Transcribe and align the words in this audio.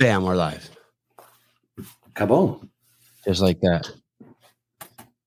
Bam, 0.00 0.24
we're 0.24 0.34
live. 0.34 0.70
Kaboom. 2.14 2.66
Just 3.26 3.42
like 3.42 3.60
that. 3.60 3.86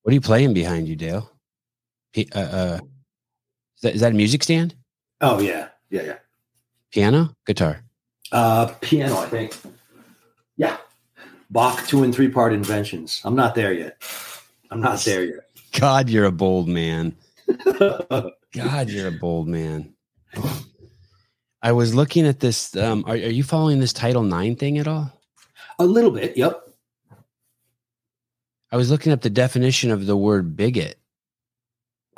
What 0.02 0.12
are 0.12 0.14
you 0.16 0.20
playing 0.20 0.56
behind 0.56 0.88
you, 0.88 0.96
Dale? 0.96 1.30
P- 2.12 2.28
uh, 2.34 2.40
uh, 2.40 2.80
is, 3.76 3.82
that, 3.84 3.94
is 3.94 4.02
that 4.02 4.14
a 4.14 4.16
music 4.16 4.42
stand? 4.42 4.74
Oh 5.22 5.40
yeah, 5.40 5.68
yeah, 5.92 6.02
yeah. 6.02 6.16
Piano? 6.92 7.36
Guitar? 7.46 7.84
Uh, 8.32 8.74
piano, 8.82 9.16
I 9.18 9.28
think. 9.28 9.56
Yeah, 10.58 10.78
Bach 11.52 11.86
two 11.86 12.02
and 12.02 12.14
three 12.14 12.30
part 12.30 12.52
inventions. 12.52 13.22
I'm 13.26 13.36
not 13.36 13.54
there 13.54 13.74
yet. 13.74 14.04
I'm 14.72 14.82
not 14.82 15.00
there 15.06 15.24
yet. 15.24 15.50
God, 15.80 16.10
you're 16.10 16.26
a 16.26 16.32
bold 16.32 16.68
man. 16.68 17.16
God, 17.80 18.90
you're 18.90 19.10
a 19.10 19.20
bold 19.20 19.48
man. 19.48 19.94
I 21.64 21.72
was 21.72 21.96
looking 21.96 22.28
at 22.28 22.42
this. 22.42 22.76
Um, 22.76 23.06
are, 23.08 23.14
are 23.14 23.16
you 23.16 23.44
following 23.44 23.80
this 23.80 23.94
Title 23.94 24.32
IX 24.32 24.60
thing 24.60 24.78
at 24.78 24.88
all? 24.88 25.12
A 25.80 25.86
little 25.86 26.12
bit. 26.12 26.36
Yep. 26.38 26.62
I 28.72 28.76
was 28.76 28.92
looking 28.92 29.14
up 29.14 29.22
the 29.22 29.30
definition 29.30 29.90
of 29.90 30.06
the 30.06 30.18
word 30.18 30.58
bigot. 30.58 31.00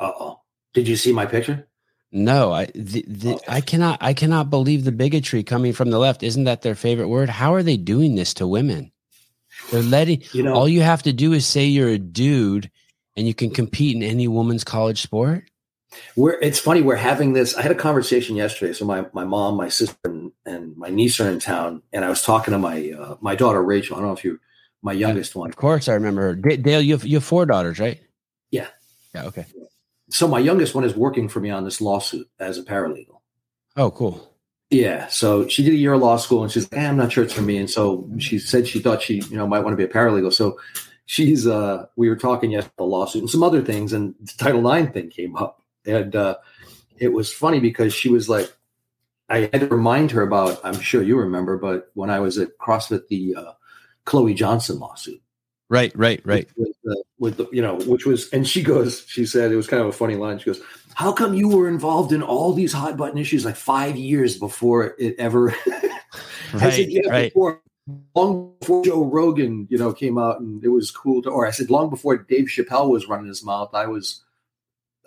Uh 0.00 0.10
oh. 0.18 0.40
Did 0.74 0.88
you 0.88 0.96
see 0.96 1.12
my 1.12 1.26
picture? 1.26 1.68
No, 2.10 2.52
I 2.52 2.66
the, 2.74 3.04
the, 3.06 3.34
Okay. 3.34 3.44
I 3.48 3.60
cannot 3.60 3.98
I 4.00 4.14
cannot 4.14 4.50
believe 4.50 4.84
the 4.84 4.92
bigotry 4.92 5.42
coming 5.42 5.72
from 5.72 5.90
the 5.90 5.98
left. 5.98 6.22
Isn't 6.22 6.44
that 6.44 6.62
their 6.62 6.74
favorite 6.74 7.08
word? 7.08 7.28
How 7.28 7.54
are 7.54 7.62
they 7.62 7.76
doing 7.76 8.14
this 8.14 8.34
to 8.34 8.46
women? 8.46 8.90
They're 9.70 9.82
letting 9.82 10.22
You 10.32 10.42
know, 10.42 10.54
all 10.54 10.68
you 10.68 10.82
have 10.82 11.02
to 11.04 11.12
do 11.12 11.32
is 11.32 11.46
say 11.46 11.66
you're 11.66 11.88
a 11.88 11.98
dude 11.98 12.70
and 13.16 13.26
you 13.26 13.34
can 13.34 13.50
compete 13.50 13.96
in 13.96 14.02
any 14.02 14.28
woman's 14.28 14.64
college 14.64 15.02
sport. 15.02 15.44
We're 16.16 16.38
it's 16.40 16.58
funny 16.58 16.82
we're 16.82 16.96
having 16.96 17.32
this 17.32 17.54
i 17.56 17.62
had 17.62 17.70
a 17.70 17.74
conversation 17.74 18.36
yesterday 18.36 18.72
so 18.72 18.84
my, 18.84 19.04
my 19.12 19.24
mom 19.24 19.56
my 19.56 19.68
sister 19.68 19.96
and, 20.04 20.32
and 20.44 20.76
my 20.76 20.88
niece 20.88 21.18
are 21.20 21.28
in 21.30 21.38
town 21.38 21.82
and 21.92 22.04
i 22.04 22.08
was 22.08 22.22
talking 22.22 22.52
to 22.52 22.58
my 22.58 22.90
uh, 22.92 23.16
my 23.20 23.34
daughter 23.34 23.62
rachel 23.62 23.96
i 23.96 23.98
don't 24.00 24.08
know 24.08 24.14
if 24.14 24.24
you 24.24 24.38
my 24.82 24.92
youngest 24.92 25.34
one 25.34 25.48
Of 25.50 25.56
course, 25.56 25.88
I 25.88 25.94
remember 25.94 26.22
her. 26.22 26.34
Dale, 26.36 26.80
you 26.80 26.92
have, 26.94 27.04
you 27.04 27.16
have 27.16 27.24
four 27.24 27.44
daughters, 27.44 27.80
right? 27.80 27.98
Yeah. 28.52 28.68
Yeah. 29.14 29.24
Okay. 29.24 29.46
so 30.10 30.28
my 30.28 30.38
youngest 30.38 30.74
one 30.76 30.84
is 30.84 30.94
working 30.94 31.28
for 31.28 31.40
me 31.40 31.50
on 31.50 31.64
this 31.64 31.80
lawsuit 31.80 32.28
as 32.38 32.58
a 32.58 32.62
paralegal 32.62 33.18
Oh, 33.76 33.90
cool. 33.90 34.32
yeah 34.70 35.06
so 35.08 35.48
she 35.48 35.64
did 35.64 35.72
a 35.74 35.76
year 35.76 35.94
of 35.94 36.00
law 36.02 36.16
school 36.18 36.42
and 36.42 36.52
she's 36.52 36.70
like 36.70 36.80
eh, 36.80 36.86
i'm 36.88 36.96
not 36.96 37.10
sure 37.10 37.24
it's 37.24 37.32
for 37.32 37.42
me 37.42 37.56
and 37.56 37.68
so 37.70 38.08
she 38.18 38.38
said 38.38 38.68
she 38.68 38.78
thought 38.78 39.02
she 39.02 39.14
you 39.30 39.36
know 39.36 39.46
might 39.46 39.60
want 39.60 39.72
to 39.72 39.76
be 39.76 39.84
a 39.90 39.92
paralegal 39.92 40.32
so 40.32 40.56
she's 41.06 41.46
uh 41.46 41.86
we 41.96 42.08
were 42.08 42.16
talking 42.16 42.50
yesterday 42.52 42.72
about 42.76 42.84
the 42.84 42.88
lawsuit 42.88 43.22
and 43.22 43.30
some 43.30 43.42
other 43.42 43.62
things 43.62 43.92
and 43.92 44.14
the 44.20 44.32
title 44.38 44.68
ix 44.72 44.92
thing 44.92 45.08
came 45.10 45.34
up 45.36 45.62
and 45.86 46.14
uh 46.16 46.36
it 46.98 47.08
was 47.12 47.32
funny 47.32 47.60
because 47.60 47.92
she 47.94 48.08
was 48.08 48.28
like 48.28 48.52
i 49.28 49.40
had 49.52 49.60
to 49.60 49.68
remind 49.68 50.10
her 50.10 50.22
about 50.22 50.60
i'm 50.64 50.78
sure 50.80 51.02
you 51.02 51.18
remember 51.18 51.56
but 51.56 51.90
when 51.94 52.10
i 52.10 52.18
was 52.20 52.38
at 52.38 52.56
crossfit 52.58 53.06
the 53.08 53.34
uh 53.36 53.52
Chloie 54.04 54.34
Jonsson 54.36 54.78
lawsuit 54.80 55.20
Right. 55.68 55.90
Right. 55.96 56.20
Right. 56.24 56.48
with 56.56 56.76
the, 56.84 57.04
with 57.18 57.36
the 57.38 57.48
you 57.50 57.60
know 57.60 57.74
which 57.86 58.06
was 58.06 58.28
and 58.32 58.46
she 58.46 58.62
goes 58.62 59.04
she 59.08 59.26
said 59.26 59.50
it 59.50 59.56
was 59.56 59.66
kind 59.66 59.82
of 59.82 59.88
a 59.88 59.92
funny 59.92 60.14
line 60.14 60.38
she 60.38 60.44
goes 60.44 60.60
how 60.94 61.10
come 61.12 61.34
you 61.34 61.48
were 61.48 61.68
involved 61.68 62.12
in 62.12 62.22
all 62.22 62.52
these 62.52 62.72
hot 62.72 62.96
button 62.96 63.18
issues 63.18 63.44
like 63.44 63.56
five 63.56 63.96
years 63.96 64.38
before 64.38 64.94
it 64.96 65.16
ever 65.18 65.52
I 66.54 66.70
said, 66.70 66.90
yeah, 66.90 67.08
Right. 67.10 67.32
before 67.34 67.60
long 68.14 68.54
before 68.60 68.84
Joe 68.84 69.04
Rogan, 69.04 69.66
you 69.70 69.78
know, 69.78 69.92
came 69.92 70.18
out 70.18 70.40
and 70.40 70.62
it 70.64 70.68
was 70.68 70.90
cool 70.90 71.20
to 71.22 71.30
or 71.30 71.46
I 71.46 71.50
said 71.50 71.68
long 71.70 71.90
before 71.90 72.16
Dave 72.16 72.46
Chappelle 72.46 72.88
was 72.88 73.08
running 73.08 73.26
his 73.26 73.44
mouth, 73.44 73.70
I 73.74 73.86
was 73.86 74.22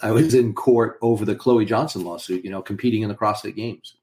I 0.01 0.11
was 0.11 0.33
in 0.33 0.53
court 0.53 0.97
over 1.01 1.25
the 1.25 1.35
Chloie 1.35 1.65
Jonsson 1.67 2.03
lawsuit, 2.03 2.43
you 2.43 2.49
know, 2.49 2.61
competing 2.61 3.01
in 3.01 3.09
the 3.09 3.15
CrossFit 3.15 3.55
games. 3.55 3.95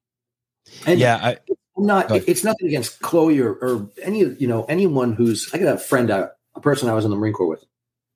And 0.86 0.98
Yeah. 0.98 1.18
I, 1.22 1.36
I'm 1.76 1.86
not 1.86 2.10
it's 2.10 2.44
nothing 2.44 2.68
against 2.68 3.00
Chloie 3.00 3.38
or, 3.40 3.52
or 3.52 3.90
any 4.02 4.20
you 4.20 4.46
know, 4.48 4.64
anyone 4.64 5.12
who's 5.12 5.48
I 5.52 5.58
got 5.58 5.74
a 5.74 5.78
friend 5.78 6.10
out 6.10 6.32
a 6.54 6.60
person 6.60 6.88
I 6.88 6.94
was 6.94 7.04
in 7.04 7.10
the 7.10 7.16
Marine 7.16 7.34
Corps 7.34 7.48
with. 7.48 7.64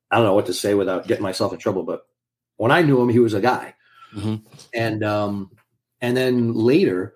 I 0.09 0.17
don't 0.17 0.25
know 0.25 0.33
what 0.33 0.47
to 0.47 0.53
say 0.53 0.73
without 0.73 1.07
getting 1.07 1.23
myself 1.23 1.53
in 1.53 1.59
trouble, 1.59 1.83
but 1.83 2.01
when 2.57 2.71
I 2.71 2.81
knew 2.81 2.99
him, 3.01 3.09
he 3.09 3.19
was 3.19 3.33
a 3.33 3.41
guy. 3.41 3.75
Mhm. 4.13 4.41
And 4.73 5.03
um 5.03 5.51
and 6.01 6.17
then 6.17 6.53
later 6.53 7.13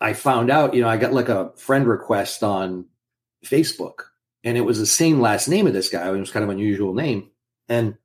I 0.00 0.12
found 0.12 0.50
out, 0.50 0.74
you 0.74 0.82
know, 0.82 0.88
I 0.88 0.96
got 0.96 1.12
like 1.14 1.28
a 1.28 1.52
friend 1.56 1.86
request 1.86 2.42
on 2.42 2.86
Facebook 3.44 4.02
and 4.42 4.58
it 4.58 4.62
was 4.62 4.78
the 4.78 4.86
same 4.86 5.20
last 5.20 5.48
name 5.48 5.66
of 5.66 5.72
this 5.72 5.88
guy. 5.88 6.06
It 6.06 6.18
was 6.18 6.30
kind 6.30 6.44
of 6.44 6.50
an 6.50 6.56
unusual 6.56 6.94
name. 6.94 7.30
And 7.68 7.96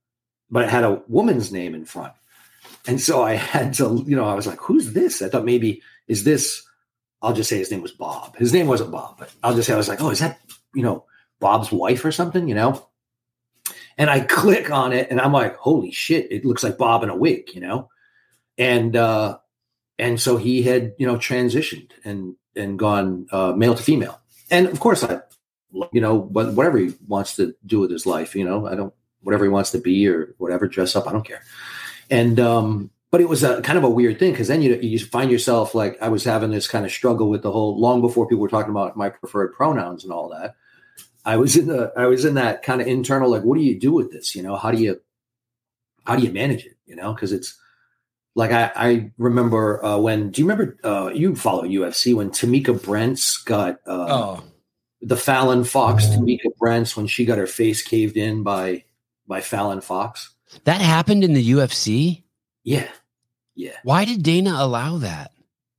but 0.52 0.64
it 0.64 0.70
had 0.70 0.84
a 0.84 1.02
woman's 1.08 1.52
name 1.52 1.76
in 1.76 1.86
front. 1.86 2.14
And 2.88 3.00
so 3.00 3.24
I 3.24 3.34
had 3.34 3.74
to, 3.76 4.04
you 4.08 4.16
know, 4.16 4.26
I 4.26 4.34
was 4.34 4.48
like, 4.48 4.60
who's 4.60 4.94
this? 4.94 5.22
I 5.22 5.30
thought 5.30 5.46
maybe 5.46 5.82
is 6.08 6.24
this 6.24 6.64
I'll 7.22 7.34
just 7.34 7.50
say 7.50 7.58
his 7.58 7.72
name 7.72 7.82
was 7.82 7.92
Bob. 7.92 8.38
His 8.38 8.54
name 8.54 8.68
wasn't 8.68 8.92
Bob, 8.92 9.18
but 9.20 9.30
I'll 9.44 9.54
just 9.54 9.68
say 9.68 9.74
I 9.74 9.78
was 9.78 9.90
like, 9.90 10.02
oh, 10.02 10.10
is 10.10 10.20
that, 10.20 10.40
you 10.74 10.82
know, 10.82 11.04
Bob's 11.40 11.72
wife 11.72 12.06
or 12.06 12.12
something, 12.12 12.48
you 12.48 12.56
know? 12.56 12.88
And 13.98 14.10
I 14.10 14.22
click 14.22 14.72
on 14.72 14.94
it 14.94 15.10
and 15.12 15.20
I'm 15.20 15.34
like, 15.34 15.58
holy 15.58 15.92
shit, 15.92 16.32
it 16.32 16.46
looks 16.46 16.64
like 16.64 16.78
Bob 16.78 17.04
in 17.04 17.10
a 17.10 17.16
wig, 17.16 17.54
you 17.54 17.62
know? 17.62 17.90
And 18.58 18.96
uh 18.96 19.38
and 19.98 20.20
so 20.20 20.38
he 20.38 20.64
had, 20.64 20.94
you 20.98 21.06
know, 21.06 21.18
transitioned 21.18 21.92
and 22.06 22.36
and 22.56 22.80
gone 22.80 23.28
uh 23.32 23.52
male 23.54 23.76
to 23.76 23.84
female. 23.84 24.20
And 24.50 24.68
of 24.68 24.80
course 24.80 25.04
I 25.04 25.22
you 25.92 26.02
know, 26.02 26.16
what- 26.16 26.54
whatever 26.54 26.78
he 26.78 26.96
wants 27.08 27.36
to 27.36 27.54
do 27.66 27.80
with 27.80 27.92
his 27.92 28.06
life, 28.06 28.34
you 28.36 28.46
know, 28.46 28.66
I 28.66 28.76
don't 28.76 28.94
whatever 29.22 29.46
he 29.46 29.50
wants 29.50 29.72
to 29.72 29.80
be 29.80 30.08
or 30.08 30.34
whatever, 30.38 30.68
dress 30.68 30.96
up, 30.96 31.08
I 31.08 31.12
don't 31.12 31.26
care. 31.26 31.42
And 32.10 32.40
um 32.40 32.92
but 33.12 33.22
it 33.22 33.30
was 33.30 33.44
a 33.44 33.62
kind 33.62 33.78
of 33.78 33.84
a 33.84 33.90
weird 33.90 34.20
thing 34.20 34.32
because 34.32 34.48
then 34.48 34.62
you 34.62 34.76
you 34.82 35.00
find 35.00 35.32
yourself 35.32 35.74
like 35.74 35.98
I 36.02 36.10
was 36.10 36.24
having 36.24 36.52
this 36.52 36.68
kind 36.68 36.86
of 36.86 36.92
struggle 36.92 37.30
with 37.30 37.42
the 37.42 37.52
whole 37.52 37.80
long 37.80 38.02
before 38.02 38.28
people 38.28 38.42
were 38.42 38.50
talking 38.50 38.72
about 38.72 38.98
my 38.98 39.10
preferred 39.10 39.54
pronouns 39.54 40.04
and 40.04 40.14
all 40.14 40.30
that. 40.30 40.56
I 41.26 41.38
was 41.38 41.58
in 41.58 41.68
the 41.68 41.92
I 41.98 42.06
was 42.06 42.26
in 42.26 42.36
that 42.36 42.64
kind 42.64 42.82
of 42.82 42.88
internal 42.88 43.30
like 43.30 43.44
what 43.44 43.58
do 43.58 43.64
you 43.64 43.80
do 43.80 43.92
with 43.92 44.12
this? 44.12 44.36
You 44.36 44.44
know, 44.44 44.56
how 44.56 44.72
do 44.72 44.82
you 44.82 45.02
how 46.06 46.16
do 46.16 46.24
you 46.24 46.32
manage 46.32 46.66
it? 46.66 46.78
You 46.86 46.96
know, 46.96 47.14
because 47.14 47.32
it's 47.32 47.58
like 48.36 48.52
I, 48.52 48.72
I 48.76 49.12
remember 49.18 49.84
uh, 49.84 49.98
when 49.98 50.30
do 50.30 50.42
you 50.42 50.48
remember 50.48 50.78
uh, 50.84 51.10
you 51.14 51.36
follow 51.36 51.64
UFC 51.64 52.16
when 52.16 52.30
Tamikka 52.30 52.82
Brents 52.84 53.38
got 53.38 53.80
uh, 53.88 54.08
oh, 54.08 54.44
the 55.02 55.18
Fallon 55.18 55.64
Fox 55.64 56.06
Tamikka 56.06 56.56
Brents 56.60 56.96
when 56.96 57.08
she 57.08 57.26
got 57.26 57.38
her 57.38 57.48
face 57.48 57.82
caved 57.82 58.18
in 58.18 58.44
by 58.44 58.84
by 59.30 59.40
Fallon 59.40 59.80
Fox. 59.80 60.32
that 60.66 60.82
happened 60.82 61.24
in 61.24 61.34
the 61.34 61.52
UFC. 61.52 62.24
Yeah, 62.66 62.90
yeah. 63.56 63.78
Why 63.84 64.04
did 64.04 64.24
Dana 64.24 64.56
allow 64.58 64.98
that? 64.98 65.32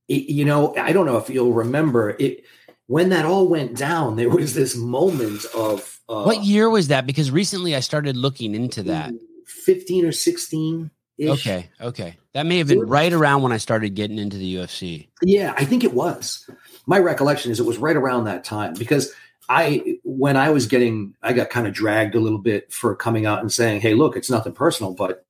it, 0.09 0.29
you 0.31 0.45
know, 0.45 0.75
I 0.77 0.93
don't 0.93 1.07
know 1.07 1.19
if 1.19 1.29
you'll 1.31 1.53
remember 1.53 2.17
it 2.19 2.45
when 2.87 3.11
that 3.11 3.25
all 3.25 3.47
went 3.49 3.77
down. 3.77 4.17
There 4.17 4.29
was 4.31 4.55
this 4.55 4.75
moment 4.77 5.45
of 5.55 6.01
uh, 6.09 6.25
What 6.25 6.43
year 6.43 6.69
was 6.71 6.89
that? 6.89 7.07
Because 7.07 7.31
recently 7.31 7.77
I 7.77 7.81
started 7.81 8.17
looking 8.17 8.55
into 8.55 8.83
that. 8.85 9.13
fifteen 9.47 10.05
or 10.07 10.13
sixteen. 10.13 10.91
Okay, 11.23 11.69
okay. 11.83 12.17
That 12.33 12.47
may 12.47 12.57
have 12.59 12.69
been 12.69 12.81
right 12.81 13.13
around 13.13 13.43
when 13.43 13.53
I 13.53 13.59
started 13.59 13.91
getting 13.95 14.19
into 14.19 14.39
the 14.39 14.55
UFC. 14.57 15.09
Yeah, 15.23 15.53
I 15.57 15.67
think 15.67 15.85
it 15.85 15.93
was. 15.93 16.49
My 16.87 16.99
recollection 16.99 17.53
is 17.53 17.61
it 17.61 17.67
was 17.67 17.77
right 17.77 17.95
around 17.97 18.25
that 18.25 18.43
time 18.43 18.73
because 18.75 19.13
I, 19.53 19.99
when 20.05 20.37
I 20.37 20.51
was 20.51 20.69
getting, 20.69 21.17
I 21.23 21.33
got 21.33 21.51
kind 21.51 21.67
of 21.67 21.75
dragged 21.75 22.15
a 22.15 22.21
little 22.21 22.39
bit 22.39 22.73
for 22.73 22.95
coming 22.95 23.27
out 23.27 23.41
and 23.41 23.53
saying, 23.53 23.81
"Hey, 23.81 23.95
look, 23.95 24.17
it's 24.17 24.31
nothing 24.31 24.53
personal, 24.53 24.95
but 24.95 25.27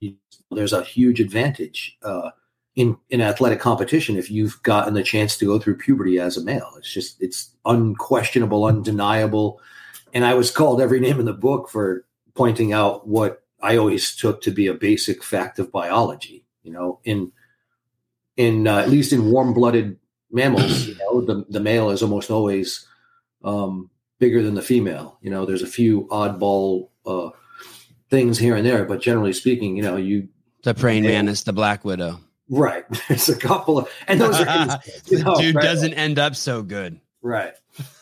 there's 0.51 0.75
a 0.75 0.85
huge 0.85 1.21
advantage 1.21 1.97
uh, 2.03 2.31
in 2.77 2.99
in 3.09 3.23
athletic 3.23 3.61
competition 3.61 4.19
if 4.19 4.31
you've 4.31 4.63
gotten 4.63 4.93
the 4.93 5.03
chance 5.03 5.39
to 5.39 5.47
go 5.47 5.59
through 5.59 5.79
puberty 5.79 6.21
as 6.21 6.37
a 6.37 6.45
male. 6.45 6.71
It's 6.77 6.93
just 6.93 7.21
it's 7.23 7.55
unquestionable, 7.65 8.67
undeniable." 8.67 9.59
And 10.13 10.27
I 10.27 10.35
was 10.35 10.51
called 10.51 10.83
every 10.83 11.01
name 11.01 11.19
in 11.19 11.25
the 11.25 11.33
book 11.33 11.71
for 11.71 12.05
pointing 12.35 12.75
out 12.75 13.09
what 13.09 13.43
I 13.63 13.79
always 13.79 14.15
took 14.15 14.43
to 14.43 14.51
be 14.51 14.67
a 14.67 14.75
basic 14.75 15.25
fact 15.25 15.59
of 15.59 15.73
biology. 15.73 16.45
You 16.63 16.73
know, 16.73 17.01
in 17.05 17.33
in 18.37 18.67
uh, 18.67 18.81
at 18.81 18.91
least 18.91 19.15
in 19.15 19.31
warm 19.31 19.55
blooded 19.55 19.99
mammals, 20.31 20.89
you 20.89 20.99
know, 20.99 21.23
the 21.23 21.47
the 21.49 21.61
male 21.61 21.89
is 21.89 22.03
almost 22.03 22.31
always 22.31 22.87
um, 23.45 23.89
bigger 24.21 24.43
than 24.43 24.55
the 24.55 24.63
female. 24.63 25.19
You 25.23 25.31
know, 25.31 25.45
there's 25.45 25.63
a 25.63 25.67
few 25.67 26.03
oddball 26.09 26.91
uh, 27.05 27.31
things 28.11 28.39
here 28.39 28.55
and 28.55 28.65
there, 28.65 28.85
but 28.85 29.01
generally 29.01 29.33
speaking, 29.33 29.77
you 29.77 29.83
know, 29.83 29.97
you 29.97 30.29
The 30.63 30.75
praying 30.75 31.03
man 31.03 31.27
is 31.27 31.43
the 31.43 31.53
black 31.53 31.85
widow. 31.85 32.21
right. 32.49 32.85
There's 33.09 33.29
a 33.29 33.37
couple 33.37 33.79
of, 33.79 33.89
and 34.07 34.21
those 34.21 34.39
are 34.41 34.81
you 35.07 35.25
know, 35.25 35.35
Dude 35.41 35.55
right? 35.57 35.65
doesn't 35.65 35.95
end 35.95 36.19
up 36.19 36.37
so 36.37 36.63
good. 36.63 37.01
Right. 37.23 37.55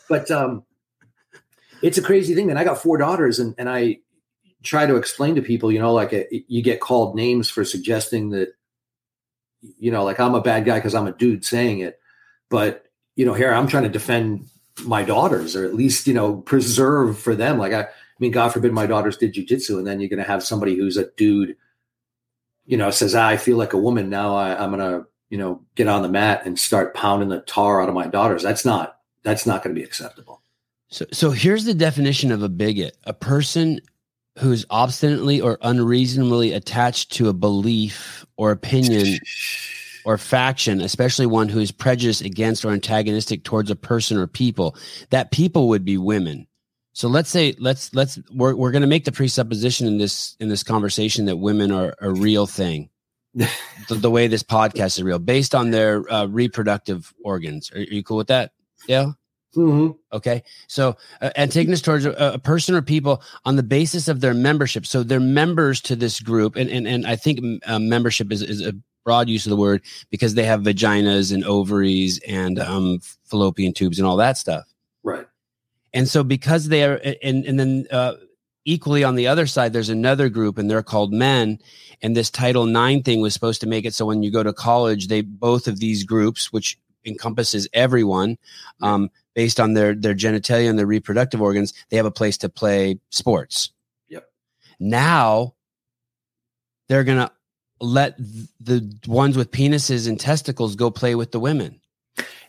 But 0.07 0.29
um 0.29 0.63
it's 1.81 1.97
a 1.97 2.01
crazy 2.01 2.35
thing. 2.35 2.49
And 2.49 2.59
I 2.59 2.63
got 2.65 2.77
four 2.81 2.97
daughters 2.97 3.39
and, 3.39 3.55
and 3.57 3.69
I 3.69 3.99
try 4.63 4.85
to 4.85 4.97
explain 4.97 5.35
to 5.35 5.41
people, 5.41 5.71
you 5.71 5.79
know, 5.79 5.93
like 5.93 6.13
uh 6.13 6.23
you 6.31 6.61
get 6.61 6.81
called 6.81 7.15
names 7.15 7.49
for 7.49 7.63
suggesting 7.63 8.31
that, 8.31 8.49
you 9.77 9.91
know, 9.91 10.03
like 10.03 10.19
I'm 10.19 10.35
a 10.35 10.41
bad 10.41 10.65
guy 10.65 10.77
because 10.79 10.95
I'm 10.95 11.07
a 11.07 11.13
dude 11.13 11.45
saying 11.45 11.79
it. 11.79 11.99
But, 12.49 12.85
you 13.15 13.25
know, 13.25 13.33
here 13.33 13.53
I'm 13.53 13.67
trying 13.67 13.83
to 13.83 13.89
defend 13.89 14.47
my 14.85 15.03
daughters 15.03 15.55
or 15.55 15.65
at 15.65 15.73
least, 15.73 16.07
you 16.07 16.13
know, 16.13 16.37
preserve 16.37 17.17
for 17.17 17.35
them. 17.35 17.57
Like 17.57 17.73
I, 17.73 17.81
I 17.81 17.87
mean, 18.19 18.31
God 18.31 18.49
forbid 18.49 18.73
my 18.73 18.85
daughters 18.85 19.17
did 19.17 19.33
jujitsu 19.33 19.77
and 19.77 19.87
then 19.87 19.99
you're 19.99 20.09
going 20.09 20.23
to 20.23 20.29
have 20.29 20.43
somebody 20.43 20.75
who's 20.75 20.97
a 20.97 21.09
dude, 21.17 21.55
you 22.65 22.77
know, 22.77 22.91
says, 22.91 23.15
ah, 23.15 23.27
I 23.27 23.37
feel 23.37 23.57
like 23.57 23.73
a 23.73 23.77
woman 23.77 24.09
now. 24.09 24.35
I, 24.35 24.61
I'm 24.61 24.71
going 24.71 24.79
to, 24.79 25.07
you 25.29 25.37
know, 25.37 25.61
get 25.75 25.87
on 25.87 26.01
the 26.01 26.09
mat 26.09 26.45
and 26.45 26.59
start 26.59 26.95
pounding 26.95 27.29
the 27.29 27.41
tar 27.41 27.81
out 27.81 27.89
of 27.89 27.95
my 27.95 28.07
daughters. 28.07 28.43
That's 28.43 28.65
not, 28.65 28.99
that's 29.23 29.45
not 29.45 29.63
going 29.63 29.75
to 29.75 29.79
be 29.79 29.85
acceptable. 29.85 30.41
So, 30.89 31.05
so 31.11 31.29
here's 31.31 31.65
the 31.65 31.73
definition 31.73 32.31
of 32.31 32.41
a 32.41 32.49
bigot: 32.49 32.97
a 33.03 33.13
person 33.13 33.79
who 34.39 34.51
is 34.51 34.65
obstinately 34.69 35.39
or 35.39 35.57
unreasonably 35.61 36.53
attached 36.53 37.11
to 37.13 37.29
a 37.29 37.33
belief 37.33 38.25
or 38.37 38.51
opinion 38.51 39.19
or 40.09 40.17
faction, 40.17 40.81
especially 40.81 41.27
one 41.27 41.47
who 41.49 41.59
is 41.59 41.71
prejudiced 41.71 42.21
against 42.21 42.65
or 42.65 42.71
antagonistic 42.71 43.43
towards 43.43 43.69
a 43.69 43.75
person 43.75 44.17
or 44.17 44.25
people. 44.25 44.75
That 45.11 45.29
people 45.29 45.67
would 45.67 45.85
be 45.85 45.99
women. 45.99 46.47
So 46.93 47.07
let's 47.07 47.29
say 47.29 47.53
let's 47.59 47.93
let's 47.93 48.17
we're 48.33 48.55
we're 48.55 48.71
going 48.71 48.81
to 48.81 48.87
make 48.87 49.05
the 49.05 49.11
presupposition 49.11 49.85
in 49.85 49.99
this 49.99 50.35
in 50.39 50.49
this 50.49 50.63
conversation 50.63 51.25
that 51.25 51.37
women 51.37 51.71
are 51.71 51.93
a 52.01 52.09
real 52.09 52.47
thing. 52.47 52.89
the, 53.35 53.47
the, 53.89 54.09
way 54.09 54.25
this 54.25 54.41
podcast 54.41 54.97
is 54.97 55.03
real, 55.03 55.19
based 55.19 55.53
on 55.53 55.69
their 55.69 56.11
uh, 56.11 56.25
reproductive 56.25 57.13
organs. 57.23 57.71
Are, 57.71 57.77
are, 57.77 57.81
you 57.81 58.03
cool 58.03 58.17
with 58.17 58.29
that? 58.29 58.53
Yeah. 58.87 59.11
Mm-hmm. 59.55 59.91
Okay. 60.11 60.41
So, 60.67 60.97
uh, 61.21 61.29
antagonist 61.37 61.85
towards 61.85 62.05
a, 62.05 62.11
a, 62.33 62.39
person 62.39 62.73
or 62.73 62.81
people 62.81 63.21
on 63.45 63.55
the 63.55 63.63
basis 63.63 64.07
of 64.07 64.21
their 64.21 64.33
membership. 64.33 64.87
So, 64.87 65.03
they're 65.03 65.19
members 65.19 65.79
to 65.81 65.95
this 65.95 66.19
group. 66.19 66.55
And, 66.55 66.71
and, 66.71 66.87
and 66.87 67.05
I 67.05 67.15
think 67.15 67.39
uh, 67.67 67.77
membership 67.77 68.31
is, 68.31 68.41
is 68.41 68.65
a 68.65 68.73
broad 69.09 69.27
use 69.27 69.47
of 69.47 69.49
the 69.49 69.55
word 69.55 69.81
because 70.11 70.35
they 70.35 70.43
have 70.43 70.61
vaginas 70.61 71.33
and 71.33 71.43
ovaries 71.45 72.19
and 72.27 72.59
um, 72.59 72.99
fallopian 73.23 73.73
tubes 73.73 73.97
and 73.97 74.07
all 74.07 74.17
that 74.17 74.37
stuff. 74.37 74.65
Right. 75.01 75.25
And 75.95 76.07
so, 76.07 76.23
because 76.23 76.67
they 76.67 76.83
are, 76.83 77.01
and, 77.23 77.43
and 77.43 77.59
then 77.59 77.87
uh, 77.89 78.13
equally 78.65 79.03
on 79.03 79.15
the 79.15 79.25
other 79.25 79.47
side, 79.47 79.73
there's 79.73 79.89
another 79.89 80.29
group 80.29 80.59
and 80.59 80.69
they're 80.69 80.83
called 80.83 81.11
men. 81.11 81.57
And 82.03 82.15
this 82.15 82.29
Title 82.29 82.67
IX 82.69 83.03
thing 83.03 83.19
was 83.19 83.33
supposed 83.33 83.61
to 83.61 83.67
make 83.67 83.83
it 83.83 83.95
so 83.95 84.05
when 84.05 84.21
you 84.21 84.29
go 84.29 84.43
to 84.43 84.53
college, 84.53 85.07
they 85.07 85.21
both 85.21 85.67
of 85.67 85.79
these 85.79 86.03
groups, 86.03 86.53
which 86.53 86.77
encompasses 87.03 87.67
everyone, 87.73 88.37
um, 88.83 89.09
based 89.33 89.59
on 89.59 89.73
their 89.73 89.95
their 89.95 90.13
genitalia 90.13 90.69
and 90.69 90.77
their 90.77 90.85
reproductive 90.85 91.41
organs, 91.41 91.73
they 91.89 91.97
have 91.97 92.05
a 92.05 92.11
place 92.11 92.37
to 92.37 92.47
play 92.47 92.99
sports. 93.09 93.71
Yep. 94.09 94.29
Now 94.79 95.55
they're 96.87 97.03
gonna 97.03 97.31
let 97.81 98.17
the 98.59 98.93
ones 99.07 99.37
with 99.37 99.51
penises 99.51 100.07
and 100.07 100.19
testicles 100.19 100.75
go 100.75 100.91
play 100.91 101.15
with 101.15 101.31
the 101.31 101.39
women. 101.39 101.79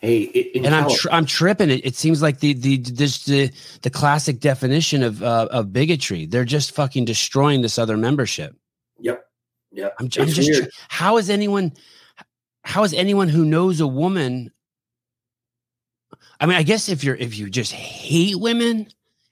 Hey, 0.01 0.51
and 0.55 0.75
I'm 0.75 0.89
tri- 0.89 1.13
I'm 1.13 1.27
tripping. 1.27 1.71
It, 1.71 1.85
it 1.85 1.95
seems 1.95 2.23
like 2.23 2.41
the 2.41 2.55
the 2.55 2.79
this 2.79 3.25
the 3.25 3.51
the 3.83 3.91
classic 3.91 4.41
definition 4.41 5.03
of 5.03 5.23
uh, 5.23 5.49
of 5.51 5.73
bigotry. 5.73 6.27
They're 6.27 6.45
just 6.45 6.73
fucking 6.73 7.05
destroying 7.05 7.61
this 7.61 7.79
other 7.79 7.97
membership. 7.97 8.57
Yep. 8.99 9.25
Yep. 9.73 9.95
I'm, 10.01 10.05
I'm 10.05 10.29
just. 10.29 10.69
How 10.89 11.19
is 11.19 11.29
anyone? 11.29 11.73
How 12.65 12.83
is 12.85 12.95
anyone 12.95 13.29
who 13.29 13.45
knows 13.45 13.81
a 13.81 13.87
woman 13.87 14.51
I 16.41 16.47
mean, 16.47 16.57
I 16.57 16.63
guess 16.63 16.89
if 16.89 17.05
you're 17.05 17.17
if 17.17 17.37
you 17.37 17.51
just 17.51 17.73
hate 17.73 18.37
women 18.41 18.89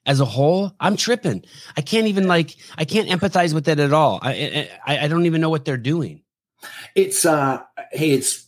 as 0.09 0.21
a 0.21 0.25
whole, 0.25 0.73
I'm 0.81 0.97
tripping. 0.97 1.45
I 1.77 1.83
can't 1.83 2.07
even 2.09 2.27
like 2.27 2.57
I 2.79 2.85
can't 2.85 3.09
empathize 3.09 3.55
with 3.55 3.67
that 3.67 3.79
at 3.79 3.93
all. 3.93 4.19
I 4.23 4.69
I, 4.87 5.05
I 5.05 5.09
don't 5.09 5.27
even 5.27 5.41
know 5.41 5.51
what 5.51 5.65
they're 5.65 5.77
doing. 5.77 6.23
It's 6.97 7.25
uh 7.25 7.63
hey, 7.93 8.11
it's 8.11 8.47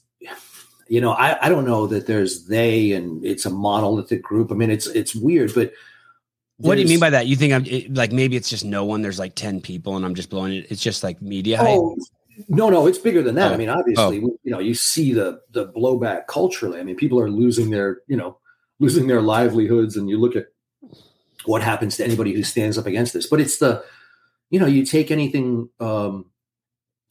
you 0.88 1.00
know, 1.00 1.12
I, 1.12 1.46
I 1.46 1.48
don't 1.48 1.66
know 1.66 1.86
that 1.86 2.08
there's 2.08 2.46
they 2.46 2.92
and 2.92 3.24
it's 3.24 3.46
a 3.46 3.50
monolithic 3.50 4.22
group. 4.22 4.50
I 4.50 4.54
mean, 4.54 4.70
it's 4.70 4.88
it's 4.88 5.14
weird, 5.14 5.54
but 5.54 5.72
what 6.56 6.74
do 6.74 6.82
you 6.82 6.88
mean 6.88 6.98
by 6.98 7.10
that? 7.10 7.26
You 7.26 7.36
think 7.36 7.52
I'm 7.52 7.64
it, 7.66 7.94
like 7.94 8.10
maybe 8.10 8.36
it's 8.36 8.50
just 8.50 8.64
no 8.64 8.84
one. 8.84 9.02
There's 9.02 9.18
like 9.18 9.34
ten 9.34 9.60
people, 9.60 9.96
and 9.96 10.04
I'm 10.04 10.14
just 10.14 10.30
blowing 10.30 10.54
it. 10.54 10.66
It's 10.70 10.82
just 10.82 11.02
like 11.02 11.22
media. 11.22 11.58
Oh, 11.60 11.96
hype? 11.96 12.48
no, 12.48 12.70
no, 12.70 12.86
it's 12.86 12.98
bigger 12.98 13.22
than 13.22 13.34
that. 13.36 13.50
Oh. 13.50 13.54
I 13.54 13.56
mean, 13.56 13.68
obviously, 13.68 14.22
oh. 14.24 14.38
you 14.42 14.50
know, 14.50 14.58
you 14.58 14.74
see 14.74 15.12
the 15.12 15.40
the 15.52 15.68
blowback 15.68 16.26
culturally. 16.26 16.80
I 16.80 16.82
mean, 16.82 16.96
people 16.96 17.20
are 17.20 17.30
losing 17.30 17.70
their 17.70 18.00
you 18.08 18.16
know 18.16 18.38
losing 18.78 19.06
their 19.06 19.22
livelihoods 19.22 19.96
and 19.96 20.08
you 20.08 20.18
look 20.18 20.34
at 20.34 20.46
what 21.44 21.62
happens 21.62 21.96
to 21.96 22.04
anybody 22.04 22.32
who 22.32 22.42
stands 22.42 22.78
up 22.78 22.86
against 22.86 23.12
this 23.12 23.26
but 23.26 23.40
it's 23.40 23.58
the 23.58 23.84
you 24.50 24.58
know 24.58 24.66
you 24.66 24.84
take 24.84 25.10
anything 25.10 25.68
um, 25.80 26.26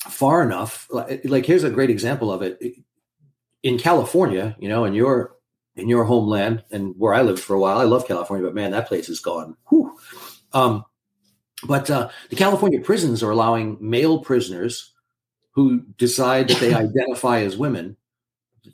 far 0.01 0.43
enough 0.43 0.87
like, 0.89 1.21
like 1.25 1.45
here's 1.45 1.63
a 1.63 1.69
great 1.69 1.89
example 1.89 2.31
of 2.31 2.41
it 2.41 2.59
in 3.63 3.77
california 3.77 4.55
you 4.59 4.69
know 4.69 4.85
in 4.85 4.93
your 4.93 5.35
in 5.75 5.87
your 5.87 6.03
homeland 6.03 6.63
and 6.71 6.93
where 6.97 7.13
i 7.13 7.21
lived 7.21 7.39
for 7.39 7.55
a 7.55 7.59
while 7.59 7.77
i 7.77 7.83
love 7.83 8.07
california 8.07 8.45
but 8.45 8.55
man 8.55 8.71
that 8.71 8.87
place 8.87 9.09
is 9.09 9.19
gone 9.19 9.55
Whew. 9.69 9.97
Um, 10.53 10.83
but 11.63 11.89
uh, 11.89 12.09
the 12.29 12.35
california 12.35 12.79
prisons 12.79 13.21
are 13.23 13.31
allowing 13.31 13.77
male 13.79 14.19
prisoners 14.19 14.93
who 15.51 15.81
decide 15.97 16.47
that 16.47 16.59
they 16.59 16.73
identify 16.85 17.41
as 17.41 17.57
women 17.57 17.97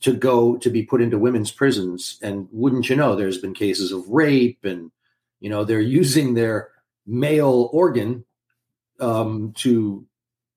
to 0.02 0.14
go 0.14 0.58
to 0.58 0.70
be 0.70 0.84
put 0.84 1.02
into 1.02 1.18
women's 1.18 1.52
prisons. 1.52 2.20
And 2.22 2.48
wouldn't 2.52 2.90
you 2.90 2.96
know, 2.96 3.16
there's 3.16 3.38
been 3.38 3.54
cases 3.54 3.92
of 3.92 4.08
rape, 4.08 4.64
and 4.64 4.92
you 5.46 5.52
know 5.52 5.64
they're 5.64 5.80
using 5.80 6.34
their 6.34 6.72
male 7.06 7.70
organ 7.72 8.26
um, 9.00 9.54
to 9.58 10.04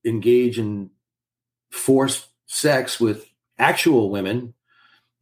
engage 0.03 0.59
in 0.59 0.89
forced 1.71 2.29
sex 2.47 2.99
with 2.99 3.27
actual 3.59 4.09
women 4.09 4.55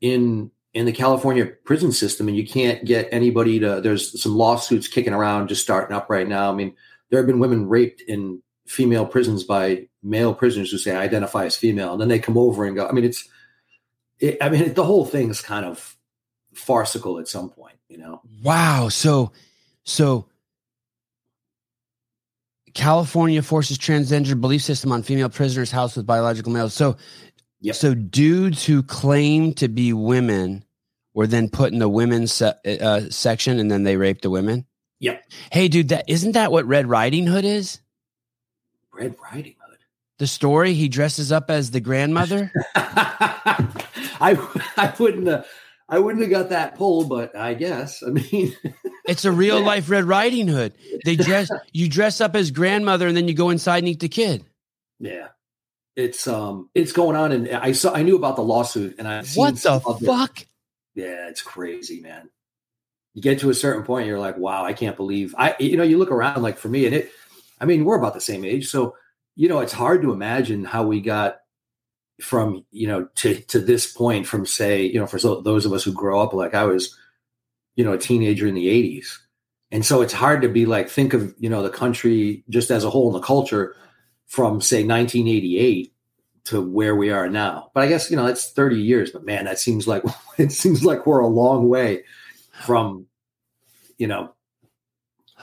in 0.00 0.52
in 0.72 0.86
the 0.86 0.92
California 0.92 1.46
prison 1.64 1.90
system, 1.90 2.28
and 2.28 2.36
you 2.36 2.46
can't 2.46 2.84
get 2.84 3.08
anybody 3.10 3.58
to. 3.58 3.80
There's 3.80 4.22
some 4.22 4.36
lawsuits 4.36 4.86
kicking 4.86 5.12
around, 5.12 5.48
just 5.48 5.62
starting 5.62 5.96
up 5.96 6.08
right 6.08 6.28
now. 6.28 6.48
I 6.48 6.54
mean, 6.54 6.72
there 7.10 7.18
have 7.18 7.26
been 7.26 7.40
women 7.40 7.68
raped 7.68 8.02
in 8.02 8.40
female 8.68 9.04
prisons 9.04 9.42
by 9.42 9.88
male 10.00 10.32
prisoners 10.32 10.70
who 10.70 10.78
say 10.78 10.94
I 10.94 11.02
identify 11.02 11.44
as 11.44 11.56
female, 11.56 11.90
and 11.90 12.00
then 12.00 12.08
they 12.08 12.20
come 12.20 12.38
over 12.38 12.64
and 12.64 12.76
go. 12.76 12.86
I 12.86 12.92
mean, 12.92 13.04
it's 13.04 13.28
it, 14.20 14.38
I 14.40 14.48
mean, 14.48 14.74
the 14.74 14.84
whole 14.84 15.04
thing's 15.04 15.40
kind 15.40 15.66
of 15.66 15.96
farcical 16.54 17.18
at 17.18 17.26
some 17.26 17.50
point, 17.50 17.76
you 17.88 17.98
know? 17.98 18.22
Wow. 18.42 18.88
So, 18.88 19.32
so 19.86 20.26
California 22.74 23.40
forces 23.40 23.78
transgender 23.78 24.38
belief 24.38 24.62
system 24.62 24.92
on 24.92 25.02
female 25.02 25.30
prisoners 25.30 25.70
housed 25.70 25.96
with 25.96 26.06
biological 26.06 26.52
males. 26.52 26.74
So, 26.74 26.96
yep. 27.60 27.74
so 27.74 27.94
dudes 27.94 28.66
who 28.66 28.82
claim 28.82 29.54
to 29.54 29.68
be 29.68 29.94
women 29.94 30.62
were 31.14 31.26
then 31.26 31.48
put 31.48 31.72
in 31.72 31.78
the 31.78 31.88
women's 31.88 32.32
se- 32.32 32.78
uh, 32.80 33.08
section 33.08 33.58
and 33.58 33.70
then 33.70 33.84
they 33.84 33.96
raped 33.96 34.22
the 34.22 34.30
women. 34.30 34.66
Yep. 34.98 35.24
Hey, 35.50 35.68
dude, 35.68 35.88
that 35.88 36.04
isn't 36.08 36.32
that 36.32 36.52
what 36.52 36.66
Red 36.66 36.86
Riding 36.86 37.26
Hood 37.26 37.44
is? 37.44 37.80
Red 38.92 39.14
Riding 39.32 39.54
Hood. 39.58 39.78
The 40.18 40.26
story 40.26 40.74
he 40.74 40.88
dresses 40.88 41.32
up 41.32 41.50
as 41.50 41.70
the 41.70 41.80
grandmother. 41.80 42.52
I 42.74 44.38
I 44.76 44.94
wouldn't 44.98 45.26
have 45.28 45.46
I 45.88 45.98
wouldn't 45.98 46.22
have 46.22 46.30
got 46.30 46.48
that 46.50 46.74
pull, 46.74 47.04
but 47.04 47.36
I 47.36 47.54
guess 47.54 48.02
I 48.02 48.10
mean 48.10 48.56
it's 49.04 49.24
a 49.24 49.32
real 49.32 49.60
life 49.60 49.88
Red 49.88 50.04
Riding 50.04 50.48
Hood. 50.48 50.74
They 51.04 51.16
dress 51.16 51.50
you 51.72 51.88
dress 51.88 52.20
up 52.20 52.34
as 52.34 52.50
grandmother 52.50 53.06
and 53.06 53.16
then 53.16 53.28
you 53.28 53.34
go 53.34 53.50
inside 53.50 53.78
and 53.78 53.88
eat 53.88 54.00
the 54.00 54.08
kid. 54.08 54.44
Yeah, 54.98 55.28
it's 55.94 56.26
um 56.26 56.70
it's 56.74 56.92
going 56.92 57.16
on, 57.16 57.32
and 57.32 57.48
I 57.50 57.72
saw 57.72 57.92
I 57.94 58.02
knew 58.02 58.16
about 58.16 58.36
the 58.36 58.42
lawsuit, 58.42 58.96
and 58.98 59.06
I 59.06 59.24
what 59.34 59.56
the 59.56 59.80
fuck? 59.80 60.44
Yeah, 60.94 61.28
it's 61.28 61.42
crazy, 61.42 62.00
man. 62.00 62.30
You 63.14 63.22
get 63.22 63.40
to 63.40 63.50
a 63.50 63.54
certain 63.54 63.82
point, 63.82 64.06
you're 64.06 64.18
like, 64.18 64.36
wow, 64.36 64.64
I 64.64 64.72
can't 64.72 64.96
believe 64.96 65.34
I. 65.38 65.54
You 65.58 65.76
know, 65.76 65.84
you 65.84 65.98
look 65.98 66.10
around 66.10 66.42
like 66.42 66.58
for 66.58 66.68
me, 66.68 66.86
and 66.86 66.94
it. 66.94 67.10
I 67.58 67.64
mean, 67.64 67.86
we're 67.86 67.96
about 67.96 68.12
the 68.12 68.20
same 68.20 68.44
age, 68.44 68.68
so 68.68 68.96
you 69.36 69.48
know, 69.48 69.60
it's 69.60 69.72
hard 69.72 70.02
to 70.02 70.12
imagine 70.12 70.64
how 70.64 70.84
we 70.84 71.00
got 71.00 71.38
from 72.20 72.64
you 72.70 72.86
know 72.86 73.06
to 73.16 73.34
to 73.42 73.58
this 73.58 73.92
point 73.92 74.26
from 74.26 74.46
say 74.46 74.84
you 74.84 74.98
know 74.98 75.06
for 75.06 75.18
so, 75.18 75.40
those 75.40 75.66
of 75.66 75.72
us 75.72 75.84
who 75.84 75.92
grow 75.92 76.20
up 76.20 76.32
like 76.32 76.54
I 76.54 76.64
was 76.64 76.96
you 77.74 77.84
know 77.84 77.92
a 77.92 77.98
teenager 77.98 78.46
in 78.46 78.54
the 78.54 78.66
80s 78.66 79.18
and 79.70 79.84
so 79.84 80.00
it's 80.00 80.12
hard 80.12 80.42
to 80.42 80.48
be 80.48 80.64
like 80.64 80.88
think 80.88 81.12
of 81.12 81.34
you 81.38 81.50
know 81.50 81.62
the 81.62 81.70
country 81.70 82.44
just 82.48 82.70
as 82.70 82.84
a 82.84 82.90
whole 82.90 83.08
and 83.08 83.22
the 83.22 83.26
culture 83.26 83.76
from 84.26 84.60
say 84.60 84.78
1988 84.78 85.92
to 86.44 86.60
where 86.60 86.94
we 86.94 87.10
are 87.10 87.28
now. 87.28 87.70
But 87.74 87.82
I 87.82 87.88
guess 87.88 88.10
you 88.10 88.16
know 88.16 88.26
it's 88.26 88.50
30 88.50 88.76
years 88.76 89.10
but 89.10 89.24
man 89.24 89.44
that 89.44 89.58
seems 89.58 89.86
like 89.86 90.02
it 90.38 90.52
seems 90.52 90.84
like 90.84 91.06
we're 91.06 91.20
a 91.20 91.26
long 91.26 91.68
way 91.68 92.04
from 92.64 93.06
you 93.98 94.06
know 94.06 94.32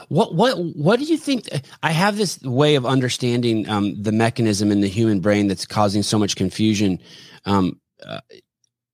what 0.09 0.35
what 0.35 0.57
what 0.57 0.99
do 0.99 1.05
you 1.05 1.17
think? 1.17 1.47
I 1.81 1.91
have 1.91 2.17
this 2.17 2.41
way 2.41 2.75
of 2.75 2.85
understanding 2.85 3.67
um, 3.69 4.01
the 4.01 4.11
mechanism 4.11 4.71
in 4.71 4.81
the 4.81 4.87
human 4.87 5.19
brain 5.19 5.47
that's 5.47 5.65
causing 5.65 6.03
so 6.03 6.17
much 6.17 6.35
confusion. 6.35 6.99
Um, 7.45 7.79
uh, 8.05 8.19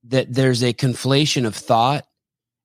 that 0.06 0.34
there's 0.34 0.64
a 0.64 0.74
conflation 0.74 1.46
of 1.46 1.56
thought 1.56 2.06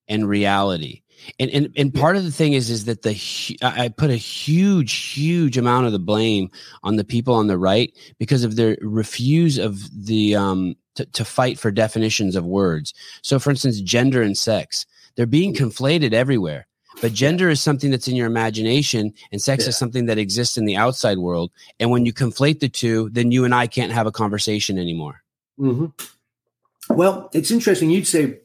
and 0.08 0.28
reality, 0.28 1.02
and 1.38 1.50
and 1.50 1.68
and 1.76 1.94
part 1.94 2.16
of 2.16 2.24
the 2.24 2.30
thing 2.30 2.52
is 2.52 2.70
is 2.70 2.84
that 2.86 3.02
the 3.02 3.58
I 3.62 3.88
put 3.88 4.10
a 4.10 4.16
huge 4.16 4.92
huge 4.92 5.58
amount 5.58 5.86
of 5.86 5.92
the 5.92 5.98
blame 5.98 6.50
on 6.82 6.96
the 6.96 7.04
people 7.04 7.34
on 7.34 7.46
the 7.46 7.58
right 7.58 7.92
because 8.18 8.44
of 8.44 8.56
their 8.56 8.76
refuse 8.80 9.58
of 9.58 9.78
the 9.92 10.36
um 10.36 10.76
to, 10.94 11.04
to 11.06 11.24
fight 11.24 11.58
for 11.58 11.70
definitions 11.70 12.36
of 12.36 12.44
words. 12.44 12.94
So, 13.22 13.38
for 13.38 13.50
instance, 13.50 13.80
gender 13.80 14.22
and 14.22 14.38
sex 14.38 14.86
they're 15.16 15.26
being 15.26 15.54
conflated 15.54 16.12
everywhere 16.12 16.66
but 17.04 17.12
gender 17.12 17.50
is 17.50 17.60
something 17.60 17.90
that's 17.90 18.08
in 18.08 18.16
your 18.16 18.26
imagination, 18.26 19.12
and 19.30 19.42
sex 19.42 19.64
yeah. 19.64 19.68
is 19.68 19.76
something 19.76 20.06
that 20.06 20.16
exists 20.16 20.56
in 20.56 20.64
the 20.64 20.76
outside 20.76 21.18
world. 21.18 21.50
And 21.78 21.90
when 21.90 22.06
you 22.06 22.14
conflate 22.14 22.60
the 22.60 22.68
two, 22.70 23.10
then 23.10 23.30
you 23.30 23.44
and 23.44 23.54
I 23.54 23.66
can't 23.66 23.92
have 23.92 24.06
a 24.06 24.10
conversation 24.10 24.78
anymore. 24.78 25.22
Mm-hmm. 25.60 26.94
Well, 26.96 27.28
it's 27.34 27.50
interesting. 27.50 27.90
You'd 27.90 28.06
say 28.06 28.38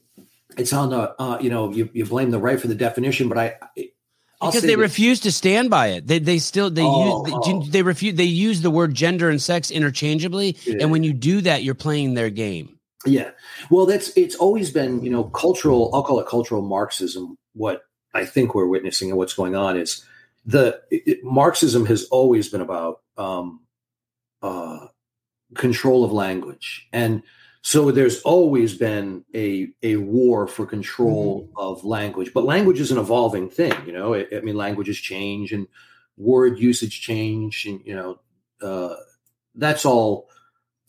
it's 0.57 0.73
on 0.73 0.89
the 0.89 1.15
uh, 1.21 1.37
you 1.39 1.49
know 1.49 1.71
you, 1.71 1.89
you 1.93 2.03
blame 2.03 2.31
the 2.31 2.39
right 2.39 2.59
for 2.59 2.67
the 2.67 2.75
definition, 2.75 3.29
but 3.29 3.37
I. 3.37 3.55
I'll 4.41 4.51
because 4.51 4.63
they 4.63 4.75
this. 4.75 4.77
refuse 4.77 5.21
to 5.21 5.31
stand 5.31 5.69
by 5.69 5.87
it. 5.91 6.05
They 6.05 6.19
they 6.19 6.39
still 6.39 6.69
they 6.69 6.83
oh, 6.83 7.25
use 7.25 7.31
they, 7.31 7.51
oh. 7.53 7.63
they, 7.63 7.81
refuse 7.81 8.15
they 8.15 8.25
use 8.25 8.59
the 8.59 8.71
word 8.71 8.93
gender 8.93 9.29
and 9.29 9.41
sex 9.41 9.71
interchangeably, 9.71 10.57
yeah. 10.65 10.79
and 10.81 10.91
when 10.91 11.05
you 11.05 11.13
do 11.13 11.39
that, 11.41 11.63
you're 11.63 11.75
playing 11.75 12.15
their 12.15 12.29
game. 12.29 12.77
Yeah, 13.05 13.31
well, 13.69 13.85
that's 13.85 14.09
it's 14.17 14.35
always 14.35 14.69
been 14.69 15.01
you 15.01 15.11
know 15.11 15.23
cultural. 15.23 15.91
I'll 15.93 16.03
call 16.03 16.19
it 16.19 16.27
cultural 16.27 16.61
Marxism. 16.61 17.37
What 17.53 17.83
I 18.13 18.25
think 18.25 18.55
we're 18.55 18.67
witnessing 18.67 19.09
and 19.09 19.17
what's 19.17 19.33
going 19.33 19.55
on 19.55 19.77
is 19.77 20.05
the 20.45 20.81
it, 20.89 21.23
Marxism 21.23 21.85
has 21.85 22.05
always 22.05 22.49
been 22.49 22.61
about 22.61 23.01
um, 23.17 23.61
uh, 24.41 24.87
control 25.55 26.03
of 26.03 26.11
language 26.11 26.87
and 26.93 27.23
so 27.61 27.91
there's 27.91 28.21
always 28.21 28.77
been 28.77 29.25
a 29.35 29.69
a 29.83 29.97
war 29.97 30.47
for 30.47 30.65
control 30.65 31.43
mm-hmm. 31.43 31.57
of 31.57 31.83
language, 31.83 32.31
but 32.33 32.45
language 32.45 32.79
is 32.79 32.91
an 32.91 32.97
evolving 32.97 33.49
thing. 33.49 33.73
You 33.85 33.91
know, 33.91 34.13
I, 34.13 34.25
I 34.35 34.39
mean, 34.41 34.55
languages 34.55 34.97
change 34.97 35.51
and 35.51 35.67
word 36.17 36.57
usage 36.57 37.01
change, 37.01 37.65
and 37.65 37.81
you 37.83 37.95
know, 37.95 38.19
uh, 38.61 38.95
that's 39.55 39.85
all 39.85 40.29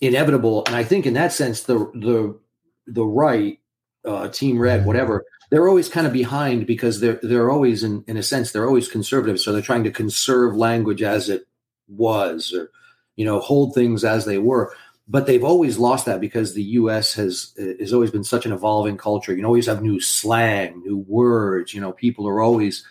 inevitable. 0.01 0.63
And 0.67 0.77
I 0.77 0.85
think 0.85 1.07
in 1.07 1.15
that 1.15 1.33
sense, 1.33 1.63
the 1.63 1.91
the 1.95 2.39
the 2.87 3.05
right, 3.05 3.59
uh, 4.05 4.29
Team 4.29 4.59
Red, 4.59 4.81
mm-hmm. 4.81 4.87
whatever, 4.87 5.25
they're 5.51 5.69
always 5.69 5.89
kind 5.89 6.07
of 6.07 6.13
behind 6.13 6.67
because 6.67 7.01
they're 7.01 7.21
they're 7.23 7.51
always 7.51 7.83
in 7.83 8.05
in 8.07 8.17
a 8.17 8.23
sense 8.23 8.53
they're 8.53 8.67
always 8.67 8.89
conservative, 8.89 9.41
so 9.41 9.53
they're 9.53 9.63
trying 9.63 9.85
to 9.85 9.91
conserve 9.91 10.57
language 10.57 11.03
as 11.03 11.29
it 11.29 11.47
was, 11.89 12.53
or 12.55 12.71
you 13.17 13.25
know, 13.25 13.41
hold 13.41 13.75
things 13.75 14.05
as 14.05 14.25
they 14.25 14.39
were 14.39 14.73
but 15.11 15.27
they've 15.27 15.43
always 15.43 15.77
lost 15.77 16.07
that 16.07 16.21
because 16.21 16.55
the 16.55 16.63
U.S. 16.63 17.15
has 17.15 17.53
has 17.81 17.93
always 17.93 18.13
been 18.13 18.23
such 18.23 18.47
an 18.47 18.53
evolving 18.53 18.97
culture. 18.97 19.35
You 19.35 19.45
always 19.45 19.67
have 19.67 19.83
new 19.83 20.01
slang, 20.01 20.83
new 20.85 20.99
words. 20.99 21.75
You 21.75 21.81
know, 21.81 21.91
people 21.93 22.29
are 22.29 22.41
always 22.41 22.87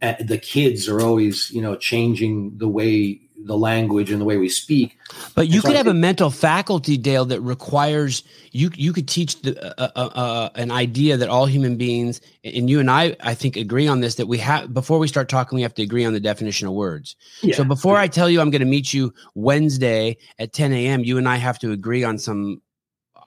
eh, 0.00 0.22
the 0.22 0.38
kids 0.38 0.88
are 0.88 1.00
always 1.00 1.50
you 1.50 1.60
know 1.60 1.74
changing 1.74 2.56
the 2.58 2.68
way 2.68 3.20
the 3.44 3.56
language 3.56 4.10
and 4.10 4.20
the 4.20 4.24
way 4.24 4.36
we 4.36 4.48
speak. 4.48 4.98
But 5.34 5.48
you 5.48 5.60
so 5.60 5.68
could 5.68 5.76
have 5.76 5.86
a 5.86 5.94
mental 5.94 6.30
faculty, 6.30 6.96
Dale, 6.96 7.24
that 7.26 7.40
requires 7.40 8.22
you. 8.52 8.70
You 8.74 8.92
could 8.92 9.08
teach 9.08 9.40
the, 9.42 9.80
uh, 9.80 9.90
uh, 9.94 10.10
uh, 10.14 10.50
an 10.54 10.70
idea 10.70 11.16
that 11.16 11.28
all 11.28 11.46
human 11.46 11.76
beings, 11.76 12.20
and 12.44 12.68
you 12.68 12.80
and 12.80 12.90
I, 12.90 13.16
I 13.20 13.34
think, 13.34 13.56
agree 13.56 13.86
on 13.86 14.00
this. 14.00 14.16
That 14.16 14.26
we 14.26 14.38
have 14.38 14.72
before 14.72 14.98
we 14.98 15.08
start 15.08 15.28
talking, 15.28 15.56
we 15.56 15.62
have 15.62 15.74
to 15.74 15.82
agree 15.82 16.04
on 16.04 16.12
the 16.12 16.20
definition 16.20 16.66
of 16.66 16.74
words. 16.74 17.16
Yeah. 17.42 17.54
So 17.56 17.64
before 17.64 17.96
I 17.96 18.08
tell 18.08 18.30
you 18.30 18.40
I'm 18.40 18.50
going 18.50 18.60
to 18.60 18.66
meet 18.66 18.92
you 18.92 19.12
Wednesday 19.34 20.16
at 20.38 20.52
10 20.52 20.72
a.m., 20.72 21.04
you 21.04 21.18
and 21.18 21.28
I 21.28 21.36
have 21.36 21.58
to 21.60 21.72
agree 21.72 22.04
on 22.04 22.18
some 22.18 22.62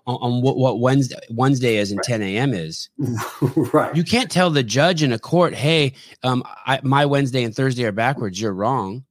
on 0.05 0.41
what, 0.41 0.57
what 0.57 0.79
Wednesday 0.79 1.17
Wednesday 1.29 1.77
is 1.77 1.91
and 1.91 1.99
right. 1.99 2.05
10 2.05 2.21
a.m. 2.21 2.53
is. 2.53 2.89
right. 3.73 3.95
You 3.95 4.03
can't 4.03 4.31
tell 4.31 4.49
the 4.49 4.63
judge 4.63 5.03
in 5.03 5.13
a 5.13 5.19
court, 5.19 5.53
hey, 5.53 5.93
um, 6.23 6.43
I, 6.65 6.79
my 6.83 7.05
Wednesday 7.05 7.43
and 7.43 7.55
Thursday 7.55 7.85
are 7.85 7.91
backwards. 7.91 8.41
You're 8.41 8.53
wrong. 8.53 9.03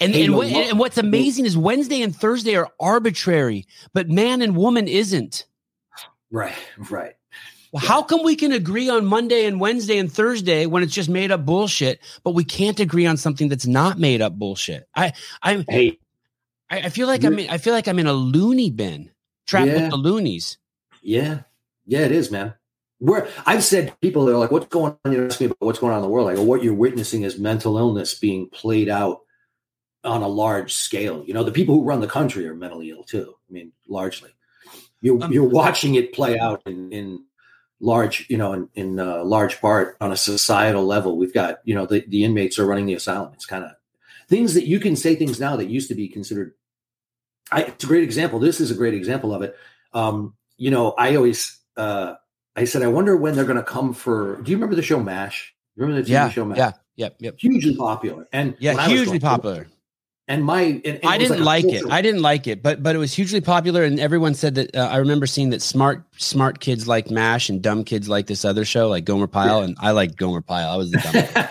And, 0.00 0.14
and, 0.14 0.34
and, 0.34 0.78
what's 0.78 0.96
amazing 0.96 1.44
is 1.44 1.58
Wednesday 1.58 2.00
and 2.00 2.16
Thursday 2.16 2.56
are 2.56 2.70
arbitrary, 2.80 3.66
but 3.92 4.08
man 4.08 4.40
and 4.40 4.56
woman 4.56 4.88
isn't. 4.88 5.44
Right, 6.30 6.54
right. 6.90 7.16
Well, 7.72 7.82
how 7.84 8.02
come 8.02 8.24
we 8.24 8.34
can 8.34 8.50
agree 8.50 8.88
on 8.88 9.04
Monday 9.04 9.44
and 9.44 9.60
Wednesday 9.60 9.98
and 9.98 10.10
Thursday 10.10 10.64
when 10.64 10.82
it's 10.82 10.94
just 10.94 11.10
made 11.10 11.30
up 11.30 11.44
bullshit, 11.44 12.00
but 12.24 12.32
we 12.32 12.44
can't 12.44 12.80
agree 12.80 13.06
on 13.06 13.16
something 13.18 13.48
that's 13.48 13.66
not 13.66 13.98
made 13.98 14.22
up 14.22 14.38
bullshit? 14.38 14.88
I, 14.94 15.12
I'm, 15.42 15.64
hey, 15.68 15.98
I, 16.70 16.78
I 16.78 16.88
feel 16.88 17.06
like 17.06 17.22
I'm, 17.22 17.38
in, 17.38 17.50
I 17.50 17.58
feel 17.58 17.74
like 17.74 17.86
I'm 17.86 17.98
in 17.98 18.06
a 18.06 18.12
loony 18.12 18.70
bin, 18.70 19.10
trapped 19.46 19.68
yeah. 19.68 19.82
with 19.82 19.90
the 19.90 19.96
loonies. 19.98 20.56
Yeah, 21.02 21.42
yeah, 21.86 22.00
it 22.00 22.12
is, 22.12 22.30
man. 22.30 22.54
Where 22.98 23.28
I've 23.46 23.64
said 23.64 23.94
people 24.00 24.28
are 24.28 24.36
like, 24.36 24.50
"What's 24.50 24.66
going 24.66 24.96
on?" 25.04 25.12
You 25.12 25.26
ask 25.26 25.40
me 25.40 25.46
about 25.46 25.56
what's 25.60 25.78
going 25.78 25.92
on 25.92 25.98
in 25.98 26.02
the 26.02 26.10
world. 26.10 26.26
Like, 26.26 26.36
well, 26.36 26.46
what 26.46 26.62
you're 26.62 26.74
witnessing 26.74 27.22
is 27.22 27.38
mental 27.38 27.78
illness 27.78 28.14
being 28.14 28.50
played 28.50 28.88
out 28.88 29.20
on 30.04 30.22
a 30.22 30.28
large 30.28 30.74
scale. 30.74 31.24
You 31.26 31.34
know, 31.34 31.44
the 31.44 31.52
people 31.52 31.74
who 31.74 31.84
run 31.84 32.00
the 32.00 32.06
country 32.06 32.46
are 32.46 32.54
mentally 32.54 32.90
ill 32.90 33.04
too. 33.04 33.34
I 33.48 33.52
mean, 33.52 33.72
largely. 33.88 34.30
You're, 35.00 35.22
um, 35.22 35.32
you're 35.32 35.48
watching 35.48 35.94
it 35.94 36.12
play 36.12 36.38
out 36.38 36.62
in, 36.66 36.92
in 36.92 37.24
large, 37.80 38.26
you 38.28 38.36
know, 38.36 38.52
in, 38.52 38.68
in 38.74 39.00
uh, 39.00 39.24
large 39.24 39.60
part 39.60 39.96
on 40.00 40.12
a 40.12 40.16
societal 40.16 40.84
level. 40.84 41.16
We've 41.16 41.32
got, 41.32 41.58
you 41.64 41.74
know, 41.74 41.86
the, 41.86 42.04
the 42.08 42.24
inmates 42.24 42.58
are 42.58 42.66
running 42.66 42.86
the 42.86 42.94
asylum. 42.94 43.32
It's 43.34 43.46
kind 43.46 43.64
of 43.64 43.72
things 44.28 44.54
that 44.54 44.66
you 44.66 44.78
can 44.78 44.96
say 44.96 45.16
things 45.16 45.40
now 45.40 45.56
that 45.56 45.68
used 45.68 45.88
to 45.88 45.94
be 45.94 46.08
considered. 46.08 46.54
I, 47.50 47.62
it's 47.62 47.84
a 47.84 47.86
great 47.86 48.04
example. 48.04 48.38
This 48.38 48.60
is 48.60 48.70
a 48.70 48.74
great 48.74 48.94
example 48.94 49.34
of 49.34 49.42
it. 49.42 49.56
Um, 49.92 50.34
you 50.56 50.70
know, 50.70 50.92
I 50.92 51.16
always, 51.16 51.58
uh, 51.76 52.14
I 52.54 52.64
said, 52.64 52.82
I 52.82 52.88
wonder 52.88 53.16
when 53.16 53.34
they're 53.34 53.44
going 53.44 53.56
to 53.56 53.62
come 53.62 53.92
for. 53.92 54.40
Do 54.42 54.50
you 54.50 54.56
remember 54.56 54.76
the 54.76 54.82
show 54.82 55.00
MASH? 55.00 55.54
You 55.76 55.82
remember 55.82 56.02
the 56.02 56.08
TV 56.08 56.12
yeah, 56.12 56.28
show 56.28 56.44
MASH? 56.44 56.58
Yeah, 56.58 56.72
yep, 56.96 57.16
yep. 57.18 57.34
Hugely 57.38 57.74
popular, 57.74 58.28
and 58.32 58.54
yeah, 58.60 58.86
hugely 58.86 59.18
popular. 59.18 59.66
And 60.30 60.44
my, 60.44 60.62
and, 60.62 60.86
and 60.86 61.00
I 61.04 61.18
didn't 61.18 61.42
like, 61.42 61.64
like 61.64 61.74
it. 61.74 61.90
I 61.90 62.00
didn't 62.00 62.22
like 62.22 62.46
it, 62.46 62.62
but 62.62 62.84
but 62.84 62.94
it 62.94 63.00
was 63.00 63.12
hugely 63.12 63.40
popular, 63.40 63.82
and 63.82 63.98
everyone 63.98 64.34
said 64.34 64.54
that. 64.54 64.76
Uh, 64.76 64.88
I 64.88 64.98
remember 64.98 65.26
seeing 65.26 65.50
that 65.50 65.60
smart 65.60 66.04
smart 66.18 66.60
kids 66.60 66.86
like 66.86 67.10
Mash, 67.10 67.48
and 67.48 67.60
dumb 67.60 67.82
kids 67.82 68.08
like 68.08 68.28
this 68.28 68.44
other 68.44 68.64
show, 68.64 68.88
like 68.88 69.04
Gomer 69.04 69.26
Pyle, 69.26 69.58
yeah. 69.58 69.64
and 69.64 69.76
I 69.80 69.90
like 69.90 70.14
Gomer 70.14 70.40
Pyle. 70.40 70.70
I 70.70 70.76
was 70.76 70.92
the 70.92 70.98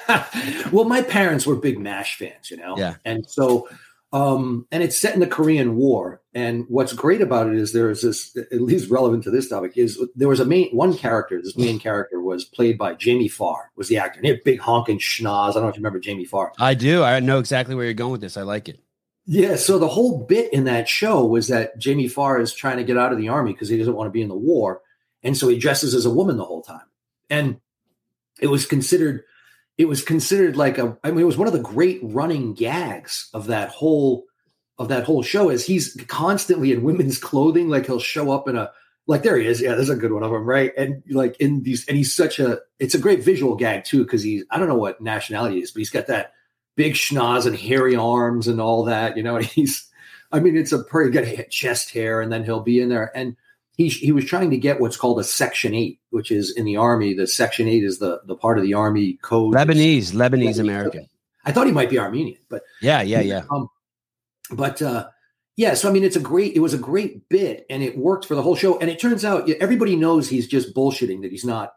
dumb. 0.07 0.71
well, 0.71 0.85
my 0.85 1.01
parents 1.01 1.45
were 1.45 1.57
big 1.57 1.77
Mash 1.77 2.15
fans, 2.15 2.49
you 2.49 2.55
know. 2.55 2.77
Yeah, 2.77 2.95
and 3.03 3.29
so 3.29 3.67
um, 4.11 4.65
and 4.71 4.81
it's 4.81 4.99
set 4.99 5.13
in 5.13 5.19
the 5.19 5.27
Korean 5.27 5.75
War. 5.75 6.21
And 6.33 6.65
what's 6.67 6.93
great 6.93 7.21
about 7.21 7.47
it 7.47 7.55
is 7.55 7.73
there 7.73 7.89
is 7.89 8.01
this, 8.01 8.35
at 8.37 8.61
least 8.61 8.89
relevant 8.89 9.23
to 9.25 9.31
this 9.31 9.49
topic, 9.49 9.77
is 9.77 10.03
there 10.15 10.27
was 10.27 10.39
a 10.39 10.45
main 10.45 10.69
one 10.71 10.95
character. 10.95 11.41
This 11.41 11.57
main 11.57 11.79
character 11.79 12.19
was 12.19 12.43
played 12.43 12.77
by 12.77 12.95
Jamie 12.95 13.27
Farr, 13.27 13.71
was 13.75 13.87
the 13.87 13.97
actor. 13.97 14.17
And 14.19 14.25
he 14.25 14.31
had 14.31 14.43
big 14.43 14.59
honking 14.59 14.99
schnoz. 14.99 15.51
I 15.51 15.53
don't 15.53 15.63
know 15.63 15.69
if 15.69 15.75
you 15.75 15.81
remember 15.81 15.99
Jamie 15.99 16.25
Farr. 16.25 16.53
I 16.59 16.73
do. 16.73 17.03
I 17.03 17.19
know 17.19 17.39
exactly 17.39 17.75
where 17.75 17.85
you're 17.85 17.93
going 17.93 18.11
with 18.11 18.21
this. 18.21 18.37
I 18.37 18.41
like 18.41 18.67
it. 18.67 18.79
Yeah. 19.25 19.57
So 19.57 19.77
the 19.77 19.87
whole 19.87 20.25
bit 20.25 20.51
in 20.53 20.63
that 20.63 20.89
show 20.89 21.23
was 21.23 21.49
that 21.49 21.77
Jamie 21.77 22.07
Farr 22.07 22.39
is 22.39 22.51
trying 22.51 22.77
to 22.77 22.83
get 22.83 22.97
out 22.97 23.11
of 23.11 23.19
the 23.19 23.29
army 23.29 23.53
because 23.53 23.69
he 23.69 23.77
doesn't 23.77 23.95
want 23.95 24.07
to 24.07 24.11
be 24.11 24.23
in 24.23 24.29
the 24.29 24.35
war, 24.35 24.81
and 25.21 25.37
so 25.37 25.47
he 25.47 25.59
dresses 25.59 25.93
as 25.93 26.05
a 26.05 26.09
woman 26.09 26.37
the 26.37 26.45
whole 26.45 26.63
time. 26.63 26.87
And 27.29 27.59
it 28.39 28.47
was 28.47 28.65
considered 28.65 29.23
it 29.79 29.87
was 29.87 30.03
considered 30.03 30.55
like 30.55 30.77
a 30.77 30.95
i 31.03 31.09
mean 31.09 31.21
it 31.21 31.25
was 31.25 31.37
one 31.37 31.47
of 31.47 31.53
the 31.53 31.59
great 31.59 31.99
running 32.03 32.53
gags 32.53 33.29
of 33.33 33.47
that 33.47 33.69
whole 33.69 34.25
of 34.77 34.89
that 34.89 35.03
whole 35.03 35.23
show 35.23 35.49
is 35.49 35.65
he's 35.65 35.97
constantly 36.07 36.71
in 36.71 36.83
women's 36.83 37.17
clothing. 37.29 37.67
Like 37.69 37.85
he'll 37.87 37.99
show 37.99 38.31
up 38.31 38.47
in 38.47 38.55
a 38.55 38.71
like 39.07 39.23
there 39.23 39.37
he 39.37 39.47
is. 39.47 39.61
Yeah 39.61 39.75
there's 39.75 39.89
a 39.89 39.95
good 39.95 40.13
one 40.13 40.23
of 40.23 40.31
him 40.31 40.45
right? 40.45 40.71
And 40.77 41.01
like 41.09 41.35
in 41.39 41.63
these 41.63 41.87
and 41.87 41.97
he's 41.97 42.13
such 42.13 42.39
a 42.39 42.59
it's 42.77 42.93
a 42.93 42.99
great 42.99 43.23
visual 43.23 43.55
gag 43.55 43.85
too 43.85 44.03
because 44.03 44.21
he's 44.21 44.43
i 44.51 44.57
don't 44.57 44.67
know 44.67 44.75
what 44.75 45.01
nationality 45.01 45.61
is 45.61 45.71
but 45.71 45.79
he's 45.79 45.89
got 45.89 46.07
that 46.07 46.33
big 46.75 46.93
schnoz 46.93 47.45
and 47.45 47.57
hairy 47.57 47.95
arms 47.95 48.47
and 48.47 48.61
all 48.61 48.85
that 48.85 49.17
you 49.17 49.23
know 49.23 49.35
and 49.35 49.45
he's 49.57 49.89
i 50.31 50.39
mean 50.39 50.55
it's 50.55 50.71
a 50.71 50.83
pretty 50.83 51.11
good 51.11 51.49
chest 51.49 51.91
hair 51.91 52.21
and 52.21 52.31
then 52.31 52.43
he'll 52.43 52.61
be 52.61 52.79
in 52.81 52.89
there. 52.89 53.11
And 53.15 53.35
he, 53.79 53.87
he 53.87 54.11
was 54.11 54.25
trying 54.25 54.49
to 54.49 54.57
get 54.57 54.81
what's 54.81 54.97
called 54.97 55.21
a 55.21 55.23
Section 55.23 55.73
8, 55.73 56.01
which 56.09 56.31
is 56.31 56.51
in 56.51 56.65
the 56.65 56.75
Army. 56.75 57.13
The 57.13 57.25
Section 57.25 57.65
8 57.69 57.81
is 57.81 57.99
the, 57.99 58.19
the 58.25 58.35
part 58.35 58.57
of 58.57 58.63
the 58.65 58.73
Army 58.73 59.13
code. 59.21 59.55
Lebanese, 59.55 60.11
Lebanese, 60.11 60.31
Lebanese 60.31 60.59
American. 60.59 61.09
I 61.45 61.53
thought 61.53 61.65
he 61.65 61.71
might 61.71 61.89
be 61.89 61.97
Armenian, 61.97 62.39
but 62.49 62.63
yeah, 62.81 63.01
yeah, 63.01 63.21
yeah. 63.21 63.43
Um, 63.49 63.69
but 64.51 64.81
uh, 64.81 65.07
yeah, 65.55 65.75
so 65.75 65.87
I 65.87 65.93
mean, 65.93 66.03
it's 66.03 66.17
a 66.17 66.19
great, 66.19 66.57
it 66.57 66.59
was 66.59 66.73
a 66.73 66.77
great 66.77 67.29
bit, 67.29 67.65
and 67.69 67.81
it 67.81 67.97
worked 67.97 68.25
for 68.25 68.35
the 68.35 68.41
whole 68.41 68.57
show. 68.57 68.77
And 68.79 68.89
it 68.89 68.99
turns 68.99 69.23
out 69.23 69.49
everybody 69.49 69.95
knows 69.95 70.27
he's 70.27 70.49
just 70.49 70.75
bullshitting 70.75 71.21
that 71.21 71.31
he's 71.31 71.45
not 71.45 71.75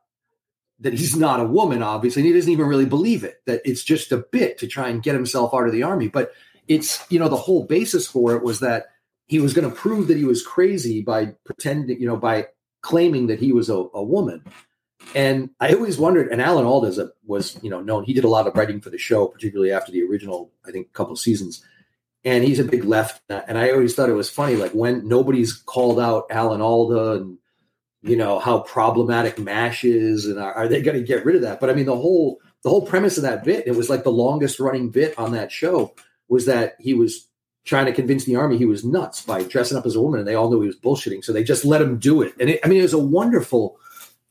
that 0.80 0.94
he's 0.94 1.14
not 1.14 1.38
a 1.38 1.44
woman, 1.44 1.84
obviously, 1.84 2.22
and 2.22 2.26
he 2.26 2.32
doesn't 2.34 2.50
even 2.50 2.66
really 2.66 2.84
believe 2.84 3.22
it. 3.22 3.42
That 3.46 3.62
it's 3.64 3.84
just 3.84 4.10
a 4.10 4.24
bit 4.32 4.58
to 4.58 4.66
try 4.66 4.88
and 4.88 5.04
get 5.04 5.14
himself 5.14 5.54
out 5.54 5.68
of 5.68 5.72
the 5.72 5.84
army. 5.84 6.08
But 6.08 6.32
it's 6.66 7.00
you 7.12 7.20
know 7.20 7.28
the 7.28 7.36
whole 7.36 7.64
basis 7.64 8.08
for 8.08 8.34
it 8.34 8.42
was 8.42 8.58
that 8.58 8.86
he 9.26 9.40
was 9.40 9.54
going 9.54 9.68
to 9.68 9.74
prove 9.74 10.08
that 10.08 10.16
he 10.16 10.24
was 10.24 10.46
crazy 10.46 11.02
by 11.02 11.34
pretending, 11.44 12.00
you 12.00 12.06
know, 12.06 12.16
by 12.16 12.48
claiming 12.82 13.28
that 13.28 13.38
he 13.38 13.52
was 13.52 13.70
a, 13.70 13.74
a 13.94 14.02
woman. 14.02 14.44
And 15.14 15.50
I 15.60 15.72
always 15.72 15.98
wondered, 15.98 16.28
and 16.28 16.40
Alan 16.40 16.64
Alda 16.64 17.02
uh, 17.02 17.08
was, 17.26 17.58
you 17.62 17.70
know, 17.70 17.80
known. 17.80 18.04
He 18.04 18.12
did 18.12 18.24
a 18.24 18.28
lot 18.28 18.46
of 18.46 18.56
writing 18.56 18.80
for 18.80 18.90
the 18.90 18.98
show, 18.98 19.26
particularly 19.26 19.72
after 19.72 19.90
the 19.90 20.02
original, 20.02 20.52
I 20.66 20.70
think, 20.70 20.92
couple 20.92 21.16
seasons. 21.16 21.64
And 22.24 22.44
he's 22.44 22.60
a 22.60 22.64
big 22.64 22.84
left. 22.84 23.20
And 23.28 23.58
I 23.58 23.70
always 23.70 23.94
thought 23.94 24.08
it 24.08 24.14
was 24.14 24.30
funny, 24.30 24.56
like 24.56 24.72
when 24.72 25.08
nobody's 25.08 25.52
called 25.54 25.98
out 25.98 26.26
Alan 26.30 26.60
Alda 26.60 27.12
and 27.14 27.38
you 28.02 28.16
know 28.16 28.38
how 28.38 28.60
problematic 28.60 29.38
Mash 29.38 29.84
is, 29.84 30.26
and 30.26 30.38
are, 30.38 30.52
are 30.52 30.68
they 30.68 30.82
going 30.82 30.98
to 30.98 31.04
get 31.06 31.24
rid 31.24 31.36
of 31.36 31.42
that? 31.42 31.60
But 31.60 31.70
I 31.70 31.74
mean, 31.74 31.86
the 31.86 31.96
whole 31.96 32.40
the 32.62 32.70
whole 32.70 32.86
premise 32.86 33.16
of 33.16 33.22
that 33.22 33.44
bit, 33.44 33.66
it 33.66 33.76
was 33.76 33.88
like 33.88 34.04
the 34.04 34.10
longest 34.12 34.60
running 34.60 34.90
bit 34.90 35.18
on 35.18 35.32
that 35.32 35.52
show, 35.52 35.94
was 36.28 36.46
that 36.46 36.76
he 36.80 36.94
was 36.94 37.28
trying 37.64 37.86
to 37.86 37.92
convince 37.92 38.24
the 38.24 38.36
army 38.36 38.58
he 38.58 38.64
was 38.64 38.84
nuts 38.84 39.22
by 39.22 39.42
dressing 39.42 39.76
up 39.76 39.86
as 39.86 39.94
a 39.94 40.00
woman, 40.00 40.20
and 40.20 40.28
they 40.28 40.34
all 40.34 40.50
knew 40.50 40.60
he 40.60 40.66
was 40.66 40.76
bullshitting. 40.76 41.24
So 41.24 41.32
they 41.32 41.44
just 41.44 41.64
let 41.64 41.82
him 41.82 41.98
do 41.98 42.22
it. 42.22 42.34
And 42.40 42.50
it, 42.50 42.60
I 42.64 42.68
mean, 42.68 42.80
it 42.80 42.82
was 42.82 42.92
a 42.92 42.98
wonderful 42.98 43.78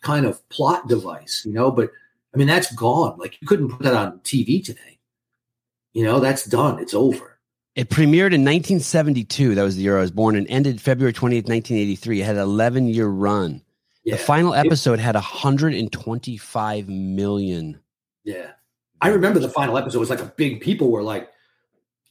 kind 0.02 0.26
of 0.26 0.48
plot 0.50 0.88
device, 0.88 1.44
you 1.46 1.54
know. 1.54 1.72
But 1.72 1.92
I 2.34 2.38
mean, 2.38 2.48
that's 2.48 2.74
gone. 2.76 3.18
Like 3.18 3.42
you 3.42 3.48
couldn't 3.48 3.70
put 3.70 3.84
that 3.84 3.94
on 3.94 4.20
TV 4.20 4.64
today. 4.64 5.00
You 5.94 6.04
know, 6.04 6.20
that's 6.20 6.46
done. 6.46 6.80
It's 6.80 6.94
over. 6.94 7.40
It 7.76 7.90
premiered 7.90 8.34
in 8.34 8.44
1972. 8.44 9.56
That 9.56 9.64
was 9.64 9.78
the 9.78 9.84
year 9.84 9.98
I 9.98 10.02
was 10.02 10.12
born, 10.12 10.36
and 10.36 10.48
ended 10.50 10.82
February 10.82 11.14
20th, 11.14 11.48
1983. 11.48 12.22
It 12.22 12.26
had 12.26 12.36
an 12.36 12.42
11 12.42 12.88
year 12.88 13.08
run. 13.08 13.62
Yeah. 14.04 14.16
The 14.16 14.24
final 14.24 14.54
episode 14.54 15.00
had 15.00 15.16
125 15.16 16.90
million. 16.90 17.80
Yeah. 18.24 18.52
I 19.00 19.10
remember 19.10 19.40
the 19.40 19.50
final 19.50 19.78
episode 19.78 20.00
was 20.00 20.10
like 20.10 20.22
a 20.22 20.34
big 20.38 20.62
people 20.62 20.92
were 20.92 21.04
like 21.04 21.30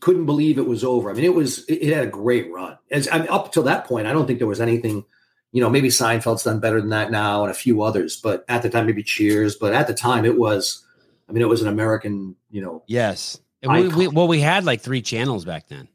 couldn't 0.00 0.26
believe 0.26 0.58
it 0.58 0.66
was 0.66 0.82
over. 0.82 1.10
I 1.10 1.14
mean, 1.14 1.24
it 1.24 1.34
was 1.34 1.64
it, 1.66 1.82
it 1.82 1.94
had 1.94 2.04
a 2.04 2.10
great 2.10 2.50
run. 2.52 2.78
As 2.90 3.08
I 3.10 3.18
mean, 3.18 3.28
up 3.28 3.52
till 3.52 3.62
that 3.64 3.84
point, 3.84 4.06
I 4.06 4.12
don't 4.12 4.26
think 4.26 4.38
there 4.38 4.48
was 4.48 4.60
anything, 4.60 5.04
you 5.52 5.60
know, 5.60 5.70
maybe 5.70 5.88
Seinfeld's 5.88 6.44
done 6.44 6.60
better 6.60 6.80
than 6.80 6.90
that 6.90 7.10
now 7.10 7.42
and 7.42 7.50
a 7.50 7.54
few 7.54 7.82
others, 7.82 8.16
but 8.16 8.44
at 8.48 8.62
the 8.62 8.70
time 8.70 8.86
maybe 8.86 9.02
Cheers, 9.02 9.56
but 9.56 9.72
at 9.72 9.86
the 9.86 9.94
time 9.94 10.24
it 10.24 10.38
was 10.38 10.84
I 11.30 11.32
mean, 11.32 11.42
it 11.42 11.48
was 11.48 11.62
an 11.62 11.68
American, 11.68 12.34
you 12.50 12.60
know. 12.60 12.82
Yes. 12.88 13.38
We, 13.62 13.88
we, 13.88 14.08
well, 14.08 14.26
we 14.26 14.40
had 14.40 14.64
like 14.64 14.80
three 14.80 15.00
channels 15.00 15.44
back 15.44 15.68
then. 15.68 15.86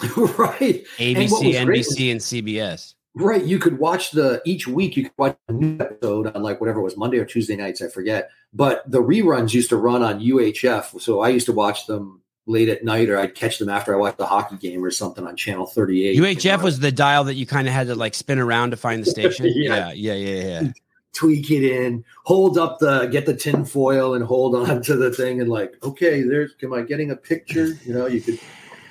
right. 0.16 0.84
ABC, 0.98 1.54
NBC, 1.54 2.12
and 2.12 2.20
CBS. 2.20 2.94
Right. 3.14 3.42
You 3.42 3.58
could 3.58 3.78
watch 3.78 4.12
the 4.12 4.42
each 4.44 4.68
week 4.68 4.96
you 4.96 5.04
could 5.04 5.12
watch 5.16 5.36
a 5.48 5.52
new 5.52 5.78
episode 5.80 6.28
on 6.36 6.42
like 6.42 6.60
whatever 6.60 6.80
it 6.80 6.82
was 6.84 6.96
Monday 6.96 7.18
or 7.18 7.24
Tuesday 7.24 7.56
nights, 7.56 7.82
I 7.82 7.88
forget. 7.88 8.30
But 8.52 8.88
the 8.88 9.02
reruns 9.02 9.54
used 9.54 9.70
to 9.70 9.76
run 9.76 10.02
on 10.02 10.20
UHF. 10.20 11.00
So 11.00 11.20
I 11.20 11.30
used 11.30 11.46
to 11.46 11.52
watch 11.52 11.86
them 11.86 12.20
late 12.46 12.68
at 12.68 12.84
night 12.84 13.08
or 13.08 13.18
I'd 13.18 13.34
catch 13.34 13.58
them 13.58 13.68
after 13.68 13.94
I 13.94 13.98
watched 13.98 14.18
the 14.18 14.26
hockey 14.26 14.56
game 14.56 14.84
or 14.84 14.90
something 14.90 15.26
on 15.26 15.36
channel 15.36 15.66
38. 15.66 16.18
UHF 16.18 16.62
was 16.62 16.78
the 16.78 16.92
dial 16.92 17.24
that 17.24 17.34
you 17.34 17.44
kind 17.44 17.66
of 17.66 17.74
had 17.74 17.88
to 17.88 17.94
like 17.94 18.14
spin 18.14 18.38
around 18.38 18.70
to 18.70 18.76
find 18.76 19.02
the 19.02 19.10
station. 19.10 19.46
yeah. 19.54 19.92
yeah, 19.92 20.12
yeah, 20.12 20.14
yeah, 20.14 20.60
yeah. 20.62 20.72
Tweak 21.12 21.50
it 21.50 21.64
in, 21.64 22.04
hold 22.24 22.58
up 22.58 22.78
the 22.78 23.06
get 23.06 23.24
the 23.24 23.34
tin 23.34 23.64
foil 23.64 24.14
and 24.14 24.24
hold 24.24 24.54
on 24.54 24.82
to 24.82 24.96
the 24.96 25.10
thing 25.10 25.40
and 25.40 25.50
like, 25.50 25.74
okay, 25.82 26.22
there's 26.22 26.54
am 26.62 26.74
I 26.74 26.82
getting 26.82 27.10
a 27.10 27.16
picture? 27.16 27.68
You 27.84 27.94
know, 27.94 28.06
you 28.06 28.20
could 28.20 28.38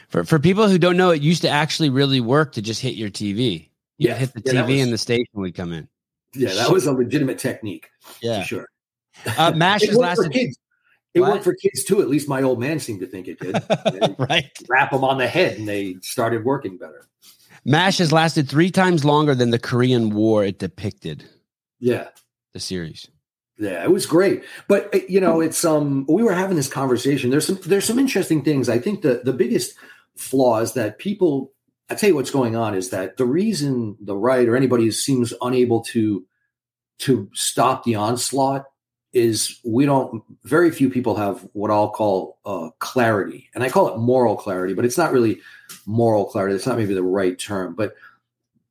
for 0.09 0.23
for 0.23 0.39
people 0.39 0.67
who 0.67 0.77
don't 0.77 0.97
know, 0.97 1.11
it 1.11 1.21
used 1.21 1.43
to 1.43 1.49
actually 1.49 1.89
really 1.89 2.21
work 2.21 2.53
to 2.53 2.61
just 2.61 2.81
hit 2.81 2.95
your 2.95 3.09
TV. 3.09 3.69
You 3.97 4.09
yeah, 4.09 4.15
hit 4.15 4.33
the 4.33 4.41
yeah, 4.45 4.63
TV 4.63 4.67
was, 4.69 4.81
and 4.81 4.93
the 4.93 4.97
station 4.97 5.27
would 5.33 5.53
come 5.53 5.71
in. 5.71 5.87
Yeah, 6.33 6.53
that 6.55 6.71
was 6.71 6.87
a 6.87 6.91
legitimate 6.91 7.37
technique. 7.37 7.89
Yeah, 8.21 8.43
sure. 8.43 8.67
Uh, 9.37 9.51
Mash 9.55 9.83
has 9.83 9.95
lasted. 9.95 10.55
It 11.15 11.21
what? 11.21 11.31
worked 11.31 11.43
for 11.45 11.55
kids 11.55 11.83
too. 11.83 12.01
At 12.01 12.09
least 12.09 12.27
my 12.27 12.43
old 12.43 12.59
man 12.59 12.79
seemed 12.79 12.99
to 12.99 13.07
think 13.07 13.27
it 13.29 13.39
did. 13.39 13.55
right. 14.19 14.51
Wrap 14.67 14.91
them 14.91 15.05
on 15.05 15.17
the 15.17 15.27
head, 15.27 15.57
and 15.57 15.67
they 15.67 15.95
started 16.01 16.43
working 16.43 16.77
better. 16.77 17.07
Mash 17.63 17.97
has 17.97 18.11
lasted 18.11 18.47
three 18.49 18.69
times 18.69 19.05
longer 19.05 19.33
than 19.33 19.49
the 19.49 19.57
Korean 19.57 20.11
War 20.11 20.43
it 20.43 20.59
depicted. 20.59 21.23
Yeah, 21.79 22.09
the 22.53 22.59
series. 22.59 23.09
Yeah, 23.57 23.81
it 23.81 23.91
was 23.91 24.05
great. 24.05 24.43
But 24.67 24.93
uh, 24.93 24.99
you 25.07 25.21
know, 25.21 25.39
it's 25.39 25.63
um 25.63 26.05
we 26.09 26.21
were 26.21 26.33
having 26.33 26.57
this 26.57 26.67
conversation. 26.67 27.29
There's 27.29 27.47
some 27.47 27.59
there's 27.65 27.85
some 27.85 27.97
interesting 27.97 28.43
things. 28.43 28.67
I 28.67 28.77
think 28.77 29.01
the 29.01 29.21
the 29.23 29.33
biggest 29.33 29.75
flaw 30.17 30.59
is 30.59 30.73
that 30.73 30.99
people 30.99 31.53
I 31.89 31.95
tell 31.95 32.09
you 32.09 32.15
what's 32.15 32.31
going 32.31 32.55
on 32.55 32.75
is 32.75 32.89
that 32.89 33.17
the 33.17 33.25
reason 33.25 33.95
the 34.01 34.17
right 34.17 34.47
or 34.47 34.55
anybody 34.55 34.91
seems 34.91 35.33
unable 35.41 35.81
to 35.85 36.25
to 36.99 37.29
stop 37.33 37.83
the 37.83 37.95
onslaught 37.95 38.65
is 39.15 39.61
we 39.63 39.85
don't 39.85 40.21
very 40.43 40.69
few 40.69 40.89
people 40.89 41.15
have 41.15 41.47
what 41.53 41.71
I'll 41.71 41.89
call 41.89 42.37
uh, 42.45 42.69
clarity, 42.79 43.49
and 43.55 43.63
I 43.63 43.69
call 43.69 43.87
it 43.87 43.97
moral 43.97 44.35
clarity, 44.35 44.73
but 44.73 44.83
it's 44.83 44.97
not 44.97 45.13
really 45.13 45.39
moral 45.85 46.25
clarity. 46.25 46.53
It's 46.53 46.67
not 46.67 46.77
maybe 46.77 46.93
the 46.93 47.01
right 47.01 47.39
term, 47.39 47.75
but 47.75 47.95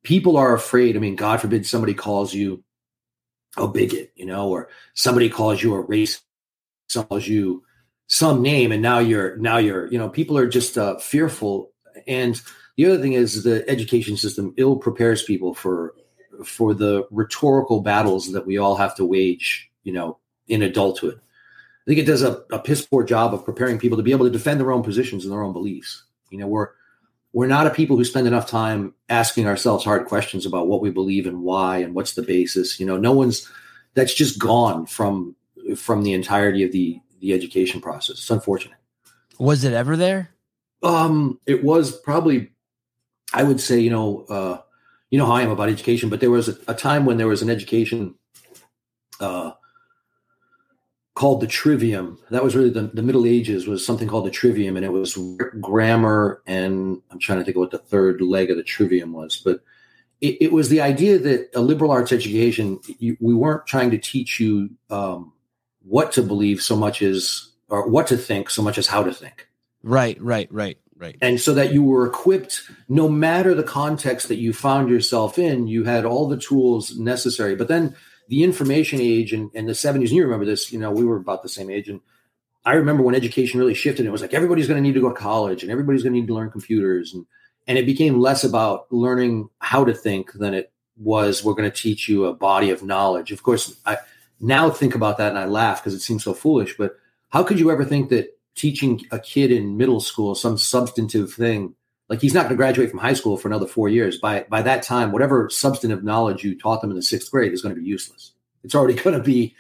people 0.02 0.36
are 0.36 0.52
afraid. 0.52 0.96
I 0.96 1.00
mean, 1.00 1.16
God 1.16 1.40
forbid 1.40 1.66
somebody 1.66 1.94
calls 1.94 2.34
you 2.34 2.62
a 3.56 3.66
bigot, 3.66 4.12
you 4.16 4.26
know, 4.26 4.50
or 4.50 4.68
somebody 4.92 5.30
calls 5.30 5.62
you 5.62 5.74
a 5.74 5.80
race, 5.80 6.20
calls 6.92 7.26
you 7.26 7.64
some 8.06 8.42
name, 8.42 8.70
and 8.70 8.82
now 8.82 8.98
you're 8.98 9.38
now 9.38 9.56
you're 9.56 9.86
you 9.86 9.98
know 9.98 10.10
people 10.10 10.36
are 10.36 10.46
just 10.46 10.76
uh, 10.76 10.98
fearful. 10.98 11.72
And 12.06 12.38
the 12.76 12.84
other 12.84 13.00
thing 13.00 13.14
is 13.14 13.44
the 13.44 13.66
education 13.66 14.18
system 14.18 14.52
ill 14.58 14.76
prepares 14.76 15.22
people 15.22 15.54
for 15.54 15.94
for 16.44 16.74
the 16.74 17.06
rhetorical 17.10 17.80
battles 17.80 18.30
that 18.32 18.46
we 18.46 18.58
all 18.58 18.76
have 18.76 18.94
to 18.96 19.06
wage, 19.06 19.70
you 19.84 19.92
know, 19.92 20.18
in 20.48 20.62
adulthood. 20.62 21.20
I 21.20 21.84
think 21.86 22.00
it 22.00 22.06
does 22.06 22.22
a, 22.22 22.42
a 22.50 22.58
piss 22.58 22.86
poor 22.86 23.04
job 23.04 23.34
of 23.34 23.44
preparing 23.44 23.78
people 23.78 23.98
to 23.98 24.02
be 24.02 24.12
able 24.12 24.24
to 24.24 24.32
defend 24.32 24.58
their 24.58 24.72
own 24.72 24.82
positions 24.82 25.24
and 25.24 25.32
their 25.32 25.42
own 25.42 25.52
beliefs. 25.52 26.04
You 26.30 26.38
know, 26.38 26.46
we're 26.46 26.68
we're 27.32 27.46
not 27.46 27.66
a 27.66 27.70
people 27.70 27.96
who 27.96 28.04
spend 28.04 28.26
enough 28.26 28.48
time 28.48 28.94
asking 29.08 29.46
ourselves 29.46 29.84
hard 29.84 30.06
questions 30.06 30.46
about 30.46 30.68
what 30.68 30.80
we 30.80 30.90
believe 30.90 31.26
and 31.26 31.42
why 31.42 31.78
and 31.78 31.94
what's 31.94 32.14
the 32.14 32.22
basis. 32.22 32.78
You 32.78 32.86
know, 32.86 32.96
no 32.96 33.12
one's 33.12 33.50
that's 33.94 34.14
just 34.14 34.38
gone 34.38 34.86
from 34.86 35.36
from 35.76 36.02
the 36.02 36.12
entirety 36.12 36.64
of 36.64 36.72
the 36.72 37.00
the 37.20 37.32
education 37.32 37.80
process. 37.80 38.18
It's 38.18 38.30
unfortunate. 38.30 38.78
Was 39.38 39.64
it 39.64 39.72
ever 39.72 39.96
there? 39.96 40.30
Um, 40.82 41.40
it 41.46 41.64
was 41.64 41.98
probably, 41.98 42.52
I 43.32 43.42
would 43.42 43.60
say, 43.60 43.80
you 43.80 43.90
know, 43.90 44.24
uh, 44.28 44.60
you 45.10 45.18
know 45.18 45.26
how 45.26 45.32
I 45.32 45.42
am 45.42 45.50
about 45.50 45.68
education, 45.68 46.08
but 46.10 46.20
there 46.20 46.30
was 46.30 46.48
a, 46.48 46.56
a 46.68 46.74
time 46.74 47.06
when 47.06 47.16
there 47.16 47.26
was 47.26 47.42
an 47.42 47.50
education 47.50 48.14
uh, 49.20 49.52
called 51.14 51.40
the 51.40 51.46
trivium. 51.46 52.18
That 52.30 52.42
was 52.42 52.56
really 52.56 52.70
the, 52.70 52.90
the 52.92 53.02
Middle 53.02 53.24
Ages 53.24 53.66
was 53.66 53.86
something 53.86 54.08
called 54.08 54.26
the 54.26 54.30
trivium, 54.30 54.76
and 54.76 54.84
it 54.84 54.92
was 54.92 55.16
grammar. 55.60 56.42
And 56.46 57.00
I'm 57.10 57.20
trying 57.20 57.38
to 57.38 57.44
think 57.44 57.56
of 57.56 57.60
what 57.60 57.70
the 57.70 57.78
third 57.78 58.20
leg 58.20 58.50
of 58.50 58.56
the 58.56 58.64
trivium 58.64 59.12
was, 59.12 59.36
but 59.36 59.60
it, 60.20 60.38
it 60.40 60.52
was 60.52 60.70
the 60.70 60.80
idea 60.80 61.18
that 61.18 61.50
a 61.54 61.60
liberal 61.60 61.92
arts 61.92 62.12
education, 62.12 62.80
you, 62.98 63.16
we 63.20 63.34
weren't 63.34 63.66
trying 63.66 63.90
to 63.90 63.98
teach 63.98 64.40
you 64.40 64.70
um, 64.90 65.32
what 65.82 66.12
to 66.12 66.22
believe 66.22 66.62
so 66.62 66.74
much 66.76 67.02
as, 67.02 67.50
or 67.68 67.88
what 67.88 68.06
to 68.08 68.16
think 68.16 68.50
so 68.50 68.62
much 68.62 68.78
as 68.78 68.86
how 68.86 69.02
to 69.02 69.12
think. 69.12 69.48
Right, 69.82 70.20
right, 70.20 70.50
right, 70.50 70.78
right. 70.96 71.16
And 71.20 71.40
so 71.40 71.54
that 71.54 71.72
you 71.72 71.82
were 71.82 72.06
equipped, 72.06 72.62
no 72.88 73.08
matter 73.08 73.54
the 73.54 73.62
context 73.62 74.28
that 74.28 74.36
you 74.36 74.52
found 74.52 74.88
yourself 74.88 75.38
in, 75.38 75.68
you 75.68 75.84
had 75.84 76.04
all 76.04 76.26
the 76.26 76.38
tools 76.38 76.98
necessary. 76.98 77.54
But 77.54 77.68
then 77.68 77.94
the 78.28 78.42
information 78.42 79.00
age 79.00 79.32
and, 79.32 79.50
and 79.54 79.68
the 79.68 79.72
70s, 79.72 79.94
and 79.94 80.10
you 80.10 80.24
remember 80.24 80.44
this, 80.44 80.72
you 80.72 80.78
know, 80.78 80.90
we 80.90 81.04
were 81.04 81.16
about 81.16 81.42
the 81.42 81.48
same 81.48 81.70
age. 81.70 81.88
And 81.88 82.00
I 82.64 82.74
remember 82.74 83.02
when 83.02 83.14
education 83.14 83.60
really 83.60 83.74
shifted, 83.74 84.06
it 84.06 84.10
was 84.10 84.22
like 84.22 84.34
everybody's 84.34 84.66
going 84.66 84.82
to 84.82 84.86
need 84.86 84.94
to 84.94 85.00
go 85.00 85.10
to 85.10 85.14
college 85.14 85.62
and 85.62 85.70
everybody's 85.70 86.02
going 86.02 86.14
to 86.14 86.20
need 86.20 86.28
to 86.28 86.34
learn 86.34 86.50
computers. 86.50 87.12
And, 87.12 87.26
and 87.66 87.78
it 87.78 87.86
became 87.86 88.20
less 88.20 88.44
about 88.44 88.90
learning 88.90 89.50
how 89.58 89.84
to 89.84 89.94
think 89.94 90.32
than 90.32 90.54
it 90.54 90.72
was 90.96 91.44
we're 91.44 91.54
going 91.54 91.70
to 91.70 91.76
teach 91.76 92.08
you 92.08 92.26
a 92.26 92.34
body 92.34 92.70
of 92.70 92.82
knowledge. 92.82 93.32
Of 93.32 93.42
course, 93.42 93.76
I 93.84 93.98
now 94.40 94.70
think 94.70 94.94
about 94.94 95.18
that 95.18 95.30
and 95.30 95.38
I 95.38 95.46
laugh 95.46 95.82
because 95.82 95.94
it 95.94 96.00
seems 96.00 96.24
so 96.24 96.34
foolish. 96.34 96.76
But 96.76 96.96
how 97.30 97.42
could 97.42 97.58
you 97.58 97.70
ever 97.70 97.84
think 97.84 98.10
that 98.10 98.38
teaching 98.54 99.00
a 99.10 99.18
kid 99.18 99.50
in 99.50 99.76
middle 99.76 100.00
school 100.00 100.34
some 100.34 100.56
substantive 100.56 101.32
thing 101.32 101.74
like 102.14 102.22
he's 102.22 102.32
not 102.32 102.42
going 102.42 102.50
to 102.50 102.56
graduate 102.56 102.90
from 102.90 103.00
high 103.00 103.12
school 103.12 103.36
for 103.36 103.48
another 103.48 103.66
four 103.66 103.88
years. 103.88 104.18
By 104.18 104.46
by 104.48 104.62
that 104.62 104.84
time, 104.84 105.10
whatever 105.10 105.50
substantive 105.50 106.04
knowledge 106.04 106.44
you 106.44 106.56
taught 106.56 106.80
them 106.80 106.90
in 106.90 106.96
the 106.96 107.02
sixth 107.02 107.30
grade 107.30 107.52
is 107.52 107.60
going 107.60 107.74
to 107.74 107.80
be 107.80 107.86
useless. 107.86 108.32
It's 108.62 108.74
already 108.74 108.94
going 109.02 109.16
to 109.16 109.22
be, 109.22 109.54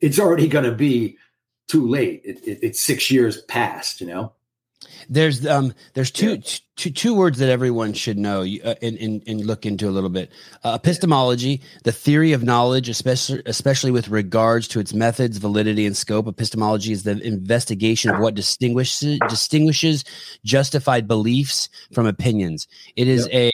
it's 0.00 0.18
already 0.18 0.48
going 0.48 0.64
to 0.64 0.74
be 0.74 1.16
too 1.68 1.86
late. 1.86 2.22
It, 2.24 2.42
it, 2.44 2.58
it's 2.62 2.82
six 2.82 3.10
years 3.10 3.42
past. 3.42 4.00
You 4.00 4.08
know. 4.08 4.32
There's 5.08 5.46
um 5.46 5.74
there's 5.94 6.10
two, 6.10 6.34
yeah. 6.34 6.56
two, 6.76 6.90
two 6.90 7.14
words 7.14 7.38
that 7.38 7.48
everyone 7.48 7.92
should 7.92 8.18
know 8.18 8.42
uh, 8.42 8.74
and, 8.82 8.96
and, 8.98 9.22
and 9.26 9.44
look 9.46 9.66
into 9.66 9.88
a 9.88 9.90
little 9.90 10.10
bit. 10.10 10.30
Uh, 10.64 10.78
epistemology, 10.80 11.60
the 11.84 11.92
theory 11.92 12.32
of 12.32 12.42
knowledge, 12.42 12.88
especially 12.88 13.42
especially 13.46 13.90
with 13.90 14.08
regards 14.08 14.68
to 14.68 14.80
its 14.80 14.94
methods, 14.94 15.38
validity, 15.38 15.86
and 15.86 15.96
scope. 15.96 16.26
Epistemology 16.26 16.92
is 16.92 17.02
the 17.02 17.20
investigation 17.20 18.10
of 18.10 18.20
what 18.20 18.34
distinguishes 18.34 19.18
distinguishes 19.28 20.04
justified 20.44 21.08
beliefs 21.08 21.68
from 21.92 22.06
opinions. 22.06 22.68
It 22.96 23.08
is 23.08 23.28
a 23.32 23.50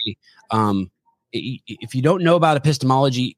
um 0.50 0.90
if 1.32 1.94
you 1.94 2.02
don't 2.02 2.22
know 2.22 2.36
about 2.36 2.56
epistemology, 2.56 3.36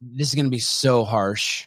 this 0.00 0.28
is 0.28 0.34
going 0.34 0.46
to 0.46 0.50
be 0.50 0.58
so 0.58 1.04
harsh. 1.04 1.66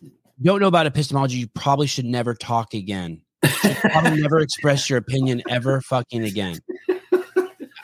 You 0.00 0.10
don't 0.44 0.60
know 0.60 0.68
about 0.68 0.86
epistemology, 0.86 1.38
you 1.38 1.46
probably 1.48 1.86
should 1.86 2.04
never 2.04 2.34
talk 2.34 2.74
again 2.74 3.21
probably 3.42 4.20
never 4.20 4.40
express 4.40 4.88
your 4.88 4.98
opinion 4.98 5.42
ever 5.48 5.80
fucking 5.80 6.24
again. 6.24 6.58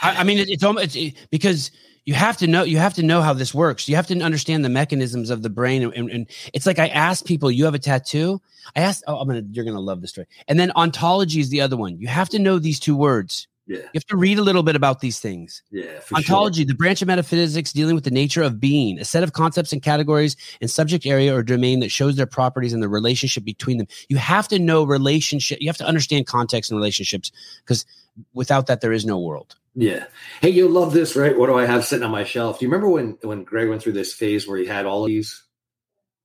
I, 0.00 0.18
I 0.18 0.24
mean, 0.24 0.38
it, 0.38 0.48
it's 0.48 0.62
almost 0.62 0.96
it, 0.96 1.14
because 1.30 1.70
you 2.04 2.14
have 2.14 2.36
to 2.38 2.46
know 2.46 2.62
you 2.62 2.78
have 2.78 2.94
to 2.94 3.02
know 3.02 3.20
how 3.20 3.34
this 3.34 3.52
works. 3.52 3.88
You 3.88 3.96
have 3.96 4.06
to 4.06 4.20
understand 4.20 4.64
the 4.64 4.68
mechanisms 4.68 5.30
of 5.30 5.42
the 5.42 5.50
brain, 5.50 5.82
and, 5.82 5.92
and, 5.94 6.10
and 6.10 6.26
it's 6.54 6.66
like 6.66 6.78
I 6.78 6.88
asked 6.88 7.26
people, 7.26 7.50
"You 7.50 7.64
have 7.64 7.74
a 7.74 7.78
tattoo?" 7.78 8.40
I 8.76 8.80
asked, 8.80 9.04
"Oh, 9.06 9.16
I'm 9.16 9.26
gonna 9.26 9.42
you're 9.50 9.64
gonna 9.64 9.80
love 9.80 10.00
this 10.00 10.10
story." 10.10 10.26
And 10.46 10.58
then 10.58 10.70
ontology 10.76 11.40
is 11.40 11.50
the 11.50 11.60
other 11.60 11.76
one. 11.76 11.98
You 11.98 12.08
have 12.08 12.28
to 12.30 12.38
know 12.38 12.58
these 12.58 12.80
two 12.80 12.96
words. 12.96 13.48
Yeah. 13.68 13.80
You 13.80 13.90
have 13.94 14.06
to 14.06 14.16
read 14.16 14.38
a 14.38 14.42
little 14.42 14.62
bit 14.62 14.76
about 14.76 15.00
these 15.00 15.20
things. 15.20 15.62
Yeah. 15.70 16.00
Ontology, 16.14 16.62
sure. 16.62 16.68
the 16.68 16.74
branch 16.74 17.02
of 17.02 17.08
metaphysics 17.08 17.70
dealing 17.70 17.94
with 17.94 18.04
the 18.04 18.10
nature 18.10 18.42
of 18.42 18.58
being, 18.58 18.98
a 18.98 19.04
set 19.04 19.22
of 19.22 19.34
concepts 19.34 19.74
and 19.74 19.82
categories 19.82 20.36
and 20.62 20.70
subject 20.70 21.04
area 21.04 21.36
or 21.36 21.42
domain 21.42 21.80
that 21.80 21.90
shows 21.90 22.16
their 22.16 22.26
properties 22.26 22.72
and 22.72 22.82
the 22.82 22.88
relationship 22.88 23.44
between 23.44 23.76
them. 23.76 23.86
You 24.08 24.16
have 24.16 24.48
to 24.48 24.58
know 24.58 24.84
relationship. 24.84 25.58
You 25.60 25.68
have 25.68 25.76
to 25.76 25.86
understand 25.86 26.26
context 26.26 26.70
and 26.70 26.78
relationships 26.78 27.30
because 27.62 27.84
without 28.32 28.68
that, 28.68 28.80
there 28.80 28.92
is 28.92 29.04
no 29.04 29.18
world. 29.18 29.54
Yeah. 29.74 30.06
Hey, 30.40 30.48
you'll 30.48 30.70
love 30.70 30.94
this, 30.94 31.14
right? 31.14 31.38
What 31.38 31.48
do 31.48 31.58
I 31.58 31.66
have 31.66 31.84
sitting 31.84 32.04
on 32.04 32.10
my 32.10 32.24
shelf? 32.24 32.58
Do 32.58 32.64
you 32.64 32.70
remember 32.70 32.88
when 32.88 33.18
when 33.20 33.44
Greg 33.44 33.68
went 33.68 33.82
through 33.82 33.92
this 33.92 34.14
phase 34.14 34.48
where 34.48 34.58
he 34.58 34.66
had 34.66 34.86
all 34.86 35.04
of 35.04 35.08
these? 35.08 35.44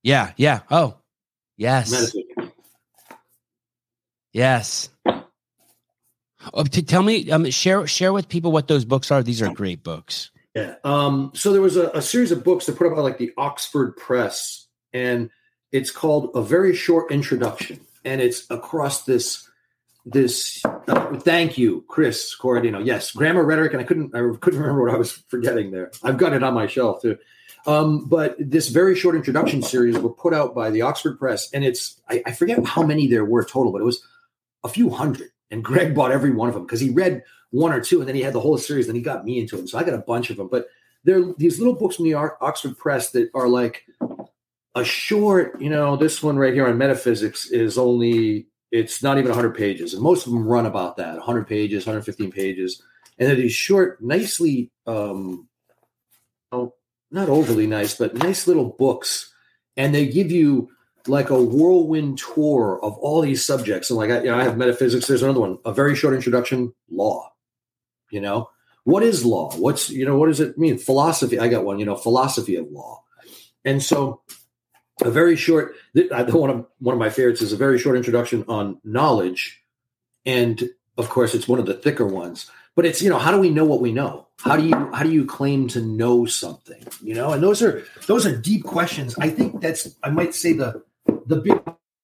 Yeah. 0.01 0.31
Yeah. 0.37 0.61
Oh, 0.71 0.95
yes. 1.57 2.15
Yes. 4.31 4.89
Oh, 6.53 6.63
tell 6.63 7.03
me, 7.03 7.29
um, 7.31 7.49
share 7.49 7.85
share 7.87 8.13
with 8.13 8.29
people 8.29 8.51
what 8.51 8.67
those 8.67 8.85
books 8.85 9.11
are. 9.11 9.23
These 9.23 9.41
are 9.41 9.53
great 9.53 9.83
books. 9.83 10.31
Yeah. 10.55 10.75
Um, 10.83 11.31
so 11.33 11.51
there 11.51 11.61
was 11.61 11.77
a, 11.77 11.89
a 11.89 12.01
series 12.01 12.31
of 12.31 12.43
books 12.43 12.65
that 12.65 12.77
put 12.77 12.87
out 12.87 12.95
by 12.95 13.01
like 13.01 13.17
the 13.17 13.31
Oxford 13.37 13.95
Press, 13.97 14.67
and 14.93 15.29
it's 15.71 15.89
called 15.89 16.31
A 16.35 16.41
Very 16.41 16.75
Short 16.75 17.11
Introduction, 17.11 17.79
and 18.05 18.21
it's 18.21 18.49
across 18.49 19.05
this 19.05 19.49
this. 20.05 20.63
Uh, 20.65 21.17
thank 21.19 21.57
you, 21.57 21.85
Chris 21.87 22.35
Corradino. 22.39 22.85
Yes, 22.85 23.11
grammar, 23.11 23.43
rhetoric, 23.43 23.73
and 23.73 23.81
I 23.81 23.85
couldn't 23.85 24.13
I 24.15 24.19
couldn't 24.39 24.59
remember 24.59 24.83
what 24.83 24.93
I 24.93 24.97
was 24.97 25.11
forgetting 25.29 25.71
there. 25.71 25.91
I've 26.03 26.17
got 26.17 26.33
it 26.33 26.43
on 26.43 26.53
my 26.53 26.67
shelf 26.67 27.01
too. 27.01 27.17
Um, 27.65 28.05
but 28.05 28.35
this 28.37 28.67
very 28.69 28.93
short 28.95 29.15
introduction 29.15 29.61
series 29.61 29.97
were 29.97 30.09
put 30.09 30.33
out 30.33 30.53
by 30.53 30.69
the 30.69 30.81
Oxford 30.81 31.17
Press, 31.17 31.49
and 31.53 31.63
it's 31.63 32.01
I, 32.09 32.21
I 32.25 32.31
forget 32.33 32.63
how 32.65 32.83
many 32.83 33.07
there 33.07 33.25
were 33.25 33.43
total, 33.43 33.71
but 33.71 33.81
it 33.81 33.85
was 33.85 34.05
a 34.63 34.69
few 34.69 34.89
hundred. 34.89 35.29
And 35.53 35.63
Greg 35.63 35.93
bought 35.93 36.11
every 36.11 36.31
one 36.31 36.49
of 36.49 36.55
them 36.55 36.63
because 36.63 36.79
he 36.79 36.89
read 36.89 37.23
one 37.51 37.71
or 37.71 37.79
two, 37.79 37.99
and 37.99 38.07
then 38.07 38.15
he 38.15 38.23
had 38.23 38.33
the 38.33 38.39
whole 38.39 38.57
series. 38.57 38.87
Then 38.87 38.95
he 38.95 39.03
got 39.03 39.23
me 39.23 39.39
into 39.39 39.59
it, 39.59 39.69
so 39.69 39.77
I 39.77 39.83
got 39.83 39.93
a 39.93 39.99
bunch 39.99 40.31
of 40.31 40.37
them. 40.37 40.47
But 40.47 40.67
they're 41.03 41.21
these 41.37 41.59
little 41.59 41.75
books 41.75 41.97
from 41.97 42.05
the 42.05 42.15
Oxford 42.15 42.75
Press 42.75 43.11
that 43.11 43.29
are 43.35 43.47
like 43.47 43.85
a 44.73 44.83
short. 44.83 45.61
You 45.61 45.69
know, 45.69 45.95
this 45.95 46.23
one 46.23 46.37
right 46.37 46.55
here 46.55 46.67
on 46.67 46.79
metaphysics 46.79 47.51
is 47.51 47.77
only 47.77 48.47
it's 48.71 49.03
not 49.03 49.19
even 49.19 49.29
100 49.29 49.55
pages, 49.55 49.93
and 49.93 50.01
most 50.01 50.25
of 50.25 50.33
them 50.33 50.43
run 50.43 50.65
about 50.65 50.97
that 50.97 51.17
100 51.17 51.47
pages, 51.47 51.85
115 51.85 52.31
pages, 52.31 52.81
and 53.19 53.29
they're 53.29 53.35
these 53.35 53.53
short, 53.53 54.01
nicely, 54.01 54.71
um, 54.87 55.47
oh, 56.51 56.73
not 57.11 57.29
overly 57.29 57.67
nice, 57.67 57.95
but 57.95 58.15
nice 58.15 58.47
little 58.47 58.75
books, 58.79 59.31
and 59.77 59.93
they 59.93 60.07
give 60.07 60.31
you 60.31 60.71
like 61.07 61.29
a 61.29 61.41
whirlwind 61.41 62.17
tour 62.17 62.79
of 62.81 62.97
all 62.97 63.21
these 63.21 63.43
subjects. 63.43 63.89
And 63.89 63.97
like 63.97 64.09
I, 64.09 64.19
you 64.19 64.25
know, 64.27 64.37
I 64.37 64.43
have 64.43 64.57
metaphysics. 64.57 65.07
There's 65.07 65.23
another 65.23 65.39
one, 65.39 65.57
a 65.65 65.73
very 65.73 65.95
short 65.95 66.13
introduction, 66.13 66.73
law. 66.89 67.31
You 68.09 68.21
know, 68.21 68.49
what 68.83 69.03
is 69.03 69.25
law? 69.25 69.51
What's 69.55 69.89
you 69.89 70.05
know, 70.05 70.17
what 70.17 70.27
does 70.27 70.39
it 70.39 70.57
mean? 70.57 70.77
Philosophy. 70.77 71.39
I 71.39 71.47
got 71.47 71.65
one. 71.65 71.79
You 71.79 71.85
know, 71.85 71.95
philosophy 71.95 72.55
of 72.55 72.71
law. 72.71 73.03
And 73.65 73.81
so, 73.81 74.21
a 75.03 75.09
very 75.09 75.35
short. 75.35 75.75
I 76.13 76.23
one 76.23 76.49
of 76.49 76.65
one 76.79 76.93
of 76.93 76.99
my 76.99 77.09
favorites 77.09 77.41
is 77.41 77.53
a 77.53 77.57
very 77.57 77.79
short 77.79 77.97
introduction 77.97 78.45
on 78.47 78.79
knowledge, 78.83 79.63
and 80.25 80.69
of 80.97 81.09
course, 81.09 81.33
it's 81.33 81.47
one 81.47 81.59
of 81.59 81.65
the 81.65 81.73
thicker 81.73 82.05
ones. 82.05 82.49
But 82.75 82.85
it's 82.85 83.01
you 83.01 83.09
know, 83.09 83.19
how 83.19 83.31
do 83.31 83.39
we 83.39 83.49
know 83.49 83.65
what 83.65 83.81
we 83.81 83.91
know? 83.91 84.27
How 84.39 84.57
do 84.57 84.67
you 84.67 84.75
how 84.93 85.03
do 85.03 85.11
you 85.11 85.25
claim 85.25 85.67
to 85.69 85.81
know 85.81 86.25
something? 86.25 86.83
You 87.01 87.13
know, 87.13 87.31
and 87.31 87.41
those 87.41 87.61
are 87.61 87.83
those 88.07 88.25
are 88.25 88.35
deep 88.35 88.63
questions. 88.63 89.15
I 89.17 89.29
think 89.29 89.61
that's 89.61 89.95
I 90.03 90.09
might 90.09 90.35
say 90.35 90.53
the 90.53 90.83
the 91.25 91.37
big 91.37 91.61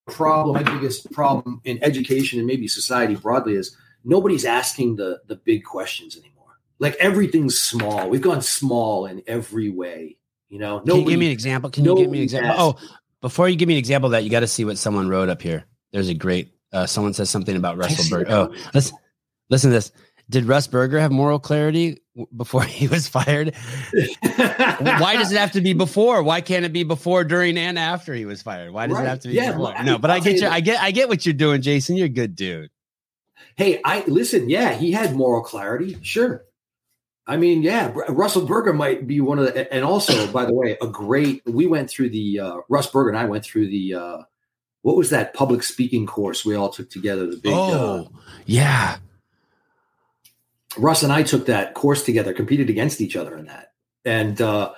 problem, 0.07 0.63
my 0.63 0.63
biggest 0.63 1.11
problem 1.11 1.61
in 1.63 1.83
education 1.83 2.39
and 2.39 2.47
maybe 2.47 2.67
society 2.67 3.15
broadly 3.15 3.55
is 3.55 3.75
nobody's 4.03 4.45
asking 4.45 4.95
the 4.95 5.21
the 5.27 5.35
big 5.35 5.63
questions 5.63 6.17
anymore. 6.17 6.59
Like 6.79 6.95
everything's 6.95 7.59
small. 7.59 8.09
We've 8.09 8.21
gone 8.21 8.41
small 8.41 9.05
in 9.05 9.21
every 9.27 9.69
way. 9.69 10.17
You 10.49 10.59
know, 10.59 10.79
nobody, 10.79 10.91
Can 10.91 10.99
you 10.99 11.09
give 11.09 11.19
me 11.19 11.25
an 11.27 11.31
example? 11.31 11.69
Can 11.69 11.85
you 11.85 11.95
give 11.95 12.09
me 12.09 12.17
an 12.19 12.23
example? 12.23 12.55
Oh, 12.57 12.75
before 13.21 13.49
you 13.49 13.55
give 13.55 13.67
me 13.67 13.75
an 13.75 13.79
example 13.79 14.07
of 14.07 14.11
that, 14.13 14.23
you 14.23 14.29
got 14.29 14.39
to 14.39 14.47
see 14.47 14.65
what 14.65 14.77
someone 14.77 15.07
wrote 15.09 15.29
up 15.29 15.41
here. 15.41 15.65
There's 15.91 16.09
a 16.09 16.13
great 16.13 16.53
uh, 16.71 16.85
someone 16.85 17.13
says 17.13 17.29
something 17.29 17.55
about 17.55 17.77
Russell 17.77 18.05
Berger. 18.09 18.31
Oh, 18.31 18.53
listen, 18.73 18.97
listen 19.49 19.71
to 19.71 19.75
this. 19.75 19.91
Did 20.29 20.45
Russ 20.45 20.67
Berger 20.67 20.99
have 20.99 21.11
moral 21.11 21.39
clarity 21.39 22.01
before 22.35 22.63
he 22.65 22.87
was 22.87 23.07
fired? 23.07 23.55
Why 24.21 25.15
does 25.17 25.31
it 25.31 25.37
have 25.37 25.51
to 25.53 25.61
be 25.61 25.73
before? 25.73 26.23
Why 26.23 26.41
can't 26.41 26.65
it 26.65 26.73
be 26.73 26.83
before, 26.83 27.23
during, 27.23 27.57
and 27.57 27.77
after 27.77 28.13
he 28.13 28.25
was 28.25 28.41
fired? 28.41 28.71
Why 28.71 28.87
does 28.87 28.97
right. 28.97 29.05
it 29.05 29.09
have 29.09 29.19
to 29.21 29.27
be 29.29 29.35
yeah, 29.35 29.51
before? 29.51 29.73
Well, 29.73 29.83
no, 29.83 29.97
but 29.97 30.11
I'll 30.11 30.17
I 30.17 30.19
get 30.19 30.41
you. 30.41 30.47
I 30.47 30.59
get. 30.59 30.81
I 30.81 30.91
get 30.91 31.09
what 31.09 31.25
you're 31.25 31.33
doing, 31.33 31.61
Jason. 31.61 31.95
You're 31.95 32.07
a 32.07 32.09
good 32.09 32.35
dude. 32.35 32.69
Hey, 33.55 33.81
I 33.83 34.03
listen. 34.07 34.49
Yeah, 34.49 34.73
he 34.73 34.91
had 34.91 35.15
moral 35.15 35.41
clarity. 35.41 35.97
Sure. 36.01 36.45
I 37.27 37.37
mean, 37.37 37.61
yeah, 37.61 37.93
Russell 38.09 38.45
Berger 38.45 38.73
might 38.73 39.05
be 39.05 39.21
one 39.21 39.37
of 39.37 39.45
the, 39.45 39.71
and 39.71 39.85
also, 39.85 40.25
by 40.31 40.45
the 40.45 40.53
way, 40.53 40.77
a 40.81 40.87
great. 40.87 41.43
We 41.45 41.67
went 41.67 41.89
through 41.89 42.09
the 42.09 42.39
uh, 42.39 42.57
Russ 42.69 42.87
Berger 42.87 43.09
and 43.09 43.17
I 43.17 43.25
went 43.25 43.43
through 43.43 43.67
the. 43.67 43.93
uh 43.95 44.17
what 44.81 44.95
was 44.95 45.09
that 45.09 45.33
public 45.33 45.63
speaking 45.63 46.05
course 46.05 46.45
we 46.45 46.55
all 46.55 46.69
took 46.69 46.89
together? 46.89 47.27
The 47.27 47.37
big. 47.37 47.53
Oh, 47.53 48.09
uh, 48.13 48.19
yeah. 48.45 48.97
Russ 50.77 51.03
and 51.03 51.11
I 51.11 51.23
took 51.23 51.47
that 51.47 51.73
course 51.73 52.03
together, 52.03 52.33
competed 52.33 52.69
against 52.69 53.01
each 53.01 53.15
other 53.15 53.37
in 53.37 53.45
that. 53.45 53.73
And 54.05 54.41
uh, 54.41 54.73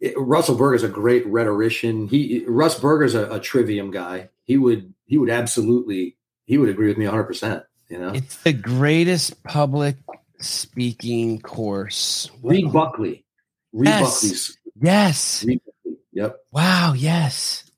it, 0.00 0.14
Russell 0.16 0.56
Berger 0.56 0.74
is 0.74 0.82
a 0.82 0.88
great 0.88 1.26
rhetorician. 1.26 2.08
He 2.08 2.44
Russ 2.46 2.78
Berger's 2.78 3.14
a, 3.14 3.30
a 3.30 3.40
trivium 3.40 3.90
guy. 3.90 4.30
He 4.44 4.56
would 4.56 4.92
he 5.06 5.18
would 5.18 5.30
absolutely 5.30 6.16
he 6.46 6.58
would 6.58 6.68
agree 6.68 6.88
with 6.88 6.98
me 6.98 7.04
100. 7.04 7.24
percent 7.24 7.64
You 7.88 7.98
know, 7.98 8.12
it's 8.12 8.36
the 8.38 8.52
greatest 8.52 9.42
public 9.44 9.96
speaking 10.40 11.40
course. 11.40 12.30
Reid 12.42 12.72
Buckley. 12.72 13.24
Reid 13.72 13.88
yes. 13.88 14.14
Buckley's. 14.14 14.58
Yes. 14.80 15.44
Reid 15.44 15.60
Buckley. 15.64 15.98
Yep. 16.12 16.36
Wow. 16.52 16.94
Yes. 16.96 17.70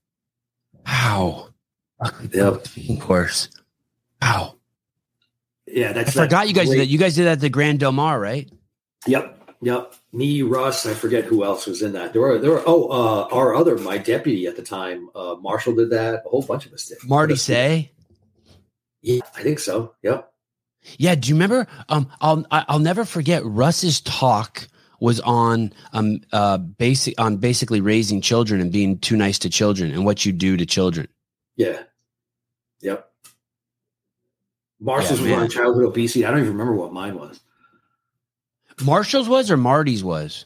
Wow. 0.86 1.48
yep. 2.32 2.66
Speaking 2.66 3.00
course. 3.00 3.48
Wow 4.22 4.55
yeah, 5.66 5.92
that's. 5.92 6.16
I 6.16 6.24
forgot 6.24 6.48
you 6.48 6.54
guys 6.54 6.66
great. 6.66 6.76
did 6.76 6.82
that. 6.82 6.88
You 6.88 6.98
guys 6.98 7.14
did 7.14 7.24
that 7.24 7.32
at 7.32 7.40
the 7.40 7.48
Grand 7.48 7.80
Del 7.80 7.92
Mar, 7.92 8.18
right? 8.18 8.50
Yep, 9.06 9.56
yep. 9.62 9.94
Me, 10.12 10.42
Russ, 10.42 10.86
I 10.86 10.94
forget 10.94 11.24
who 11.24 11.44
else 11.44 11.66
was 11.66 11.82
in 11.82 11.92
that. 11.92 12.12
There 12.12 12.22
were 12.22 12.38
there 12.38 12.50
were 12.50 12.62
oh 12.66 12.88
uh, 12.88 13.28
our 13.32 13.54
other 13.54 13.76
my 13.76 13.98
deputy 13.98 14.46
at 14.46 14.56
the 14.56 14.62
time, 14.62 15.08
uh, 15.14 15.36
Marshall 15.40 15.74
did 15.74 15.90
that. 15.90 16.22
A 16.24 16.28
whole 16.28 16.42
bunch 16.42 16.66
of 16.66 16.72
us 16.72 16.86
did. 16.86 16.98
Marty 17.04 17.36
Say. 17.36 17.92
Yeah, 19.02 19.20
I 19.36 19.42
think 19.42 19.58
so. 19.58 19.94
Yep. 20.02 20.32
Yeah. 20.98 21.14
Do 21.14 21.28
you 21.28 21.34
remember? 21.34 21.66
Um, 21.88 22.08
I'll 22.20 22.44
I'll 22.50 22.78
never 22.78 23.04
forget 23.04 23.44
Russ's 23.44 24.00
talk 24.00 24.68
was 24.98 25.20
on 25.20 25.72
um 25.92 26.20
uh 26.32 26.56
basic 26.58 27.20
on 27.20 27.36
basically 27.36 27.80
raising 27.80 28.20
children 28.20 28.60
and 28.60 28.72
being 28.72 28.98
too 28.98 29.16
nice 29.16 29.38
to 29.40 29.50
children 29.50 29.92
and 29.92 30.04
what 30.04 30.24
you 30.24 30.32
do 30.32 30.56
to 30.56 30.66
children. 30.66 31.06
Yeah. 31.56 31.82
Yep. 32.80 33.10
Marshall's 34.80 35.20
yeah, 35.20 35.36
was 35.36 35.44
on 35.44 35.50
childhood 35.50 35.84
obesity. 35.84 36.24
I 36.24 36.30
don't 36.30 36.40
even 36.40 36.52
remember 36.52 36.74
what 36.74 36.92
mine 36.92 37.18
was. 37.18 37.40
Marshall's 38.82 39.28
was 39.28 39.50
or 39.50 39.56
Marty's 39.56 40.04
was? 40.04 40.44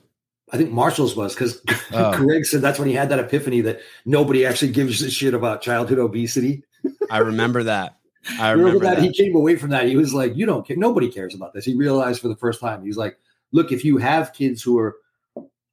I 0.52 0.56
think 0.56 0.70
Marshall's 0.70 1.16
was 1.16 1.34
because 1.34 1.60
oh. 1.92 2.16
Greg 2.16 2.44
said 2.44 2.60
that's 2.60 2.78
when 2.78 2.88
he 2.88 2.94
had 2.94 3.08
that 3.08 3.18
epiphany 3.18 3.60
that 3.62 3.80
nobody 4.04 4.44
actually 4.44 4.72
gives 4.72 5.02
a 5.02 5.10
shit 5.10 5.34
about 5.34 5.62
childhood 5.62 5.98
obesity. 5.98 6.64
I 7.10 7.18
remember 7.18 7.64
that. 7.64 7.96
I 8.38 8.50
remember, 8.50 8.78
remember 8.78 8.84
that? 8.84 8.96
that. 8.96 9.02
He 9.02 9.12
came 9.12 9.34
away 9.34 9.56
from 9.56 9.70
that. 9.70 9.86
He 9.86 9.96
was 9.96 10.12
like, 10.12 10.36
"You 10.36 10.46
don't 10.46 10.66
care. 10.66 10.76
Nobody 10.76 11.10
cares 11.10 11.34
about 11.34 11.54
this." 11.54 11.64
He 11.64 11.74
realized 11.74 12.20
for 12.20 12.28
the 12.28 12.36
first 12.36 12.60
time. 12.60 12.84
He's 12.84 12.96
like, 12.96 13.18
"Look, 13.52 13.72
if 13.72 13.84
you 13.84 13.96
have 13.98 14.32
kids 14.32 14.62
who 14.62 14.78
are 14.78 14.96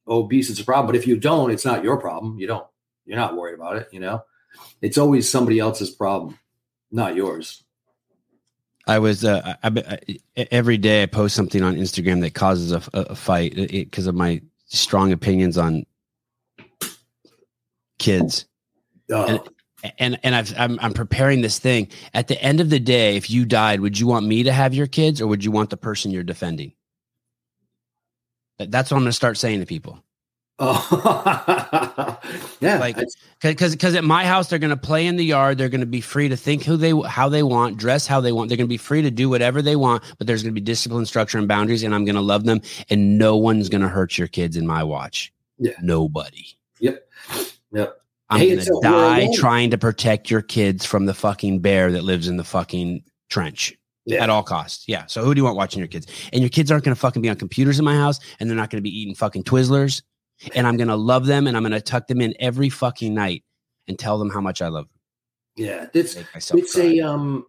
obese, 0.06 0.48
it's 0.48 0.60
a 0.60 0.64
problem. 0.64 0.86
But 0.86 0.96
if 0.96 1.06
you 1.06 1.18
don't, 1.18 1.50
it's 1.50 1.64
not 1.64 1.84
your 1.84 1.98
problem. 1.98 2.38
You 2.38 2.46
don't. 2.46 2.66
You're 3.04 3.18
not 3.18 3.36
worried 3.36 3.54
about 3.54 3.76
it. 3.76 3.88
You 3.92 4.00
know, 4.00 4.24
it's 4.80 4.98
always 4.98 5.28
somebody 5.28 5.58
else's 5.58 5.90
problem, 5.90 6.38
not 6.90 7.14
yours." 7.14 7.64
I 8.88 8.98
was 8.98 9.24
uh, 9.24 9.54
I, 9.62 9.68
I, 10.36 10.48
every 10.50 10.78
day 10.78 11.02
I 11.02 11.06
post 11.06 11.36
something 11.36 11.62
on 11.62 11.76
Instagram 11.76 12.22
that 12.22 12.34
causes 12.34 12.72
a, 12.72 12.82
a 12.94 13.14
fight 13.14 13.54
because 13.54 14.06
of 14.06 14.14
my 14.14 14.40
strong 14.66 15.12
opinions 15.12 15.58
on 15.58 15.84
kids. 17.98 18.46
Oh. 19.12 19.26
And, 19.26 19.92
and 19.98 20.18
and 20.22 20.34
I've, 20.34 20.58
I'm 20.58 20.78
I'm 20.80 20.94
preparing 20.94 21.42
this 21.42 21.58
thing. 21.58 21.88
At 22.14 22.28
the 22.28 22.42
end 22.42 22.60
of 22.60 22.70
the 22.70 22.80
day, 22.80 23.16
if 23.16 23.30
you 23.30 23.44
died, 23.44 23.80
would 23.80 23.98
you 23.98 24.06
want 24.06 24.26
me 24.26 24.42
to 24.42 24.52
have 24.52 24.74
your 24.74 24.86
kids, 24.86 25.20
or 25.20 25.26
would 25.28 25.44
you 25.44 25.50
want 25.52 25.70
the 25.70 25.76
person 25.76 26.10
you're 26.10 26.24
defending? 26.24 26.72
That's 28.58 28.90
what 28.90 28.96
I'm 28.96 29.02
going 29.04 29.10
to 29.10 29.12
start 29.12 29.36
saying 29.36 29.60
to 29.60 29.66
people. 29.66 30.02
Oh, 30.60 32.18
yeah. 32.60 32.78
Like, 32.78 32.96
because 33.40 33.72
because 33.72 33.94
at 33.94 34.02
my 34.02 34.24
house 34.24 34.48
they're 34.48 34.58
going 34.58 34.70
to 34.70 34.76
play 34.76 35.06
in 35.06 35.16
the 35.16 35.24
yard. 35.24 35.56
They're 35.56 35.68
going 35.68 35.82
to 35.82 35.86
be 35.86 36.00
free 36.00 36.28
to 36.28 36.36
think 36.36 36.64
who 36.64 36.76
they 36.76 36.92
how 37.08 37.28
they 37.28 37.44
want, 37.44 37.76
dress 37.76 38.08
how 38.08 38.20
they 38.20 38.32
want. 38.32 38.48
They're 38.48 38.56
going 38.56 38.66
to 38.66 38.72
be 38.72 38.76
free 38.76 39.02
to 39.02 39.10
do 39.10 39.28
whatever 39.28 39.62
they 39.62 39.76
want. 39.76 40.02
But 40.18 40.26
there's 40.26 40.42
going 40.42 40.54
to 40.54 40.60
be 40.60 40.64
discipline, 40.64 41.06
structure, 41.06 41.38
and 41.38 41.46
boundaries, 41.46 41.84
and 41.84 41.94
I'm 41.94 42.04
going 42.04 42.16
to 42.16 42.20
love 42.20 42.44
them. 42.44 42.60
And 42.90 43.18
no 43.18 43.36
one's 43.36 43.68
going 43.68 43.82
to 43.82 43.88
hurt 43.88 44.18
your 44.18 44.26
kids 44.26 44.56
in 44.56 44.66
my 44.66 44.82
watch. 44.82 45.32
Yeah, 45.58 45.72
nobody. 45.80 46.46
Yep, 46.80 47.08
yep. 47.72 48.00
I'm 48.28 48.40
hey, 48.40 48.54
going 48.54 48.64
to 48.64 48.80
die 48.82 49.28
trying 49.34 49.70
to 49.70 49.78
protect 49.78 50.28
your 50.28 50.42
kids 50.42 50.84
from 50.84 51.06
the 51.06 51.14
fucking 51.14 51.60
bear 51.60 51.92
that 51.92 52.02
lives 52.02 52.26
in 52.26 52.36
the 52.36 52.44
fucking 52.44 53.04
trench. 53.30 53.74
Yeah. 54.06 54.22
At 54.22 54.30
all 54.30 54.42
costs. 54.42 54.88
Yeah. 54.88 55.04
So 55.04 55.22
who 55.22 55.34
do 55.34 55.38
you 55.38 55.44
want 55.44 55.58
watching 55.58 55.80
your 55.80 55.88
kids? 55.88 56.06
And 56.32 56.40
your 56.40 56.48
kids 56.48 56.70
aren't 56.70 56.82
going 56.82 56.94
to 56.94 56.98
fucking 56.98 57.20
be 57.20 57.28
on 57.28 57.36
computers 57.36 57.78
in 57.78 57.84
my 57.84 57.94
house 57.94 58.18
and 58.40 58.48
they're 58.48 58.56
not 58.56 58.70
going 58.70 58.78
to 58.78 58.82
be 58.82 58.98
eating 58.98 59.14
fucking 59.14 59.44
Twizzlers 59.44 60.00
and 60.54 60.66
I'm 60.66 60.76
going 60.76 60.88
to 60.88 60.96
love 60.96 61.26
them 61.26 61.46
and 61.46 61.56
I'm 61.56 61.62
going 61.62 61.72
to 61.72 61.80
tuck 61.80 62.06
them 62.06 62.20
in 62.20 62.34
every 62.38 62.68
fucking 62.68 63.14
night 63.14 63.44
and 63.86 63.98
tell 63.98 64.18
them 64.18 64.30
how 64.30 64.40
much 64.40 64.62
I 64.62 64.68
love 64.68 64.86
them. 64.86 64.94
Yeah, 65.56 65.86
it's 65.92 66.14
it's 66.14 66.74
cry. 66.74 66.84
a 66.84 67.00
um 67.00 67.46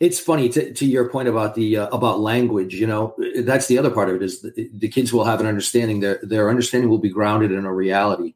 it's 0.00 0.20
funny 0.20 0.50
to, 0.50 0.74
to 0.74 0.84
your 0.84 1.08
point 1.08 1.28
about 1.28 1.54
the 1.54 1.78
uh, 1.78 1.88
about 1.88 2.20
language 2.20 2.74
you 2.74 2.86
know 2.86 3.14
that's 3.44 3.66
the 3.66 3.78
other 3.78 3.90
part 3.90 4.10
of 4.10 4.16
it 4.16 4.22
is 4.22 4.42
the, 4.42 4.68
the, 4.74 4.88
kids 4.88 5.10
will 5.10 5.24
have 5.24 5.40
an 5.40 5.46
understanding 5.46 6.00
their 6.00 6.18
their 6.22 6.50
understanding 6.50 6.90
will 6.90 6.98
be 6.98 7.08
grounded 7.08 7.50
in 7.50 7.64
a 7.64 7.72
reality 7.72 8.34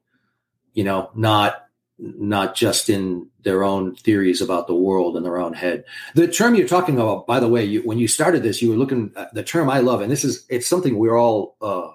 you 0.73 0.85
know 0.85 1.11
not 1.15 1.69
not 1.99 2.55
just 2.55 2.89
in 2.89 3.29
their 3.43 3.65
own 3.65 3.95
theories 3.97 4.41
about 4.41 4.67
the 4.67 4.75
world 4.75 5.17
in 5.17 5.23
their 5.23 5.39
own 5.39 5.53
head. 5.53 5.85
The 6.15 6.29
term 6.29 6.55
you're 6.55 6.69
talking 6.69 6.95
about, 6.95 7.27
by 7.27 7.41
the 7.41 7.49
way, 7.49 7.65
you, 7.65 7.83
when 7.83 7.99
you 7.99 8.07
started 8.07 8.43
this, 8.43 8.63
you 8.63 8.71
were 8.71 8.77
looking 8.77 9.13
at 9.17 9.35
the 9.35 9.43
term 9.43 9.69
I 9.69 9.81
love, 9.81 10.01
and 10.01 10.11
this 10.11 10.25
is 10.25 10.47
it's 10.49 10.69
something 10.69 10.97
we're 10.97 11.17
all, 11.17 11.57
uh, 11.61 11.91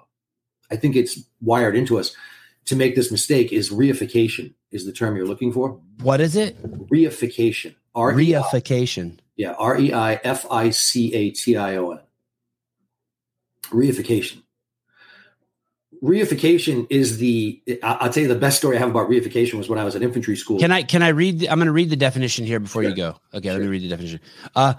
I 0.70 0.76
think 0.76 0.96
it's 0.96 1.20
wired 1.40 1.76
into 1.76 1.98
us 1.98 2.14
to 2.66 2.76
make 2.76 2.94
this 2.94 3.10
mistake. 3.10 3.52
Is 3.52 3.70
reification 3.70 4.54
is 4.70 4.86
the 4.86 4.92
term 4.92 5.16
you're 5.16 5.26
looking 5.26 5.52
for? 5.52 5.80
What 6.02 6.20
is 6.20 6.36
it? 6.36 6.60
Reification. 6.88 7.74
R-E-I, 7.94 8.40
reification. 8.40 9.18
Yeah, 9.36 9.52
R 9.52 9.78
E 9.78 9.92
I 9.92 10.14
F 10.24 10.46
I 10.50 10.70
C 10.70 11.14
A 11.14 11.30
T 11.30 11.56
I 11.56 11.76
O 11.76 11.92
N. 11.92 12.00
Reification 13.70 14.42
reification 16.04 16.86
is 16.90 17.16
the 17.16 17.62
i'll 17.82 18.10
tell 18.10 18.22
you 18.22 18.28
the 18.28 18.34
best 18.34 18.58
story 18.58 18.76
i 18.76 18.78
have 18.78 18.90
about 18.90 19.08
reification 19.08 19.54
was 19.54 19.70
when 19.70 19.78
i 19.78 19.84
was 19.84 19.96
at 19.96 20.02
infantry 20.02 20.36
school 20.36 20.58
can 20.58 20.70
i 20.70 20.82
can 20.82 21.02
i 21.02 21.08
read 21.08 21.38
the, 21.38 21.48
i'm 21.48 21.58
going 21.58 21.66
to 21.66 21.72
read 21.72 21.88
the 21.88 21.96
definition 21.96 22.44
here 22.44 22.60
before 22.60 22.82
sure. 22.82 22.90
you 22.90 22.96
go 22.96 23.16
okay 23.32 23.48
sure. 23.48 23.54
let 23.54 23.62
me 23.62 23.68
read 23.68 23.82
the 23.82 23.88
definition 23.88 24.20
uh 24.54 24.74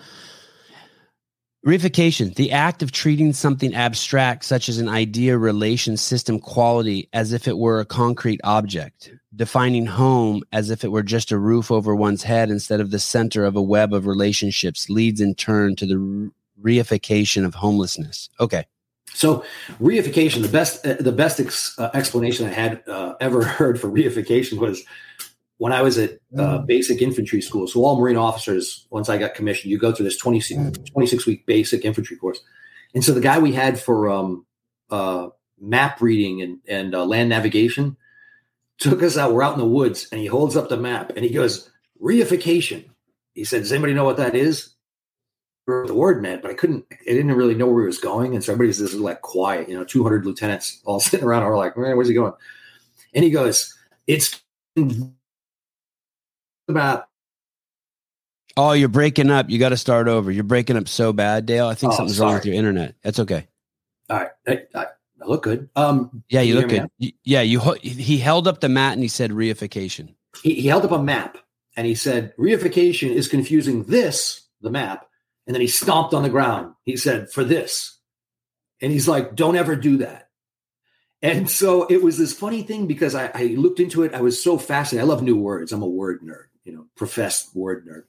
reification 1.65 2.35
the 2.35 2.51
act 2.51 2.83
of 2.83 2.91
treating 2.91 3.33
something 3.33 3.73
abstract 3.73 4.45
such 4.45 4.69
as 4.69 4.77
an 4.77 4.87
idea 4.87 5.37
relation 5.37 5.97
system 5.97 6.39
quality 6.39 7.09
as 7.11 7.33
if 7.33 7.47
it 7.47 7.57
were 7.57 7.79
a 7.79 7.85
concrete 7.85 8.39
object. 8.43 9.11
Defining 9.35 9.85
home 9.85 10.43
as 10.53 10.69
if 10.69 10.83
it 10.83 10.91
were 10.91 11.03
just 11.03 11.31
a 11.31 11.37
roof 11.37 11.71
over 11.71 11.95
one's 11.95 12.23
head 12.23 12.49
instead 12.49 12.79
of 12.79 12.91
the 12.91 12.99
center 12.99 13.43
of 13.43 13.55
a 13.55 13.61
web 13.61 13.93
of 13.93 14.05
relationships 14.05 14.89
leads 14.89 15.19
in 15.19 15.33
turn 15.33 15.75
to 15.75 15.85
the 15.85 16.31
reification 16.61 17.45
of 17.45 17.55
homelessness. 17.55 18.29
Okay. 18.39 18.65
So 19.13 19.43
reification, 19.81 20.41
the 20.41 20.49
best 20.49 20.85
uh, 20.85 20.95
the 20.99 21.11
best 21.11 21.39
ex, 21.39 21.77
uh, 21.79 21.89
explanation 21.93 22.47
I 22.47 22.51
had 22.51 22.83
uh, 22.87 23.15
ever 23.19 23.43
heard 23.57 23.79
for 23.79 23.89
reification 23.89 24.59
was 24.59 24.83
when 25.57 25.71
I 25.71 25.81
was 25.81 25.97
at 25.97 26.19
uh, 26.37 26.59
mm. 26.59 26.65
basic 26.65 27.01
infantry 27.01 27.41
school. 27.41 27.67
So 27.67 27.83
all 27.83 27.99
Marine 27.99 28.17
officers, 28.17 28.87
once 28.89 29.09
I 29.09 29.17
got 29.17 29.35
commissioned, 29.35 29.71
you 29.71 29.79
go 29.79 29.91
through 29.91 30.05
this 30.05 30.17
26, 30.17 30.59
mm. 30.59 30.91
26 30.91 31.25
week 31.25 31.45
basic 31.45 31.85
infantry 31.85 32.17
course. 32.17 32.39
And 32.93 33.03
so 33.03 33.13
the 33.13 33.21
guy 33.21 33.39
we 33.39 33.53
had 33.53 33.79
for 33.79 34.09
um, 34.09 34.45
uh, 34.89 35.29
map 35.59 36.01
reading 36.01 36.41
and, 36.41 36.59
and 36.67 36.95
uh, 36.95 37.05
land 37.05 37.29
navigation 37.29 37.95
took 38.77 39.01
us 39.01 39.17
out. 39.17 39.33
We're 39.33 39.43
out 39.43 39.53
in 39.53 39.59
the 39.59 39.65
woods, 39.65 40.07
and 40.11 40.19
he 40.19 40.27
holds 40.27 40.55
up 40.55 40.69
the 40.69 40.77
map 40.77 41.13
and 41.15 41.23
he 41.23 41.31
goes 41.31 41.69
reification. 42.01 42.85
He 43.33 43.43
said, 43.43 43.61
"Does 43.61 43.71
anybody 43.71 43.93
know 43.93 44.05
what 44.05 44.17
that 44.17 44.35
is?" 44.35 44.75
the 45.67 45.95
word 45.95 46.21
meant, 46.21 46.43
but 46.43 46.51
I 46.51 46.53
couldn't, 46.53 46.85
I 46.91 47.11
didn't 47.11 47.31
really 47.31 47.55
know 47.55 47.67
where 47.67 47.81
he 47.81 47.87
was 47.87 47.97
going. 47.97 48.35
And 48.35 48.43
so 48.43 48.53
everybody's 48.53 48.77
just 48.77 48.93
like 48.93 49.21
quiet, 49.21 49.67
you 49.67 49.75
know, 49.75 49.83
200 49.83 50.25
lieutenants 50.25 50.79
all 50.85 50.99
sitting 51.01 51.25
around. 51.25 51.43
We're 51.43 51.57
like, 51.57 51.75
man, 51.75 51.95
where's 51.95 52.07
he 52.07 52.13
going? 52.13 52.33
And 53.13 53.23
he 53.23 53.31
goes, 53.31 53.75
it's 54.07 54.41
about. 56.67 57.07
Oh, 58.57 58.71
you're 58.71 58.87
breaking 58.87 59.31
up. 59.31 59.49
You 59.49 59.59
got 59.59 59.69
to 59.69 59.77
start 59.77 60.07
over. 60.07 60.31
You're 60.31 60.43
breaking 60.43 60.77
up 60.77 60.87
so 60.87 61.11
bad, 61.11 61.45
Dale. 61.45 61.67
I 61.67 61.75
think 61.75 61.93
oh, 61.93 61.97
something's 61.97 62.17
sorry. 62.17 62.27
wrong 62.27 62.35
with 62.35 62.45
your 62.45 62.55
internet. 62.55 62.95
That's 63.03 63.19
okay. 63.19 63.47
All 64.09 64.17
right. 64.17 64.29
I, 64.47 64.61
I, 64.73 64.85
I 65.21 65.25
look 65.25 65.43
good. 65.43 65.69
Um, 65.75 66.23
yeah, 66.29 66.41
you, 66.41 66.55
you 66.55 66.61
look 66.61 66.69
good. 66.69 67.13
yeah, 67.23 67.41
you. 67.41 67.59
He 67.81 68.17
held 68.17 68.47
up 68.47 68.61
the 68.61 68.69
mat 68.69 68.93
and 68.93 69.01
he 69.01 69.09
said 69.09 69.31
reification. 69.31 70.15
He, 70.41 70.55
he 70.55 70.67
held 70.67 70.85
up 70.85 70.91
a 70.91 71.01
map 71.01 71.37
and 71.75 71.85
he 71.85 71.95
said 71.95 72.33
reification 72.37 73.09
is 73.09 73.27
confusing 73.27 73.83
this 73.83 74.47
the 74.61 74.71
map 74.71 75.05
and 75.47 75.53
then 75.53 75.61
he 75.61 75.67
stomped 75.67 76.13
on 76.13 76.23
the 76.23 76.29
ground. 76.29 76.73
He 76.83 76.97
said, 76.97 77.29
for 77.29 77.43
this. 77.43 77.99
And 78.81 78.91
he's 78.91 79.07
like, 79.07 79.35
don't 79.35 79.55
ever 79.55 79.75
do 79.75 79.97
that. 79.97 80.29
And 81.21 81.49
so 81.49 81.85
it 81.87 82.03
was 82.03 82.17
this 82.17 82.33
funny 82.33 82.61
thing 82.61 82.87
because 82.87 83.15
I, 83.15 83.31
I, 83.33 83.43
looked 83.57 83.79
into 83.79 84.03
it. 84.03 84.13
I 84.13 84.21
was 84.21 84.41
so 84.41 84.57
fascinated. 84.57 85.07
I 85.07 85.11
love 85.11 85.23
new 85.23 85.37
words. 85.37 85.71
I'm 85.71 85.81
a 85.81 85.87
word 85.87 86.21
nerd, 86.21 86.47
you 86.65 86.73
know, 86.73 86.85
professed 86.95 87.55
word 87.55 87.87
nerd. 87.87 88.03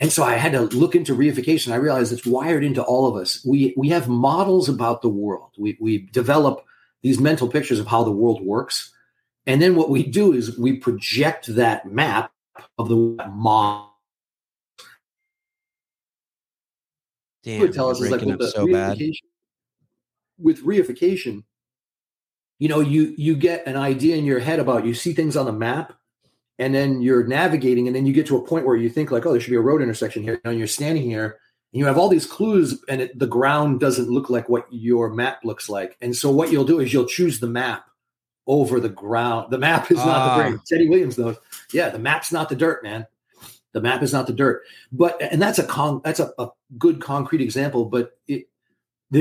And 0.00 0.12
so 0.12 0.22
I 0.22 0.34
had 0.34 0.52
to 0.52 0.62
look 0.76 0.94
into 0.94 1.14
reification. 1.14 1.72
I 1.72 1.76
realized 1.76 2.12
it's 2.12 2.26
wired 2.26 2.64
into 2.64 2.82
all 2.82 3.06
of 3.06 3.16
us. 3.16 3.44
We 3.44 3.74
we 3.76 3.88
have 3.88 4.08
models 4.08 4.68
about 4.68 5.02
the 5.02 5.08
world. 5.08 5.50
We 5.58 5.76
we 5.80 5.98
develop 6.12 6.64
these 7.02 7.18
mental 7.18 7.48
pictures 7.48 7.78
of 7.78 7.86
how 7.86 8.04
the 8.04 8.10
world 8.12 8.44
works. 8.44 8.92
And 9.46 9.60
then 9.60 9.74
what 9.74 9.90
we 9.90 10.04
do 10.04 10.32
is 10.32 10.56
we 10.56 10.76
project 10.76 11.46
that 11.54 11.90
map 11.90 12.32
of 12.78 12.88
the 12.88 12.96
model 13.28 13.88
Damn, 17.42 17.60
would 17.60 17.72
tell 17.72 17.90
us 17.90 18.00
is 18.00 18.10
like 18.10 18.20
with 18.22 18.38
the 18.38 18.48
so 18.48 18.66
reification, 18.66 19.22
with 20.38 20.64
reification, 20.64 21.42
you 22.58 22.68
know, 22.68 22.78
you 22.78 23.14
you 23.16 23.34
get 23.34 23.66
an 23.66 23.76
idea 23.76 24.16
in 24.16 24.24
your 24.24 24.38
head 24.38 24.60
about 24.60 24.86
you 24.86 24.94
see 24.94 25.12
things 25.12 25.36
on 25.36 25.46
the 25.46 25.52
map, 25.52 25.94
and 26.58 26.74
then 26.74 27.02
you're 27.02 27.26
navigating, 27.26 27.86
and 27.86 27.96
then 27.96 28.06
you 28.06 28.12
get 28.12 28.26
to 28.26 28.36
a 28.36 28.46
point 28.46 28.66
where 28.66 28.76
you 28.76 28.88
think 28.88 29.10
like, 29.10 29.26
oh, 29.26 29.32
there 29.32 29.40
should 29.40 29.50
be 29.50 29.56
a 29.56 29.60
road 29.60 29.82
intersection 29.82 30.22
here, 30.22 30.40
and 30.44 30.58
you're 30.58 30.66
standing 30.66 31.04
here, 31.04 31.38
and 31.72 31.80
you 31.80 31.86
have 31.86 31.98
all 31.98 32.08
these 32.08 32.26
clues, 32.26 32.82
and 32.88 33.00
it, 33.00 33.18
the 33.18 33.26
ground 33.26 33.80
doesn't 33.80 34.08
look 34.08 34.30
like 34.30 34.48
what 34.48 34.66
your 34.70 35.12
map 35.12 35.44
looks 35.44 35.68
like, 35.68 35.96
and 36.00 36.14
so 36.14 36.30
what 36.30 36.52
you'll 36.52 36.64
do 36.64 36.80
is 36.80 36.92
you'll 36.92 37.06
choose 37.06 37.40
the 37.40 37.48
map 37.48 37.84
over 38.46 38.80
the 38.80 38.88
ground. 38.88 39.50
The 39.50 39.58
map 39.58 39.90
is 39.90 39.98
not 39.98 40.36
the 40.36 40.42
brain. 40.42 40.58
Ah. 40.58 40.62
Teddy 40.66 40.88
Williams 40.88 41.18
knows. 41.18 41.36
Yeah, 41.72 41.90
the 41.90 41.98
map's 41.98 42.32
not 42.32 42.48
the 42.48 42.56
dirt, 42.56 42.82
man. 42.82 43.06
The 43.72 43.80
map 43.80 44.02
is 44.02 44.12
not 44.12 44.26
the 44.26 44.32
dirt. 44.32 44.62
But 44.90 45.20
and 45.22 45.40
that's 45.40 45.58
a 45.58 45.64
con 45.64 46.00
that's 46.04 46.20
a, 46.20 46.32
a 46.38 46.48
good 46.78 47.00
concrete 47.00 47.40
example. 47.40 47.86
But 47.86 48.12
it, 48.26 48.48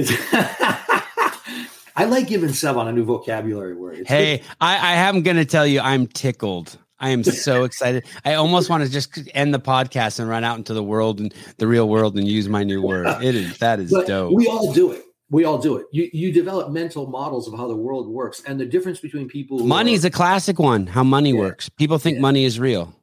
I 1.95 2.05
like 2.05 2.27
giving 2.27 2.49
Sevan 2.49 2.87
a 2.87 2.91
new 2.91 3.03
vocabulary 3.03 3.75
word. 3.75 3.99
It's 3.99 4.09
hey, 4.09 4.37
good. 4.37 4.47
I, 4.61 4.77
I 4.77 4.93
am 4.93 5.21
going 5.21 5.37
to 5.37 5.45
tell 5.45 5.67
you, 5.67 5.81
I'm 5.81 6.07
tickled. 6.07 6.77
I 7.01 7.09
am 7.09 7.23
so 7.23 7.63
excited. 7.65 8.05
I 8.23 8.35
almost 8.35 8.69
want 8.69 8.85
to 8.85 8.89
just 8.89 9.19
end 9.33 9.53
the 9.53 9.59
podcast 9.59 10.19
and 10.19 10.29
run 10.29 10.43
out 10.43 10.57
into 10.57 10.73
the 10.73 10.83
world 10.83 11.19
and 11.19 11.33
the 11.57 11.67
real 11.67 11.89
world 11.89 12.17
and 12.17 12.27
use 12.27 12.47
my 12.47 12.63
new 12.63 12.81
word. 12.81 13.07
It 13.21 13.35
is 13.35 13.57
that 13.57 13.79
is 13.79 13.91
but 13.91 14.07
dope. 14.07 14.33
We 14.33 14.47
all 14.47 14.71
do 14.71 14.91
it. 14.91 15.03
We 15.29 15.45
all 15.45 15.57
do 15.57 15.77
it. 15.77 15.87
You 15.91 16.09
you 16.13 16.31
develop 16.31 16.71
mental 16.71 17.07
models 17.07 17.47
of 17.47 17.57
how 17.57 17.67
the 17.67 17.75
world 17.75 18.07
works, 18.07 18.41
and 18.45 18.59
the 18.59 18.65
difference 18.65 18.99
between 18.99 19.27
people. 19.27 19.59
Money 19.65 19.93
is 19.93 20.05
a 20.05 20.09
classic 20.09 20.59
one. 20.59 20.87
How 20.87 21.03
money 21.03 21.31
yeah. 21.31 21.39
works. 21.39 21.69
People 21.69 21.97
think 21.97 22.15
yeah. 22.15 22.21
money 22.21 22.45
is 22.45 22.59
real. 22.59 22.93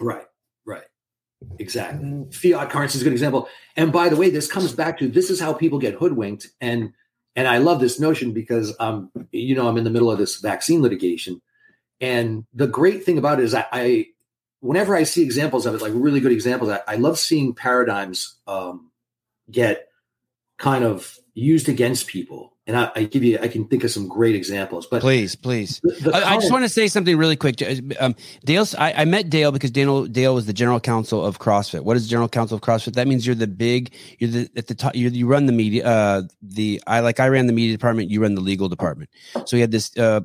Right. 0.00 0.24
Right. 0.66 0.84
Exactly. 1.58 2.24
Fiat 2.32 2.70
currency 2.70 2.96
is 2.96 3.02
a 3.02 3.04
good 3.04 3.12
example. 3.12 3.48
And 3.76 3.92
by 3.92 4.08
the 4.08 4.16
way, 4.16 4.30
this 4.30 4.50
comes 4.50 4.72
back 4.72 4.98
to 4.98 5.08
this 5.08 5.30
is 5.30 5.38
how 5.38 5.52
people 5.52 5.78
get 5.78 5.94
hoodwinked. 5.94 6.48
And 6.60 6.92
and 7.36 7.46
I 7.46 7.58
love 7.58 7.80
this 7.80 8.00
notion 8.00 8.32
because 8.32 8.74
um, 8.80 9.10
you 9.30 9.54
know, 9.54 9.68
I'm 9.68 9.76
in 9.76 9.84
the 9.84 9.90
middle 9.90 10.10
of 10.10 10.18
this 10.18 10.36
vaccine 10.36 10.82
litigation. 10.82 11.40
And 12.04 12.44
the 12.52 12.66
great 12.66 13.04
thing 13.04 13.16
about 13.16 13.40
it 13.40 13.44
is 13.44 13.54
I, 13.54 13.64
I 13.72 14.06
whenever 14.60 14.94
I 14.94 15.04
see 15.04 15.22
examples 15.22 15.64
of 15.64 15.74
it, 15.74 15.80
like 15.80 15.92
really 15.94 16.20
good 16.20 16.32
examples, 16.32 16.68
I, 16.68 16.80
I 16.86 16.96
love 16.96 17.18
seeing 17.18 17.54
paradigms 17.54 18.36
um, 18.46 18.90
get 19.50 19.88
kind 20.58 20.84
of 20.84 21.16
used 21.32 21.68
against 21.68 22.06
people. 22.06 22.52
And 22.66 22.78
I, 22.78 22.90
I, 22.96 23.04
give 23.04 23.22
you 23.22 23.38
i 23.42 23.48
can 23.48 23.68
think 23.68 23.84
of 23.84 23.90
some 23.90 24.08
great 24.08 24.34
examples 24.34 24.86
but 24.86 25.02
please 25.02 25.36
please. 25.36 25.82
the, 25.82 26.10
the 26.10 26.16
I, 26.16 26.30
I, 26.30 26.34
just 26.36 26.50
want 26.50 26.64
to 26.64 26.68
say 26.70 26.88
something 26.88 27.14
really 27.14 27.36
quick 27.36 27.62
um, 28.00 28.16
dale 28.42 28.64
I, 28.78 29.02
I, 29.02 29.04
met 29.04 29.28
dale 29.28 29.52
because 29.52 29.70
dale 29.70 30.06
dale 30.06 30.34
was 30.34 30.46
the 30.46 30.54
general 30.54 30.80
counsel 30.80 31.22
of 31.22 31.38
crossfit. 31.38 31.82
What 31.82 31.98
is 31.98 32.08
general 32.08 32.30
counsel 32.30 32.54
of 32.54 32.62
crossfit? 32.62 32.94
That 32.94 33.06
means 33.06 33.26
you're 33.26 33.34
the 33.34 33.46
big 33.46 33.92
you're 34.18 34.30
the 34.30 34.50
at 34.56 34.68
the 34.68 34.74
top 34.74 34.94
you 34.94 35.10
you 35.10 35.26
run 35.26 35.44
the 35.44 35.52
media 35.52 35.86
uh 35.86 36.22
the 36.40 36.82
i 36.86 37.00
like 37.00 37.20
i 37.20 37.28
ran 37.28 37.48
the 37.48 37.52
media 37.52 37.76
department 37.76 38.08
you 38.08 38.22
run 38.22 38.34
the 38.34 38.40
legal 38.40 38.70
department. 38.70 39.10
So 39.44 39.58
he 39.58 39.60
had 39.60 39.70
this 39.70 39.94
uh 39.98 40.22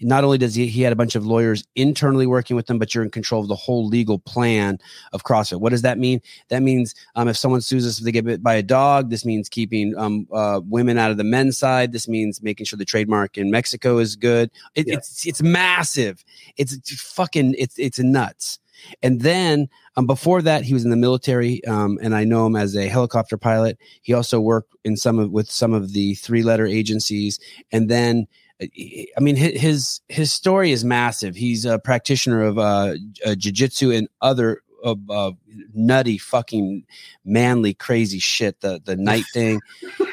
not 0.00 0.24
only 0.24 0.38
does 0.38 0.54
he 0.54 0.66
he 0.66 0.82
had 0.82 0.92
a 0.92 0.96
bunch 0.96 1.14
of 1.14 1.26
lawyers 1.26 1.64
internally 1.74 2.26
working 2.26 2.56
with 2.56 2.66
them, 2.66 2.78
but 2.78 2.94
you're 2.94 3.04
in 3.04 3.10
control 3.10 3.42
of 3.42 3.48
the 3.48 3.54
whole 3.56 3.86
legal 3.86 4.18
plan 4.18 4.78
of 5.12 5.24
CrossFit. 5.24 5.60
What 5.60 5.70
does 5.70 5.82
that 5.82 5.98
mean? 5.98 6.20
That 6.48 6.62
means 6.62 6.94
um, 7.14 7.28
if 7.28 7.36
someone 7.36 7.60
sues 7.60 7.86
us 7.86 7.98
if 7.98 8.04
they 8.04 8.12
get 8.12 8.24
bit 8.24 8.42
by 8.42 8.54
a 8.54 8.62
dog, 8.62 9.10
this 9.10 9.24
means 9.24 9.48
keeping 9.48 9.94
um, 9.96 10.26
uh, 10.32 10.60
women 10.64 10.98
out 10.98 11.10
of 11.10 11.16
the 11.16 11.24
men's 11.24 11.58
side. 11.58 11.92
This 11.92 12.08
means 12.08 12.42
making 12.42 12.66
sure 12.66 12.76
the 12.76 12.84
trademark 12.84 13.38
in 13.38 13.50
Mexico 13.50 13.98
is 13.98 14.16
good. 14.16 14.50
It, 14.74 14.86
yeah. 14.86 14.94
It's 14.94 15.26
it's 15.26 15.42
massive. 15.42 16.24
It's, 16.56 16.72
it's 16.72 17.00
fucking 17.00 17.54
it's 17.58 17.78
it's 17.78 17.98
nuts. 17.98 18.58
And 19.02 19.20
then 19.22 19.68
um, 19.96 20.06
before 20.06 20.42
that, 20.42 20.62
he 20.62 20.74
was 20.74 20.84
in 20.84 20.90
the 20.90 20.96
military, 20.96 21.64
um, 21.64 21.98
and 22.00 22.14
I 22.14 22.24
know 22.24 22.46
him 22.46 22.56
as 22.56 22.76
a 22.76 22.86
helicopter 22.86 23.36
pilot. 23.36 23.78
He 24.02 24.12
also 24.12 24.40
worked 24.40 24.74
in 24.84 24.96
some 24.96 25.18
of 25.18 25.30
with 25.30 25.50
some 25.50 25.72
of 25.72 25.92
the 25.92 26.14
three 26.14 26.42
letter 26.42 26.66
agencies, 26.66 27.38
and 27.72 27.88
then 27.88 28.26
I 28.60 29.20
mean, 29.20 29.36
his 29.36 30.00
his 30.08 30.32
story 30.32 30.72
is 30.72 30.84
massive. 30.84 31.36
He's 31.36 31.64
a 31.64 31.78
practitioner 31.78 32.42
of 32.42 32.58
uh, 32.58 32.94
uh 33.24 33.34
jiu-jitsu 33.36 33.92
and 33.92 34.08
other 34.20 34.62
uh, 34.84 34.94
uh, 35.10 35.32
nutty 35.74 36.18
fucking 36.18 36.84
manly 37.24 37.74
crazy 37.74 38.18
shit 38.18 38.60
the 38.60 38.80
the 38.84 38.96
night 38.96 39.24
thing. 39.32 39.60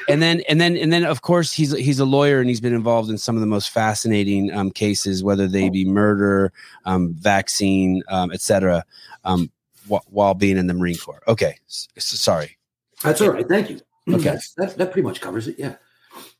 And 0.07 0.21
then 0.21 0.41
and 0.47 0.61
then 0.61 0.77
and 0.77 0.93
then 0.93 1.05
of 1.05 1.21
course 1.21 1.51
he's 1.53 1.71
he's 1.71 1.99
a 1.99 2.05
lawyer 2.05 2.39
and 2.39 2.47
he's 2.49 2.61
been 2.61 2.73
involved 2.73 3.09
in 3.09 3.17
some 3.17 3.35
of 3.35 3.41
the 3.41 3.47
most 3.47 3.69
fascinating 3.69 4.51
um, 4.53 4.69
cases 4.69 5.23
whether 5.23 5.47
they 5.47 5.69
be 5.69 5.85
murder 5.85 6.53
um, 6.85 7.13
vaccine 7.13 8.03
um, 8.09 8.31
etc 8.31 8.85
um, 9.23 9.49
wh- 9.89 10.05
while 10.11 10.35
being 10.35 10.57
in 10.57 10.67
the 10.67 10.73
marine 10.73 10.97
corps. 10.97 11.23
Okay 11.27 11.57
S- 11.67 11.87
sorry. 11.97 12.57
That's 13.03 13.21
all 13.21 13.31
right. 13.31 13.47
Thank 13.47 13.69
you. 13.69 13.81
Okay. 14.07 14.37
That, 14.57 14.77
that 14.77 14.91
pretty 14.91 15.01
much 15.01 15.19
covers 15.19 15.47
it. 15.47 15.55
Yeah 15.57 15.75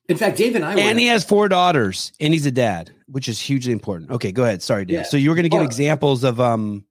In 0.08 0.18
fact, 0.18 0.38
Dave 0.38 0.56
and 0.56 0.64
I, 0.64 0.76
and 0.76 1.00
he 1.00 1.08
has 1.08 1.24
four 1.24 1.50
daughters, 1.50 2.12
and 2.20 2.34
he's 2.34 2.46
a 2.46 2.52
dad, 2.52 2.92
which 3.08 3.28
is 3.28 3.40
hugely 3.40 3.72
important. 3.74 4.12
Okay, 4.12 4.32
go 4.32 4.44
ahead. 4.44 4.62
Sorry, 4.62 4.86
Dave. 4.86 4.98
Yeah. 4.98 5.04
So 5.04 5.18
you 5.18 5.30
were 5.30 5.36
going 5.36 5.44
to 5.44 5.50
give 5.50 5.64
examples 5.64 6.24
of 6.24 6.40
um. 6.40 6.86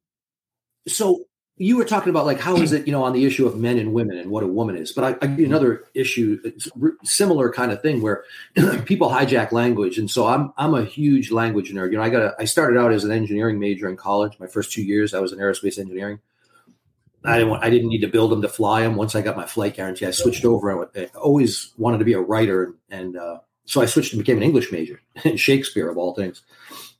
So 0.88 1.24
you 1.56 1.76
were 1.76 1.84
talking 1.84 2.10
about 2.10 2.26
like 2.26 2.40
how 2.40 2.56
is 2.56 2.72
it 2.72 2.86
you 2.86 2.92
know 2.92 3.04
on 3.04 3.12
the 3.12 3.24
issue 3.24 3.46
of 3.46 3.56
men 3.56 3.78
and 3.78 3.92
women 3.92 4.18
and 4.18 4.30
what 4.30 4.42
a 4.42 4.48
woman 4.48 4.76
is, 4.76 4.90
but 4.90 5.04
I, 5.04 5.24
I 5.24 5.28
give 5.28 5.38
you 5.38 5.46
another 5.46 5.84
issue, 5.94 6.40
similar 7.04 7.52
kind 7.52 7.70
of 7.70 7.80
thing 7.82 8.02
where 8.02 8.24
people 8.84 9.08
hijack 9.08 9.52
language, 9.52 9.96
and 9.96 10.10
so 10.10 10.26
I'm 10.26 10.52
I'm 10.56 10.74
a 10.74 10.84
huge 10.84 11.30
language 11.30 11.72
nerd. 11.72 11.92
You 11.92 11.98
know, 11.98 12.02
I 12.02 12.10
got 12.10 12.22
a, 12.22 12.34
I 12.40 12.46
started 12.46 12.78
out 12.78 12.92
as 12.92 13.04
an 13.04 13.12
engineering 13.12 13.60
major 13.60 13.88
in 13.88 13.96
college. 13.96 14.38
My 14.40 14.48
first 14.48 14.72
two 14.72 14.82
years, 14.82 15.14
I 15.14 15.20
was 15.20 15.32
in 15.32 15.38
aerospace 15.38 15.78
engineering. 15.78 16.18
I 17.24 17.38
didn't 17.38 17.50
want, 17.50 17.64
I 17.64 17.70
didn't 17.70 17.88
need 17.88 18.00
to 18.00 18.08
build 18.08 18.30
them 18.30 18.42
to 18.42 18.48
fly 18.48 18.82
them. 18.82 18.96
Once 18.96 19.14
I 19.14 19.22
got 19.22 19.36
my 19.36 19.46
flight 19.46 19.74
guarantee, 19.74 20.06
I 20.06 20.10
switched 20.10 20.44
over. 20.44 20.86
I, 20.94 21.06
always 21.16 21.72
wanted 21.78 21.98
to 21.98 22.04
be 22.04 22.12
a 22.12 22.20
writer, 22.20 22.74
and 22.90 23.16
uh, 23.16 23.38
so 23.64 23.80
I 23.80 23.86
switched 23.86 24.12
and 24.12 24.20
became 24.20 24.36
an 24.36 24.42
English 24.42 24.70
major 24.70 25.00
in 25.24 25.36
Shakespeare 25.36 25.88
of 25.88 25.96
all 25.96 26.14
things. 26.14 26.42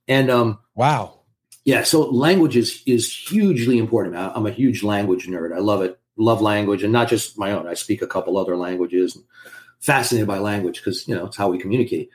And 0.09 0.31
um, 0.31 0.59
wow, 0.75 1.21
yeah. 1.65 1.83
So 1.83 2.03
language 2.03 2.57
is 2.57 2.83
is 2.87 3.15
hugely 3.15 3.79
important. 3.79 4.17
I'm 4.17 4.47
a 4.47 4.51
huge 4.51 4.83
language 4.83 5.27
nerd. 5.27 5.55
I 5.55 5.61
love 5.61 5.83
it. 5.83 5.99
Love 6.17 6.41
language, 6.41 6.83
and 6.83 6.93
not 6.93 7.09
just 7.09 7.39
my 7.39 7.51
own. 7.51 7.67
I 7.67 7.75
speak 7.75 8.01
a 8.01 8.07
couple 8.07 8.39
other 8.39 8.57
languages. 8.57 9.19
Fascinated 9.81 10.29
by 10.29 10.39
language 10.39 10.79
because 10.79 11.07
you 11.07 11.15
know 11.15 11.27
it's 11.27 11.37
how 11.37 11.51
we 11.51 11.59
communicate. 11.59 12.09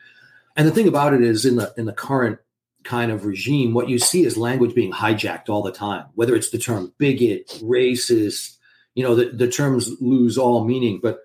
And 0.56 0.68
the 0.68 0.72
thing 0.72 0.88
about 0.88 1.14
it 1.14 1.22
is, 1.22 1.46
in 1.46 1.58
the 1.58 1.74
in 1.78 1.86
the 1.86 1.94
current 1.94 2.40
kind 2.84 3.12
of 3.12 3.26
regime, 3.26 3.74
what 3.74 3.90
you 3.90 4.00
see 4.00 4.24
is 4.24 4.38
language 4.38 4.74
being 4.74 4.92
hijacked 4.92 5.50
all 5.50 5.62
the 5.62 5.72
time, 5.72 6.06
whether 6.16 6.36
it's 6.36 6.50
the 6.50 6.58
term 6.58 6.94
bigot, 6.98 7.48
racist, 7.62 8.58
you 8.96 9.04
know, 9.04 9.16
the, 9.16 9.30
the 9.30 9.48
terms 9.48 9.92
lose 10.02 10.38
all 10.38 10.66
meaning. 10.66 11.00
But 11.02 11.20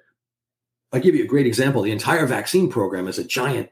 I'll 0.92 1.00
give 1.00 1.14
you 1.14 1.24
a 1.24 1.28
great 1.28 1.46
example. 1.46 1.82
The 1.82 1.92
entire 1.92 2.26
vaccine 2.26 2.70
program 2.70 3.08
is 3.08 3.18
a 3.18 3.24
giant, 3.24 3.70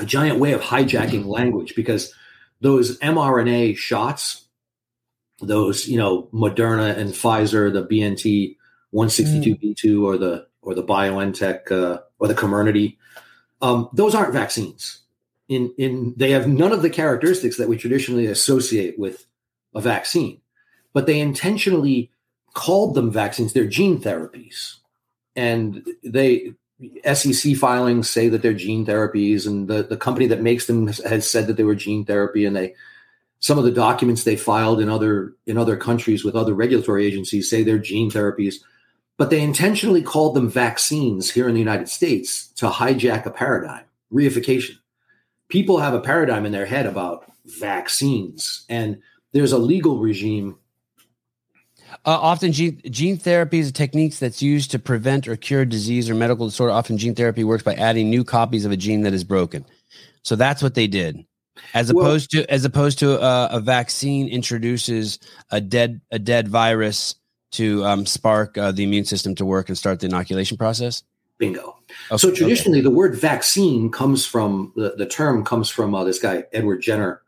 a 0.00 0.04
giant 0.04 0.38
way 0.38 0.52
of 0.52 0.60
hijacking 0.60 1.26
language 1.26 1.74
because 1.74 2.12
those 2.60 2.98
mRNA 2.98 3.76
shots, 3.76 4.46
those, 5.40 5.86
you 5.86 5.98
know, 5.98 6.28
Moderna 6.32 6.96
and 6.96 7.10
Pfizer, 7.10 7.72
the 7.72 7.86
BNT 7.86 8.56
162b2 8.94 9.84
mm. 9.84 10.02
or 10.02 10.16
the 10.16 10.46
or 10.62 10.74
the 10.74 10.82
BioNTech 10.82 11.70
uh, 11.70 12.00
or 12.18 12.26
the 12.26 12.34
Comirnaty, 12.34 12.96
um, 13.62 13.88
those 13.92 14.16
aren't 14.16 14.32
vaccines 14.32 15.02
in 15.48 15.72
in 15.78 16.14
they 16.16 16.30
have 16.30 16.48
none 16.48 16.72
of 16.72 16.82
the 16.82 16.90
characteristics 16.90 17.56
that 17.56 17.68
we 17.68 17.76
traditionally 17.76 18.26
associate 18.26 18.98
with 18.98 19.26
a 19.74 19.80
vaccine, 19.80 20.40
but 20.92 21.06
they 21.06 21.20
intentionally 21.20 22.10
called 22.54 22.94
them 22.94 23.10
vaccines. 23.10 23.52
They're 23.52 23.66
gene 23.66 24.00
therapies, 24.00 24.76
and 25.34 25.86
they 26.02 26.54
SEC 27.12 27.56
filings 27.56 28.10
say 28.10 28.28
that 28.28 28.42
they're 28.42 28.54
gene 28.54 28.84
therapies, 28.84 29.46
and 29.46 29.68
the 29.68 29.82
the 29.82 29.96
company 29.96 30.26
that 30.26 30.42
makes 30.42 30.66
them 30.66 30.88
has, 30.88 30.98
has 30.98 31.30
said 31.30 31.46
that 31.46 31.56
they 31.56 31.64
were 31.64 31.74
gene 31.74 32.04
therapy, 32.04 32.44
and 32.44 32.56
they 32.56 32.74
some 33.38 33.58
of 33.58 33.64
the 33.64 33.70
documents 33.70 34.24
they 34.24 34.36
filed 34.36 34.80
in 34.80 34.88
other 34.88 35.34
in 35.46 35.58
other 35.58 35.76
countries 35.76 36.24
with 36.24 36.34
other 36.34 36.54
regulatory 36.54 37.06
agencies 37.06 37.48
say 37.48 37.62
they're 37.62 37.78
gene 37.78 38.10
therapies 38.10 38.56
but 39.18 39.30
they 39.30 39.40
intentionally 39.40 40.02
called 40.02 40.34
them 40.34 40.50
vaccines 40.50 41.30
here 41.30 41.48
in 41.48 41.54
the 41.54 41.60
United 41.60 41.88
States 41.88 42.48
to 42.48 42.68
hijack 42.68 43.26
a 43.26 43.30
paradigm 43.30 43.84
reification 44.12 44.76
people 45.48 45.78
have 45.78 45.94
a 45.94 46.00
paradigm 46.00 46.46
in 46.46 46.52
their 46.52 46.66
head 46.66 46.86
about 46.86 47.30
vaccines, 47.44 48.64
and 48.68 49.00
there's 49.32 49.52
a 49.52 49.58
legal 49.58 49.98
regime. 49.98 50.58
Uh, 52.04 52.18
often, 52.20 52.52
gene, 52.52 52.80
gene 52.90 53.16
therapy 53.16 53.58
is 53.58 53.68
a 53.68 53.72
technique 53.72 54.16
that's 54.18 54.42
used 54.42 54.70
to 54.70 54.78
prevent 54.78 55.28
or 55.28 55.36
cure 55.36 55.64
disease 55.64 56.10
or 56.10 56.14
medical 56.14 56.46
disorder. 56.46 56.72
Often, 56.72 56.98
gene 56.98 57.14
therapy 57.14 57.44
works 57.44 57.62
by 57.62 57.74
adding 57.74 58.10
new 58.10 58.24
copies 58.24 58.64
of 58.64 58.72
a 58.72 58.76
gene 58.76 59.02
that 59.02 59.14
is 59.14 59.24
broken. 59.24 59.64
So 60.22 60.34
that's 60.34 60.62
what 60.62 60.74
they 60.74 60.88
did, 60.88 61.24
as 61.74 61.90
opposed 61.90 62.34
well, 62.34 62.44
to 62.44 62.52
as 62.52 62.64
opposed 62.64 62.98
to 62.98 63.20
uh, 63.20 63.48
a 63.52 63.60
vaccine 63.60 64.28
introduces 64.28 65.18
a 65.50 65.60
dead 65.60 66.00
a 66.10 66.18
dead 66.18 66.48
virus 66.48 67.14
to 67.52 67.84
um, 67.84 68.04
spark 68.04 68.58
uh, 68.58 68.72
the 68.72 68.82
immune 68.82 69.04
system 69.04 69.34
to 69.36 69.44
work 69.44 69.68
and 69.68 69.78
start 69.78 70.00
the 70.00 70.06
inoculation 70.06 70.56
process. 70.56 71.04
Bingo. 71.38 71.76
Okay, 72.10 72.18
so 72.18 72.30
traditionally, 72.32 72.78
okay. 72.78 72.84
the 72.84 72.94
word 72.94 73.14
vaccine 73.16 73.90
comes 73.90 74.26
from 74.26 74.72
the, 74.76 74.94
the 74.96 75.06
term 75.06 75.44
comes 75.44 75.70
from 75.70 75.94
uh, 75.94 76.04
this 76.04 76.18
guy 76.18 76.44
Edward 76.52 76.80
Jenner, 76.82 77.22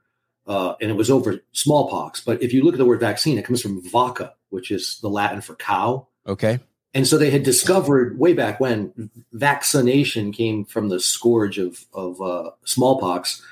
uh, 0.47 0.75
and 0.81 0.90
it 0.90 0.94
was 0.94 1.11
over 1.11 1.40
smallpox. 1.53 2.21
But 2.21 2.42
if 2.42 2.53
you 2.53 2.62
look 2.62 2.75
at 2.75 2.79
the 2.79 2.85
word 2.85 3.01
vaccine, 3.01 3.38
it 3.38 3.44
comes 3.44 3.62
from 3.62 3.83
vacca, 3.83 4.33
which 4.51 4.71
is 4.71 4.99
the 5.01 5.09
Latin 5.09 5.40
for 5.40 5.55
cow. 5.57 6.09
Okay. 6.27 6.61
And 6.94 7.07
so 7.07 7.18
they 7.18 7.31
had 7.31 7.42
discovered 7.42 8.18
way 8.18 8.33
back 8.33 8.61
when 8.61 9.11
vaccination 9.33 10.33
came 10.33 10.64
from 10.64 10.88
the 10.88 11.01
scourge 11.01 11.59
of 11.59 11.85
of 11.92 12.21
uh, 12.21 12.51
smallpox. 12.64 13.42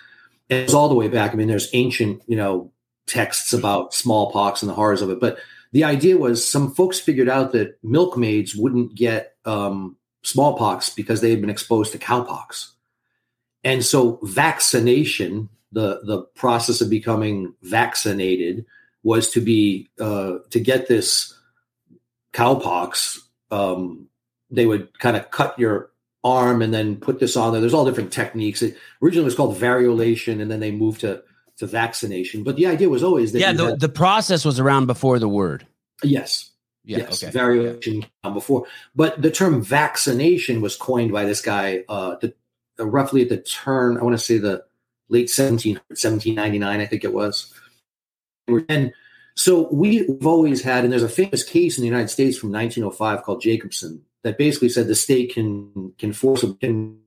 And 0.49 0.61
it 0.61 0.64
was 0.64 0.75
all 0.75 0.88
the 0.88 0.95
way 0.95 1.09
back. 1.09 1.33
I 1.33 1.35
mean, 1.35 1.49
there's 1.49 1.69
ancient, 1.73 2.23
you 2.27 2.37
know, 2.37 2.71
texts 3.07 3.53
about 3.53 3.95
smallpox 3.95 4.62
and 4.62 4.71
the 4.71 4.75
horrors 4.75 5.03
of 5.03 5.11
it. 5.11 5.21
But 5.21 5.38
the 5.73 5.85
idea 5.85 6.16
was 6.16 6.49
some 6.49 6.73
folks 6.73 6.99
figured 6.99 7.29
out 7.29 7.53
that 7.53 7.79
milkmaids 7.83 8.55
wouldn't 8.57 8.95
get 8.95 9.35
um, 9.45 9.97
smallpox 10.27 10.91
because 10.91 11.21
they 11.21 11.31
had 11.31 11.41
been 11.41 11.51
exposed 11.51 11.93
to 11.93 11.99
cowpox. 11.99 12.71
And 13.62 13.85
so 13.85 14.19
vaccination, 14.23 15.49
the, 15.73 16.01
the 16.05 16.23
process 16.35 16.81
of 16.81 16.91
becoming 16.91 17.55
vaccinated, 17.62 18.67
was 19.03 19.31
to 19.31 19.41
be 19.41 19.89
uh, 20.01 20.39
to 20.51 20.59
get 20.59 20.89
this 20.89 21.33
cowpox. 22.33 23.21
Um, 23.51 24.09
they 24.51 24.67
would 24.67 24.99
kind 24.99 25.17
of 25.17 25.31
cut 25.31 25.57
your 25.59 25.91
arm 26.25 26.61
and 26.61 26.75
then 26.75 26.97
put 26.97 27.21
this 27.21 27.37
on 27.37 27.53
there. 27.53 27.61
There's 27.61 27.75
all 27.75 27.85
different 27.85 28.12
techniques. 28.12 28.62
It 28.62 28.77
originally 29.01 29.25
was 29.25 29.37
called 29.37 29.57
variolation, 29.57 30.43
and 30.43 30.51
then 30.51 30.59
they 30.61 30.73
moved 30.73 31.03
to 31.03 31.23
to 31.59 31.67
vaccination. 31.67 32.43
But 32.43 32.57
the 32.57 32.67
idea 32.67 32.89
was 32.89 33.03
always 33.05 33.33
that 33.33 33.39
yeah, 33.39 33.53
the, 33.53 33.67
had, 33.67 33.81
the 33.81 33.89
process 33.89 34.45
was 34.45 34.59
around 34.59 34.87
before 34.87 35.19
the 35.19 35.29
word. 35.29 35.67
Yes, 36.03 36.51
yeah, 36.87 36.99
yes, 36.99 37.22
okay. 37.22 37.33
variation 37.33 38.07
yeah. 38.25 38.31
before. 38.31 38.66
But 38.94 39.20
the 39.20 39.31
term 39.31 39.61
vaccination 39.61 40.61
was 40.61 40.77
coined 40.77 41.12
by 41.12 41.25
this 41.25 41.42
guy, 41.42 41.85
uh, 41.88 42.16
the, 42.20 42.33
uh, 42.79 42.87
roughly 42.87 43.22
at 43.22 43.29
the 43.29 43.38
turn, 43.38 43.99
I 43.99 44.05
want 44.05 44.16
to 44.16 44.25
say 44.25 44.38
the 44.38 44.64
late 45.09 45.29
17, 45.29 45.75
1799, 45.88 46.81
I 46.81 46.87
think 46.87 47.05
it 47.05 47.12
was. 47.12 47.53
And 48.68 48.92
so 49.35 49.68
we've 49.72 50.25
always 50.25 50.62
had, 50.62 50.85
and 50.85 50.92
there's 50.92 51.03
a 51.03 51.09
famous 51.09 51.42
case 51.42 51.77
in 51.77 51.83
the 51.83 51.88
United 51.88 52.09
States 52.09 52.38
from 52.38 52.53
1905 52.53 53.22
called 53.22 53.42
Jacobson 53.42 54.03
that 54.22 54.38
basically 54.38 54.68
said 54.68 54.87
the 54.87 54.94
state 54.94 55.35
can 55.35 55.92
can 55.99 56.12
force 56.12 56.44
can 56.61 56.99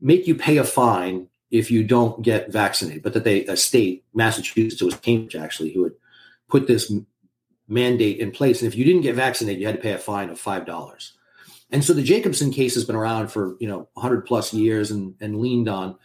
make 0.00 0.26
you 0.26 0.34
pay 0.34 0.58
a 0.58 0.64
fine 0.64 1.28
if 1.50 1.70
you 1.70 1.82
don't 1.82 2.22
get 2.22 2.52
vaccinated, 2.52 3.02
but 3.02 3.14
that 3.14 3.24
they 3.24 3.44
a 3.46 3.56
state, 3.56 4.04
Massachusetts, 4.14 4.80
it 4.80 4.84
was 4.84 4.96
Cambridge 4.96 5.36
actually, 5.36 5.72
who 5.72 5.84
had 5.84 5.92
put 6.48 6.66
this 6.66 6.92
mandate 7.68 8.18
in 8.18 8.30
place. 8.30 8.62
And 8.62 8.68
if 8.68 8.76
you 8.76 8.84
didn't 8.84 9.02
get 9.02 9.16
vaccinated, 9.16 9.60
you 9.60 9.66
had 9.66 9.76
to 9.76 9.82
pay 9.82 9.92
a 9.92 9.98
fine 9.98 10.30
of 10.30 10.38
five 10.38 10.66
dollars. 10.66 11.12
And 11.70 11.84
so 11.84 11.92
the 11.92 12.02
Jacobson 12.02 12.52
case 12.52 12.74
has 12.74 12.84
been 12.84 12.96
around 12.96 13.28
for 13.28 13.56
you 13.60 13.68
know 13.68 13.88
100 13.94 14.26
plus 14.26 14.54
years 14.54 14.90
and, 14.90 15.14
and 15.20 15.40
leaned 15.40 15.68
on. 15.68 15.96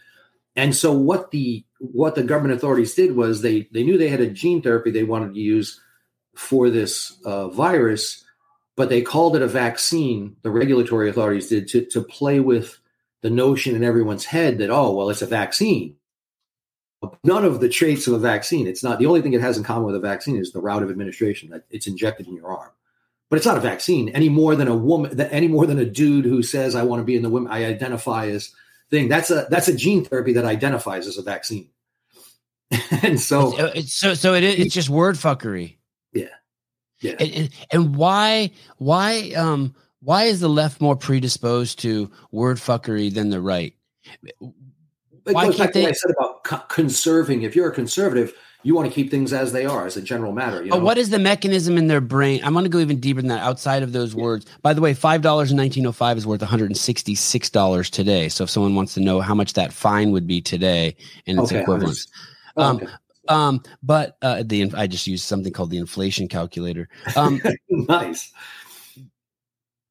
And 0.56 0.74
so 0.74 0.92
what 0.92 1.30
the 1.30 1.64
what 1.78 2.14
the 2.14 2.22
government 2.22 2.54
authorities 2.54 2.94
did 2.94 3.16
was 3.16 3.42
they 3.42 3.68
they 3.72 3.82
knew 3.82 3.96
they 3.96 4.08
had 4.08 4.20
a 4.20 4.30
gene 4.30 4.62
therapy 4.62 4.90
they 4.90 5.04
wanted 5.04 5.34
to 5.34 5.40
use 5.40 5.80
for 6.34 6.70
this 6.70 7.16
uh, 7.24 7.48
virus, 7.48 8.24
but 8.76 8.88
they 8.88 9.02
called 9.02 9.36
it 9.36 9.42
a 9.42 9.46
vaccine. 9.46 10.36
The 10.42 10.50
regulatory 10.50 11.08
authorities 11.08 11.48
did 11.48 11.68
to 11.68 11.84
to 11.86 12.02
play 12.02 12.40
with 12.40 12.78
the 13.22 13.30
notion 13.30 13.76
in 13.76 13.84
everyone's 13.84 14.24
head 14.24 14.58
that 14.58 14.70
oh 14.70 14.92
well 14.92 15.08
it's 15.08 15.22
a 15.22 15.26
vaccine 15.26 15.96
none 17.24 17.44
of 17.44 17.60
the 17.60 17.68
traits 17.68 18.06
of 18.06 18.14
a 18.14 18.18
vaccine. 18.18 18.66
It's 18.66 18.84
not 18.84 18.98
the 18.98 19.06
only 19.06 19.22
thing 19.22 19.32
it 19.32 19.40
has 19.40 19.56
in 19.56 19.64
common 19.64 19.84
with 19.84 19.94
a 19.94 20.00
vaccine 20.00 20.36
is 20.36 20.52
the 20.52 20.60
route 20.60 20.82
of 20.82 20.90
administration 20.90 21.50
that 21.50 21.64
it's 21.70 21.86
injected 21.86 22.26
in 22.26 22.36
your 22.36 22.56
arm. 22.56 22.70
But 23.30 23.36
it's 23.36 23.46
not 23.46 23.56
a 23.56 23.60
vaccine 23.60 24.10
any 24.10 24.28
more 24.28 24.54
than 24.54 24.68
a 24.68 24.76
woman, 24.76 25.18
any 25.20 25.48
more 25.48 25.66
than 25.66 25.78
a 25.78 25.86
dude 25.86 26.26
who 26.26 26.42
says 26.42 26.74
I 26.74 26.82
want 26.82 27.00
to 27.00 27.04
be 27.04 27.16
in 27.16 27.22
the 27.22 27.30
women. 27.30 27.50
I 27.50 27.64
identify 27.64 28.26
as 28.26 28.52
thing. 28.90 29.08
That's 29.08 29.30
a 29.30 29.46
that's 29.50 29.68
a 29.68 29.74
gene 29.74 30.04
therapy 30.04 30.34
that 30.34 30.44
identifies 30.44 31.06
as 31.06 31.18
a 31.18 31.22
vaccine. 31.22 31.68
and 33.02 33.20
so, 33.20 33.56
it's, 33.58 33.78
it's, 33.78 33.94
so 33.94 34.14
so 34.14 34.34
it, 34.34 34.44
it's 34.44 34.74
just 34.74 34.90
word 34.90 35.16
fuckery. 35.16 35.76
Yeah, 36.12 36.26
yeah. 37.00 37.16
And, 37.18 37.50
and 37.70 37.96
why 37.96 38.50
why 38.76 39.32
um 39.32 39.74
why 40.02 40.24
is 40.24 40.40
the 40.40 40.48
left 40.48 40.80
more 40.80 40.96
predisposed 40.96 41.78
to 41.80 42.10
word 42.30 42.58
fuckery 42.58 43.12
than 43.12 43.30
the 43.30 43.40
right? 43.40 43.74
It 45.26 45.34
Why 45.34 45.46
goes 45.46 45.58
back 45.58 45.72
to 45.72 45.78
they... 45.78 45.82
what 45.82 45.90
I 45.90 45.92
said 45.92 46.10
about 46.18 46.44
co- 46.44 46.64
conserving. 46.68 47.42
If 47.42 47.54
you're 47.54 47.68
a 47.68 47.74
conservative, 47.74 48.34
you 48.62 48.74
want 48.74 48.88
to 48.88 48.94
keep 48.94 49.10
things 49.10 49.32
as 49.32 49.52
they 49.52 49.66
are 49.66 49.86
as 49.86 49.96
a 49.96 50.02
general 50.02 50.32
matter. 50.32 50.62
You 50.62 50.70
know? 50.70 50.76
But 50.76 50.84
what 50.84 50.98
is 50.98 51.10
the 51.10 51.18
mechanism 51.18 51.76
in 51.76 51.88
their 51.88 52.00
brain? 52.00 52.40
I'm 52.44 52.52
going 52.52 52.64
to 52.64 52.70
go 52.70 52.78
even 52.78 53.00
deeper 53.00 53.20
than 53.20 53.28
that. 53.28 53.42
Outside 53.42 53.82
of 53.82 53.92
those 53.92 54.14
yeah. 54.14 54.22
words, 54.22 54.46
by 54.62 54.72
the 54.74 54.80
way, 54.80 54.94
five 54.94 55.22
dollars 55.22 55.50
in 55.50 55.56
1905 55.58 56.18
is 56.18 56.26
worth 56.26 56.40
166 56.40 57.50
dollars 57.50 57.90
today. 57.90 58.28
So 58.28 58.44
if 58.44 58.50
someone 58.50 58.74
wants 58.74 58.94
to 58.94 59.00
know 59.00 59.20
how 59.20 59.34
much 59.34 59.54
that 59.54 59.72
fine 59.72 60.10
would 60.12 60.26
be 60.26 60.40
today 60.40 60.96
and 61.26 61.38
its 61.38 61.52
okay, 61.52 61.64
oh, 61.66 61.92
um, 62.56 62.76
okay. 62.76 62.86
um, 63.28 63.62
but 63.82 64.16
uh, 64.22 64.42
the 64.44 64.72
I 64.74 64.86
just 64.86 65.06
used 65.06 65.24
something 65.24 65.52
called 65.52 65.70
the 65.70 65.78
inflation 65.78 66.28
calculator. 66.28 66.88
Um, 67.16 67.40
nice. 67.68 68.32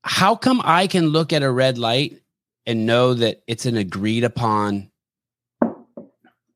How 0.04 0.36
come 0.36 0.62
I 0.64 0.88
can 0.88 1.08
look 1.08 1.32
at 1.32 1.44
a 1.44 1.52
red 1.52 1.78
light 1.78 2.22
and 2.66 2.86
know 2.86 3.14
that 3.14 3.44
it's 3.48 3.66
an 3.66 3.78
agreed 3.78 4.24
upon 4.24 4.91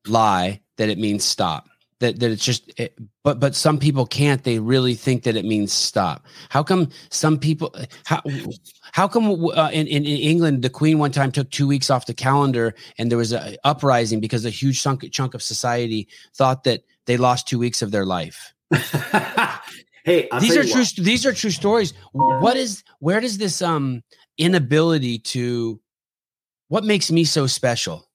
lie 0.08 0.60
that 0.76 0.88
it 0.88 0.98
means 0.98 1.24
stop 1.24 1.68
that 2.00 2.20
that 2.20 2.30
it's 2.30 2.44
just 2.44 2.70
it, 2.78 2.98
but 3.24 3.40
but 3.40 3.54
some 3.54 3.78
people 3.78 4.06
can't. 4.06 4.44
They 4.44 4.58
really 4.58 4.94
think 4.94 5.22
that 5.22 5.36
it 5.36 5.44
means 5.44 5.72
stop. 5.72 6.26
How 6.50 6.62
come 6.62 6.90
some 7.10 7.38
people 7.38 7.74
how 8.04 8.22
how 8.92 9.08
come 9.08 9.46
uh, 9.46 9.70
in, 9.72 9.86
in, 9.86 10.04
england 10.04 10.62
the 10.62 10.70
queen 10.70 10.98
one 10.98 11.12
time 11.12 11.32
took 11.32 11.50
two 11.50 11.66
weeks 11.66 11.90
off 11.90 12.06
the 12.06 12.14
calendar 12.14 12.74
and 12.98 13.10
there 13.10 13.18
was 13.18 13.32
a 13.32 13.56
uprising 13.64 14.20
because 14.20 14.44
a 14.44 14.50
huge 14.50 14.82
chunk, 14.82 15.10
chunk 15.10 15.34
of 15.34 15.42
society 15.42 16.08
thought 16.34 16.64
that 16.64 16.82
they 17.06 17.16
lost 17.16 17.48
two 17.48 17.58
weeks 17.58 17.82
of 17.82 17.90
their 17.90 18.04
life. 18.04 18.54
Hey 20.04 20.28
I'll 20.30 20.38
these 20.40 20.56
are 20.56 20.62
true 20.62 20.82
what. 20.82 20.94
these 20.98 21.26
are 21.26 21.32
true 21.32 21.50
stories. 21.50 21.92
What 22.12 22.56
is 22.56 22.84
where 23.00 23.20
does 23.20 23.38
this 23.38 23.60
um 23.60 24.04
inability 24.38 25.18
to 25.34 25.80
what 26.68 26.84
makes 26.84 27.10
me 27.10 27.24
so 27.24 27.48
special 27.48 28.05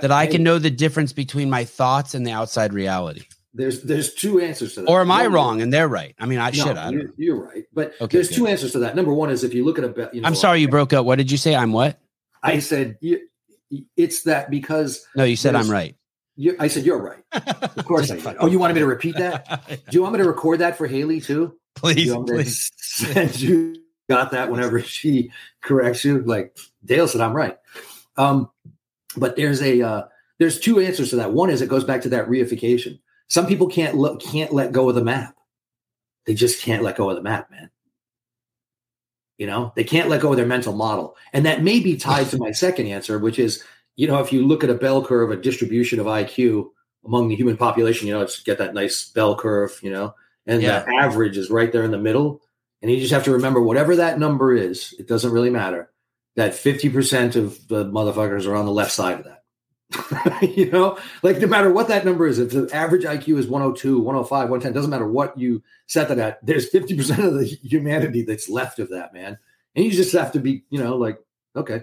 that 0.00 0.10
I 0.10 0.26
can 0.26 0.42
know 0.42 0.58
the 0.58 0.70
difference 0.70 1.12
between 1.12 1.50
my 1.50 1.64
thoughts 1.64 2.14
and 2.14 2.26
the 2.26 2.32
outside 2.32 2.72
reality. 2.72 3.22
There's 3.54 3.82
there's 3.82 4.14
two 4.14 4.40
answers 4.40 4.74
to 4.74 4.80
that. 4.80 4.88
Or 4.88 5.02
am 5.02 5.10
I 5.10 5.26
wrong 5.26 5.60
and 5.60 5.72
they're 5.72 5.88
right? 5.88 6.14
I 6.18 6.24
mean, 6.26 6.38
I 6.38 6.50
no, 6.50 6.64
should. 6.64 6.76
I 6.78 6.90
you're, 6.90 7.12
you're, 7.18 7.44
right, 7.44 7.64
but 7.72 7.92
okay, 8.00 8.16
there's 8.16 8.28
good. 8.28 8.36
two 8.36 8.46
answers 8.46 8.72
to 8.72 8.78
that. 8.80 8.96
Number 8.96 9.12
one 9.12 9.30
is 9.30 9.44
if 9.44 9.52
you 9.52 9.64
look 9.64 9.78
at 9.78 9.84
a. 9.84 10.10
You 10.14 10.22
know, 10.22 10.26
I'm 10.26 10.34
sorry, 10.34 10.60
you 10.60 10.68
broke 10.68 10.94
up. 10.94 11.04
What 11.04 11.16
did 11.16 11.30
you 11.30 11.36
say? 11.36 11.54
I'm 11.54 11.72
what? 11.72 11.98
I 12.42 12.60
said 12.60 12.98
it's 13.96 14.22
that 14.22 14.50
because. 14.50 15.06
No, 15.14 15.24
you 15.24 15.36
said 15.36 15.54
I'm 15.54 15.70
right. 15.70 15.94
I 16.58 16.68
said 16.68 16.84
you're 16.84 17.02
right. 17.02 17.22
Of 17.76 17.86
course 17.86 18.10
I 18.10 18.16
did. 18.16 18.36
Oh, 18.38 18.46
you 18.46 18.58
wanted 18.58 18.74
me 18.74 18.80
to 18.80 18.86
repeat 18.98 19.16
that? 19.16 19.66
Do 19.68 19.78
you 19.90 20.02
want 20.02 20.14
me 20.14 20.18
to 20.18 20.28
record 20.28 20.60
that 20.60 20.76
for 20.76 20.86
Haley 20.86 21.20
too? 21.20 21.56
Please, 21.74 22.14
please. 22.14 22.70
Send 22.76 23.40
you 23.40 23.76
got 24.08 24.32
that 24.32 24.50
whenever 24.50 24.80
she 24.80 25.30
corrects 25.62 26.04
you. 26.04 26.20
Like 26.20 26.56
Dale 26.84 27.08
said, 27.08 27.20
I'm 27.20 27.34
right. 27.34 27.58
Um, 28.16 28.50
but 29.16 29.36
there's 29.36 29.62
a 29.62 29.82
uh, 29.82 30.02
there's 30.38 30.60
two 30.60 30.80
answers 30.80 31.10
to 31.10 31.16
that. 31.16 31.32
One 31.32 31.50
is 31.50 31.62
it 31.62 31.68
goes 31.68 31.84
back 31.84 32.02
to 32.02 32.08
that 32.10 32.28
reification. 32.28 32.98
Some 33.28 33.46
people 33.46 33.68
can't 33.68 33.96
look 33.96 34.20
can't 34.20 34.52
let 34.52 34.72
go 34.72 34.88
of 34.88 34.94
the 34.94 35.04
map. 35.04 35.36
They 36.26 36.34
just 36.34 36.62
can't 36.62 36.82
let 36.82 36.96
go 36.96 37.10
of 37.10 37.16
the 37.16 37.22
map, 37.22 37.50
man. 37.50 37.70
You 39.38 39.46
know, 39.46 39.72
they 39.74 39.84
can't 39.84 40.08
let 40.08 40.20
go 40.20 40.30
of 40.30 40.36
their 40.36 40.46
mental 40.46 40.72
model. 40.72 41.16
And 41.32 41.46
that 41.46 41.62
may 41.62 41.80
be 41.80 41.96
tied 41.96 42.28
to 42.28 42.38
my 42.38 42.50
second 42.52 42.86
answer, 42.86 43.18
which 43.18 43.38
is, 43.38 43.64
you 43.96 44.06
know, 44.06 44.20
if 44.20 44.32
you 44.32 44.46
look 44.46 44.62
at 44.62 44.70
a 44.70 44.74
bell 44.74 45.04
curve, 45.04 45.30
a 45.30 45.36
distribution 45.36 45.98
of 45.98 46.06
IQ 46.06 46.70
among 47.04 47.28
the 47.28 47.36
human 47.36 47.56
population, 47.56 48.06
you 48.06 48.14
know, 48.14 48.22
it's 48.22 48.40
get 48.40 48.58
that 48.58 48.74
nice 48.74 49.08
bell 49.08 49.36
curve, 49.36 49.78
you 49.82 49.90
know, 49.90 50.14
and 50.46 50.62
yeah. 50.62 50.80
the 50.80 50.94
average 50.94 51.36
is 51.36 51.50
right 51.50 51.72
there 51.72 51.82
in 51.82 51.90
the 51.90 51.98
middle. 51.98 52.40
And 52.82 52.90
you 52.90 52.98
just 52.98 53.12
have 53.12 53.24
to 53.24 53.32
remember 53.32 53.60
whatever 53.60 53.96
that 53.96 54.18
number 54.18 54.54
is, 54.54 54.94
it 54.98 55.06
doesn't 55.06 55.32
really 55.32 55.50
matter 55.50 55.91
that 56.36 56.52
50% 56.52 57.36
of 57.36 57.66
the 57.68 57.84
motherfuckers 57.84 58.46
are 58.46 58.54
on 58.54 58.66
the 58.66 58.72
left 58.72 58.92
side 58.92 59.18
of 59.20 59.24
that. 59.24 59.42
you 60.56 60.70
know, 60.70 60.98
like 61.22 61.38
no 61.38 61.46
matter 61.46 61.70
what 61.72 61.88
that 61.88 62.04
number 62.04 62.26
is, 62.26 62.38
if 62.38 62.50
the 62.50 62.68
average 62.72 63.02
IQ 63.02 63.38
is 63.38 63.46
102, 63.46 63.98
105, 63.98 64.30
110, 64.30 64.72
doesn't 64.72 64.90
matter 64.90 65.06
what 65.06 65.36
you 65.36 65.62
set 65.86 66.08
that 66.08 66.18
at, 66.18 66.44
there's 66.44 66.70
50% 66.70 67.24
of 67.24 67.34
the 67.34 67.44
humanity 67.44 68.22
that's 68.22 68.48
left 68.48 68.78
of 68.78 68.90
that, 68.90 69.12
man. 69.12 69.38
And 69.74 69.84
you 69.84 69.90
just 69.90 70.12
have 70.12 70.32
to 70.32 70.40
be, 70.40 70.64
you 70.70 70.82
know, 70.82 70.96
like, 70.96 71.18
okay. 71.56 71.82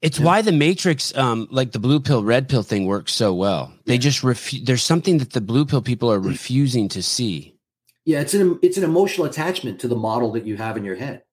It's 0.00 0.18
yeah. 0.18 0.26
why 0.26 0.42
the 0.42 0.52
matrix, 0.52 1.16
um, 1.16 1.48
like 1.50 1.72
the 1.72 1.78
blue 1.80 2.00
pill, 2.00 2.22
red 2.22 2.48
pill 2.48 2.62
thing 2.62 2.86
works 2.86 3.12
so 3.12 3.34
well. 3.34 3.72
They 3.86 3.94
yeah. 3.94 4.00
just 4.00 4.22
refuse. 4.22 4.64
There's 4.64 4.82
something 4.82 5.18
that 5.18 5.32
the 5.32 5.40
blue 5.40 5.64
pill 5.64 5.82
people 5.82 6.12
are 6.12 6.20
refusing 6.20 6.88
to 6.90 7.02
see. 7.02 7.56
Yeah, 8.04 8.20
it's 8.20 8.32
an 8.32 8.58
it's 8.62 8.78
an 8.78 8.84
emotional 8.84 9.26
attachment 9.26 9.80
to 9.80 9.88
the 9.88 9.96
model 9.96 10.32
that 10.32 10.46
you 10.46 10.56
have 10.56 10.76
in 10.76 10.84
your 10.84 10.94
head, 10.94 11.24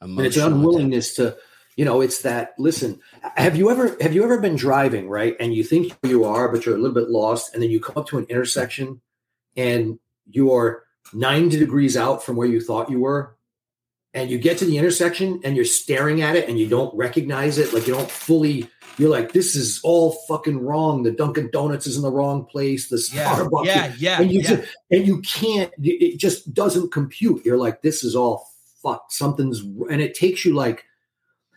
emotional 0.00 0.18
and 0.18 0.26
it's 0.26 0.36
an 0.36 0.52
unwillingness 0.52 1.18
attachment. 1.18 1.36
to 1.36 1.42
you 1.76 1.84
know 1.84 2.00
it's 2.00 2.22
that 2.22 2.54
listen 2.58 3.00
have 3.36 3.56
you 3.56 3.70
ever 3.70 3.96
have 4.00 4.14
you 4.14 4.22
ever 4.22 4.38
been 4.38 4.56
driving 4.56 5.08
right 5.08 5.36
and 5.40 5.54
you 5.54 5.64
think 5.64 5.96
you 6.02 6.24
are 6.24 6.48
but 6.48 6.64
you're 6.64 6.74
a 6.74 6.78
little 6.78 6.94
bit 6.94 7.10
lost 7.10 7.54
and 7.54 7.62
then 7.62 7.70
you 7.70 7.80
come 7.80 7.96
up 7.96 8.06
to 8.06 8.18
an 8.18 8.26
intersection 8.28 9.00
and 9.56 9.98
you're 10.26 10.84
90 11.12 11.58
degrees 11.58 11.96
out 11.96 12.22
from 12.22 12.36
where 12.36 12.48
you 12.48 12.60
thought 12.60 12.90
you 12.90 13.00
were 13.00 13.36
and 14.14 14.30
you 14.30 14.38
get 14.38 14.58
to 14.58 14.64
the 14.64 14.78
intersection 14.78 15.40
and 15.44 15.56
you're 15.56 15.64
staring 15.64 16.22
at 16.22 16.36
it 16.36 16.48
and 16.48 16.58
you 16.58 16.68
don't 16.68 16.94
recognize 16.96 17.58
it 17.58 17.72
like 17.72 17.86
you 17.86 17.94
don't 17.94 18.10
fully 18.10 18.68
you're 18.98 19.10
like 19.10 19.32
this 19.32 19.56
is 19.56 19.80
all 19.82 20.12
fucking 20.28 20.60
wrong. 20.60 21.02
The 21.02 21.12
dunkin 21.12 21.50
donuts 21.50 21.86
is 21.86 21.96
in 21.96 22.02
the 22.02 22.10
wrong 22.10 22.44
place. 22.44 22.88
The 22.88 22.96
starbucks 22.96 23.64
yeah 23.64 23.92
yeah 23.98 24.20
and 24.20 24.30
you 24.30 24.40
yeah. 24.40 24.48
Just, 24.48 24.76
and 24.90 25.06
you 25.06 25.22
can't 25.22 25.72
it 25.82 26.18
just 26.18 26.52
doesn't 26.52 26.92
compute. 26.92 27.44
You're 27.44 27.58
like 27.58 27.82
this 27.82 28.04
is 28.04 28.14
all 28.14 28.48
fucked. 28.82 29.12
Something's 29.12 29.60
and 29.60 30.00
it 30.00 30.14
takes 30.14 30.44
you 30.44 30.54
like 30.54 30.84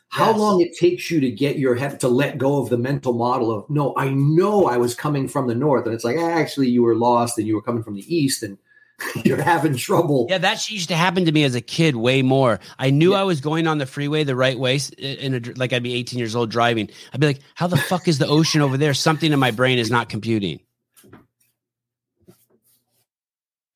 how 0.10 0.32
yes. 0.32 0.40
long 0.40 0.62
it 0.62 0.78
takes 0.78 1.10
you 1.12 1.20
to 1.20 1.32
get 1.32 1.58
your 1.58 1.76
head 1.76 2.00
to 2.00 2.08
let 2.08 2.38
go 2.38 2.62
of 2.62 2.70
the 2.70 2.78
mental 2.78 3.14
model 3.14 3.52
of 3.52 3.70
no 3.70 3.94
i 3.98 4.10
know 4.10 4.66
i 4.66 4.78
was 4.78 4.96
coming 4.96 5.28
from 5.28 5.48
the 5.48 5.56
north 5.56 5.86
and 5.86 5.94
it's 5.94 6.04
like 6.04 6.18
ah, 6.18 6.30
actually 6.30 6.70
you 6.70 6.84
were 6.84 6.96
lost 6.96 7.38
and 7.38 7.48
you 7.48 7.56
were 7.56 7.62
coming 7.62 7.84
from 7.84 7.96
the 7.96 8.16
east 8.16 8.44
and 8.44 8.58
you're 9.26 9.42
having 9.42 9.76
trouble. 9.76 10.28
Yeah 10.30 10.38
that 10.38 10.70
used 10.70 10.90
to 10.90 10.96
happen 10.96 11.26
to 11.26 11.32
me 11.32 11.44
as 11.44 11.56
a 11.56 11.62
kid 11.62 11.96
way 11.96 12.22
more. 12.22 12.60
I 12.80 12.90
knew 12.90 13.12
yeah. 13.12 13.22
i 13.22 13.24
was 13.24 13.42
going 13.42 13.68
on 13.68 13.78
the 13.78 13.86
freeway 13.86 14.24
the 14.24 14.36
right 14.36 14.58
way 14.58 14.80
in 14.98 15.36
a, 15.36 15.42
like 15.58 15.74
i'd 15.74 15.84
be 15.84 15.96
18 15.96 16.18
years 16.18 16.36
old 16.36 16.50
driving. 16.50 16.90
I'd 17.14 17.20
be 17.20 17.28
like 17.28 17.42
how 17.56 17.68
the 17.68 17.78
fuck 17.78 18.08
is 18.08 18.20
the 18.20 18.28
ocean 18.28 18.62
over 18.62 18.78
there? 18.78 18.94
Something 18.94 19.34
in 19.34 19.40
my 19.40 19.52
brain 19.52 19.80
is 19.80 19.92
not 19.92 20.10
computing. 20.10 20.60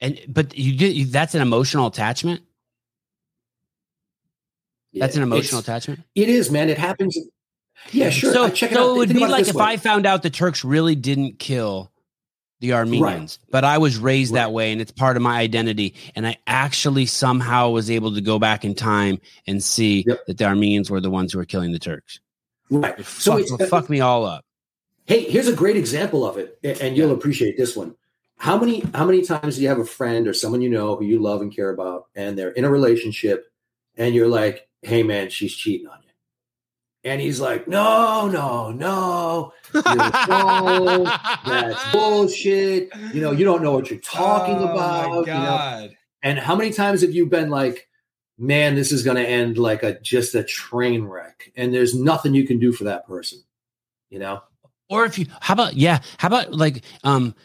And 0.02 0.20
but 0.28 0.58
you 0.58 0.78
get 0.78 1.12
that's 1.12 1.36
an 1.36 1.42
emotional 1.42 1.88
attachment 1.88 2.42
that's 4.94 5.16
an 5.16 5.24
emotional 5.24 5.62
attachment. 5.62 6.02
It 6.16 6.30
is, 6.30 6.52
man. 6.52 6.70
It 6.70 6.78
happens. 6.78 7.18
Yeah, 7.92 8.10
sure. 8.10 8.34
So, 8.34 8.46
uh, 8.46 8.56
so 8.56 8.66
it, 8.66 8.72
it 8.74 8.98
would 8.98 9.10
be 9.10 9.26
like 9.26 9.48
if 9.48 9.56
way. 9.56 9.64
I 9.64 9.78
found 9.78 10.06
out 10.06 10.24
the 10.24 10.30
Turks 10.30 10.64
really 10.64 10.96
didn't 10.96 11.40
kill 11.40 11.92
the 12.60 12.74
Armenians, 12.74 13.40
right. 13.42 13.52
but 13.52 13.64
I 13.64 13.78
was 13.78 13.98
raised 13.98 14.34
right. 14.34 14.42
that 14.42 14.52
way 14.52 14.72
and 14.72 14.82
it's 14.82 14.92
part 14.92 15.16
of 15.16 15.24
my 15.24 15.40
identity. 15.40 15.96
And 16.16 16.28
I 16.28 16.38
actually 16.46 17.06
somehow 17.06 17.70
was 17.70 17.90
able 17.90 18.14
to 18.16 18.22
go 18.22 18.38
back 18.38 18.66
in 18.66 18.76
time 18.76 19.20
and 19.48 19.64
see 19.64 20.04
yep. 20.06 20.26
that 20.28 20.38
the 20.38 20.46
Armenians 20.46 20.90
were 20.90 21.00
the 21.00 21.10
ones 21.10 21.32
who 21.32 21.40
were 21.40 21.46
killing 21.46 21.72
the 21.72 21.80
Turks. 21.80 22.20
Right. 22.70 22.98
so 23.06 23.32
fuck, 23.32 23.42
it's, 23.42 23.52
uh, 23.52 23.66
fuck 23.68 23.90
me 23.90 24.02
all 24.02 24.26
up. 24.26 24.46
Hey, 25.06 25.22
here's 25.24 25.48
a 25.48 25.56
great 25.56 25.76
example 25.76 26.24
of 26.24 26.38
it, 26.38 26.60
and 26.64 26.96
you'll 26.96 27.12
appreciate 27.12 27.58
this 27.58 27.76
one. 27.76 27.96
How 28.38 28.60
many 28.60 28.82
how 28.94 29.06
many 29.06 29.24
times 29.24 29.56
do 29.56 29.64
you 29.64 29.68
have 29.68 29.80
a 29.80 29.86
friend 29.86 30.28
or 30.28 30.34
someone 30.34 30.62
you 30.62 30.70
know 30.70 30.96
who 30.96 31.04
you 31.04 31.20
love 31.20 31.42
and 31.42 31.54
care 31.54 31.72
about, 31.72 32.06
and 32.14 32.38
they're 32.38 32.52
in 32.52 32.64
a 32.64 32.70
relationship, 32.70 33.52
and 33.98 34.14
you're 34.14 34.28
like, 34.28 34.69
hey 34.82 35.04
man, 35.04 35.30
she's 35.30 35.56
cheating 35.56 35.88
on 35.88 36.00
you. 36.04 36.10
And 37.06 37.22
he's 37.22 37.40
like, 37.40 37.68
no, 37.68 38.28
no, 38.28 38.72
no. 38.72 39.54
That's 39.74 41.92
bullshit. 41.94 42.90
You 43.14 43.22
know, 43.22 43.32
you 43.32 43.46
don't 43.46 43.64
know 43.64 43.72
what 43.72 43.90
you're 43.90 44.00
talking 44.00 44.58
oh, 44.58 44.72
about. 44.72 45.26
You 45.26 45.34
know? 45.34 45.90
And 46.24 46.38
how 46.38 46.56
many 46.56 46.72
times 46.72 47.02
have 47.02 47.12
you 47.12 47.26
been 47.26 47.50
like, 47.50 47.88
man, 48.38 48.76
this 48.76 48.92
is 48.92 49.04
going 49.04 49.16
to 49.16 49.28
end 49.28 49.58
like 49.58 49.84
a 49.84 50.00
just 50.02 50.36
a 50.36 50.44
train 50.44 51.06
wreck, 51.06 51.52
and 51.56 51.74
there's 51.74 51.96
nothing 51.96 52.34
you 52.34 52.46
can 52.46 52.60
do 52.60 52.74
for 52.74 52.84
that 52.86 53.08
person, 53.08 53.40
you 54.10 54.20
know? 54.20 54.42
Or 54.90 55.06
if 55.06 55.20
you, 55.20 55.28
how 55.40 55.54
about, 55.54 55.76
yeah, 55.76 56.00
how 56.18 56.28
about 56.28 56.54
like, 56.54 56.84
um, 57.04 57.36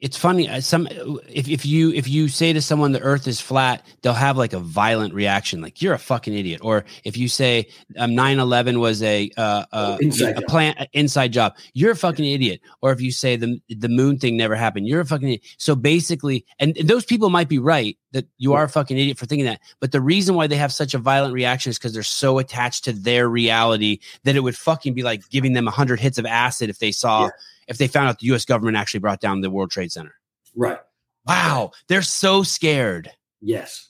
it's 0.00 0.16
funny 0.16 0.48
uh, 0.48 0.60
some 0.60 0.88
if, 1.28 1.48
if 1.48 1.66
you 1.66 1.92
if 1.92 2.08
you 2.08 2.28
say 2.28 2.52
to 2.52 2.62
someone 2.62 2.92
the 2.92 3.00
earth 3.00 3.26
is 3.26 3.40
flat 3.40 3.84
they'll 4.02 4.12
have 4.12 4.36
like 4.36 4.52
a 4.52 4.58
violent 4.58 5.12
reaction 5.12 5.60
like 5.60 5.82
you're 5.82 5.94
a 5.94 5.98
fucking 5.98 6.34
idiot. 6.34 6.60
Or 6.62 6.84
if 7.04 7.16
you 7.16 7.28
say 7.28 7.68
um, 7.98 8.12
9-11 8.12 8.80
was 8.80 9.02
a 9.02 9.30
uh, 9.36 9.64
uh, 9.72 9.98
inside 10.00 10.38
a 10.38 10.42
plant 10.42 10.78
inside 10.92 11.32
job 11.32 11.56
you're 11.74 11.92
a 11.92 11.96
fucking 11.96 12.24
idiot. 12.24 12.60
Or 12.80 12.92
if 12.92 13.00
you 13.00 13.12
say 13.12 13.36
the 13.36 13.60
the 13.68 13.88
moon 13.88 14.18
thing 14.18 14.36
never 14.36 14.54
happened 14.54 14.88
you're 14.88 15.00
a 15.00 15.06
fucking 15.06 15.28
idiot. 15.28 15.42
So 15.58 15.74
basically 15.74 16.44
and, 16.58 16.76
and 16.76 16.88
those 16.88 17.04
people 17.04 17.30
might 17.30 17.48
be 17.48 17.58
right 17.58 17.96
that 18.12 18.26
you 18.38 18.54
are 18.54 18.64
a 18.64 18.68
fucking 18.68 18.98
idiot 18.98 19.18
for 19.18 19.26
thinking 19.26 19.46
that 19.46 19.60
but 19.80 19.92
the 19.92 20.00
reason 20.00 20.34
why 20.34 20.46
they 20.46 20.56
have 20.56 20.72
such 20.72 20.94
a 20.94 20.98
violent 20.98 21.34
reaction 21.34 21.70
is 21.70 21.78
because 21.78 21.92
they're 21.92 22.02
so 22.02 22.38
attached 22.38 22.84
to 22.84 22.92
their 22.92 23.28
reality 23.28 23.98
that 24.24 24.36
it 24.36 24.40
would 24.40 24.56
fucking 24.56 24.94
be 24.94 25.02
like 25.02 25.28
giving 25.28 25.52
them 25.52 25.66
100 25.66 26.00
hits 26.00 26.18
of 26.18 26.26
acid 26.26 26.70
if 26.70 26.78
they 26.78 26.90
saw 26.90 27.24
yeah 27.24 27.30
if 27.70 27.78
they 27.78 27.86
found 27.86 28.08
out 28.08 28.18
the 28.18 28.26
US 28.34 28.44
government 28.44 28.76
actually 28.76 29.00
brought 29.00 29.20
down 29.20 29.40
the 29.40 29.48
World 29.48 29.70
Trade 29.70 29.92
Center. 29.92 30.14
Right. 30.54 30.78
Wow. 31.24 31.70
They're 31.88 32.02
so 32.02 32.42
scared. 32.42 33.10
Yes. 33.40 33.88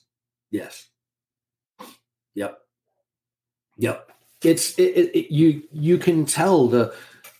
Yes. 0.51 0.87
Yep. 2.35 2.59
Yep. 3.77 4.11
It's 4.43 4.77
it, 4.77 4.83
it, 4.83 5.17
it, 5.17 5.33
you 5.33 5.63
you 5.71 5.97
can 5.97 6.25
tell 6.25 6.67
the 6.67 6.93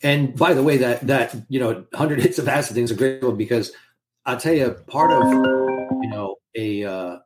and 0.04 0.36
by 0.36 0.54
the 0.54 0.64
way 0.64 0.78
that 0.78 1.06
that 1.08 1.36
you 1.48 1.60
know 1.60 1.74
100 1.92 2.20
hits 2.20 2.40
of 2.40 2.48
acid 2.48 2.76
thing 2.76 2.84
is 2.84 2.92
a 2.92 2.96
great 2.96 3.24
one 3.24 3.38
because 3.38 3.72
I'll 4.26 4.40
tell 4.40 4.54
you 4.54 4.72
part 4.88 5.12
of 5.12 5.32
you 5.32 6.10
know 6.10 6.36
a 6.56 6.84
uh 6.84 7.20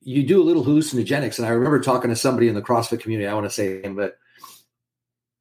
you 0.00 0.22
do 0.24 0.42
a 0.42 0.44
little 0.44 0.64
hallucinogenics 0.64 1.38
and 1.38 1.46
I 1.46 1.50
remember 1.50 1.80
talking 1.80 2.10
to 2.10 2.16
somebody 2.16 2.48
in 2.48 2.54
the 2.54 2.62
CrossFit 2.62 3.00
community 3.00 3.28
I 3.28 3.34
want 3.34 3.46
to 3.46 3.50
say 3.50 3.82
him, 3.82 3.94
but 3.94 4.16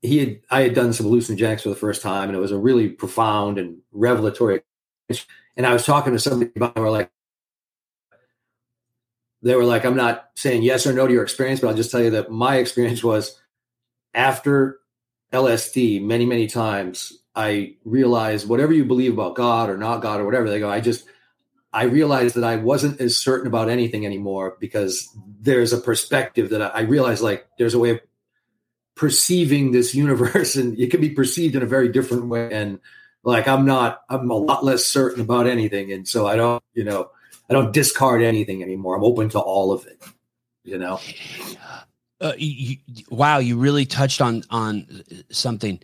he 0.08 0.20
had 0.20 0.39
I 0.49 0.62
had 0.62 0.74
done 0.74 0.93
some 0.93 1.05
hallucinogenics 1.05 1.62
for 1.62 1.70
the 1.70 1.76
first 1.76 2.01
time, 2.01 2.30
and 2.30 2.38
it 2.38 2.41
was 2.41 2.51
a 2.51 2.58
really 2.58 2.89
profound 2.89 3.58
and 3.58 3.80
revelatory. 3.91 4.62
Experience. 5.10 5.28
And 5.58 5.66
I 5.66 5.74
was 5.74 5.86
talking 5.86 6.14
to 6.14 6.20
somebody 6.20 6.51
about, 6.55 6.76
they 6.76 6.82
were 6.82 6.91
like, 6.91 7.12
they 9.41 9.55
were 9.55 9.64
like, 9.64 9.86
I'm 9.86 9.95
not 9.95 10.30
saying 10.36 10.62
yes 10.62 10.86
or 10.86 10.93
no 10.93 11.08
to 11.08 11.14
your 11.14 11.24
experience, 11.24 11.60
but 11.60 11.70
I'll 11.70 11.76
just 11.76 11.89
tell 11.89 12.03
you 12.03 12.12
that 12.12 12.32
my 12.32 12.58
experience 12.58 13.03
was 13.03 13.39
after 14.14 14.80
LSD 15.34 16.01
many, 16.01 16.26
many 16.26 16.47
times, 16.47 17.14
I 17.36 17.76
realized 17.86 18.47
whatever 18.47 18.74
you 18.74 18.86
believe 18.86 19.14
about 19.14 19.36
God 19.36 19.70
or 19.70 19.78
not 19.78 20.01
God 20.01 20.20
or 20.20 20.26
whatever, 20.26 20.49
they 20.49 20.60
go, 20.60 20.70
I 20.70 20.80
just, 20.80 21.05
I 21.74 21.84
realized 21.84 22.36
that 22.36 22.43
I 22.43 22.55
wasn't 22.55 23.01
as 23.01 23.18
certain 23.18 23.47
about 23.47 23.70
anything 23.70 24.05
anymore 24.05 24.58
because 24.60 25.10
there's 25.39 25.74
a 25.74 25.78
perspective 25.78 26.49
that 26.49 26.62
I, 26.62 26.68
I 26.68 26.82
realized 26.82 27.22
like 27.22 27.47
there's 27.58 27.74
a 27.74 27.80
way 27.80 27.91
of 27.91 27.99
perceiving 28.97 29.71
this 29.71 29.95
universe 29.95 30.55
and 30.55 30.77
it 30.79 30.91
can 30.91 30.99
be 30.99 31.09
perceived 31.09 31.55
in 31.55 31.63
a 31.63 31.67
very 31.67 31.87
different 31.87 32.27
way. 32.27 32.51
And 32.51 32.79
like, 33.23 33.47
I'm 33.47 33.65
not, 33.65 34.01
I'm 34.09 34.29
a 34.29 34.35
lot 34.35 34.65
less 34.65 34.85
certain 34.85 35.21
about 35.21 35.47
anything. 35.47 35.91
And 35.93 36.07
so 36.07 36.27
I 36.27 36.35
don't, 36.35 36.63
you 36.73 36.83
know, 36.83 37.11
I 37.49 37.53
don't 37.53 37.71
discard 37.71 38.21
anything 38.21 38.61
anymore. 38.61 38.97
I'm 38.97 39.03
open 39.03 39.29
to 39.29 39.39
all 39.39 39.71
of 39.71 39.85
it, 39.85 40.01
you 40.63 40.77
know? 40.77 40.99
Uh, 42.19 42.33
you, 42.37 42.77
wow, 43.09 43.37
you 43.37 43.57
really 43.57 43.85
touched 43.85 44.21
on 44.21 44.43
on 44.49 45.03
something. 45.29 45.79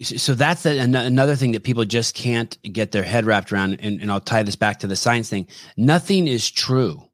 So 0.00 0.34
that's 0.34 0.64
another 0.64 1.36
thing 1.36 1.52
that 1.52 1.64
people 1.64 1.84
just 1.84 2.14
can't 2.14 2.56
get 2.62 2.92
their 2.92 3.02
head 3.02 3.26
wrapped 3.26 3.52
around. 3.52 3.80
And, 3.80 4.00
and 4.00 4.10
I'll 4.10 4.20
tie 4.20 4.44
this 4.44 4.56
back 4.56 4.78
to 4.78 4.86
the 4.86 4.96
science 4.96 5.28
thing. 5.28 5.46
Nothing 5.76 6.26
is 6.28 6.50
true 6.50 7.09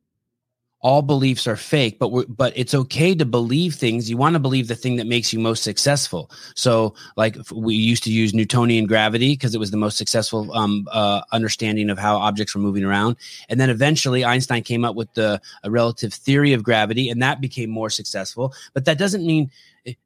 all 0.81 1.03
beliefs 1.03 1.47
are 1.47 1.57
fake 1.57 1.99
but 1.99 2.11
but 2.29 2.53
it's 2.57 2.75
okay 2.75 3.15
to 3.15 3.25
believe 3.25 3.75
things. 3.75 4.11
You 4.11 4.17
want 4.17 4.35
to 4.35 4.39
believe 4.39 4.69
the 4.69 4.77
thing 4.77 4.97
that 4.97 5.07
makes 5.07 5.33
you 5.33 5.39
most 5.39 5.63
successful. 5.63 6.31
So 6.55 6.95
like 7.17 7.37
we 7.53 7.75
used 7.75 8.05
to 8.05 8.13
use 8.13 8.35
newtonian 8.35 8.87
gravity 8.87 9.33
because 9.33 9.55
it 9.55 9.59
was 9.59 9.71
the 9.71 9.77
most 9.77 9.97
successful 9.97 10.53
um, 10.53 10.87
uh, 10.93 11.23
understanding 11.33 11.91
of 11.91 11.99
how 11.99 12.17
objects 12.17 12.55
were 12.55 12.61
moving 12.61 12.85
around. 12.85 13.17
And 13.49 13.59
then 13.59 13.71
eventually 13.71 14.25
einstein 14.25 14.63
came 14.63 14.85
up 14.85 14.95
with 14.95 15.13
the 15.15 15.41
relative 15.65 16.13
theory 16.13 16.53
of 16.53 16.63
gravity 16.63 17.09
and 17.09 17.23
that 17.23 17.41
became 17.41 17.71
more 17.71 17.91
successful. 17.91 18.53
But 18.75 18.85
that 18.85 18.99
doesn't 18.99 19.27
mean 19.27 19.51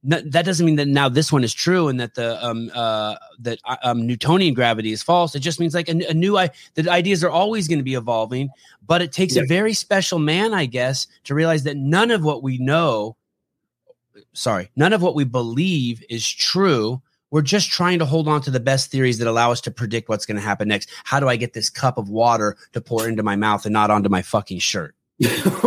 that 0.02 0.44
doesn't 0.44 0.66
mean 0.66 0.76
that 0.76 0.88
now 0.88 1.08
this 1.08 1.32
one 1.32 1.42
is 1.42 1.54
true 1.54 1.88
and 1.88 1.98
that 2.00 2.14
the 2.14 2.44
um 2.44 2.70
uh 2.74 3.16
that 3.38 3.58
uh, 3.64 3.76
um 3.82 4.06
Newtonian 4.06 4.54
gravity 4.54 4.92
is 4.92 5.02
false. 5.02 5.34
It 5.34 5.40
just 5.40 5.60
means 5.60 5.74
like 5.74 5.88
a, 5.88 5.98
a 6.08 6.14
new 6.14 6.36
I 6.36 6.50
the 6.74 6.90
ideas 6.90 7.24
are 7.24 7.30
always 7.30 7.68
going 7.68 7.78
to 7.78 7.84
be 7.84 7.94
evolving, 7.94 8.50
but 8.86 9.02
it 9.02 9.12
takes 9.12 9.36
yeah. 9.36 9.42
a 9.42 9.46
very 9.46 9.72
special 9.72 10.18
man, 10.18 10.52
I 10.52 10.66
guess, 10.66 11.06
to 11.24 11.34
realize 11.34 11.64
that 11.64 11.76
none 11.76 12.10
of 12.10 12.22
what 12.22 12.42
we 12.42 12.58
know, 12.58 13.16
sorry, 14.32 14.70
none 14.76 14.92
of 14.92 15.02
what 15.02 15.14
we 15.14 15.24
believe 15.24 16.02
is 16.10 16.28
true. 16.28 17.00
We're 17.30 17.42
just 17.42 17.70
trying 17.70 18.00
to 18.00 18.04
hold 18.04 18.26
on 18.26 18.42
to 18.42 18.50
the 18.50 18.58
best 18.58 18.90
theories 18.90 19.18
that 19.18 19.28
allow 19.28 19.52
us 19.52 19.60
to 19.62 19.70
predict 19.70 20.08
what's 20.08 20.26
going 20.26 20.36
to 20.36 20.42
happen 20.42 20.66
next. 20.66 20.90
How 21.04 21.20
do 21.20 21.28
I 21.28 21.36
get 21.36 21.52
this 21.52 21.70
cup 21.70 21.96
of 21.96 22.08
water 22.08 22.56
to 22.72 22.80
pour 22.80 23.08
into 23.08 23.22
my 23.22 23.36
mouth 23.36 23.64
and 23.64 23.72
not 23.72 23.88
onto 23.88 24.08
my 24.08 24.20
fucking 24.20 24.58
shirt? 24.58 24.96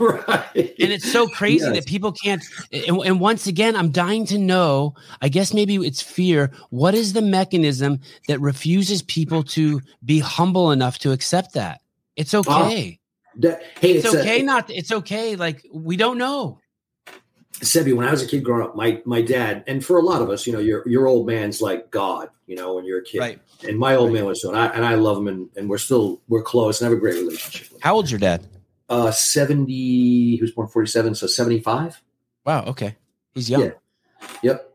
right. 0.00 0.48
And 0.56 0.90
it's 0.90 1.10
so 1.10 1.28
crazy 1.28 1.64
yes. 1.64 1.74
that 1.74 1.86
people 1.86 2.10
can't. 2.10 2.42
And, 2.72 2.98
and, 3.04 3.20
once 3.20 3.46
again, 3.46 3.76
I'm 3.76 3.90
dying 3.90 4.26
to 4.26 4.38
know. 4.38 4.96
I 5.22 5.28
guess 5.28 5.54
maybe 5.54 5.76
it's 5.76 6.02
fear. 6.02 6.50
What 6.70 6.94
is 6.94 7.12
the 7.12 7.22
mechanism 7.22 8.00
that 8.26 8.40
refuses 8.40 9.02
people 9.02 9.44
to 9.44 9.80
be 10.04 10.18
humble 10.18 10.72
enough 10.72 10.98
to 11.00 11.12
accept 11.12 11.54
that? 11.54 11.82
It's 12.16 12.34
ah, 12.34 12.38
okay. 12.40 12.98
that, 13.36 13.62
hey, 13.80 13.92
it's, 13.92 14.06
it's 14.06 14.14
okay. 14.16 14.40
A, 14.40 14.42
not. 14.42 14.68
It's 14.70 14.90
okay. 14.90 15.36
Like 15.36 15.64
we 15.72 15.96
don't 15.96 16.18
know. 16.18 16.58
Sebi, 17.60 17.94
when 17.94 18.08
I 18.08 18.10
was 18.10 18.22
a 18.22 18.26
kid 18.26 18.42
growing 18.42 18.64
up, 18.64 18.74
my 18.74 19.00
my 19.04 19.22
dad, 19.22 19.62
and 19.68 19.84
for 19.84 19.98
a 19.98 20.02
lot 20.02 20.20
of 20.20 20.30
us, 20.30 20.48
you 20.48 20.52
know, 20.52 20.58
your 20.58 20.86
your 20.88 21.06
old 21.06 21.28
man's 21.28 21.62
like 21.62 21.90
God, 21.92 22.28
you 22.46 22.56
know, 22.56 22.74
when 22.74 22.84
you're 22.84 22.98
a 22.98 23.04
kid. 23.04 23.20
Right. 23.20 23.40
And 23.68 23.78
my 23.78 23.94
old 23.94 24.08
right. 24.08 24.14
man 24.14 24.24
was 24.24 24.42
so, 24.42 24.48
and 24.48 24.58
I, 24.58 24.66
and 24.68 24.84
I 24.84 24.94
love 24.94 25.18
him, 25.18 25.28
and, 25.28 25.48
and 25.56 25.68
we're 25.68 25.78
still 25.78 26.20
we're 26.26 26.42
close 26.42 26.80
and 26.80 26.90
have 26.90 26.96
a 26.96 27.00
great 27.00 27.14
relationship. 27.14 27.68
How 27.82 27.94
old's 27.94 28.10
your 28.10 28.18
dad? 28.18 28.46
Uh, 28.90 29.10
70, 29.12 29.72
he 29.72 30.38
was 30.40 30.50
born 30.50 30.68
47, 30.68 31.14
so 31.14 31.26
75. 31.26 32.02
Wow. 32.44 32.64
Okay. 32.64 32.96
He's 33.34 33.48
young. 33.48 33.62
Yeah. 33.62 33.70
Yep. 34.42 34.66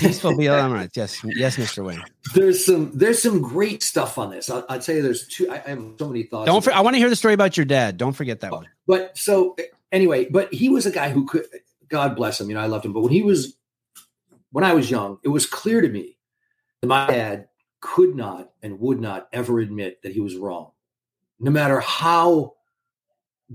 Peaceful 0.00 0.32
BLM 0.36 0.72
right. 0.72 0.90
Yes. 0.94 1.24
Yes, 1.24 1.56
Mr. 1.56 1.84
Wayne. 1.86 2.02
There's 2.34 2.66
some, 2.66 2.90
there's 2.92 3.22
some 3.22 3.40
great 3.40 3.82
stuff 3.82 4.18
on 4.18 4.30
this. 4.30 4.50
I'll, 4.50 4.66
I'll 4.68 4.80
tell 4.80 4.96
you, 4.96 5.02
there's 5.02 5.28
two, 5.28 5.48
I, 5.48 5.62
I, 5.64 5.70
have 5.70 5.84
so 5.98 6.08
many 6.08 6.24
thoughts. 6.24 6.46
Don't, 6.46 6.62
for, 6.62 6.72
I 6.72 6.80
want 6.80 6.94
to 6.94 6.98
hear 6.98 7.08
the 7.08 7.16
story 7.16 7.34
about 7.34 7.56
your 7.56 7.64
dad. 7.64 7.96
Don't 7.96 8.12
forget 8.12 8.40
that 8.40 8.50
one. 8.52 8.66
But 8.86 9.16
so 9.16 9.56
anyway, 9.92 10.28
but 10.28 10.52
he 10.52 10.68
was 10.68 10.84
a 10.84 10.90
guy 10.90 11.10
who 11.10 11.24
could, 11.24 11.46
God 11.88 12.16
bless 12.16 12.40
him. 12.40 12.48
You 12.48 12.56
know, 12.56 12.62
I 12.62 12.66
loved 12.66 12.84
him, 12.84 12.92
but 12.92 13.00
when 13.00 13.12
he 13.12 13.22
was, 13.22 13.56
when 14.50 14.64
I 14.64 14.74
was 14.74 14.90
young, 14.90 15.18
it 15.22 15.28
was 15.28 15.46
clear 15.46 15.80
to 15.80 15.88
me 15.88 16.18
that 16.80 16.88
my 16.88 17.06
dad 17.06 17.48
could 17.80 18.16
not 18.16 18.50
and 18.62 18.80
would 18.80 19.00
not 19.00 19.28
ever 19.32 19.60
admit 19.60 20.02
that 20.02 20.12
he 20.12 20.20
was 20.20 20.36
wrong. 20.36 20.72
No 21.38 21.50
matter 21.50 21.80
how 21.80 22.54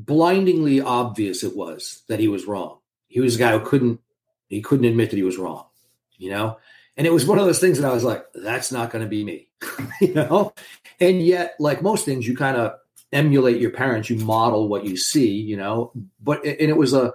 blindingly 0.05 0.79
obvious 0.79 1.43
it 1.43 1.55
was 1.55 2.03
that 2.07 2.19
he 2.19 2.27
was 2.27 2.45
wrong. 2.45 2.77
He 3.07 3.19
was 3.19 3.35
a 3.35 3.39
guy 3.39 3.57
who 3.57 3.65
couldn't 3.65 3.99
he 4.47 4.61
couldn't 4.61 4.85
admit 4.85 5.09
that 5.09 5.17
he 5.17 5.23
was 5.23 5.37
wrong, 5.37 5.65
you 6.17 6.29
know? 6.29 6.57
And 6.95 7.05
it 7.05 7.13
was 7.13 7.25
one 7.25 7.37
of 7.37 7.45
those 7.45 7.59
things 7.59 7.79
that 7.79 7.89
I 7.89 7.93
was 7.93 8.03
like, 8.03 8.25
that's 8.33 8.71
not 8.71 8.91
going 8.91 9.03
to 9.03 9.09
be 9.09 9.23
me, 9.23 9.49
you 10.01 10.13
know? 10.13 10.53
And 10.99 11.21
yet, 11.21 11.55
like 11.59 11.81
most 11.81 12.05
things, 12.05 12.27
you 12.27 12.35
kind 12.35 12.55
of 12.55 12.75
emulate 13.11 13.59
your 13.59 13.71
parents, 13.71 14.09
you 14.09 14.17
model 14.17 14.69
what 14.69 14.85
you 14.85 14.95
see, 14.95 15.31
you 15.33 15.57
know? 15.57 15.91
But, 16.23 16.45
and 16.45 16.69
it 16.69 16.77
was 16.77 16.93
a, 16.93 17.13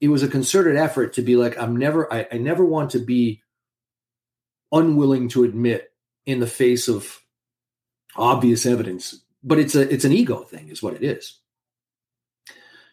it 0.00 0.08
was 0.08 0.22
a 0.22 0.28
concerted 0.28 0.76
effort 0.76 1.14
to 1.14 1.22
be 1.22 1.36
like, 1.36 1.58
I'm 1.58 1.76
never, 1.76 2.12
I, 2.12 2.26
I 2.32 2.38
never 2.38 2.64
want 2.64 2.90
to 2.92 2.98
be 2.98 3.42
unwilling 4.72 5.28
to 5.30 5.44
admit 5.44 5.92
in 6.24 6.40
the 6.40 6.46
face 6.46 6.88
of 6.88 7.20
obvious 8.16 8.64
evidence. 8.64 9.20
But 9.42 9.58
it's 9.58 9.74
a, 9.74 9.92
it's 9.92 10.06
an 10.06 10.12
ego 10.12 10.38
thing, 10.44 10.68
is 10.70 10.82
what 10.82 10.94
it 10.94 11.04
is 11.04 11.38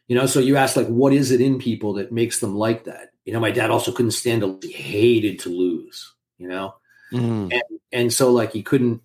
you 0.07 0.15
know, 0.15 0.25
so 0.25 0.39
you 0.39 0.57
ask 0.57 0.75
like, 0.75 0.87
what 0.87 1.13
is 1.13 1.31
it 1.31 1.41
in 1.41 1.59
people 1.59 1.93
that 1.93 2.11
makes 2.11 2.39
them 2.39 2.55
like 2.55 2.85
that? 2.85 3.09
You 3.25 3.33
know, 3.33 3.39
my 3.39 3.51
dad 3.51 3.69
also 3.69 3.91
couldn't 3.91 4.11
stand 4.11 4.41
to 4.41 4.67
he 4.67 4.73
hated 4.73 5.39
to 5.39 5.49
lose, 5.49 6.13
you 6.37 6.47
know? 6.47 6.75
Mm. 7.13 7.51
And 7.53 7.79
and 7.91 8.13
so 8.13 8.31
like 8.31 8.53
he 8.53 8.63
couldn't 8.63 9.01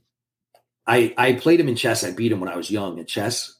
I 0.86 1.14
I 1.16 1.32
played 1.34 1.60
him 1.60 1.68
in 1.68 1.76
chess. 1.76 2.04
I 2.04 2.12
beat 2.12 2.32
him 2.32 2.40
when 2.40 2.48
I 2.48 2.56
was 2.56 2.70
young 2.70 2.98
at 3.00 3.08
chess. 3.08 3.52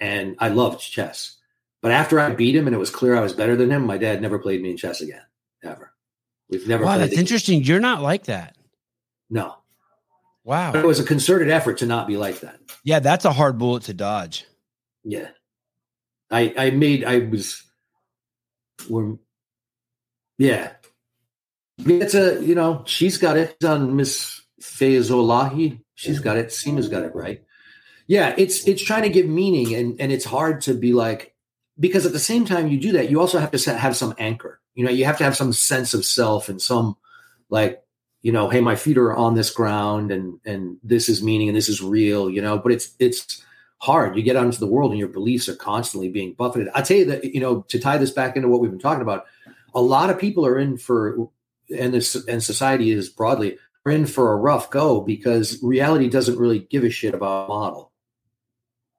And 0.00 0.36
I 0.38 0.48
loved 0.48 0.80
chess. 0.80 1.36
But 1.80 1.92
after 1.92 2.18
I 2.18 2.30
beat 2.30 2.56
him 2.56 2.66
and 2.66 2.74
it 2.74 2.78
was 2.78 2.90
clear 2.90 3.16
I 3.16 3.20
was 3.20 3.32
better 3.32 3.56
than 3.56 3.70
him, 3.70 3.86
my 3.86 3.96
dad 3.98 4.20
never 4.20 4.38
played 4.38 4.62
me 4.62 4.70
in 4.70 4.76
chess 4.76 5.00
again. 5.00 5.22
Ever. 5.62 5.92
We've 6.50 6.66
never 6.66 6.84
Wow, 6.84 6.98
that's 6.98 7.12
again. 7.12 7.20
interesting. 7.20 7.62
You're 7.62 7.80
not 7.80 8.02
like 8.02 8.24
that. 8.24 8.56
No. 9.30 9.56
Wow. 10.42 10.72
But 10.72 10.84
it 10.84 10.86
was 10.86 11.00
a 11.00 11.04
concerted 11.04 11.50
effort 11.50 11.78
to 11.78 11.86
not 11.86 12.06
be 12.06 12.16
like 12.16 12.40
that. 12.40 12.60
Yeah, 12.82 12.98
that's 12.98 13.24
a 13.24 13.32
hard 13.32 13.58
bullet 13.58 13.84
to 13.84 13.94
dodge. 13.94 14.44
Yeah. 15.04 15.28
I 16.34 16.52
I 16.58 16.70
made 16.70 17.04
I 17.04 17.18
was 17.18 17.62
we're 18.90 19.16
yeah. 20.36 20.72
It's 21.78 22.14
a 22.14 22.44
you 22.44 22.54
know 22.54 22.82
she's 22.86 23.18
got 23.18 23.36
it 23.36 23.62
on 23.64 23.96
Miss 23.96 24.40
Fayzolahi. 24.60 25.80
She's 25.94 26.18
got 26.18 26.36
it. 26.36 26.48
Seema's 26.48 26.88
got 26.88 27.04
it 27.04 27.14
right. 27.14 27.42
Yeah, 28.06 28.34
it's 28.36 28.66
it's 28.66 28.82
trying 28.82 29.02
to 29.04 29.08
give 29.08 29.26
meaning 29.26 29.74
and 29.74 30.00
and 30.00 30.10
it's 30.12 30.24
hard 30.24 30.60
to 30.62 30.74
be 30.74 30.92
like 30.92 31.34
because 31.78 32.04
at 32.04 32.12
the 32.12 32.18
same 32.18 32.44
time 32.44 32.68
you 32.68 32.78
do 32.78 32.92
that 32.92 33.10
you 33.10 33.20
also 33.20 33.38
have 33.38 33.52
to 33.52 33.78
have 33.78 33.96
some 33.96 34.14
anchor. 34.18 34.60
You 34.74 34.84
know 34.84 34.90
you 34.90 35.04
have 35.04 35.18
to 35.18 35.24
have 35.24 35.36
some 35.36 35.52
sense 35.52 35.94
of 35.94 36.04
self 36.04 36.48
and 36.48 36.60
some 36.60 36.96
like 37.48 37.82
you 38.22 38.32
know 38.32 38.48
hey 38.48 38.60
my 38.60 38.74
feet 38.74 38.98
are 38.98 39.14
on 39.14 39.34
this 39.34 39.50
ground 39.50 40.10
and 40.10 40.40
and 40.44 40.78
this 40.82 41.08
is 41.08 41.22
meaning 41.22 41.48
and 41.48 41.56
this 41.56 41.68
is 41.68 41.80
real 41.80 42.28
you 42.28 42.42
know 42.42 42.58
but 42.58 42.72
it's 42.72 42.94
it's 42.98 43.44
hard. 43.78 44.16
You 44.16 44.22
get 44.22 44.36
out 44.36 44.46
into 44.46 44.60
the 44.60 44.66
world 44.66 44.90
and 44.90 44.98
your 44.98 45.08
beliefs 45.08 45.48
are 45.48 45.56
constantly 45.56 46.08
being 46.08 46.34
buffeted. 46.34 46.68
I 46.74 46.82
tell 46.82 46.96
you 46.96 47.04
that, 47.06 47.24
you 47.24 47.40
know, 47.40 47.62
to 47.68 47.78
tie 47.78 47.98
this 47.98 48.10
back 48.10 48.36
into 48.36 48.48
what 48.48 48.60
we've 48.60 48.70
been 48.70 48.80
talking 48.80 49.02
about, 49.02 49.26
a 49.74 49.80
lot 49.80 50.10
of 50.10 50.18
people 50.18 50.46
are 50.46 50.58
in 50.58 50.76
for, 50.76 51.28
and 51.76 51.92
this 51.94 52.14
and 52.26 52.42
society 52.42 52.90
is 52.90 53.08
broadly 53.08 53.58
are 53.86 53.92
in 53.92 54.06
for 54.06 54.32
a 54.32 54.36
rough 54.36 54.70
go 54.70 55.00
because 55.00 55.58
reality 55.62 56.08
doesn't 56.08 56.38
really 56.38 56.60
give 56.60 56.84
a 56.84 56.90
shit 56.90 57.14
about 57.14 57.48
model. 57.48 57.92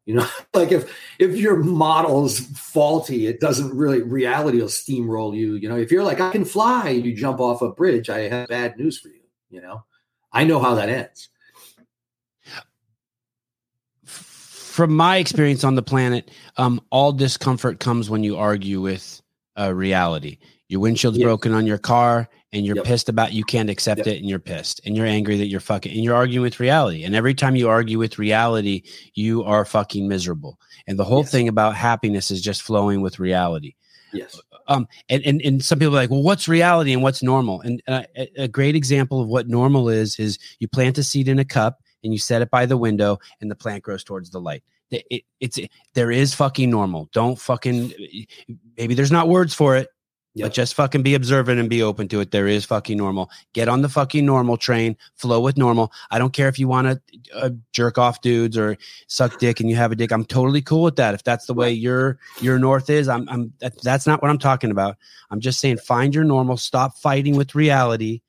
You 0.06 0.16
know, 0.16 0.28
like 0.54 0.72
if 0.72 0.94
if 1.20 1.36
your 1.36 1.58
model's 1.58 2.40
faulty, 2.40 3.28
it 3.28 3.40
doesn't 3.40 3.76
really 3.76 4.02
reality 4.02 4.60
will 4.60 4.68
steamroll 4.68 5.36
you. 5.36 5.56
You 5.56 5.70
know, 5.70 5.78
if 5.78 5.92
you're 5.92 6.04
like 6.04 6.22
I 6.22 6.32
can 6.32 6.46
fly 6.46 6.90
you 6.90 7.16
jump 7.16 7.40
off 7.40 7.62
a 7.62 7.72
bridge, 7.72 8.10
I 8.10 8.30
have 8.30 8.48
bad 8.48 8.78
news 8.78 9.00
for 9.00 9.10
you. 9.10 9.22
You 9.50 9.62
know, 9.62 9.84
I 10.32 10.44
know 10.44 10.60
how 10.60 10.76
that 10.76 10.90
ends. 10.90 11.30
From 14.76 14.94
my 14.94 15.16
experience 15.16 15.64
on 15.64 15.76
the 15.76 15.82
planet, 15.82 16.30
um, 16.58 16.82
all 16.90 17.14
discomfort 17.14 17.80
comes 17.80 18.10
when 18.10 18.26
you 18.26 18.36
argue 18.36 18.82
with 18.82 19.22
uh, 19.58 19.74
reality. 19.74 20.38
Your 20.68 20.82
windshield's 20.82 21.18
yep. 21.18 21.28
broken 21.28 21.54
on 21.54 21.66
your 21.66 21.78
car, 21.78 22.28
and 22.52 22.66
you're 22.66 22.76
yep. 22.76 22.84
pissed 22.84 23.08
about 23.08 23.32
you 23.32 23.46
can't 23.46 23.70
accept 23.70 24.00
yep. 24.00 24.08
it, 24.08 24.18
and 24.18 24.30
you're 24.30 24.38
pissed, 24.38 24.82
and 24.86 24.98
you're 24.98 25.06
angry 25.06 25.38
that 25.38 25.46
you're 25.46 25.62
fucking, 25.62 25.94
and 25.94 26.04
you're 26.04 26.14
arguing 26.14 26.44
with 26.44 26.60
reality. 26.60 27.06
And 27.06 27.16
every 27.16 27.34
time 27.34 27.56
you 27.56 27.70
argue 27.70 27.98
with 27.98 28.20
reality, 28.20 28.84
you 29.14 29.46
are 29.46 29.64
fucking 29.64 30.10
miserable. 30.10 30.60
And 30.88 31.00
the 31.00 31.06
whole 31.06 31.22
yes. 31.22 31.32
thing 31.32 31.48
about 31.48 31.76
happiness 31.76 32.30
is 32.30 32.42
just 32.42 32.62
flowing 32.62 33.00
with 33.00 33.18
reality. 33.18 33.76
Yes. 34.12 34.42
Um, 34.68 34.90
and, 35.08 35.24
and, 35.26 35.42
and 35.42 35.64
some 35.64 35.80
people 35.80 35.96
are 35.96 36.02
like, 36.02 36.10
well, 36.10 36.24
what's 36.24 36.50
reality 36.50 36.92
and 36.92 37.02
what's 37.02 37.24
normal? 37.24 37.62
And 37.62 37.82
uh, 37.88 38.04
a 38.36 38.50
great 38.50 38.76
example 38.76 39.22
of 39.22 39.30
what 39.30 39.48
normal 39.48 39.88
is, 39.88 40.20
is 40.20 40.38
you 40.60 40.68
plant 40.68 40.98
a 40.98 41.04
seed 41.04 41.30
in 41.30 41.40
a 41.40 41.46
cup 41.46 41.80
and 42.06 42.14
you 42.14 42.20
set 42.20 42.42
it 42.42 42.50
by 42.50 42.66
the 42.66 42.78
window 42.78 43.20
and 43.42 43.52
the 43.52 43.56
plant 43.56 43.84
grows 43.84 44.04
towards 44.04 44.30
the 44.30 44.40
light. 44.40 44.64
It, 44.92 45.06
it, 45.10 45.24
it's 45.42 45.60
there 45.96 46.12
is 46.12 46.34
fucking 46.34 46.70
normal. 46.70 47.10
Don't 47.12 47.38
fucking 47.38 47.94
maybe 48.78 48.94
there's 48.94 49.12
not 49.12 49.28
words 49.28 49.54
for 49.54 49.76
it. 49.76 49.90
Yep. 50.36 50.46
But 50.46 50.54
just 50.54 50.74
fucking 50.74 51.02
be 51.02 51.16
observant 51.16 51.62
and 51.62 51.70
be 51.70 51.82
open 51.82 52.10
to 52.10 52.20
it. 52.20 52.32
There 52.32 52.46
is 52.46 52.66
fucking 52.66 52.98
normal. 52.98 53.30
Get 53.54 53.70
on 53.70 53.82
the 53.82 53.88
fucking 53.88 54.26
normal 54.26 54.58
train. 54.58 54.98
Flow 55.16 55.40
with 55.40 55.58
normal. 55.58 55.94
I 56.12 56.20
don't 56.20 56.34
care 56.34 56.50
if 56.50 56.60
you 56.60 56.68
want 56.68 56.88
to 56.88 57.02
uh, 57.34 57.50
jerk 57.72 57.98
off 57.98 58.20
dudes 58.20 58.58
or 58.58 58.78
suck 59.08 59.40
dick 59.40 59.62
and 59.62 59.70
you 59.70 59.78
have 59.78 59.94
a 59.94 59.96
dick. 59.96 60.12
I'm 60.12 60.26
totally 60.26 60.62
cool 60.62 60.84
with 60.84 60.98
that. 60.98 61.14
If 61.14 61.24
that's 61.24 61.46
the 61.46 61.54
way 61.54 61.72
your 61.72 62.20
your 62.42 62.60
north 62.60 62.90
is, 62.90 63.08
I'm. 63.08 63.28
I'm. 63.30 63.54
That's 63.82 64.06
not 64.06 64.22
what 64.22 64.30
I'm 64.30 64.38
talking 64.38 64.72
about. 64.72 64.98
I'm 65.32 65.40
just 65.40 65.62
saying 65.62 65.78
find 65.78 66.14
your 66.14 66.26
normal. 66.26 66.58
Stop 66.58 66.98
fighting 66.98 67.38
with 67.38 67.56
reality 67.56 68.20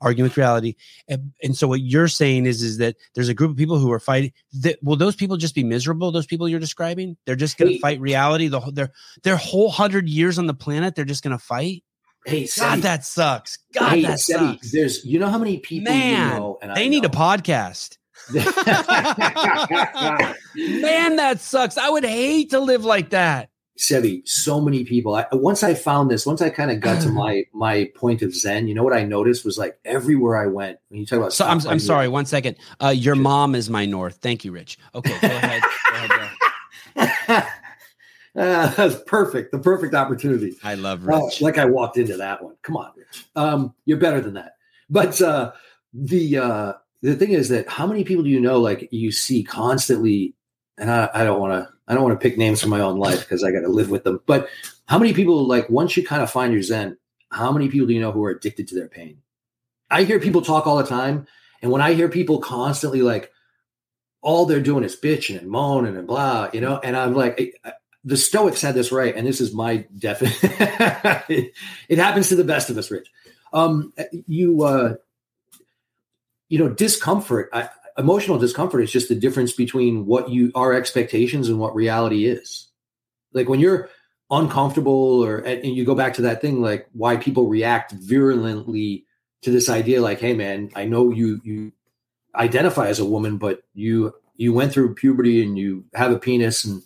arguing 0.00 0.24
with 0.24 0.36
reality. 0.36 0.74
And, 1.08 1.32
and, 1.42 1.56
so 1.56 1.68
what 1.68 1.80
you're 1.80 2.08
saying 2.08 2.46
is 2.46 2.62
is 2.62 2.78
that 2.78 2.96
there's 3.14 3.28
a 3.28 3.34
group 3.34 3.50
of 3.50 3.56
people 3.56 3.78
who 3.78 3.92
are 3.92 4.00
fighting. 4.00 4.32
That, 4.60 4.78
will 4.82 4.96
those 4.96 5.16
people 5.16 5.36
just 5.36 5.54
be 5.54 5.64
miserable? 5.64 6.12
Those 6.12 6.26
people 6.26 6.48
you're 6.48 6.60
describing, 6.60 7.16
they're 7.24 7.36
just 7.36 7.58
going 7.58 7.68
to 7.68 7.74
hey, 7.74 7.80
fight 7.80 8.00
reality. 8.00 8.48
The 8.48 8.60
whole 8.60 8.72
their 8.72 8.92
their 9.22 9.36
whole 9.36 9.70
hundred 9.70 10.08
years 10.08 10.38
on 10.38 10.46
the 10.46 10.54
planet, 10.54 10.94
they're 10.94 11.04
just 11.04 11.22
going 11.22 11.36
to 11.36 11.42
fight. 11.42 11.82
Hey, 12.26 12.48
God, 12.58 12.80
that 12.80 13.04
sucks. 13.04 13.58
God, 13.72 13.90
hey, 13.90 14.02
that 14.02 14.18
sucks. 14.18 14.72
There's, 14.72 15.04
you 15.04 15.20
know 15.20 15.28
how 15.28 15.38
many 15.38 15.58
people 15.58 15.92
Man, 15.92 16.32
you 16.32 16.38
know, 16.40 16.58
they 16.74 16.88
need 16.88 17.04
know. 17.04 17.08
a 17.08 17.12
podcast. 17.12 17.98
Man, 20.56 21.16
that 21.16 21.40
sucks. 21.40 21.78
I 21.78 21.88
would 21.88 22.04
hate 22.04 22.50
to 22.50 22.58
live 22.58 22.84
like 22.84 23.10
that. 23.10 23.50
Sevi, 23.76 24.26
so 24.26 24.60
many 24.60 24.84
people. 24.84 25.14
I, 25.14 25.26
once 25.32 25.62
I 25.62 25.74
found 25.74 26.10
this, 26.10 26.24
once 26.24 26.40
I 26.40 26.50
kind 26.50 26.70
of 26.70 26.80
got 26.80 27.02
to 27.02 27.08
my 27.10 27.44
my 27.52 27.90
point 27.94 28.22
of 28.22 28.34
zen, 28.34 28.68
you 28.68 28.74
know 28.74 28.82
what 28.82 28.92
I 28.92 29.04
noticed 29.04 29.44
was 29.44 29.58
like 29.58 29.78
everywhere 29.84 30.36
I 30.36 30.46
went. 30.46 30.78
When 30.88 31.00
you 31.00 31.06
talk 31.06 31.18
about, 31.18 31.32
so 31.32 31.46
I'm, 31.46 31.66
I'm 31.66 31.78
sorry. 31.78 32.08
One 32.08 32.26
second. 32.26 32.56
Uh, 32.82 32.88
your 32.88 33.14
mom 33.14 33.54
is 33.54 33.68
my 33.68 33.86
north. 33.86 34.16
Thank 34.16 34.44
you, 34.44 34.52
Rich. 34.52 34.78
Okay, 34.94 35.18
go 35.20 35.26
ahead. 35.26 35.62
go 35.62 35.96
ahead 35.96 36.30
uh, 38.36 38.68
that's 38.68 38.96
perfect. 39.06 39.52
The 39.52 39.58
perfect 39.58 39.94
opportunity. 39.94 40.56
I 40.64 40.74
love 40.74 41.06
uh, 41.06 41.12
Rich. 41.12 41.42
Uh, 41.42 41.44
like 41.44 41.58
I 41.58 41.66
walked 41.66 41.98
into 41.98 42.16
that 42.16 42.42
one. 42.42 42.56
Come 42.62 42.76
on, 42.76 42.92
Rich. 42.96 43.26
Um, 43.36 43.74
you're 43.84 43.98
better 43.98 44.20
than 44.20 44.34
that. 44.34 44.56
But 44.88 45.20
uh, 45.20 45.52
the 45.92 46.38
uh, 46.38 46.72
the 47.02 47.14
thing 47.14 47.32
is 47.32 47.50
that 47.50 47.68
how 47.68 47.86
many 47.86 48.04
people 48.04 48.24
do 48.24 48.30
you 48.30 48.40
know? 48.40 48.58
Like 48.58 48.88
you 48.90 49.12
see 49.12 49.42
constantly, 49.42 50.34
and 50.78 50.90
I, 50.90 51.10
I 51.12 51.24
don't 51.24 51.40
want 51.40 51.52
to 51.52 51.75
I 51.88 51.94
don't 51.94 52.02
want 52.02 52.18
to 52.18 52.28
pick 52.28 52.36
names 52.36 52.60
from 52.60 52.70
my 52.70 52.80
own 52.80 52.98
life 52.98 53.20
because 53.20 53.44
I 53.44 53.52
got 53.52 53.60
to 53.60 53.68
live 53.68 53.90
with 53.90 54.04
them. 54.04 54.20
But 54.26 54.48
how 54.86 54.98
many 54.98 55.12
people, 55.12 55.46
like, 55.46 55.68
once 55.70 55.96
you 55.96 56.04
kind 56.04 56.22
of 56.22 56.30
find 56.30 56.52
your 56.52 56.62
Zen, 56.62 56.96
how 57.30 57.52
many 57.52 57.68
people 57.68 57.86
do 57.86 57.94
you 57.94 58.00
know 58.00 58.12
who 58.12 58.24
are 58.24 58.30
addicted 58.30 58.68
to 58.68 58.74
their 58.74 58.88
pain? 58.88 59.18
I 59.90 60.02
hear 60.02 60.18
people 60.18 60.42
talk 60.42 60.66
all 60.66 60.76
the 60.76 60.84
time. 60.84 61.26
And 61.62 61.70
when 61.70 61.82
I 61.82 61.94
hear 61.94 62.08
people 62.08 62.40
constantly, 62.40 63.02
like, 63.02 63.30
all 64.20 64.46
they're 64.46 64.60
doing 64.60 64.82
is 64.82 64.96
bitching 64.96 65.38
and 65.38 65.48
moaning 65.48 65.96
and 65.96 66.06
blah, 66.06 66.50
you 66.52 66.60
know, 66.60 66.80
and 66.82 66.96
I'm 66.96 67.14
like, 67.14 67.60
the 68.04 68.16
Stoics 68.16 68.62
had 68.62 68.74
this 68.74 68.90
right. 68.90 69.14
And 69.14 69.26
this 69.26 69.40
is 69.40 69.54
my 69.54 69.86
definition. 69.96 70.50
it, 71.28 71.52
it 71.88 71.98
happens 71.98 72.28
to 72.30 72.36
the 72.36 72.44
best 72.44 72.70
of 72.70 72.78
us, 72.78 72.90
Rich. 72.90 73.08
Um, 73.52 73.92
you, 74.26 74.62
uh, 74.62 74.94
you 76.48 76.58
know, 76.58 76.68
discomfort. 76.68 77.50
I, 77.52 77.68
emotional 77.98 78.38
discomfort 78.38 78.82
is 78.82 78.92
just 78.92 79.08
the 79.08 79.14
difference 79.14 79.52
between 79.52 80.06
what 80.06 80.30
you 80.30 80.52
our 80.54 80.72
expectations 80.72 81.48
and 81.48 81.58
what 81.58 81.74
reality 81.74 82.26
is. 82.26 82.68
Like 83.32 83.48
when 83.48 83.60
you're 83.60 83.90
uncomfortable 84.30 85.24
or 85.24 85.38
and 85.38 85.76
you 85.76 85.84
go 85.84 85.94
back 85.94 86.14
to 86.14 86.22
that 86.22 86.40
thing 86.40 86.60
like 86.60 86.88
why 86.92 87.16
people 87.16 87.46
react 87.46 87.92
virulently 87.92 89.04
to 89.42 89.52
this 89.52 89.68
idea 89.68 90.02
like 90.02 90.18
hey 90.18 90.34
man 90.34 90.68
i 90.74 90.84
know 90.84 91.12
you 91.12 91.40
you 91.44 91.72
identify 92.34 92.88
as 92.88 92.98
a 92.98 93.04
woman 93.04 93.36
but 93.36 93.62
you 93.74 94.12
you 94.34 94.52
went 94.52 94.72
through 94.72 94.92
puberty 94.94 95.44
and 95.44 95.56
you 95.56 95.84
have 95.94 96.10
a 96.10 96.18
penis 96.18 96.64
and 96.64 96.82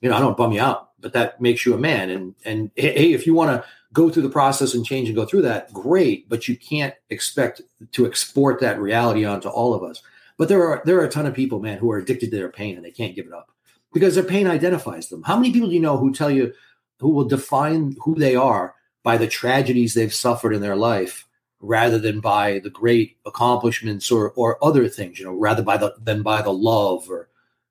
you 0.00 0.08
know 0.08 0.16
i 0.16 0.20
don't 0.20 0.36
bum 0.36 0.52
you 0.52 0.60
out 0.60 0.90
but 1.00 1.12
that 1.12 1.40
makes 1.40 1.66
you 1.66 1.74
a 1.74 1.78
man 1.78 2.10
and 2.10 2.36
and 2.44 2.70
hey 2.76 3.12
if 3.12 3.26
you 3.26 3.34
want 3.34 3.50
to 3.50 3.68
go 3.92 4.08
through 4.08 4.22
the 4.22 4.28
process 4.28 4.72
and 4.72 4.86
change 4.86 5.08
and 5.08 5.16
go 5.16 5.26
through 5.26 5.42
that 5.42 5.72
great 5.72 6.28
but 6.28 6.46
you 6.46 6.56
can't 6.56 6.94
expect 7.10 7.60
to 7.90 8.06
export 8.06 8.60
that 8.60 8.78
reality 8.78 9.24
onto 9.24 9.48
all 9.48 9.74
of 9.74 9.82
us 9.82 10.00
but 10.38 10.48
there 10.48 10.66
are 10.66 10.82
there 10.84 10.98
are 10.98 11.04
a 11.04 11.10
ton 11.10 11.26
of 11.26 11.34
people, 11.34 11.60
man, 11.60 11.78
who 11.78 11.90
are 11.90 11.98
addicted 11.98 12.30
to 12.30 12.36
their 12.36 12.50
pain 12.50 12.76
and 12.76 12.84
they 12.84 12.90
can't 12.90 13.14
give 13.14 13.26
it 13.26 13.32
up 13.32 13.50
because 13.92 14.14
their 14.14 14.24
pain 14.24 14.46
identifies 14.46 15.08
them. 15.08 15.22
How 15.22 15.36
many 15.36 15.52
people 15.52 15.68
do 15.68 15.74
you 15.74 15.80
know 15.80 15.96
who 15.96 16.12
tell 16.12 16.30
you 16.30 16.52
who 17.00 17.10
will 17.10 17.24
define 17.24 17.96
who 18.04 18.14
they 18.14 18.36
are 18.36 18.74
by 19.02 19.16
the 19.16 19.26
tragedies 19.26 19.94
they've 19.94 20.14
suffered 20.14 20.52
in 20.52 20.62
their 20.62 20.76
life 20.76 21.26
rather 21.60 21.98
than 21.98 22.20
by 22.20 22.58
the 22.60 22.70
great 22.70 23.16
accomplishments 23.26 24.10
or 24.10 24.32
or 24.32 24.62
other 24.64 24.88
things, 24.88 25.18
you 25.18 25.24
know, 25.24 25.34
rather 25.34 25.62
by 25.62 25.76
the 25.76 25.94
than 26.02 26.22
by 26.22 26.42
the 26.42 26.52
love 26.52 27.08
or 27.08 27.28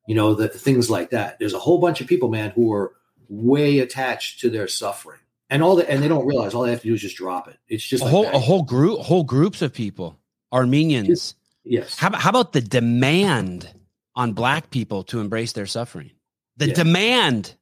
you 0.08 0.16
know, 0.16 0.34
the 0.34 0.50
things 0.50 0.90
like 0.90 1.12
that. 1.12 1.40
There's 1.40 1.54
a 1.54 1.60
whole 1.60 1.80
bunch 1.80 2.02
of 2.02 2.08
people, 2.08 2.30
man, 2.30 2.52
who 2.52 2.74
are 2.74 2.94
way 3.30 3.80
attached 3.80 4.42
to 4.42 4.50
their 4.50 4.68
suffering. 4.68 5.20
And 5.50 5.64
all 5.64 5.76
that 5.76 5.90
and 5.90 6.02
they 6.02 6.08
don't 6.08 6.26
realize 6.26 6.54
all 6.54 6.64
they 6.64 6.72
have 6.72 6.82
to 6.82 6.88
do 6.88 6.94
is 6.94 7.02
just 7.02 7.18
drop 7.18 7.48
it. 7.48 7.58
It's 7.68 7.86
just 7.86 8.02
a 8.02 8.06
like 8.06 8.12
whole 8.12 8.24
that. 8.24 8.36
a 8.36 8.40
whole 8.40 8.64
group 8.64 9.00
whole 9.02 9.24
groups 9.24 9.62
of 9.62 9.74
people. 9.74 10.18
Armenians. 10.52 11.08
Just, 11.08 11.36
Yes. 11.64 11.98
How, 11.98 12.16
how 12.16 12.30
about 12.30 12.54
the 12.54 12.62
demand 12.62 13.70
on 14.16 14.34
black 14.34 14.70
people 14.70 15.04
to 15.06 15.20
embrace 15.20 15.54
their 15.54 15.66
suffering? 15.66 16.12
The 16.58 16.68
yeah. 16.68 16.74
demand. 16.74 17.56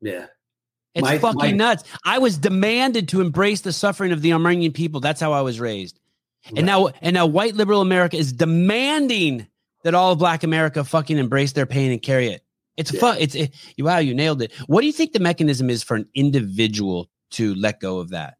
Yeah. 0.00 0.26
It's 0.94 1.02
my, 1.02 1.18
fucking 1.18 1.38
my, 1.38 1.50
nuts. 1.52 1.84
I 2.04 2.18
was 2.18 2.38
demanded 2.38 3.08
to 3.10 3.20
embrace 3.20 3.60
the 3.60 3.72
suffering 3.72 4.12
of 4.12 4.22
the 4.22 4.32
Armenian 4.32 4.72
people. 4.72 5.00
That's 5.00 5.20
how 5.20 5.32
I 5.32 5.42
was 5.42 5.60
raised. 5.60 5.98
Right. 6.46 6.58
And 6.58 6.66
now 6.66 6.88
and 7.00 7.14
now 7.14 7.26
white 7.26 7.54
liberal 7.54 7.80
America 7.80 8.16
is 8.16 8.32
demanding 8.32 9.46
that 9.84 9.94
all 9.94 10.12
of 10.12 10.18
black 10.18 10.42
America 10.42 10.82
fucking 10.84 11.18
embrace 11.18 11.52
their 11.52 11.66
pain 11.66 11.92
and 11.92 12.02
carry 12.02 12.28
it. 12.28 12.42
It's 12.76 12.92
yeah. 12.92 13.00
fun. 13.00 13.16
It's 13.20 13.34
it, 13.34 13.54
wow, 13.78 13.98
you 13.98 14.14
nailed 14.14 14.42
it. 14.42 14.52
What 14.66 14.80
do 14.80 14.86
you 14.86 14.92
think 14.92 15.12
the 15.12 15.20
mechanism 15.20 15.68
is 15.70 15.82
for 15.82 15.96
an 15.96 16.08
individual 16.14 17.10
to 17.32 17.54
let 17.54 17.80
go 17.80 17.98
of 17.98 18.10
that? 18.10 18.34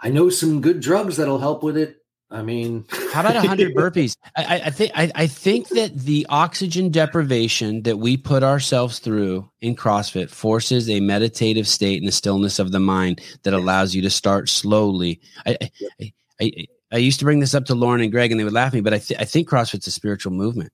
I 0.00 0.10
know 0.10 0.28
some 0.28 0.60
good 0.60 0.80
drugs 0.80 1.16
that'll 1.16 1.38
help 1.38 1.62
with 1.62 1.76
it. 1.76 2.03
I 2.34 2.42
mean, 2.42 2.84
how 3.12 3.20
about 3.20 3.36
hundred 3.46 3.74
burpees? 3.74 4.16
I, 4.36 4.62
I 4.64 4.70
think 4.70 4.92
I, 4.96 5.12
I, 5.14 5.26
think 5.28 5.68
that 5.68 5.96
the 5.96 6.26
oxygen 6.28 6.90
deprivation 6.90 7.82
that 7.82 7.98
we 7.98 8.16
put 8.16 8.42
ourselves 8.42 8.98
through 8.98 9.48
in 9.60 9.76
CrossFit 9.76 10.30
forces 10.30 10.90
a 10.90 10.98
meditative 10.98 11.68
state 11.68 11.98
in 11.98 12.06
the 12.06 12.12
stillness 12.12 12.58
of 12.58 12.72
the 12.72 12.80
mind 12.80 13.20
that 13.44 13.54
allows 13.54 13.94
you 13.94 14.02
to 14.02 14.10
start 14.10 14.48
slowly. 14.48 15.20
I, 15.46 15.56
I, 16.00 16.12
I, 16.40 16.66
I 16.92 16.96
used 16.96 17.20
to 17.20 17.24
bring 17.24 17.38
this 17.38 17.54
up 17.54 17.66
to 17.66 17.74
Lauren 17.76 18.00
and 18.00 18.10
Greg, 18.10 18.32
and 18.32 18.40
they 18.40 18.44
would 18.44 18.52
laugh 18.52 18.68
at 18.68 18.74
me, 18.74 18.80
but 18.80 18.94
I, 18.94 18.98
th- 18.98 19.20
I 19.20 19.24
think 19.24 19.48
CrossFit's 19.48 19.86
a 19.86 19.92
spiritual 19.92 20.32
movement. 20.32 20.72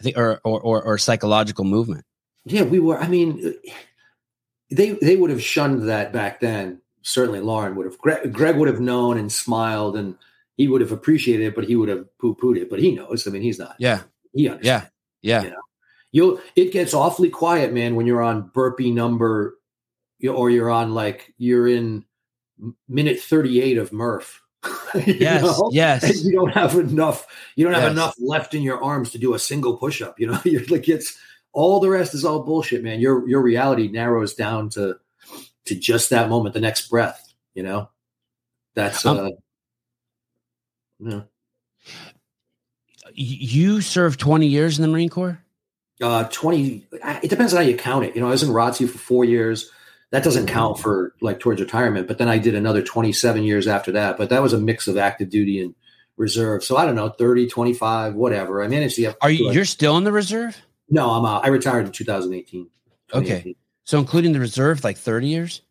I 0.00 0.02
think, 0.02 0.18
or, 0.18 0.40
or 0.42 0.60
or 0.60 0.82
or 0.82 0.98
psychological 0.98 1.64
movement. 1.64 2.04
Yeah, 2.44 2.62
we 2.62 2.80
were. 2.80 2.98
I 2.98 3.06
mean, 3.06 3.54
they 4.68 4.90
they 5.00 5.14
would 5.14 5.30
have 5.30 5.42
shunned 5.42 5.88
that 5.88 6.12
back 6.12 6.40
then. 6.40 6.80
Certainly, 7.02 7.40
Lauren 7.40 7.76
would 7.76 7.86
have. 7.86 7.98
Greg, 7.98 8.32
Greg 8.32 8.56
would 8.56 8.68
have 8.68 8.80
known 8.80 9.16
and 9.16 9.30
smiled 9.30 9.96
and 9.96 10.16
he 10.58 10.66
would 10.66 10.80
have 10.82 10.92
appreciated 10.92 11.46
it, 11.46 11.54
but 11.54 11.64
he 11.64 11.76
would 11.76 11.88
have 11.88 12.06
poo 12.18 12.34
pooed 12.34 12.58
it. 12.58 12.68
But 12.68 12.80
he 12.80 12.94
knows. 12.94 13.26
I 13.26 13.30
mean, 13.30 13.42
he's 13.42 13.60
not. 13.60 13.76
Yeah. 13.78 14.02
He 14.34 14.48
understands. 14.48 14.90
Yeah. 15.22 15.40
Yeah. 15.40 15.44
You 15.44 15.50
know? 15.50 15.62
You'll 16.10 16.40
it 16.56 16.72
gets 16.72 16.92
awfully 16.92 17.30
quiet, 17.30 17.72
man, 17.72 17.94
when 17.94 18.06
you're 18.06 18.22
on 18.22 18.50
burpee 18.52 18.90
number 18.90 19.56
or 20.28 20.50
you're 20.50 20.70
on 20.70 20.94
like 20.94 21.32
you're 21.38 21.68
in 21.68 22.04
minute 22.88 23.20
38 23.20 23.78
of 23.78 23.92
Murph. 23.92 24.42
yes. 25.06 25.42
Know? 25.42 25.70
Yes. 25.72 26.02
And 26.02 26.16
you 26.24 26.32
don't 26.32 26.52
have 26.54 26.74
enough, 26.74 27.26
you 27.54 27.64
don't 27.64 27.74
have 27.74 27.84
yes. 27.84 27.92
enough 27.92 28.14
left 28.18 28.54
in 28.54 28.62
your 28.62 28.82
arms 28.82 29.12
to 29.12 29.18
do 29.18 29.34
a 29.34 29.38
single 29.38 29.76
push-up. 29.76 30.18
You 30.18 30.26
know, 30.26 30.40
you're 30.44 30.64
like 30.66 30.88
it's 30.88 31.16
all 31.52 31.78
the 31.78 31.90
rest 31.90 32.14
is 32.14 32.24
all 32.24 32.42
bullshit, 32.42 32.82
man. 32.82 32.98
Your 32.98 33.28
your 33.28 33.42
reality 33.42 33.88
narrows 33.88 34.34
down 34.34 34.70
to 34.70 34.96
to 35.66 35.74
just 35.76 36.10
that 36.10 36.28
moment, 36.28 36.54
the 36.54 36.60
next 36.60 36.88
breath, 36.88 37.32
you 37.54 37.62
know. 37.62 37.90
That's 38.74 39.06
um, 39.06 39.18
uh 39.18 39.30
yeah. 40.98 41.22
You 43.14 43.80
served 43.80 44.20
20 44.20 44.46
years 44.46 44.78
in 44.78 44.82
the 44.82 44.88
Marine 44.88 45.08
Corps? 45.08 45.42
Uh, 46.00 46.24
20, 46.24 46.86
it 47.22 47.30
depends 47.30 47.52
on 47.52 47.62
how 47.62 47.68
you 47.68 47.76
count 47.76 48.04
it. 48.04 48.14
You 48.14 48.20
know, 48.20 48.28
I 48.28 48.30
was 48.30 48.42
in 48.42 48.50
ROTC 48.50 48.88
for 48.88 48.98
four 48.98 49.24
years. 49.24 49.70
That 50.10 50.22
doesn't 50.24 50.46
count 50.46 50.78
for 50.78 51.14
like 51.20 51.40
towards 51.40 51.60
retirement, 51.60 52.06
but 52.06 52.18
then 52.18 52.28
I 52.28 52.38
did 52.38 52.54
another 52.54 52.82
27 52.82 53.42
years 53.42 53.66
after 53.66 53.92
that. 53.92 54.16
But 54.16 54.30
that 54.30 54.40
was 54.40 54.52
a 54.52 54.58
mix 54.58 54.88
of 54.88 54.96
active 54.96 55.28
duty 55.28 55.60
and 55.60 55.74
reserve. 56.16 56.64
So 56.64 56.76
I 56.76 56.86
don't 56.86 56.94
know, 56.94 57.08
30, 57.08 57.48
25, 57.48 58.14
whatever. 58.14 58.62
I 58.62 58.68
managed 58.68 58.96
to 58.96 59.02
get. 59.02 59.16
Are 59.20 59.30
you, 59.30 59.46
like, 59.46 59.54
you're 59.54 59.64
still 59.64 59.96
in 59.98 60.04
the 60.04 60.12
reserve? 60.12 60.56
No, 60.88 61.10
I'm, 61.10 61.24
uh, 61.24 61.40
I 61.40 61.48
retired 61.48 61.86
in 61.86 61.92
2018. 61.92 62.70
Okay. 63.12 63.56
So 63.84 63.98
including 63.98 64.32
the 64.32 64.40
reserve, 64.40 64.84
like 64.84 64.98
30 64.98 65.26
years? 65.26 65.62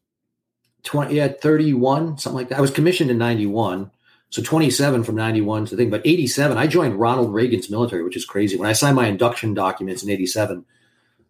20, 0.83 1.15
yeah, 1.15 1.27
31, 1.27 2.17
something 2.17 2.37
like 2.37 2.49
that. 2.49 2.57
I 2.57 2.61
was 2.61 2.71
commissioned 2.71 3.11
in 3.11 3.17
91. 3.17 3.91
So 4.29 4.41
27 4.41 5.03
from 5.03 5.15
91 5.15 5.65
to 5.65 5.75
the 5.75 5.81
thing, 5.81 5.89
but 5.89 6.01
87, 6.05 6.57
I 6.57 6.67
joined 6.67 6.95
Ronald 6.95 7.33
Reagan's 7.33 7.69
military, 7.69 8.03
which 8.03 8.17
is 8.17 8.25
crazy. 8.25 8.57
When 8.57 8.69
I 8.69 8.73
signed 8.73 8.95
my 8.95 9.07
induction 9.07 9.53
documents 9.53 10.03
in 10.03 10.09
87, 10.09 10.65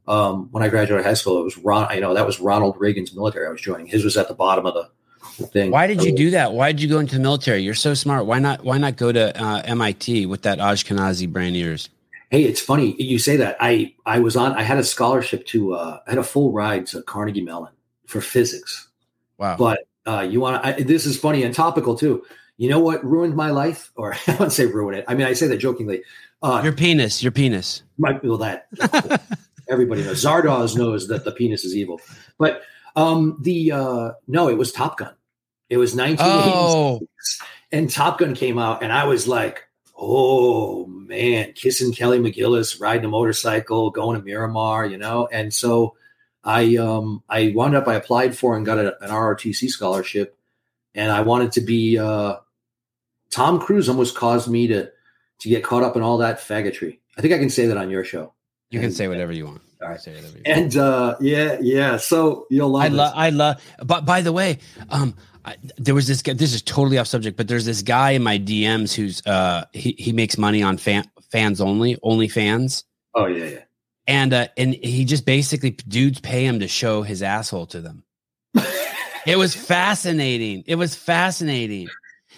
um, 0.08 0.50
when 0.52 0.64
I 0.64 0.70
graduated 0.70 1.06
high 1.06 1.14
school, 1.14 1.40
it 1.40 1.44
was 1.44 1.58
Ron, 1.58 1.88
I 1.90 2.00
know 2.00 2.14
that 2.14 2.26
was 2.26 2.40
Ronald 2.40 2.76
Reagan's 2.80 3.14
military 3.14 3.46
I 3.46 3.52
was 3.52 3.62
joining. 3.62 3.86
His 3.86 4.04
was 4.04 4.18
at 4.18 4.28
the 4.28 4.34
bottom 4.34 4.66
of 4.66 4.74
the 4.74 5.48
thing. 5.48 5.70
Why 5.70 5.86
did 5.86 6.04
you 6.04 6.16
do 6.16 6.32
that? 6.32 6.54
Why 6.54 6.72
did 6.72 6.82
you 6.82 6.90
go 6.90 7.00
into 7.00 7.16
the 7.16 7.22
military? 7.22 7.62
You're 7.62 7.76
so 7.76 7.94
smart. 7.94 8.26
Why 8.26 8.40
not, 8.40 8.64
why 8.64 8.80
not 8.80 8.96
go 8.96 9.12
to 9.12 9.44
uh, 9.44 9.62
MIT 9.66 10.26
with 10.26 10.42
that 10.44 10.58
Ashkenazi 10.58 11.32
brain 11.32 11.56
ears? 11.56 11.90
Hey, 12.32 12.44
it's 12.44 12.60
funny 12.60 13.02
you 13.02 13.20
say 13.20 13.38
that. 13.38 13.58
I, 13.60 13.94
I 14.06 14.20
was 14.20 14.36
on, 14.36 14.54
I 14.54 14.64
had 14.64 14.80
a 14.80 14.84
scholarship 14.84 15.46
to, 15.48 15.76
uh, 15.76 16.00
I 16.08 16.10
had 16.10 16.20
a 16.20 16.24
full 16.24 16.52
ride 16.52 16.88
to 16.88 17.04
Carnegie 17.04 17.42
Mellon 17.42 17.74
for 18.06 18.22
physics 18.22 18.88
Wow. 19.38 19.56
But 19.58 19.88
uh, 20.06 20.22
you 20.22 20.40
want 20.40 20.78
to, 20.78 20.84
this 20.84 21.06
is 21.06 21.20
funny 21.20 21.44
and 21.44 21.54
topical 21.54 21.96
too. 21.96 22.24
You 22.58 22.70
know 22.70 22.80
what 22.80 23.04
ruined 23.06 23.36
my 23.36 23.52
life? 23.52 23.92
Or 23.96 24.14
I 24.28 24.32
wouldn't 24.32 24.54
say 24.54 24.66
ruin 24.66 24.96
it. 24.96 25.06
I 25.08 25.14
mean, 25.14 25.28
I 25.28 25.34
say 25.34 25.48
that 25.48 25.58
jokingly. 25.58 26.04
Uh, 26.42 26.62
your 26.64 26.74
penis, 26.74 27.24
your 27.24 27.32
penis. 27.32 27.84
My, 27.98 28.20
well, 28.24 28.38
that 28.38 28.68
everybody 29.70 30.04
knows. 30.04 30.24
Zardoz 30.24 30.78
knows 30.78 31.08
that 31.08 31.26
the 31.26 31.32
penis 31.32 31.64
is 31.64 31.76
evil. 31.76 32.00
But 32.38 32.62
um, 32.96 33.38
the, 33.42 33.72
uh, 33.72 34.12
no, 34.28 34.50
it 34.50 34.58
was 34.58 34.72
Top 34.72 34.98
Gun. 34.98 35.14
It 35.70 35.78
was 35.78 35.96
1986. 35.96 36.56
Oh. 36.56 37.00
And 37.72 37.90
Top 37.90 38.20
Gun 38.20 38.34
came 38.34 38.58
out, 38.58 38.84
and 38.84 38.94
I 38.94 39.06
was 39.06 39.28
like, 39.28 39.68
oh 39.98 40.86
man, 40.86 41.54
kissing 41.54 41.92
Kelly 41.92 42.20
McGillis, 42.20 42.80
riding 42.80 43.06
a 43.06 43.10
motorcycle, 43.10 43.90
going 43.90 44.20
to 44.20 44.24
Miramar, 44.24 44.86
you 44.86 44.98
know? 44.98 45.28
And 45.32 45.54
so 45.54 45.96
I 46.44 46.78
um 46.78 47.24
I 47.28 47.52
wound 47.56 47.76
up 47.76 47.88
I 47.88 47.96
applied 47.96 48.38
for 48.38 48.56
and 48.56 48.66
got 48.66 48.78
a, 48.78 49.02
an 49.04 49.10
ROTC 49.10 49.70
scholarship, 49.70 50.38
and 50.96 51.12
I 51.12 51.22
wanted 51.22 51.52
to 51.54 51.62
be 51.62 51.98
uh, 51.98 52.38
Tom 53.30 53.60
Cruise. 53.60 53.90
Almost 53.90 54.16
caused 54.16 54.50
me 54.50 54.68
to 54.68 54.90
to 55.40 55.50
get 55.50 55.64
caught 55.64 55.84
up 55.84 55.96
in 55.96 56.02
all 56.02 56.18
that 56.20 56.40
faggotry. 56.40 57.00
I 57.18 57.22
think 57.22 57.34
I 57.34 57.38
can 57.38 57.50
say 57.50 57.68
that 57.68 57.78
on 57.78 57.90
your 57.90 58.04
show. 58.04 58.34
You 58.70 58.80
and, 58.80 58.88
can 58.88 58.96
say 58.96 59.08
whatever 59.08 59.32
you 59.32 59.46
want. 59.46 59.62
All 59.82 59.90
right. 59.90 60.00
Say 60.00 60.16
whatever 60.16 60.38
and 60.46 60.76
uh, 60.76 61.16
yeah, 61.20 61.58
yeah. 61.62 61.98
So 61.98 62.48
you'll 62.50 62.70
love. 62.70 62.84
I 62.84 62.88
love. 62.88 63.14
I 63.16 63.30
love. 63.30 63.64
But 63.84 64.06
by 64.06 64.22
the 64.22 64.34
way, 64.34 64.60
um, 64.90 65.16
I, 65.46 65.56
there 65.78 65.96
was 65.96 66.08
this 66.08 66.22
guy. 66.22 66.34
This 66.34 66.54
is 66.54 66.62
totally 66.62 66.98
off 66.98 67.08
subject, 67.08 67.38
but 67.38 67.48
there's 67.48 67.66
this 67.66 67.82
guy 67.82 68.12
in 68.12 68.24
my 68.24 68.40
DMs 68.40 68.94
who's 68.94 69.26
uh 69.26 69.66
he 69.74 69.96
he 69.98 70.12
makes 70.12 70.38
money 70.38 70.64
on 70.64 70.78
fan 70.78 71.10
fans 71.32 71.62
only, 71.62 71.98
only 72.02 72.28
fans. 72.28 72.84
Oh 73.14 73.26
yeah, 73.26 73.46
yeah 73.46 73.60
and 74.08 74.34
uh, 74.34 74.48
and 74.56 74.74
he 74.74 75.06
just 75.06 75.26
basically 75.26 75.72
dudes 75.72 76.20
pay 76.20 76.46
him 76.46 76.62
to 76.62 76.68
show 76.68 77.02
his 77.02 77.22
asshole 77.22 77.68
to 77.68 77.82
them. 77.82 78.04
it 79.26 79.38
was 79.38 79.54
fascinating. 79.54 80.64
It 80.66 80.76
was 80.76 80.96
fascinating. 80.96 81.90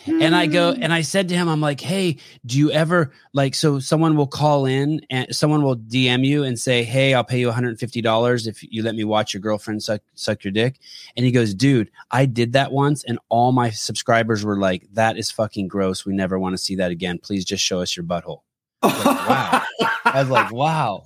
And 0.09 0.35
I 0.35 0.47
go 0.47 0.71
and 0.71 0.93
I 0.93 1.01
said 1.01 1.29
to 1.29 1.35
him, 1.35 1.47
I'm 1.47 1.61
like, 1.61 1.79
hey, 1.79 2.17
do 2.45 2.57
you 2.57 2.71
ever 2.71 3.11
like 3.33 3.55
so 3.55 3.79
someone 3.79 4.15
will 4.15 4.27
call 4.27 4.65
in 4.65 5.01
and 5.09 5.33
someone 5.33 5.63
will 5.63 5.77
DM 5.77 6.25
you 6.25 6.43
and 6.43 6.59
say, 6.59 6.83
Hey, 6.83 7.13
I'll 7.13 7.23
pay 7.23 7.39
you 7.39 7.49
$150 7.49 8.47
if 8.47 8.63
you 8.63 8.83
let 8.83 8.95
me 8.95 9.03
watch 9.03 9.33
your 9.33 9.41
girlfriend 9.41 9.83
suck 9.83 10.01
suck 10.15 10.43
your 10.43 10.51
dick. 10.51 10.79
And 11.15 11.25
he 11.25 11.31
goes, 11.31 11.53
Dude, 11.53 11.91
I 12.11 12.25
did 12.25 12.53
that 12.53 12.71
once, 12.71 13.03
and 13.03 13.19
all 13.29 13.51
my 13.51 13.69
subscribers 13.69 14.43
were 14.43 14.57
like, 14.57 14.87
That 14.93 15.17
is 15.17 15.31
fucking 15.31 15.67
gross. 15.67 16.05
We 16.05 16.13
never 16.13 16.39
want 16.39 16.53
to 16.53 16.57
see 16.57 16.75
that 16.75 16.91
again. 16.91 17.19
Please 17.19 17.45
just 17.45 17.63
show 17.63 17.81
us 17.81 17.95
your 17.95 18.05
butthole. 18.05 18.41
I 18.81 18.87
like, 18.91 19.29
wow. 19.29 19.63
I 20.05 20.21
was 20.21 20.29
like, 20.29 20.51
wow 20.51 21.05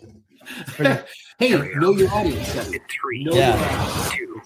hey, 1.39 1.49
know 1.75 1.91
your 1.91 2.11
audience. 2.11 2.51
Three, 3.01 3.23
know 3.23 3.33
yeah. 3.33 4.09
Two, 4.11 4.41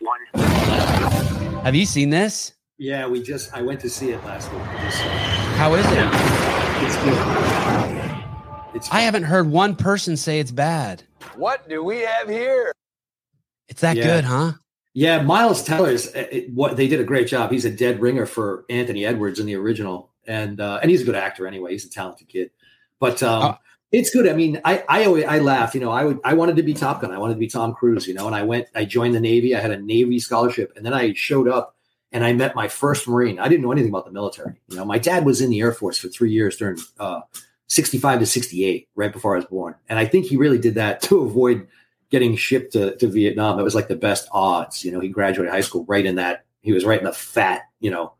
one. 0.00 0.44
Have 1.62 1.74
you 1.74 1.86
seen 1.86 2.10
this? 2.10 2.55
Yeah, 2.78 3.06
we 3.06 3.22
just 3.22 3.54
I 3.54 3.62
went 3.62 3.80
to 3.80 3.88
see 3.88 4.10
it 4.10 4.22
last 4.24 4.52
week. 4.52 4.60
How 4.60 5.72
is 5.74 5.86
it? 5.86 5.98
It's 6.84 6.96
good. 6.96 8.74
It's 8.74 8.90
I 8.92 9.00
haven't 9.00 9.22
heard 9.22 9.48
one 9.48 9.74
person 9.74 10.14
say 10.14 10.40
it's 10.40 10.50
bad. 10.50 11.02
What 11.36 11.66
do 11.70 11.82
we 11.82 12.00
have 12.00 12.28
here? 12.28 12.72
It's 13.68 13.80
that 13.80 13.96
yeah. 13.96 14.04
good, 14.04 14.24
huh? 14.24 14.52
Yeah, 14.92 15.22
Miles 15.22 15.62
Teller's 15.62 16.08
uh, 16.08 16.26
it, 16.30 16.52
what 16.52 16.76
they 16.76 16.86
did 16.86 17.00
a 17.00 17.04
great 17.04 17.28
job. 17.28 17.50
He's 17.50 17.64
a 17.64 17.70
dead 17.70 17.98
ringer 17.98 18.26
for 18.26 18.66
Anthony 18.68 19.06
Edwards 19.06 19.40
in 19.40 19.46
the 19.46 19.54
original, 19.54 20.10
and 20.26 20.60
uh, 20.60 20.78
and 20.82 20.90
he's 20.90 21.00
a 21.00 21.04
good 21.04 21.14
actor 21.14 21.46
anyway. 21.46 21.72
He's 21.72 21.86
a 21.86 21.90
talented 21.90 22.28
kid. 22.28 22.50
But 23.00 23.22
um, 23.22 23.42
uh, 23.42 23.54
it's 23.90 24.10
good. 24.10 24.28
I 24.28 24.34
mean, 24.34 24.60
I 24.66 24.84
I 24.86 25.06
always 25.06 25.24
I 25.24 25.38
laugh. 25.38 25.74
You 25.74 25.80
know, 25.80 25.92
I 25.92 26.04
would 26.04 26.20
I 26.24 26.34
wanted 26.34 26.56
to 26.56 26.62
be 26.62 26.74
Top 26.74 27.00
Gun. 27.00 27.10
I 27.10 27.18
wanted 27.18 27.34
to 27.34 27.40
be 27.40 27.48
Tom 27.48 27.72
Cruise. 27.72 28.06
You 28.06 28.12
know, 28.12 28.26
and 28.26 28.36
I 28.36 28.42
went. 28.42 28.66
I 28.74 28.84
joined 28.84 29.14
the 29.14 29.20
Navy. 29.20 29.56
I 29.56 29.60
had 29.60 29.70
a 29.70 29.80
Navy 29.80 30.18
scholarship, 30.18 30.74
and 30.76 30.84
then 30.84 30.92
I 30.92 31.14
showed 31.14 31.48
up 31.48 31.75
and 32.12 32.24
I 32.24 32.32
met 32.32 32.54
my 32.54 32.68
first 32.68 33.08
Marine. 33.08 33.38
I 33.38 33.48
didn't 33.48 33.62
know 33.62 33.72
anything 33.72 33.90
about 33.90 34.06
the 34.06 34.12
military. 34.12 34.54
You 34.68 34.76
know, 34.76 34.84
my 34.84 34.98
dad 34.98 35.24
was 35.24 35.40
in 35.40 35.50
the 35.50 35.60
Air 35.60 35.72
Force 35.72 35.98
for 35.98 36.08
three 36.08 36.30
years 36.30 36.56
during 36.56 36.78
uh, 36.98 37.20
65 37.68 38.20
to 38.20 38.26
68, 38.26 38.88
right 38.94 39.12
before 39.12 39.34
I 39.34 39.38
was 39.38 39.46
born. 39.46 39.74
And 39.88 39.98
I 39.98 40.06
think 40.06 40.26
he 40.26 40.36
really 40.36 40.58
did 40.58 40.74
that 40.74 41.02
to 41.02 41.20
avoid 41.20 41.66
getting 42.10 42.36
shipped 42.36 42.72
to, 42.72 42.96
to 42.96 43.08
Vietnam. 43.08 43.58
It 43.58 43.64
was 43.64 43.74
like 43.74 43.88
the 43.88 43.96
best 43.96 44.28
odds. 44.32 44.84
You 44.84 44.92
know, 44.92 45.00
he 45.00 45.08
graduated 45.08 45.52
high 45.52 45.60
school 45.60 45.84
right 45.88 46.06
in 46.06 46.16
that. 46.16 46.44
He 46.62 46.72
was 46.72 46.84
right 46.84 46.98
in 46.98 47.04
the 47.04 47.12
fat, 47.12 47.62
you 47.80 47.90
know, 47.90 48.14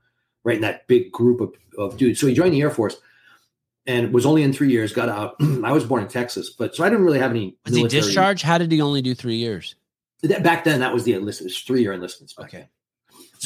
right 0.45 0.57
in 0.57 0.63
that 0.63 0.87
big 0.87 1.11
group 1.11 1.41
of, 1.41 1.55
of 1.79 1.97
dudes. 1.97 2.21
So 2.21 2.27
he 2.27 2.35
joined 2.35 2.55
the 2.55 2.61
Air 2.61 2.71
Force 2.71 2.97
and 3.87 4.13
was 4.13 4.27
only 4.27 4.43
in 4.43 4.53
three 4.53 4.71
years. 4.71 4.93
Got 4.93 5.09
out. 5.09 5.37
I 5.65 5.73
was 5.73 5.85
born 5.85 6.03
in 6.03 6.09
Texas, 6.09 6.51
but 6.51 6.75
so 6.75 6.85
I 6.85 6.89
didn't 6.89 7.05
really 7.05 7.19
have 7.19 7.31
any. 7.31 7.57
Was 7.65 7.75
military. 7.75 8.03
he 8.03 8.07
discharged? 8.07 8.43
How 8.43 8.59
did 8.59 8.71
he 8.71 8.81
only 8.81 9.03
do 9.03 9.15
three 9.15 9.37
years? 9.37 9.77
That, 10.23 10.43
back 10.43 10.65
then, 10.65 10.81
that 10.81 10.93
was 10.93 11.05
the 11.05 11.15
enlistment. 11.15 11.53
It's 11.53 11.61
three 11.61 11.83
year 11.83 11.93
enlistments. 11.93 12.35
Okay. 12.39 12.69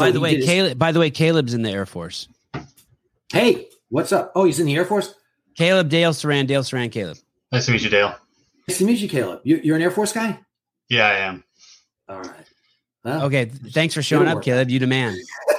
So 0.01 0.07
by 0.07 0.13
the 0.13 0.21
way, 0.21 0.41
Caleb. 0.41 0.69
His, 0.69 0.75
by 0.77 0.93
the 0.93 1.01
way, 1.01 1.11
Caleb's 1.11 1.53
in 1.53 1.61
the 1.61 1.71
Air 1.71 1.85
Force. 1.85 2.27
Hey, 3.31 3.69
what's 3.91 4.13
up? 4.13 4.33
Oh, 4.35 4.45
he's 4.45 4.59
in 4.59 4.65
the 4.65 4.75
Air 4.75 4.87
Force. 4.87 5.15
Caleb 5.57 5.91
Dale 5.91 6.13
Saran 6.13 6.47
Dale 6.47 6.63
Saran 6.63 6.91
Caleb. 6.91 7.19
Nice 7.53 7.67
to 7.67 7.73
meet 7.73 7.83
you, 7.83 7.91
Dale. 7.91 8.15
Nice 8.67 8.79
to 8.79 8.85
meet 8.87 8.99
you, 8.99 9.09
Caleb. 9.11 9.41
You, 9.45 9.75
are 9.75 9.77
an 9.77 9.83
Air 9.83 9.91
Force 9.91 10.15
guy. 10.15 10.39
Yeah, 10.89 11.07
I 11.07 11.15
am. 11.17 11.45
All 12.09 12.23
right. 12.23 12.47
Well, 13.05 13.25
okay. 13.25 13.45
Thanks 13.45 13.93
for 13.93 14.01
showing 14.01 14.27
up, 14.27 14.43
Caleb. 14.43 14.69
Out. 14.69 14.71
You 14.71 14.79
demand. 14.79 15.17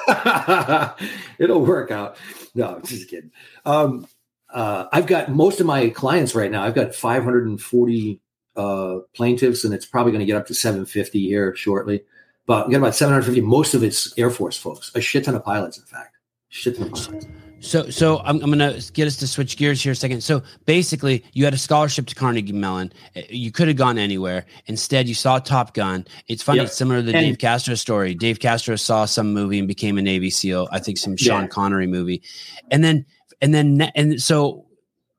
it'll 1.38 1.64
work 1.64 1.92
out. 1.92 2.18
No, 2.56 2.80
just 2.84 3.10
kidding. 3.10 3.32
Um, 3.64 4.08
uh, 4.52 4.86
I've 4.92 5.06
got 5.06 5.30
most 5.30 5.60
of 5.60 5.68
my 5.68 5.90
clients 5.90 6.34
right 6.34 6.50
now. 6.50 6.64
I've 6.64 6.76
got 6.76 6.96
540 6.96 8.20
uh, 8.56 8.96
plaintiffs, 9.14 9.64
and 9.64 9.74
it's 9.74 9.86
probably 9.86 10.12
going 10.12 10.22
to 10.22 10.26
get 10.26 10.36
up 10.36 10.48
to 10.48 10.56
750 10.56 11.28
here 11.28 11.56
shortly. 11.56 12.02
But 12.46 12.68
we 12.68 12.72
got 12.72 12.80
about 12.80 12.96
750. 12.96 13.42
Most 13.42 13.74
of 13.74 13.84
it's 13.84 14.18
Air 14.18 14.30
Force 14.30 14.58
folks. 14.58 14.92
A 14.96 15.02
shit 15.02 15.26
ton 15.26 15.36
of 15.36 15.44
pilots, 15.44 15.78
in 15.78 15.86
fact. 15.86 16.18
Shit 16.50 16.78
ton 16.78 16.88
of 16.88 16.94
pilots. 16.94 17.28
So, 17.62 17.92
so 17.92 18.20
I'm, 18.20 18.42
I'm 18.42 18.52
going 18.52 18.58
to 18.58 18.92
get 18.94 19.06
us 19.06 19.18
to 19.18 19.28
switch 19.28 19.56
gears 19.56 19.84
here 19.84 19.92
a 19.92 19.96
second. 19.96 20.24
So, 20.24 20.42
basically, 20.66 21.24
you 21.34 21.46
had 21.46 21.54
a 21.54 21.60
scholarship 21.60 22.08
to 22.08 22.16
Carnegie 22.16 22.54
Mellon. 22.54 22.92
You 23.30 23.52
could 23.52 23.68
have 23.68 23.78
gone 23.78 24.00
anywhere. 24.00 24.48
Instead, 24.66 25.08
you 25.08 25.14
saw 25.14 25.38
Top 25.38 25.76
Gun. 25.76 26.08
It's 26.28 26.42
funny, 26.42 26.58
yep. 26.58 26.68
it's 26.68 26.76
similar 26.76 27.02
to 27.02 27.04
the 27.04 27.16
and, 27.16 27.24
Dave 27.24 27.38
Castro 27.38 27.76
story. 27.76 28.16
Dave 28.16 28.40
Castro 28.40 28.76
saw 28.76 29.06
some 29.06 29.32
movie 29.32 29.60
and 29.60 29.68
became 29.68 30.00
a 30.00 30.02
Navy 30.02 30.32
SEAL. 30.32 30.70
I 30.72 30.80
think 30.80 30.98
some 30.98 31.16
Sean 31.16 31.42
yeah. 31.42 31.48
Connery 31.48 31.86
movie, 31.86 32.24
and 32.72 32.84
then 32.84 33.06
and 33.42 33.54
then 33.54 33.82
and 33.94 34.20
so 34.20 34.66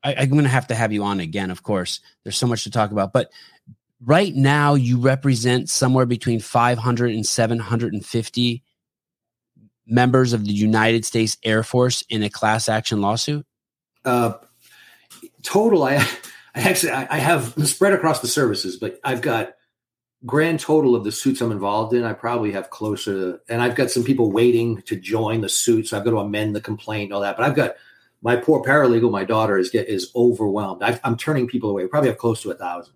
I, 0.02 0.14
I'm 0.14 0.30
going 0.30 0.42
to 0.42 0.50
have 0.50 0.66
to 0.68 0.74
have 0.74 0.92
you 0.92 1.04
on 1.04 1.20
again. 1.20 1.50
Of 1.50 1.62
course, 1.62 2.00
there's 2.24 2.36
so 2.36 2.46
much 2.46 2.64
to 2.64 2.70
talk 2.70 2.90
about, 2.90 3.12
but 3.12 3.30
right 4.04 4.34
now 4.34 4.74
you 4.74 4.98
represent 4.98 5.68
somewhere 5.68 6.06
between 6.06 6.40
500 6.40 7.12
and 7.12 7.26
750 7.26 8.62
members 9.86 10.32
of 10.32 10.44
the 10.44 10.52
United 10.52 11.04
States 11.04 11.36
Air 11.44 11.62
Force 11.62 12.02
in 12.08 12.22
a 12.22 12.30
class 12.30 12.68
action 12.68 13.00
lawsuit. 13.00 13.46
Uh, 14.04 14.34
total, 15.42 15.84
I, 15.84 15.96
I 16.54 16.60
actually 16.60 16.92
I 16.92 17.16
have 17.16 17.54
spread 17.66 17.92
across 17.92 18.20
the 18.20 18.28
services, 18.28 18.76
but 18.76 18.98
I've 19.04 19.22
got 19.22 19.54
grand 20.24 20.60
total 20.60 20.94
of 20.94 21.04
the 21.04 21.12
suits 21.12 21.40
I'm 21.40 21.52
involved 21.52 21.94
in, 21.94 22.04
I 22.04 22.12
probably 22.12 22.52
have 22.52 22.70
closer 22.70 23.40
and 23.48 23.60
I've 23.60 23.74
got 23.74 23.90
some 23.90 24.04
people 24.04 24.30
waiting 24.30 24.80
to 24.82 24.96
join 24.96 25.40
the 25.40 25.48
suit. 25.48 25.88
So 25.88 25.96
I've 25.96 26.04
got 26.04 26.12
to 26.12 26.18
amend 26.18 26.54
the 26.54 26.60
complaint 26.60 27.08
and 27.08 27.14
all 27.14 27.20
that. 27.22 27.36
But 27.36 27.46
I've 27.46 27.56
got 27.56 27.74
my 28.22 28.36
poor 28.36 28.62
paralegal, 28.62 29.10
my 29.10 29.24
daughter 29.24 29.58
is 29.58 29.70
get 29.70 29.88
is 29.88 30.12
overwhelmed. 30.14 30.82
i 30.82 30.98
am 31.02 31.16
turning 31.16 31.48
people 31.48 31.70
away. 31.70 31.82
We 31.82 31.88
probably 31.88 32.10
have 32.10 32.18
close 32.18 32.40
to 32.42 32.52
a 32.52 32.54
thousand 32.54 32.94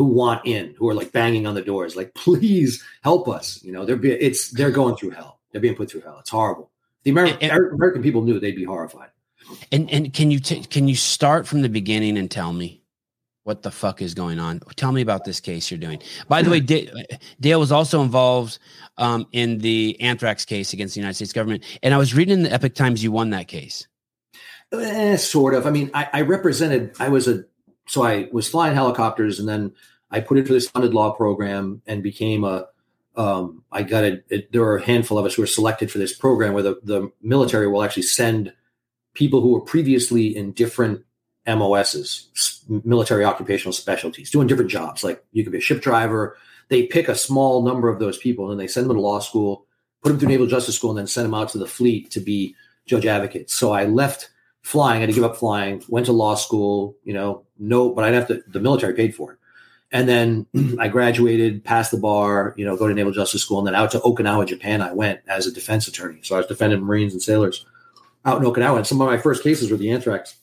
who 0.00 0.06
want 0.06 0.40
in, 0.46 0.74
who 0.78 0.88
are 0.88 0.94
like 0.94 1.12
banging 1.12 1.46
on 1.46 1.54
the 1.54 1.60
doors, 1.60 1.94
like 1.94 2.14
please 2.14 2.82
help 3.02 3.28
us. 3.28 3.62
You 3.62 3.70
know, 3.70 3.84
they're 3.84 3.96
be, 3.96 4.12
it's 4.12 4.50
they're 4.50 4.70
going 4.70 4.96
through 4.96 5.10
hell. 5.10 5.40
They're 5.52 5.60
being 5.60 5.74
put 5.74 5.90
through 5.90 6.00
hell. 6.00 6.16
It's 6.20 6.30
horrible. 6.30 6.70
The 7.02 7.10
American 7.10 7.50
and, 7.50 7.72
American 7.74 8.02
people 8.02 8.22
knew 8.22 8.40
they'd 8.40 8.56
be 8.56 8.64
horrified. 8.64 9.10
And 9.70 9.90
and 9.90 10.10
can 10.10 10.30
you 10.30 10.40
t- 10.40 10.64
can 10.64 10.88
you 10.88 10.94
start 10.94 11.46
from 11.46 11.60
the 11.60 11.68
beginning 11.68 12.16
and 12.16 12.30
tell 12.30 12.54
me 12.54 12.82
what 13.42 13.60
the 13.60 13.70
fuck 13.70 14.00
is 14.00 14.14
going 14.14 14.38
on? 14.38 14.60
Tell 14.74 14.90
me 14.90 15.02
about 15.02 15.26
this 15.26 15.38
case 15.38 15.70
you're 15.70 15.76
doing. 15.78 16.00
By 16.28 16.40
the 16.40 16.48
way, 16.48 16.60
Dale 16.60 17.60
was 17.60 17.70
also 17.70 18.00
involved 18.00 18.58
um, 18.96 19.26
in 19.32 19.58
the 19.58 20.00
anthrax 20.00 20.46
case 20.46 20.72
against 20.72 20.94
the 20.94 21.00
United 21.00 21.16
States 21.16 21.34
government, 21.34 21.62
and 21.82 21.92
I 21.92 21.98
was 21.98 22.14
reading 22.14 22.32
in 22.32 22.42
the 22.44 22.52
Epoch 22.54 22.74
Times 22.74 23.04
you 23.04 23.12
won 23.12 23.28
that 23.30 23.48
case. 23.48 23.86
Eh, 24.72 25.16
sort 25.16 25.52
of. 25.52 25.66
I 25.66 25.70
mean, 25.70 25.90
I, 25.92 26.08
I, 26.10 26.20
represented. 26.22 26.94
I 26.98 27.10
was 27.10 27.28
a 27.28 27.44
so 27.86 28.02
I 28.02 28.30
was 28.32 28.48
flying 28.48 28.74
helicopters, 28.74 29.38
and 29.38 29.48
then 29.48 29.72
I 30.10 30.20
put 30.20 30.38
into 30.38 30.52
this 30.52 30.68
funded 30.68 30.94
law 30.94 31.12
program 31.12 31.82
and 31.86 32.02
became 32.02 32.44
a. 32.44 32.66
Um, 33.16 33.64
I 33.72 33.82
got 33.82 34.04
a, 34.04 34.22
it, 34.28 34.52
There 34.52 34.62
are 34.62 34.76
a 34.76 34.84
handful 34.84 35.18
of 35.18 35.26
us 35.26 35.34
who 35.34 35.42
are 35.42 35.46
selected 35.46 35.90
for 35.90 35.98
this 35.98 36.16
program, 36.16 36.54
where 36.54 36.62
the, 36.62 36.80
the 36.82 37.10
military 37.20 37.66
will 37.66 37.82
actually 37.82 38.04
send 38.04 38.52
people 39.14 39.40
who 39.40 39.52
were 39.52 39.60
previously 39.60 40.34
in 40.34 40.52
different 40.52 41.04
MOSs, 41.46 42.64
military 42.84 43.24
occupational 43.24 43.72
specialties, 43.72 44.30
doing 44.30 44.46
different 44.46 44.70
jobs. 44.70 45.02
Like 45.02 45.24
you 45.32 45.42
could 45.42 45.52
be 45.52 45.58
a 45.58 45.62
ship 45.62 45.82
driver. 45.82 46.36
They 46.68 46.86
pick 46.86 47.08
a 47.08 47.14
small 47.14 47.62
number 47.62 47.88
of 47.88 47.98
those 47.98 48.16
people, 48.18 48.44
and 48.44 48.52
then 48.52 48.64
they 48.64 48.68
send 48.68 48.88
them 48.88 48.96
to 48.96 49.02
law 49.02 49.18
school, 49.18 49.66
put 50.02 50.10
them 50.10 50.18
through 50.18 50.28
naval 50.28 50.46
justice 50.46 50.76
school, 50.76 50.90
and 50.90 50.98
then 50.98 51.06
send 51.06 51.26
them 51.26 51.34
out 51.34 51.48
to 51.50 51.58
the 51.58 51.66
fleet 51.66 52.10
to 52.12 52.20
be 52.20 52.54
judge 52.86 53.06
advocates. 53.06 53.54
So 53.54 53.72
I 53.72 53.86
left 53.86 54.30
flying. 54.62 54.98
I 54.98 55.00
had 55.00 55.08
to 55.08 55.14
give 55.14 55.24
up 55.24 55.36
flying. 55.36 55.82
Went 55.88 56.06
to 56.06 56.12
law 56.12 56.36
school. 56.36 56.96
You 57.04 57.14
know, 57.14 57.44
no, 57.58 57.90
but 57.92 58.04
I'd 58.04 58.14
have 58.14 58.28
to. 58.28 58.42
The 58.46 58.60
military 58.60 58.94
paid 58.94 59.14
for 59.14 59.32
it, 59.32 59.38
And 59.92 60.08
then 60.08 60.46
I 60.78 60.88
graduated, 60.88 61.64
passed 61.64 61.90
the 61.90 61.96
bar, 61.98 62.54
you 62.56 62.64
know, 62.64 62.76
go 62.76 62.86
to 62.88 62.94
Naval 62.94 63.12
Justice 63.12 63.42
School, 63.42 63.58
and 63.58 63.66
then 63.66 63.74
out 63.74 63.90
to 63.92 63.98
Okinawa, 64.00 64.46
Japan. 64.46 64.82
I 64.82 64.92
went 64.92 65.20
as 65.26 65.46
a 65.46 65.52
defense 65.52 65.88
attorney. 65.88 66.20
So 66.22 66.34
I 66.36 66.38
was 66.38 66.46
defending 66.46 66.80
Marines 66.80 67.12
and 67.12 67.22
sailors 67.22 67.66
out 68.24 68.42
in 68.42 68.48
Okinawa. 68.48 68.76
And 68.76 68.86
some 68.86 69.00
of 69.00 69.06
my 69.08 69.18
first 69.18 69.42
cases 69.42 69.70
were 69.70 69.76
the 69.76 69.90
anthrax 69.90 70.36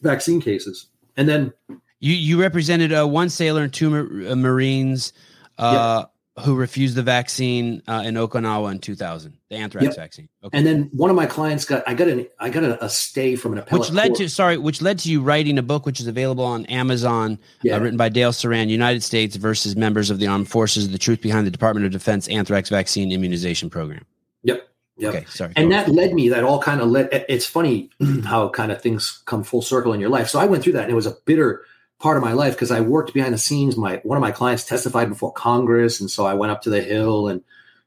vaccine 0.00 0.40
cases. 0.40 0.86
And 1.16 1.28
then 1.28 1.52
You 2.00 2.14
you 2.14 2.40
represented 2.40 2.92
uh, 2.92 3.06
one 3.06 3.28
sailor 3.28 3.62
and 3.64 3.72
two 3.72 3.90
mar- 3.90 4.32
uh, 4.32 4.36
Marines 4.36 5.12
uh, 5.58 6.04
who 6.40 6.56
refused 6.56 6.96
the 6.96 7.02
vaccine 7.02 7.80
uh, 7.86 8.02
in 8.04 8.14
Okinawa 8.16 8.72
in 8.72 8.80
2000, 8.80 9.36
the 9.50 9.54
anthrax 9.56 9.84
Yep. 9.84 9.96
vaccine. 9.96 10.28
Okay. 10.42 10.58
and 10.58 10.66
then 10.66 10.90
one 10.92 11.08
of 11.08 11.14
my 11.14 11.26
clients 11.26 11.64
got 11.64 11.84
I 11.86 11.94
got 11.94 12.08
an 12.08 12.26
I 12.40 12.50
got 12.50 12.64
a, 12.64 12.84
a 12.84 12.88
stay 12.88 13.36
from 13.36 13.52
an 13.52 13.58
appellate 13.60 13.82
which 13.82 13.92
led 13.92 14.08
court. 14.08 14.18
to 14.18 14.28
sorry, 14.28 14.58
which 14.58 14.82
led 14.82 14.98
to 15.00 15.10
you 15.10 15.20
writing 15.22 15.58
a 15.58 15.62
book, 15.62 15.86
which 15.86 16.00
is 16.00 16.06
available 16.08 16.44
on 16.44 16.66
Amazon, 16.66 17.38
Yeah. 17.62 17.76
uh, 17.76 17.80
written 17.80 17.96
by 17.96 18.08
Dale 18.08 18.32
Saran, 18.32 18.68
United 18.68 19.02
States 19.04 19.36
versus 19.36 19.76
members 19.76 20.10
of 20.10 20.18
the 20.18 20.26
armed 20.26 20.48
forces: 20.48 20.90
the 20.90 20.98
truth 20.98 21.20
behind 21.20 21.46
the 21.46 21.50
Department 21.52 21.86
of 21.86 21.92
Defense 21.92 22.26
anthrax 22.28 22.68
vaccine 22.68 23.12
immunization 23.12 23.70
program. 23.70 24.04
Yep. 24.42 24.68
Yep. 24.96 25.14
Okay, 25.14 25.24
sorry. 25.28 25.52
and 25.56 25.70
that 25.72 25.88
led 25.88 26.14
me 26.14 26.28
that 26.30 26.44
all 26.44 26.60
kind 26.60 26.80
of 26.80 26.88
led 26.88 27.08
it's 27.28 27.46
funny 27.46 27.90
how 28.24 28.48
kind 28.48 28.70
of 28.72 28.80
things 28.82 29.22
come 29.26 29.42
full 29.44 29.62
circle 29.62 29.92
in 29.92 29.98
your 30.00 30.08
life 30.08 30.28
so 30.28 30.38
i 30.38 30.46
went 30.46 30.62
through 30.62 30.72
that 30.74 30.82
and 30.84 30.92
it 30.92 30.94
was 30.94 31.06
a 31.06 31.16
bitter 31.24 31.64
part 31.98 32.16
of 32.16 32.22
my 32.22 32.32
life 32.32 32.54
because 32.54 32.70
i 32.70 32.80
worked 32.80 33.14
behind 33.14 33.32
the 33.32 33.38
scenes. 33.38 33.76
My 33.76 34.00
one 34.04 34.16
of 34.16 34.22
my 34.22 34.32
clients 34.32 34.64
testified 34.64 35.08
before 35.08 35.32
congress 35.32 36.00
and 36.00 36.10
so 36.10 36.26
i 36.26 36.34
went 36.34 36.52
up 36.52 36.62
to 36.62 36.70
the 36.70 36.82
hill 36.82 37.28
and 37.28 37.42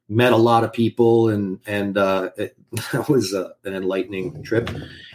met 0.10 0.34
a 0.34 0.38
lot 0.38 0.64
of 0.64 0.74
people 0.74 1.30
and 1.30 1.60
and 1.68 1.98
uh 1.98 2.30
it, 2.38 2.56
that 2.92 3.10
was 3.10 3.34
uh, 3.34 3.50
an 3.66 3.74
enlightening 3.74 4.44
trip. 4.44 4.70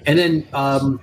And 0.07 0.19
then 0.19 0.47
um 0.53 1.01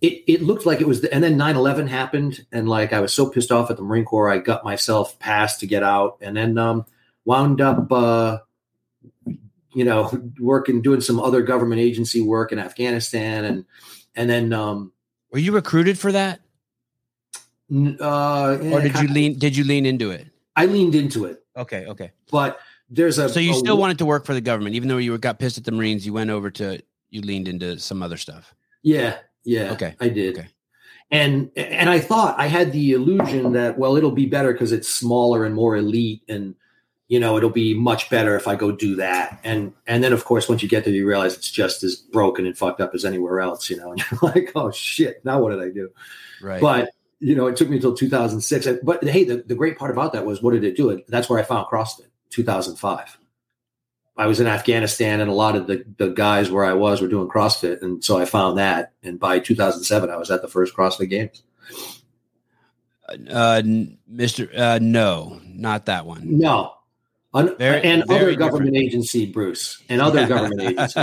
it, 0.00 0.24
it 0.26 0.42
looked 0.42 0.64
like 0.64 0.80
it 0.80 0.88
was 0.88 1.02
the, 1.02 1.12
and 1.12 1.22
then 1.22 1.36
9-11 1.36 1.88
happened 1.88 2.46
and 2.52 2.68
like 2.68 2.92
i 2.92 3.00
was 3.00 3.12
so 3.12 3.28
pissed 3.28 3.52
off 3.52 3.70
at 3.70 3.76
the 3.76 3.82
marine 3.82 4.04
corps 4.04 4.30
i 4.30 4.38
got 4.38 4.64
myself 4.64 5.18
passed 5.18 5.60
to 5.60 5.66
get 5.66 5.82
out 5.82 6.16
and 6.22 6.34
then 6.36 6.56
um 6.56 6.86
wound 7.26 7.60
up 7.60 7.92
uh 7.92 8.38
you 9.74 9.84
know, 9.84 10.10
working, 10.40 10.82
doing 10.82 11.00
some 11.00 11.20
other 11.20 11.42
government 11.42 11.80
agency 11.80 12.20
work 12.20 12.52
in 12.52 12.58
Afghanistan, 12.58 13.44
and 13.44 13.64
and 14.14 14.28
then, 14.28 14.52
um, 14.52 14.92
Were 15.30 15.38
you 15.38 15.52
recruited 15.52 15.98
for 15.98 16.12
that, 16.12 16.40
uh, 18.00 18.58
or 18.72 18.80
did 18.80 18.88
you 18.88 18.92
kinda- 18.92 19.12
lean? 19.12 19.38
Did 19.38 19.56
you 19.56 19.64
lean 19.64 19.86
into 19.86 20.10
it? 20.10 20.26
I 20.56 20.66
leaned 20.66 20.94
into 20.94 21.24
it, 21.24 21.42
Okay, 21.56 21.86
okay. 21.86 22.10
but 22.30 22.58
there's 22.90 23.18
a 23.18 23.28
So 23.28 23.40
you 23.40 23.52
a- 23.52 23.54
still 23.54 23.78
wanted 23.78 23.98
to 23.98 24.04
work 24.06 24.24
for 24.26 24.34
the 24.34 24.40
government, 24.40 24.74
even 24.74 24.88
though 24.88 24.98
you 24.98 25.16
got 25.18 25.38
pissed 25.38 25.58
at 25.58 25.64
the 25.64 25.72
Marines. 25.72 26.04
You 26.04 26.12
went 26.12 26.30
over 26.30 26.50
to 26.50 26.80
you 27.10 27.20
leaned 27.22 27.48
into 27.48 27.78
some 27.78 28.02
other 28.02 28.16
stuff. 28.16 28.54
yeah, 28.82 29.16
yeah, 29.44 29.72
Okay, 29.72 29.94
I 30.00 30.08
did, 30.08 30.38
okay. 30.38 30.48
and 31.10 31.50
and 31.56 31.88
I 31.88 32.00
thought 32.00 32.34
I 32.38 32.46
had 32.46 32.72
the 32.72 32.92
illusion 32.92 33.52
that 33.52 33.78
well, 33.78 33.96
it'll 33.96 34.10
be 34.10 34.26
better 34.26 34.52
because 34.52 34.72
it's 34.72 34.88
smaller 34.88 35.44
and 35.44 35.54
more 35.54 35.76
elite, 35.76 36.22
and 36.28 36.54
you 37.08 37.18
know, 37.18 37.36
it'll 37.36 37.50
be 37.50 37.74
much 37.74 38.08
better 38.10 38.36
if 38.36 38.46
I 38.46 38.54
go 38.56 38.70
do 38.72 38.96
that, 38.96 39.40
and 39.44 39.72
and 39.86 40.02
then 40.04 40.12
of 40.12 40.24
course 40.24 40.48
once 40.48 40.62
you 40.62 40.68
get 40.68 40.84
there, 40.84 40.92
you 40.92 41.06
realize 41.06 41.34
it's 41.36 41.50
just 41.50 41.82
as 41.84 41.96
broken 41.96 42.44
and 42.46 42.56
fucked 42.58 42.80
up 42.80 42.94
as 42.94 43.04
anywhere 43.04 43.40
else, 43.40 43.70
you 43.70 43.76
know, 43.76 43.92
and 43.92 44.02
you're 44.10 44.20
like, 44.22 44.52
oh 44.56 44.70
shit, 44.72 45.24
now 45.24 45.40
what 45.40 45.50
did 45.50 45.60
I 45.60 45.70
do? 45.70 45.90
Right. 46.42 46.60
But 46.60 46.90
you 47.20 47.34
know, 47.36 47.46
it 47.46 47.56
took 47.56 47.68
me 47.68 47.76
until 47.76 47.94
2006. 47.94 48.66
And- 48.66 48.80
But 48.82 49.04
hey, 49.04 49.24
the, 49.24 49.44
the 49.46 49.54
great 49.54 49.78
part 49.78 49.90
about 49.90 50.12
that 50.14 50.24
was 50.26 50.42
what 50.42 50.52
did 50.52 50.64
it 50.64 50.76
do? 50.76 50.90
It 50.90 51.06
that's 51.08 51.28
where 51.28 51.38
I 51.38 51.42
found 51.42 51.66
CrossFit, 51.66 52.06
2005. 52.30 53.18
I 54.16 54.26
was 54.26 54.40
in 54.40 54.46
Afghanistan, 54.46 55.20
and 55.20 55.30
a 55.30 55.34
lot 55.34 55.56
of 55.56 55.66
the 55.66 55.84
the 55.96 56.08
guys 56.08 56.50
where 56.50 56.64
I 56.64 56.74
was 56.74 57.00
were 57.00 57.08
doing 57.08 57.28
CrossFit, 57.28 57.80
and 57.82 58.04
so 58.04 58.18
I 58.18 58.24
found 58.26 58.58
that. 58.58 58.92
And 59.02 59.18
by 59.18 59.38
2007, 59.38 60.10
I 60.10 60.16
was 60.16 60.30
at 60.30 60.42
the 60.42 60.48
first 60.48 60.74
CrossFit 60.76 61.08
Games. 61.08 61.42
uh, 63.08 63.62
Mr. 64.12 64.48
Uh, 64.56 64.78
no, 64.82 65.40
not 65.46 65.86
that 65.86 66.06
one. 66.06 66.38
No, 66.38 66.74
Un- 67.32 67.56
Very- 67.58 67.82
and 67.82 68.04
very 68.06 68.32
other 68.32 68.36
government 68.36 68.76
agency, 68.76 69.26
Bruce, 69.26 69.82
and 69.88 70.00
other 70.02 70.26
government 70.28 70.60
agency. 70.60 71.02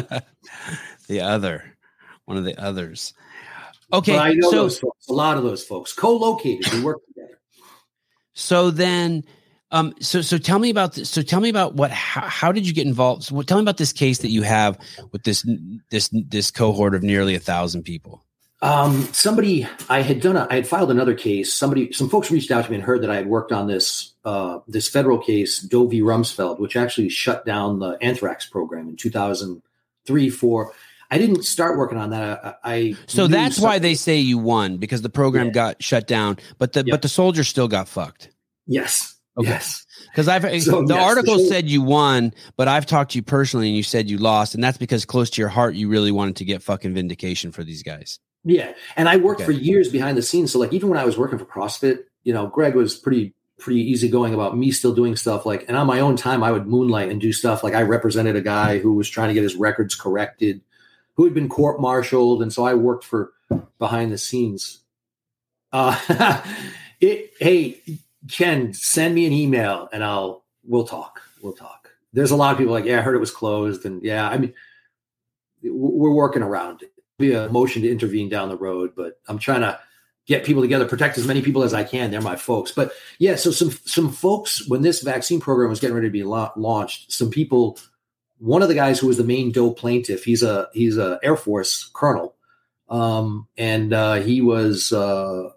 the 1.08 1.22
other, 1.22 1.76
one 2.26 2.38
of 2.38 2.44
the 2.46 2.60
others. 2.62 3.14
Okay, 3.94 4.14
But 4.14 4.22
I 4.22 4.34
know 4.34 4.52
so 4.52 4.58
those 4.58 4.80
folks, 4.80 5.08
a 5.08 5.14
lot 5.14 5.38
of 5.38 5.44
those 5.44 5.64
folks, 5.64 5.94
co-located, 5.94 6.74
we 6.74 6.82
work 6.82 7.06
together. 7.08 7.40
so 8.34 8.70
then, 8.70 9.24
um, 9.72 9.94
so 10.00 10.22
so 10.22 10.38
tell 10.38 10.60
me 10.60 10.70
about 10.70 10.94
this. 10.94 11.10
So 11.10 11.22
tell 11.22 11.40
me 11.40 11.50
about 11.50 11.76
what. 11.76 11.92
How, 11.92 12.22
how 12.22 12.52
did 12.52 12.68
you 12.68 12.74
get 12.74 12.86
involved? 12.86 13.24
So 13.24 13.42
tell 13.42 13.58
me 13.58 13.64
about 13.64 13.78
this 13.78 13.94
case 13.94 14.20
that 14.20 14.30
you 14.30 14.42
have 14.42 14.78
with 15.12 15.24
this 15.24 15.46
this 15.90 16.10
this 16.12 16.52
cohort 16.52 16.96
of 16.96 17.04
nearly 17.04 17.36
a 17.36 17.40
thousand 17.40 17.84
people. 17.84 18.24
Um, 18.62 19.04
somebody 19.14 19.68
I 19.88 20.02
had 20.02 20.20
done 20.20 20.36
a, 20.36 20.48
I 20.50 20.56
had 20.56 20.68
filed 20.68 20.90
another 20.90 21.14
case. 21.14 21.54
Somebody, 21.54 21.92
some 21.92 22.10
folks 22.10 22.32
reached 22.32 22.50
out 22.50 22.66
to 22.66 22.72
me 22.72 22.78
and 22.78 22.84
heard 22.84 23.04
that 23.04 23.12
I 23.12 23.16
had 23.16 23.28
worked 23.28 23.52
on 23.52 23.68
this 23.68 24.14
uh, 24.26 24.60
this 24.68 24.88
federal 24.88 25.20
case, 25.20 25.60
Doe 25.60 25.88
v. 25.88 26.02
Rumsfeld, 26.02 26.60
which 26.60 26.76
actually 26.76 27.10
shut 27.10 27.46
down 27.46 27.80
the 27.80 27.98
anthrax 28.02 28.48
program 28.48 28.90
in 28.90 28.96
2003, 28.96 30.30
four. 30.30 30.74
I 31.10 31.18
didn't 31.18 31.44
start 31.44 31.78
working 31.78 31.98
on 31.98 32.10
that. 32.10 32.44
I, 32.64 32.74
I 32.74 32.96
So 33.08 33.28
that's 33.28 33.60
why 33.60 33.80
they 33.80 33.96
say 33.96 34.18
you 34.18 34.38
won 34.38 34.78
because 34.78 35.02
the 35.02 35.10
program 35.10 35.48
Yeah. 35.48 35.52
got 35.54 35.84
shut 35.84 36.08
down, 36.08 36.38
but 36.58 36.74
the 36.74 36.84
but 36.84 37.02
the 37.02 37.10
soldiers 37.10 37.48
still 37.48 37.68
got 37.68 37.88
fucked. 37.88 38.30
yes, 38.66 39.16
Okay. 39.38 39.50
yes, 39.50 39.86
Because 40.12 40.28
I've 40.28 40.44
So, 40.64 40.82
the 40.84 40.96
yes, 40.96 41.04
article 41.04 41.38
show- 41.38 41.46
said 41.48 41.70
you 41.70 41.82
won, 41.82 42.34
but 42.58 42.68
I've 42.68 42.86
talked 42.86 43.12
to 43.12 43.18
you 43.18 43.22
personally 43.24 43.68
and 43.68 43.78
you 43.78 43.84
said 43.84 44.10
you 44.10 44.18
lost, 44.18 44.56
and 44.56 44.64
that's 44.64 44.78
because 44.78 45.06
close 45.06 45.30
to 45.32 45.42
your 45.42 45.50
heart 45.50 45.76
you 45.76 45.88
really 45.90 46.12
wanted 46.12 46.36
to 46.38 46.46
get 46.46 46.62
fucking 46.64 46.94
vindication 46.94 47.52
for 47.52 47.64
these 47.64 47.84
guys. 47.84 48.20
yeah. 48.44 48.74
And 48.96 49.08
I 49.10 49.18
worked 49.18 49.42
Okay. 49.42 49.46
for 49.46 49.52
years 49.52 49.90
behind 49.90 50.18
the 50.18 50.22
scenes. 50.22 50.52
So 50.52 50.60
like 50.60 50.74
even 50.74 50.90
when 50.90 50.98
I 51.00 51.06
was 51.06 51.18
working 51.18 51.38
for 51.40 51.46
CrossFit, 51.46 52.00
you 52.24 52.34
know, 52.34 52.48
Greg 52.48 52.76
was 52.76 52.96
pretty 52.96 53.34
pretty 53.60 53.82
easygoing 53.82 54.34
about 54.36 54.56
me 54.56 54.70
still 54.72 54.94
doing 54.94 55.16
stuff 55.16 55.44
like 55.44 55.66
and 55.68 55.76
on 55.76 55.88
my 55.88 56.00
own 56.00 56.16
time 56.16 56.44
I 56.44 56.52
would 56.52 56.68
moonlight 56.68 57.10
and 57.10 57.20
do 57.20 57.34
stuff 57.34 57.64
like 57.64 57.74
I 57.74 57.82
represented 57.82 58.36
a 58.36 58.42
guy 58.42 58.78
hmm. 58.78 58.84
who 58.84 58.94
was 58.94 59.10
trying 59.10 59.30
to 59.30 59.34
get 59.34 59.42
his 59.42 59.56
records 59.56 59.96
corrected, 59.96 60.62
who 61.18 61.26
had 61.26 61.34
been 61.34 61.50
court 61.50 61.82
martialed, 61.82 62.42
and 62.42 62.54
so 62.54 62.64
I 62.64 62.76
worked 62.76 63.04
for 63.04 63.34
behind 63.80 64.12
the 64.12 64.18
scenes. 64.18 64.80
Uh 65.74 66.42
it 67.02 67.34
hey 67.40 67.82
Ken, 68.30 68.74
send 68.74 69.16
me 69.16 69.26
an 69.26 69.34
email 69.34 69.90
and 69.92 70.04
I'll 70.04 70.46
we'll 70.64 70.88
talk. 70.88 71.22
We'll 71.42 71.54
talk. 71.54 71.90
There's 72.14 72.32
a 72.32 72.36
lot 72.36 72.52
of 72.52 72.58
people 72.58 72.74
like, 72.74 72.86
yeah, 72.86 73.00
I 73.00 73.02
heard 73.02 73.16
it 73.16 73.20
was 73.20 73.32
closed, 73.32 73.86
and 73.86 74.02
yeah, 74.02 74.30
I 74.30 74.38
mean, 74.38 74.54
we're 75.64 76.12
working 76.12 76.44
around 76.44 76.82
it. 76.82 76.92
Be 77.20 77.34
a 77.34 77.50
motion 77.50 77.82
to 77.82 77.92
intervene 77.92 78.30
down 78.30 78.50
the 78.50 78.58
road, 78.58 78.94
but 78.96 79.20
I'm 79.28 79.40
trying 79.40 79.62
to 79.62 79.80
get 80.28 80.46
people 80.46 80.62
together, 80.62 80.86
protect 80.86 81.18
as 81.18 81.26
many 81.26 81.42
people 81.42 81.64
as 81.64 81.74
I 81.74 81.84
can. 81.84 82.12
They're 82.12 82.22
my 82.22 82.36
folks. 82.36 82.72
But 82.72 82.92
yeah, 83.18 83.36
so 83.36 83.52
some 83.52 83.72
some 83.86 84.12
folks 84.12 84.68
when 84.68 84.82
this 84.82 85.02
vaccine 85.02 85.40
program 85.40 85.70
was 85.70 85.80
getting 85.80 85.96
ready 85.96 86.08
to 86.08 86.12
be 86.12 86.24
la- 86.24 86.52
launched, 86.56 87.12
some 87.12 87.30
people. 87.30 87.80
One 88.40 88.62
of 88.62 88.68
the 88.68 88.76
guys 88.76 89.00
who 89.00 89.08
was 89.08 89.18
the 89.18 89.24
main 89.24 89.52
Doe 89.52 89.72
plaintiff, 89.72 90.24
he's 90.24 90.44
a 90.44 90.70
he's 90.74 90.98
a 90.98 91.20
Air 91.24 91.36
Force 91.36 91.90
colonel, 91.94 92.36
um, 92.90 93.48
and 93.58 93.94
uh, 93.94 94.16
he 94.16 94.42
was 94.42 94.92
uh, 94.94 95.50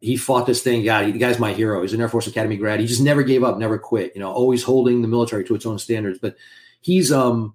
he 0.00 0.16
fought 0.16 0.46
this 0.46 0.62
thing. 0.62 0.84
God, 0.84 1.06
he, 1.06 1.12
the 1.12 1.18
guy's 1.18 1.38
my 1.38 1.52
hero. 1.52 1.82
He's 1.82 1.92
an 1.92 2.00
Air 2.00 2.08
Force 2.08 2.26
Academy 2.26 2.56
grad. 2.56 2.80
He 2.80 2.86
just 2.86 3.02
never 3.02 3.22
gave 3.22 3.44
up, 3.44 3.58
never 3.58 3.78
quit. 3.78 4.12
You 4.14 4.20
know, 4.20 4.32
always 4.32 4.62
holding 4.62 5.02
the 5.02 5.08
military 5.08 5.44
to 5.44 5.54
its 5.54 5.66
own 5.66 5.78
standards. 5.78 6.18
But 6.18 6.36
he's 6.80 7.12
um 7.12 7.54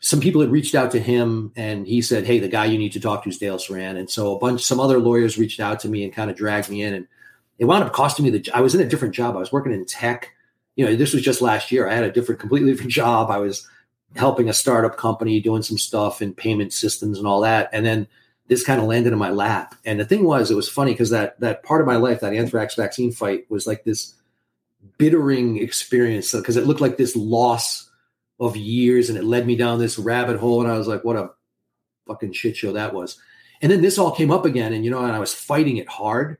some 0.00 0.20
people 0.20 0.40
had 0.40 0.50
reached 0.50 0.74
out 0.74 0.92
to 0.92 1.00
him 1.00 1.52
and 1.56 1.86
he 1.86 2.00
said, 2.02 2.24
Hey, 2.24 2.38
the 2.38 2.48
guy 2.48 2.66
you 2.66 2.78
need 2.78 2.92
to 2.92 3.00
talk 3.00 3.24
to 3.24 3.30
is 3.30 3.38
Dale 3.38 3.58
Saran. 3.58 3.98
And 3.98 4.08
so 4.08 4.36
a 4.36 4.38
bunch, 4.38 4.64
some 4.64 4.80
other 4.80 4.98
lawyers 4.98 5.38
reached 5.38 5.60
out 5.60 5.80
to 5.80 5.88
me 5.88 6.04
and 6.04 6.12
kind 6.12 6.30
of 6.30 6.36
dragged 6.36 6.70
me 6.70 6.82
in. 6.82 6.94
And 6.94 7.08
it 7.58 7.64
wound 7.64 7.82
up 7.82 7.92
costing 7.92 8.24
me 8.24 8.30
the, 8.30 8.48
I 8.54 8.60
was 8.60 8.74
in 8.74 8.80
a 8.80 8.88
different 8.88 9.14
job. 9.14 9.34
I 9.34 9.40
was 9.40 9.52
working 9.52 9.72
in 9.72 9.84
tech. 9.84 10.32
You 10.78 10.86
know, 10.86 10.96
this 10.96 11.12
was 11.12 11.22
just 11.22 11.42
last 11.42 11.70
year. 11.70 11.86
I 11.86 11.94
had 11.94 12.04
a 12.04 12.12
different, 12.12 12.40
completely 12.40 12.70
different 12.70 12.92
job. 12.92 13.30
I 13.30 13.38
was 13.38 13.68
helping 14.16 14.48
a 14.48 14.54
startup 14.54 14.96
company 14.96 15.40
doing 15.40 15.60
some 15.60 15.76
stuff 15.76 16.22
in 16.22 16.32
payment 16.32 16.72
systems 16.72 17.18
and 17.18 17.26
all 17.26 17.42
that. 17.42 17.68
And 17.72 17.84
then 17.84 18.08
this 18.46 18.64
kind 18.64 18.80
of 18.80 18.86
landed 18.86 19.12
in 19.12 19.18
my 19.18 19.28
lap. 19.28 19.74
And 19.84 20.00
the 20.00 20.06
thing 20.06 20.24
was, 20.24 20.50
it 20.50 20.54
was 20.54 20.70
funny 20.70 20.92
because 20.92 21.10
that, 21.10 21.38
that 21.40 21.62
part 21.62 21.82
of 21.82 21.86
my 21.86 21.96
life, 21.96 22.20
that 22.20 22.32
anthrax 22.32 22.74
vaccine 22.74 23.12
fight 23.12 23.44
was 23.50 23.66
like 23.66 23.84
this 23.84 24.14
bittering 24.98 25.58
experience 25.58 26.32
because 26.32 26.56
it 26.56 26.66
looked 26.66 26.80
like 26.80 26.96
this 26.96 27.14
loss 27.16 27.90
of 28.40 28.56
years 28.56 29.08
and 29.08 29.18
it 29.18 29.24
led 29.24 29.46
me 29.46 29.56
down 29.56 29.78
this 29.78 29.98
rabbit 29.98 30.38
hole 30.38 30.60
and 30.60 30.70
i 30.70 30.78
was 30.78 30.86
like 30.86 31.04
what 31.04 31.16
a 31.16 31.30
fucking 32.06 32.32
shit 32.32 32.56
show 32.56 32.72
that 32.72 32.94
was 32.94 33.18
and 33.60 33.70
then 33.70 33.82
this 33.82 33.98
all 33.98 34.12
came 34.12 34.30
up 34.30 34.44
again 34.44 34.72
and 34.72 34.84
you 34.84 34.90
know 34.90 35.02
and 35.02 35.12
i 35.12 35.18
was 35.18 35.34
fighting 35.34 35.76
it 35.76 35.88
hard 35.88 36.38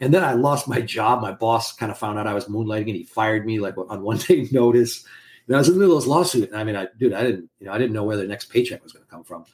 and 0.00 0.12
then 0.12 0.22
i 0.24 0.32
lost 0.32 0.68
my 0.68 0.80
job 0.80 1.20
my 1.22 1.32
boss 1.32 1.72
kind 1.74 1.90
of 1.92 1.98
found 1.98 2.18
out 2.18 2.26
i 2.26 2.34
was 2.34 2.46
moonlighting 2.46 2.86
and 2.88 2.96
he 2.96 3.04
fired 3.04 3.46
me 3.46 3.58
like 3.58 3.76
on 3.76 4.02
one 4.02 4.18
day 4.18 4.48
notice 4.52 5.04
and 5.46 5.56
i 5.56 5.58
was 5.58 5.68
in 5.68 5.74
the 5.74 5.80
middle 5.80 5.96
of 5.96 6.02
this 6.02 6.08
lawsuit 6.08 6.48
and 6.50 6.58
i 6.58 6.64
mean 6.64 6.76
i 6.76 6.86
dude 6.98 7.12
i 7.12 7.22
didn't 7.22 7.48
you 7.58 7.66
know 7.66 7.72
i 7.72 7.78
didn't 7.78 7.92
know 7.92 8.04
where 8.04 8.16
the 8.16 8.26
next 8.26 8.46
paycheck 8.46 8.82
was 8.82 8.92
going 8.92 9.04
to 9.04 9.10
come 9.10 9.24
from 9.24 9.44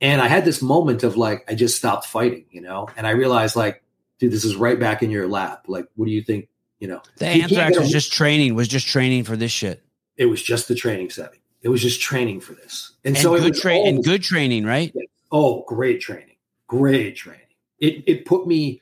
and 0.00 0.20
i 0.20 0.26
had 0.28 0.44
this 0.44 0.60
moment 0.62 1.02
of 1.02 1.16
like 1.16 1.44
i 1.48 1.54
just 1.54 1.76
stopped 1.76 2.06
fighting 2.06 2.44
you 2.50 2.60
know 2.60 2.88
and 2.96 3.06
i 3.06 3.10
realized 3.10 3.56
like 3.56 3.82
dude 4.18 4.32
this 4.32 4.44
is 4.44 4.56
right 4.56 4.78
back 4.80 5.02
in 5.02 5.10
your 5.10 5.26
lap 5.28 5.64
like 5.66 5.86
what 5.96 6.06
do 6.06 6.12
you 6.12 6.22
think 6.22 6.48
you 6.78 6.88
know 6.88 7.00
The 7.18 7.26
anthrax 7.26 7.78
was 7.78 7.90
just 7.90 8.10
training, 8.12 8.54
was 8.54 8.66
just 8.68 8.86
training 8.86 9.24
for 9.24 9.36
this 9.36 9.52
shit. 9.52 9.82
it 10.16 10.26
was 10.26 10.42
just 10.42 10.66
the 10.66 10.74
training 10.74 11.10
setting. 11.10 11.40
It 11.62 11.68
was 11.68 11.82
just 11.82 12.00
training 12.00 12.40
for 12.40 12.54
this. 12.54 12.92
And, 13.04 13.14
And 13.14 13.22
so 13.22 13.34
it 13.34 13.40
good 13.40 13.50
was 13.50 13.60
train 13.60 13.86
and 13.86 14.02
good 14.02 14.22
training, 14.22 14.64
right? 14.64 14.94
Oh, 15.30 15.62
great 15.68 16.00
training. 16.00 16.36
Great 16.68 17.16
training. 17.16 17.46
It 17.80 18.02
it 18.06 18.24
put 18.24 18.46
me 18.46 18.80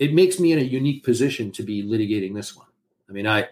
it 0.00 0.14
makes 0.14 0.40
me 0.40 0.50
in 0.50 0.58
a 0.58 0.62
unique 0.62 1.04
position 1.04 1.52
to 1.52 1.62
be 1.62 1.84
litigating 1.84 2.34
this 2.34 2.56
one. 2.56 2.66
I 3.08 3.12
mean, 3.12 3.28
I 3.28 3.48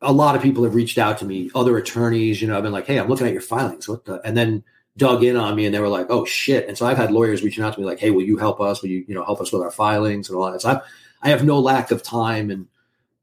a 0.00 0.12
lot 0.12 0.36
of 0.36 0.42
people 0.42 0.62
have 0.62 0.74
reached 0.74 0.96
out 0.96 1.18
to 1.18 1.24
me, 1.24 1.50
other 1.54 1.76
attorneys, 1.76 2.40
you 2.40 2.46
know, 2.46 2.56
I've 2.56 2.62
been 2.62 2.72
like, 2.72 2.86
hey, 2.86 2.98
I'm 2.98 3.08
looking 3.08 3.26
at 3.26 3.32
your 3.32 3.42
filings. 3.42 3.88
What 3.88 4.04
the 4.04 4.20
and 4.24 4.36
then 4.36 4.62
dug 4.96 5.24
in 5.24 5.36
on 5.36 5.56
me 5.56 5.66
and 5.66 5.74
they 5.74 5.80
were 5.80 5.88
like, 5.88 6.06
oh 6.08 6.24
shit. 6.24 6.68
And 6.68 6.78
so 6.78 6.86
I've 6.86 6.96
had 6.96 7.10
lawyers 7.10 7.42
reaching 7.42 7.64
out 7.64 7.74
to 7.74 7.80
me 7.80 7.84
like, 7.84 7.98
hey, 7.98 8.10
will 8.10 8.22
you 8.22 8.38
help 8.38 8.60
us? 8.60 8.80
Will 8.80 8.90
you, 8.90 9.04
you 9.08 9.14
know, 9.14 9.24
help 9.24 9.40
us 9.40 9.52
with 9.52 9.60
our 9.60 9.70
filings 9.70 10.30
and 10.30 10.38
all 10.38 10.50
that? 10.50 10.62
So 10.62 10.70
I 10.70 10.80
I 11.20 11.30
have 11.30 11.44
no 11.44 11.58
lack 11.58 11.90
of 11.90 12.02
time 12.02 12.50
and 12.50 12.68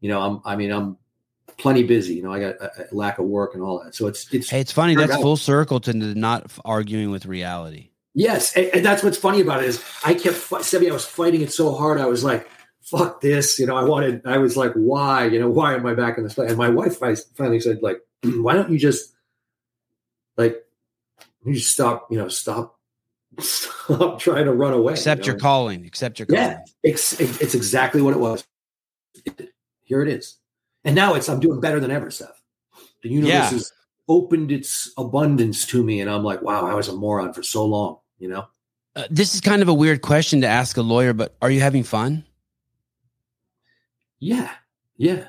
you 0.02 0.10
know, 0.10 0.20
I'm 0.20 0.42
I 0.44 0.58
mean, 0.58 0.72
I'm 0.72 0.98
plenty 1.58 1.84
busy. 1.84 2.16
You 2.16 2.24
know, 2.24 2.34
I 2.34 2.40
got 2.42 2.56
a, 2.56 2.88
a 2.92 2.94
lack 2.94 3.20
of 3.20 3.26
work 3.26 3.54
and 3.54 3.64
all 3.64 3.82
that. 3.84 3.96
So 3.96 4.08
it's 4.08 4.32
it's 4.34 4.50
Hey, 4.50 4.60
it's 4.60 4.74
funny. 4.74 4.96
That's 4.96 5.16
full 5.16 5.38
circle 5.38 5.80
to 5.82 5.94
not 5.94 6.52
arguing 6.66 7.10
with 7.10 7.26
reality. 7.26 7.92
Yes, 8.16 8.56
and, 8.56 8.68
and 8.68 8.86
that's 8.86 9.04
what's 9.04 9.18
funny 9.18 9.42
about 9.42 9.64
it 9.64 9.70
is 9.70 9.84
I 10.06 10.14
kept 10.14 10.36
Sebby, 10.38 10.90
I 10.90 10.94
was 10.94 11.06
fighting 11.06 11.42
it 11.42 11.52
so 11.52 11.74
hard. 11.74 12.00
I 12.00 12.06
was 12.06 12.24
like, 12.24 12.48
"Fuck 12.82 13.22
this!" 13.22 13.58
You 13.58 13.66
know, 13.66 13.76
I 13.76 13.84
wanted. 13.84 14.22
I 14.26 14.38
was 14.38 14.56
like, 14.56 14.72
"Why? 14.74 15.26
You 15.26 15.40
know, 15.40 15.50
why 15.50 15.74
am 15.74 15.86
I 15.86 15.96
back 15.96 16.18
in 16.18 16.24
this?" 16.24 16.34
fight? 16.36 16.50
And 16.50 16.58
my 16.58 16.70
wife 16.70 16.98
finally 16.98 17.60
said, 17.60 17.80
"Like, 17.82 18.02
why 18.24 18.54
don't 18.54 18.70
you 18.72 18.78
just 18.78 19.14
like 20.38 20.64
you 21.46 21.54
just 21.56 21.72
stop? 21.72 22.08
You 22.12 22.18
know, 22.20 22.28
stop, 22.28 22.80
stop 23.40 24.20
trying 24.20 24.46
to 24.46 24.54
run 24.54 24.74
away." 24.74 24.94
Accept 24.94 25.26
you 25.26 25.32
your 25.34 25.40
calling. 25.40 25.86
Accept 25.86 26.20
your 26.20 26.28
calling. 26.28 26.44
Yeah, 26.44 26.60
it's 26.84 27.20
it's 27.20 27.56
exactly 27.56 28.02
what 28.02 28.14
it 28.14 28.20
was. 28.20 28.46
It- 29.26 29.50
here 29.86 30.02
it 30.02 30.08
is, 30.08 30.38
and 30.86 30.96
now 30.96 31.14
it's 31.14 31.28
I'm 31.28 31.40
doing 31.42 31.60
better 31.60 31.80
than 31.80 31.92
ever, 31.92 32.10
Seth. 32.10 32.42
The 33.04 33.10
universe 33.10 33.34
Yeah. 33.34 33.50
has 33.50 33.72
opened 34.08 34.52
its 34.52 34.92
abundance 34.98 35.66
to 35.68 35.84
me, 35.84 36.00
and 36.00 36.10
I'm 36.10 36.24
like, 36.24 36.42
wow, 36.42 36.66
I 36.66 36.74
was 36.74 36.88
a 36.88 36.96
moron 36.96 37.34
for 37.34 37.44
so 37.44 37.66
long. 37.66 37.98
You 38.20 38.30
know. 38.30 38.48
Uh, 38.96 39.04
this 39.10 39.34
is 39.34 39.42
kind 39.42 39.62
of 39.62 39.68
a 39.68 39.74
weird 39.74 40.02
question 40.02 40.42
to 40.42 40.48
ask 40.48 40.78
a 40.78 40.82
lawyer, 40.82 41.14
but 41.14 41.36
are 41.42 41.50
you 41.50 41.60
having 41.60 41.84
fun? 41.84 42.24
Yeah. 44.20 44.52
Yeah. 44.98 45.28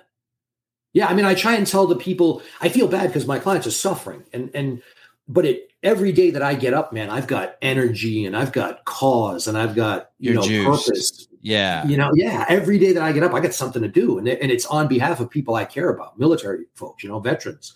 Yeah. 0.93 1.07
I 1.09 1.15
mean, 1.15 1.25
I 1.25 1.35
try 1.35 1.55
and 1.55 1.67
tell 1.67 1.87
the 1.87 1.97
people 1.97 2.43
I 2.61 2.69
feel 2.69 2.87
bad 2.87 3.09
because 3.09 3.27
my 3.27 3.39
clients 3.39 3.67
are 3.67 3.73
suffering. 3.73 4.23
And 4.33 4.51
and 4.55 4.83
but 5.27 5.47
it 5.47 5.73
every 5.83 6.13
day 6.13 6.31
that 6.31 6.43
I 6.43 6.55
get 6.55 6.75
up, 6.75 6.93
man, 6.93 7.11
I've 7.11 7.27
got 7.27 7.57
energy 7.63 8.27
and 8.27 8.37
I've 8.37 8.53
got 8.53 8.85
cause 8.85 9.49
and 9.49 9.57
I've 9.57 9.75
got 9.75 10.11
you 10.19 10.33
You're 10.33 10.43
know 10.43 10.47
juiced. 10.47 10.87
purpose. 10.87 11.29
Yeah. 11.41 11.87
You 11.87 11.97
know, 11.97 12.11
yeah. 12.15 12.45
Every 12.49 12.79
day 12.79 12.93
that 12.93 13.03
I 13.03 13.13
get 13.13 13.23
up, 13.23 13.35
I 13.35 13.41
got 13.41 13.53
something 13.55 13.83
to 13.83 13.89
do. 13.89 14.19
And, 14.19 14.29
and 14.29 14.51
it's 14.51 14.67
on 14.67 14.89
behalf 14.89 15.21
of 15.21 15.29
people 15.29 15.55
I 15.57 15.65
care 15.65 15.89
about, 15.89 16.19
military 16.19 16.67
folks, 16.75 17.03
you 17.03 17.09
know, 17.09 17.19
veterans. 17.19 17.75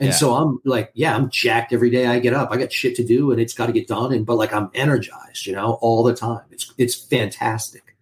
And 0.00 0.08
Yeah. 0.08 0.14
so 0.16 0.34
I'm 0.34 0.60
like, 0.64 0.90
yeah, 0.94 1.14
I'm 1.14 1.28
jacked 1.30 1.72
every 1.72 1.90
day 1.90 2.06
I 2.06 2.18
get 2.18 2.32
up. 2.32 2.50
I 2.50 2.56
got 2.56 2.72
shit 2.72 2.96
to 2.96 3.04
do 3.04 3.30
and 3.32 3.40
it's 3.40 3.52
got 3.54 3.66
to 3.66 3.72
get 3.72 3.86
done. 3.86 4.12
And 4.12 4.24
but 4.26 4.36
like 4.36 4.52
I'm 4.52 4.70
energized, 4.74 5.46
you 5.46 5.52
know, 5.52 5.74
all 5.82 6.02
the 6.02 6.14
time. 6.14 6.40
It's 6.50 6.72
it's 6.78 6.94
fantastic. 6.94 7.94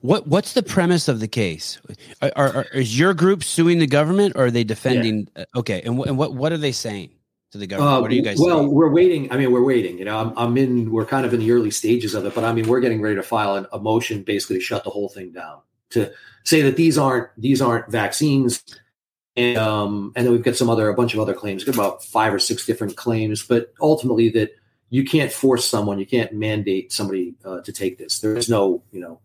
What 0.00 0.26
What's 0.26 0.52
the 0.52 0.62
premise 0.62 1.08
of 1.08 1.20
the 1.20 1.28
case? 1.28 1.80
Are, 2.22 2.32
are, 2.36 2.56
are- 2.56 2.66
is 2.74 2.98
your 2.98 3.14
group 3.14 3.42
suing 3.44 3.78
the 3.78 3.86
government, 3.86 4.34
or 4.36 4.46
are 4.46 4.50
they 4.50 4.64
defending? 4.64 5.28
uh, 5.36 5.44
Okay, 5.56 5.80
and, 5.84 5.98
and 6.06 6.16
what 6.18 6.34
what 6.34 6.52
are 6.52 6.56
they 6.58 6.70
saying 6.72 7.10
to 7.52 7.58
the 7.58 7.66
government? 7.66 7.96
Uh, 7.96 8.00
what 8.02 8.10
are 8.10 8.14
you 8.14 8.22
guys 8.22 8.38
well, 8.38 8.58
saying? 8.58 8.70
we're 8.72 8.90
waiting. 8.90 9.32
I 9.32 9.36
mean, 9.36 9.50
we're 9.50 9.64
waiting. 9.64 9.98
You 9.98 10.04
know, 10.04 10.18
I'm, 10.18 10.32
I'm 10.36 10.56
in. 10.56 10.90
We're 10.92 11.04
kind 11.06 11.24
of 11.26 11.34
in 11.34 11.40
the 11.40 11.50
early 11.50 11.70
stages 11.72 12.14
of 12.14 12.24
it, 12.26 12.34
but 12.34 12.44
I 12.44 12.52
mean, 12.52 12.68
we're 12.68 12.80
getting 12.80 13.00
ready 13.00 13.16
to 13.16 13.22
file 13.24 13.56
an, 13.56 13.66
a 13.72 13.78
motion, 13.80 14.22
basically 14.22 14.58
to 14.58 14.62
shut 14.62 14.84
the 14.84 14.90
whole 14.90 15.08
thing 15.08 15.32
down, 15.32 15.60
to 15.90 16.12
say 16.44 16.62
that 16.62 16.76
these 16.76 16.96
aren't 16.96 17.28
these 17.36 17.60
aren't 17.60 17.90
vaccines, 17.90 18.62
and 19.38 19.56
um, 19.56 20.12
and 20.16 20.26
then 20.26 20.32
we've 20.32 20.42
got 20.42 20.56
some 20.56 20.70
other 20.70 20.88
a 20.88 20.94
bunch 20.94 21.14
of 21.14 21.20
other 21.20 21.34
claims, 21.34 21.64
got 21.64 21.74
about 21.74 22.04
five 22.04 22.34
or 22.34 22.38
six 22.38 22.66
different 22.66 22.96
claims, 22.96 23.42
but 23.42 23.72
ultimately 23.80 24.28
that 24.30 24.54
you 24.90 25.04
can't 25.04 25.32
force 25.32 25.68
someone, 25.68 25.98
you 25.98 26.06
can't 26.06 26.32
mandate 26.32 26.92
somebody 26.92 27.34
uh, 27.44 27.60
to 27.60 27.72
take 27.72 27.98
this. 27.98 28.20
There 28.20 28.36
is 28.36 28.48
no, 28.48 28.82
you 28.90 29.00
know, 29.00 29.20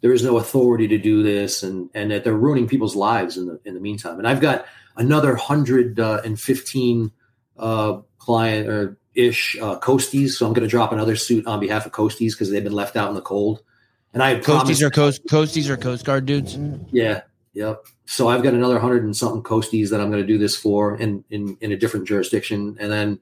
there 0.00 0.12
is 0.12 0.22
no 0.22 0.38
authority 0.38 0.88
to 0.88 0.98
do 0.98 1.22
this, 1.22 1.62
and 1.62 1.88
and 1.94 2.10
that 2.10 2.24
they're 2.24 2.34
ruining 2.34 2.68
people's 2.68 2.96
lives 2.96 3.36
in 3.36 3.46
the 3.46 3.60
in 3.64 3.74
the 3.74 3.80
meantime. 3.80 4.18
And 4.18 4.26
I've 4.26 4.40
got 4.40 4.66
another 4.96 5.36
hundred 5.36 5.98
and 5.98 5.98
fifteen 5.98 6.04
uh, 6.04 6.22
and 6.24 6.40
fifteen 6.40 7.12
uh, 7.56 8.00
client 8.18 8.68
or 8.68 8.98
ish 9.14 9.56
uh, 9.60 9.78
Coasties. 9.78 10.30
So 10.30 10.46
I'm 10.46 10.52
going 10.52 10.66
to 10.66 10.70
drop 10.70 10.92
another 10.92 11.16
suit 11.16 11.46
on 11.46 11.60
behalf 11.60 11.86
of 11.86 11.92
Coasties 11.92 12.32
because 12.32 12.50
they've 12.50 12.64
been 12.64 12.72
left 12.72 12.96
out 12.96 13.08
in 13.08 13.14
the 13.14 13.22
cold. 13.22 13.62
And 14.12 14.22
I 14.22 14.36
Coasties 14.36 14.44
promised, 14.44 14.82
are 14.82 14.90
coast 14.90 15.26
Coasties 15.26 15.68
are 15.68 15.76
Coast 15.76 16.04
Guard 16.04 16.26
dudes. 16.26 16.56
yeah, 16.92 17.22
yep. 17.52 17.84
So 18.06 18.28
I've 18.28 18.42
got 18.42 18.54
another 18.54 18.78
hundred 18.78 19.04
and 19.04 19.16
something 19.16 19.42
Coasties 19.42 19.90
that 19.90 20.00
I'm 20.00 20.10
going 20.10 20.22
to 20.22 20.26
do 20.26 20.38
this 20.38 20.56
for 20.56 20.96
in 20.96 21.24
in 21.30 21.56
in 21.60 21.72
a 21.72 21.76
different 21.76 22.06
jurisdiction, 22.06 22.76
and 22.78 22.90
then 22.92 23.18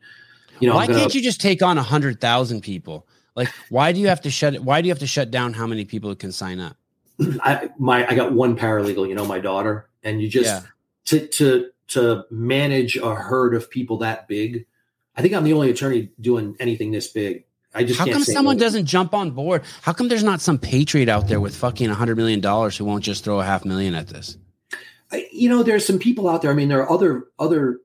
you 0.60 0.68
know 0.68 0.74
why 0.74 0.86
gonna, 0.86 0.98
can't 0.98 1.14
you 1.14 1.22
just 1.22 1.40
take 1.40 1.62
on 1.62 1.78
a 1.78 1.82
hundred 1.82 2.20
thousand 2.20 2.62
people? 2.62 3.06
Like, 3.34 3.48
why 3.70 3.92
do 3.92 4.00
you 4.00 4.08
have 4.08 4.20
to 4.22 4.30
shut? 4.30 4.60
Why 4.60 4.82
do 4.82 4.88
you 4.88 4.92
have 4.92 4.98
to 5.00 5.06
shut 5.06 5.30
down 5.30 5.54
how 5.54 5.66
many 5.66 5.84
people 5.84 6.14
can 6.14 6.32
sign 6.32 6.60
up? 6.60 6.76
I 7.40 7.70
my 7.78 8.06
I 8.08 8.14
got 8.14 8.32
one 8.32 8.56
paralegal, 8.56 9.08
you 9.08 9.14
know, 9.14 9.24
my 9.24 9.38
daughter, 9.38 9.88
and 10.02 10.20
you 10.20 10.28
just 10.28 10.46
Yeah. 10.46 10.68
to 11.06 11.26
to 11.28 11.70
to 11.88 12.24
manage 12.30 12.96
a 12.96 13.14
herd 13.14 13.54
of 13.54 13.70
people 13.70 13.98
that 13.98 14.26
big. 14.28 14.66
I 15.16 15.22
think 15.22 15.34
I'm 15.34 15.44
the 15.44 15.52
only 15.52 15.70
attorney 15.70 16.10
doing 16.20 16.56
anything 16.58 16.90
this 16.90 17.08
big. 17.08 17.44
I 17.74 17.84
just 17.84 17.98
How 17.98 18.04
can't 18.04 18.14
come 18.16 18.24
someone 18.24 18.56
no. 18.56 18.60
doesn't 18.60 18.86
jump 18.86 19.14
on 19.14 19.30
board? 19.30 19.62
How 19.82 19.92
come 19.92 20.08
there's 20.08 20.24
not 20.24 20.40
some 20.40 20.58
patriot 20.58 21.08
out 21.08 21.28
there 21.28 21.40
with 21.40 21.54
fucking 21.54 21.88
a 21.88 21.94
hundred 21.94 22.16
million 22.16 22.40
dollars 22.40 22.76
who 22.76 22.84
won't 22.84 23.04
just 23.04 23.24
throw 23.24 23.40
a 23.40 23.44
half 23.44 23.64
million 23.64 23.94
at 23.94 24.08
this? 24.08 24.36
I- 25.12 25.28
you 25.32 25.48
know 25.48 25.62
there's 25.62 25.86
some 25.86 25.98
people 25.98 26.28
out 26.28 26.42
there 26.42 26.50
i 26.50 26.54
mean 26.54 26.68
there 26.68 26.82
are 26.82 26.90
other 26.92 27.24
other 27.38 27.78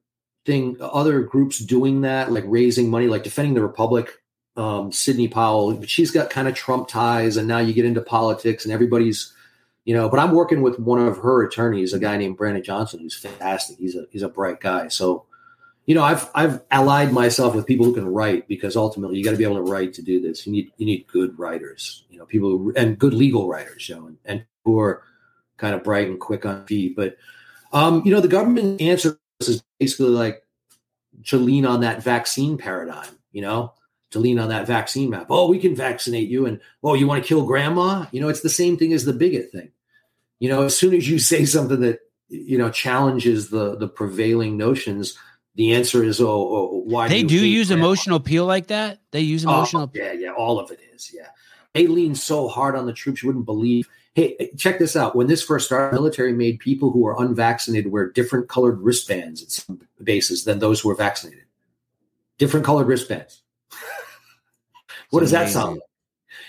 thing 0.45 0.77
other 0.79 1.21
groups 1.21 1.59
doing 1.59 2.01
that 2.01 2.31
like 2.31 2.45
raising 2.47 2.89
money 2.89 3.07
like 3.07 3.23
defending 3.23 3.53
the 3.53 3.61
republic 3.61 4.21
um 4.55 4.91
sidney 4.91 5.27
powell 5.27 5.73
but 5.73 5.89
she's 5.89 6.09
got 6.11 6.29
kind 6.29 6.47
of 6.47 6.55
trump 6.55 6.87
ties 6.87 7.37
and 7.37 7.47
now 7.47 7.59
you 7.59 7.73
get 7.73 7.85
into 7.85 8.01
politics 8.01 8.63
and 8.63 8.73
everybody's 8.73 9.33
you 9.83 9.93
know 9.93 10.09
but 10.09 10.19
i'm 10.19 10.31
working 10.31 10.61
with 10.61 10.79
one 10.79 10.99
of 10.99 11.17
her 11.17 11.43
attorneys 11.45 11.93
a 11.93 11.99
guy 11.99 12.17
named 12.17 12.37
brandon 12.37 12.63
johnson 12.63 12.99
who's 12.99 13.15
fantastic. 13.15 13.77
He's 13.77 13.95
a 13.95 14.05
he's 14.11 14.23
a 14.23 14.29
bright 14.29 14.59
guy. 14.59 14.87
So 14.87 15.25
you 15.85 15.95
know 15.95 16.03
i've 16.03 16.29
i've 16.33 16.61
allied 16.71 17.11
myself 17.13 17.53
with 17.55 17.65
people 17.65 17.85
who 17.85 17.93
can 17.93 18.07
write 18.07 18.47
because 18.47 18.75
ultimately 18.75 19.17
you 19.17 19.23
got 19.23 19.31
to 19.31 19.37
be 19.37 19.43
able 19.43 19.55
to 19.55 19.61
write 19.71 19.93
to 19.93 20.01
do 20.01 20.19
this. 20.19 20.45
You 20.45 20.51
need 20.53 20.71
you 20.77 20.85
need 20.85 21.07
good 21.07 21.37
writers 21.37 22.03
you 22.09 22.17
know 22.17 22.25
people 22.25 22.49
who, 22.57 22.73
and 22.75 22.97
good 22.97 23.13
legal 23.13 23.47
writers 23.47 23.87
you 23.87 23.95
know 23.95 24.07
and, 24.07 24.17
and 24.25 24.45
who 24.65 24.79
are 24.79 25.03
kind 25.57 25.75
of 25.75 25.83
bright 25.83 26.07
and 26.07 26.19
quick 26.19 26.45
on 26.45 26.65
feet 26.65 26.95
but 26.95 27.17
um, 27.73 28.01
you 28.05 28.11
know, 28.13 28.21
the 28.21 28.27
government 28.27 28.81
answer 28.81 29.19
is 29.41 29.61
basically 29.79 30.07
like 30.09 30.41
to 31.25 31.37
lean 31.37 31.65
on 31.65 31.81
that 31.81 32.01
vaccine 32.01 32.57
paradigm, 32.57 33.09
you 33.31 33.41
know, 33.41 33.73
to 34.11 34.19
lean 34.19 34.39
on 34.39 34.49
that 34.49 34.65
vaccine 34.67 35.09
map. 35.09 35.27
Oh, 35.29 35.49
we 35.49 35.59
can 35.59 35.75
vaccinate 35.75 36.29
you. 36.29 36.45
And 36.45 36.61
oh, 36.83 36.93
you 36.93 37.07
want 37.07 37.21
to 37.21 37.27
kill 37.27 37.45
grandma? 37.45 38.05
You 38.11 38.21
know, 38.21 38.29
it's 38.29 38.41
the 38.41 38.49
same 38.49 38.77
thing 38.77 38.93
as 38.93 39.03
the 39.05 39.13
bigot 39.13 39.51
thing. 39.51 39.71
You 40.39 40.49
know, 40.49 40.63
as 40.63 40.77
soon 40.77 40.93
as 40.93 41.09
you 41.09 41.19
say 41.33 41.45
something 41.45 41.81
that, 41.81 41.99
you 42.29 42.57
know, 42.57 42.69
challenges 42.69 43.49
the 43.49 43.75
the 43.77 43.87
prevailing 43.87 44.55
notions, 44.55 45.17
the 45.55 45.73
answer 45.73 46.03
is, 46.03 46.21
oh, 46.21 46.25
oh 46.27 46.81
why 46.85 47.09
They 47.09 47.19
you 47.19 47.27
do 47.27 47.45
use 47.45 47.67
grandma? 47.67 47.83
emotional 47.83 48.15
appeal 48.15 48.45
like 48.45 48.67
that. 48.67 49.01
They 49.11 49.21
use 49.21 49.45
Oh, 49.45 49.49
emotional. 49.49 49.91
yeah, 49.93 50.13
yeah, 50.13 50.31
all 50.31 50.57
of 50.57 50.71
it 50.71 50.79
is. 50.95 51.11
Yeah. 51.13 51.27
They 51.73 51.87
lean 51.87 52.15
so 52.15 52.47
hard 52.47 52.75
on 52.75 52.85
the 52.85 52.93
troops, 52.93 53.21
you 53.21 53.27
wouldn't 53.27 53.45
believe. 53.45 53.89
Hey, 54.17 54.49
check 54.57 54.79
this 54.79 54.95
out. 54.95 55.15
When 55.15 55.27
this 55.27 55.43
first 55.43 55.67
started, 55.67 55.95
the 55.95 56.01
military 56.01 56.33
made 56.33 56.57
people 56.57 56.89
who 56.89 57.01
were 57.01 57.15
unvaccinated 57.19 57.91
wear 57.91 58.09
different 58.09 58.49
colored 58.49 58.81
wristbands 58.81 59.43
at 59.43 59.51
some 59.51 59.79
bases 60.03 60.43
than 60.43 60.57
those 60.57 60.79
who 60.79 60.89
were 60.89 60.95
vaccinated. 60.95 61.43
Different 62.39 62.65
colored 62.65 62.87
wristbands. 62.87 63.43
what 65.11 65.19
does 65.19 65.29
that 65.29 65.49
sound 65.49 65.73
like? 65.73 65.81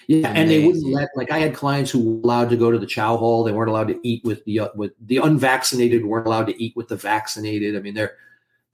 Yeah, 0.07 0.33
and 0.35 0.51
they 0.51 0.65
wouldn't 0.65 0.87
let 0.87 1.11
like 1.15 1.31
I 1.31 1.41
had 1.41 1.55
clients 1.55 1.91
who 1.91 2.03
were 2.03 2.21
allowed 2.23 2.49
to 2.49 2.57
go 2.57 2.71
to 2.71 2.79
the 2.79 2.87
chow 2.87 3.19
hall. 3.19 3.45
They 3.45 3.53
weren't 3.53 3.69
allowed 3.69 3.89
to 3.89 4.01
eat 4.03 4.25
with 4.25 4.43
the 4.47 4.61
uh, 4.61 4.69
with 4.75 4.93
the 4.99 5.19
unvaccinated. 5.19 6.07
weren't 6.07 6.27
allowed 6.27 6.47
to 6.47 6.63
eat 6.63 6.75
with 6.75 6.89
the 6.89 6.97
vaccinated. 6.97 7.77
I 7.77 7.81
mean, 7.81 7.93
they're 7.93 8.17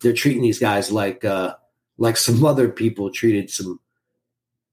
they're 0.03 0.13
treating 0.13 0.43
these 0.43 0.61
guys 0.61 0.93
like 0.93 1.25
uh 1.25 1.57
like 1.99 2.17
some 2.17 2.45
other 2.45 2.69
people 2.69 3.11
treated 3.11 3.51
some 3.51 3.81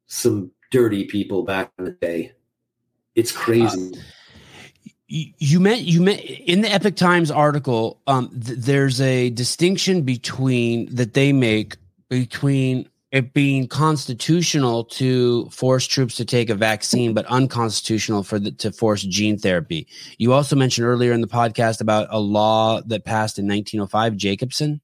some 0.06 0.52
dirty 0.70 1.06
people 1.06 1.42
back 1.42 1.72
in 1.80 1.86
the 1.86 1.92
day. 1.92 2.34
It's 3.16 3.32
crazy. 3.32 3.94
you 5.08 5.34
you 5.38 5.60
meant 5.60 5.82
you 5.82 6.02
meant 6.02 6.22
in 6.22 6.62
the 6.62 6.72
Epoch 6.72 6.96
Times 6.96 7.32
article. 7.32 8.02
Um, 8.08 8.30
th- 8.30 8.60
there's 8.60 9.02
a 9.02 9.30
distinction 9.32 10.04
between 10.04 10.94
that 10.96 11.14
they 11.14 11.34
make 11.34 11.78
between 12.10 12.88
it 13.12 13.34
being 13.34 13.68
constitutional 13.68 14.86
to 14.86 15.50
force 15.50 15.86
troops 15.86 16.16
to 16.16 16.24
take 16.24 16.50
a 16.50 16.56
vaccine, 16.56 17.14
but 17.14 17.26
unconstitutional 17.26 18.24
for 18.24 18.40
the, 18.40 18.52
to 18.52 18.72
force 18.72 19.04
gene 19.04 19.38
therapy. 19.38 19.86
You 20.18 20.32
also 20.32 20.56
mentioned 20.56 20.88
earlier 20.88 21.12
in 21.12 21.20
the 21.20 21.28
podcast 21.28 21.82
about 21.82 22.08
a 22.10 22.20
law 22.20 22.80
that 22.86 23.04
passed 23.04 23.38
in 23.38 23.46
1905, 23.46 24.16
Jacobson. 24.16 24.80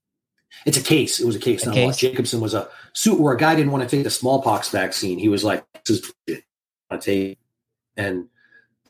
It's 0.66 0.78
a 0.78 0.84
case. 0.84 1.22
It 1.22 1.26
was 1.26 1.38
a 1.38 1.40
case. 1.40 1.66
A 1.66 1.72
case? 1.72 1.98
Jacobson 1.98 2.42
was 2.42 2.54
a 2.54 2.68
suit 2.94 3.20
where 3.20 3.34
a 3.34 3.38
guy 3.38 3.56
didn't 3.56 3.72
want 3.72 3.88
to 3.88 3.96
take 3.96 4.04
the 4.04 4.10
smallpox 4.10 4.70
vaccine. 4.70 5.20
He 5.20 5.30
was 5.30 5.44
like, 5.44 5.64
"This 5.86 6.00
is. 6.00 6.42
I 6.90 6.98
take," 6.98 7.32
it." 7.34 7.38
And 7.98 8.28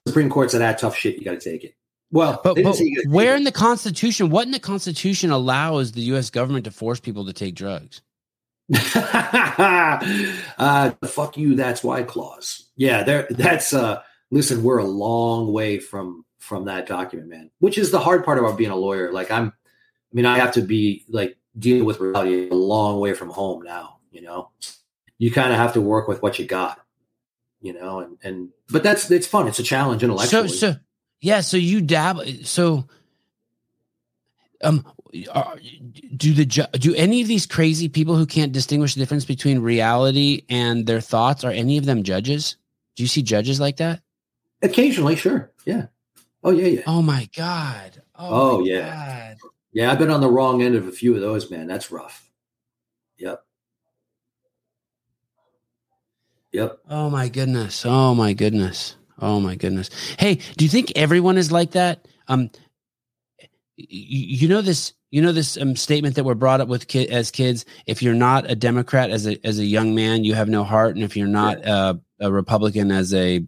the 0.04 0.12
Supreme 0.12 0.30
Court 0.30 0.52
said, 0.52 0.62
"Ah, 0.62 0.74
tough 0.74 0.96
shit. 0.96 1.18
You 1.18 1.26
got 1.26 1.40
to 1.40 1.50
take 1.50 1.64
it." 1.64 1.76
Well, 2.12 2.40
But, 2.44 2.58
but 2.64 2.76
say 2.76 2.86
you 2.86 2.96
gotta 2.96 3.10
where 3.10 3.36
in 3.36 3.44
the 3.44 3.52
Constitution, 3.52 4.30
what 4.30 4.46
in 4.46 4.52
the 4.52 4.60
Constitution 4.60 5.30
allows 5.32 5.92
the 5.92 6.02
U.S. 6.02 6.30
government 6.30 6.66
to 6.66 6.72
force 6.72 7.00
people 7.00 7.26
to 7.26 7.34
take 7.34 7.56
drugs? 7.56 8.02
uh, 8.96 10.00
fuck 11.06 11.38
you. 11.38 11.56
That's 11.56 11.84
why 11.84 12.04
clause. 12.04 12.70
Yeah, 12.76 13.04
there. 13.04 13.28
That's 13.30 13.74
uh, 13.74 14.02
listen, 14.32 14.64
we're 14.64 14.80
a 14.80 14.86
long 14.86 15.52
way 15.52 15.80
from 15.80 16.26
from 16.40 16.66
that 16.66 16.88
document, 16.88 17.30
man. 17.30 17.50
Which 17.60 17.78
is 17.78 17.92
the 17.92 18.00
hard 18.00 18.24
part 18.24 18.40
about 18.40 18.58
being 18.58 18.72
a 18.72 18.76
lawyer. 18.76 19.12
Like 19.12 19.32
I'm, 19.32 19.48
I 19.48 20.14
mean, 20.14 20.26
I 20.26 20.38
have 20.38 20.54
to 20.54 20.62
be 20.62 21.06
like 21.10 21.38
dealing 21.58 21.86
with 21.86 22.00
reality 22.00 22.50
a 22.50 22.54
long 22.54 23.00
way 23.00 23.14
from 23.14 23.30
home 23.30 23.64
now. 23.64 23.98
You 24.12 24.22
know, 24.22 24.50
you 25.18 25.32
kind 25.32 25.52
of 25.52 25.58
have 25.58 25.74
to 25.74 25.82
work 25.82 26.08
with 26.08 26.22
what 26.22 26.40
you 26.40 26.46
got. 26.46 26.80
You 27.62 27.74
know, 27.74 28.00
and 28.00 28.18
and 28.24 28.50
but 28.70 28.84
that's 28.84 29.10
it's 29.10 29.28
fun. 29.28 29.48
It's 29.48 29.60
a 29.60 29.64
challenge 29.64 30.04
intellectually. 30.04 30.50
So 30.50 30.74
so 30.74 30.76
yeah. 31.22 31.42
So 31.42 31.58
you 31.58 31.82
dab. 31.82 32.20
So 32.44 32.88
um, 34.62 34.86
are, 35.34 35.58
do 36.16 36.34
the 36.34 36.46
do 36.46 36.94
any 36.96 37.22
of 37.22 37.28
these 37.28 37.46
crazy 37.46 37.90
people 37.90 38.16
who 38.16 38.26
can't 38.26 38.52
distinguish 38.52 38.94
the 38.94 39.00
difference 39.00 39.26
between 39.26 39.60
reality 39.60 40.44
and 40.50 40.86
their 40.86 41.02
thoughts 41.02 41.44
are 41.44 41.52
any 41.52 41.78
of 41.78 41.86
them 41.86 42.04
judges? 42.04 42.58
Do 42.96 43.04
you 43.04 43.08
see 43.08 43.22
judges 43.22 43.60
like 43.60 43.78
that? 43.78 44.02
Occasionally, 44.62 45.16
sure. 45.16 45.52
Yeah. 45.66 45.88
Oh 46.44 46.52
yeah, 46.52 46.68
yeah. 46.68 46.82
Oh 46.88 47.02
my 47.02 47.30
god. 47.36 48.02
Oh, 48.16 48.66
yeah. 48.66 49.36
God. 49.42 49.50
Yeah, 49.72 49.92
I've 49.92 50.00
been 50.00 50.10
on 50.10 50.22
the 50.22 50.30
wrong 50.30 50.64
end 50.64 50.76
of 50.76 50.88
a 50.88 50.92
few 50.92 51.14
of 51.14 51.22
those, 51.22 51.52
man. 51.52 51.68
That's 51.68 51.92
rough. 51.92 52.28
Yep. 53.18 53.44
Yep. 56.58 56.80
Oh 56.90 57.10
my 57.12 57.30
goodness. 57.30 57.86
Oh 57.86 58.16
my 58.16 58.34
goodness. 58.34 58.96
Oh 59.20 59.40
my 59.40 59.54
goodness. 59.54 59.92
Hey, 60.18 60.40
do 60.58 60.66
you 60.66 60.70
think 60.70 60.92
everyone 60.96 61.38
is 61.38 61.52
like 61.52 61.72
that? 61.72 62.08
Um, 62.28 62.50
you 63.76 64.48
know 64.48 64.62
this. 64.64 64.94
You 65.12 65.22
know 65.22 65.32
this 65.32 65.56
um, 65.58 65.76
statement 65.76 66.16
that 66.16 66.24
we're 66.24 66.34
brought 66.34 66.60
up 66.60 66.68
with 66.68 66.88
ki- 66.88 67.10
as 67.10 67.30
kids. 67.30 67.64
If 67.86 68.02
you're 68.02 68.16
not 68.16 68.50
a 68.50 68.56
Democrat 68.56 69.12
as 69.12 69.28
a 69.28 69.38
as 69.46 69.60
a 69.60 69.66
young 69.66 69.94
man, 69.94 70.24
you 70.24 70.34
have 70.34 70.50
no 70.50 70.64
heart, 70.64 70.96
and 70.96 71.04
if 71.04 71.16
you're 71.16 71.28
not 71.28 71.64
uh, 71.64 71.94
a 72.20 72.32
Republican 72.32 72.92
as 72.92 73.14
a 73.14 73.46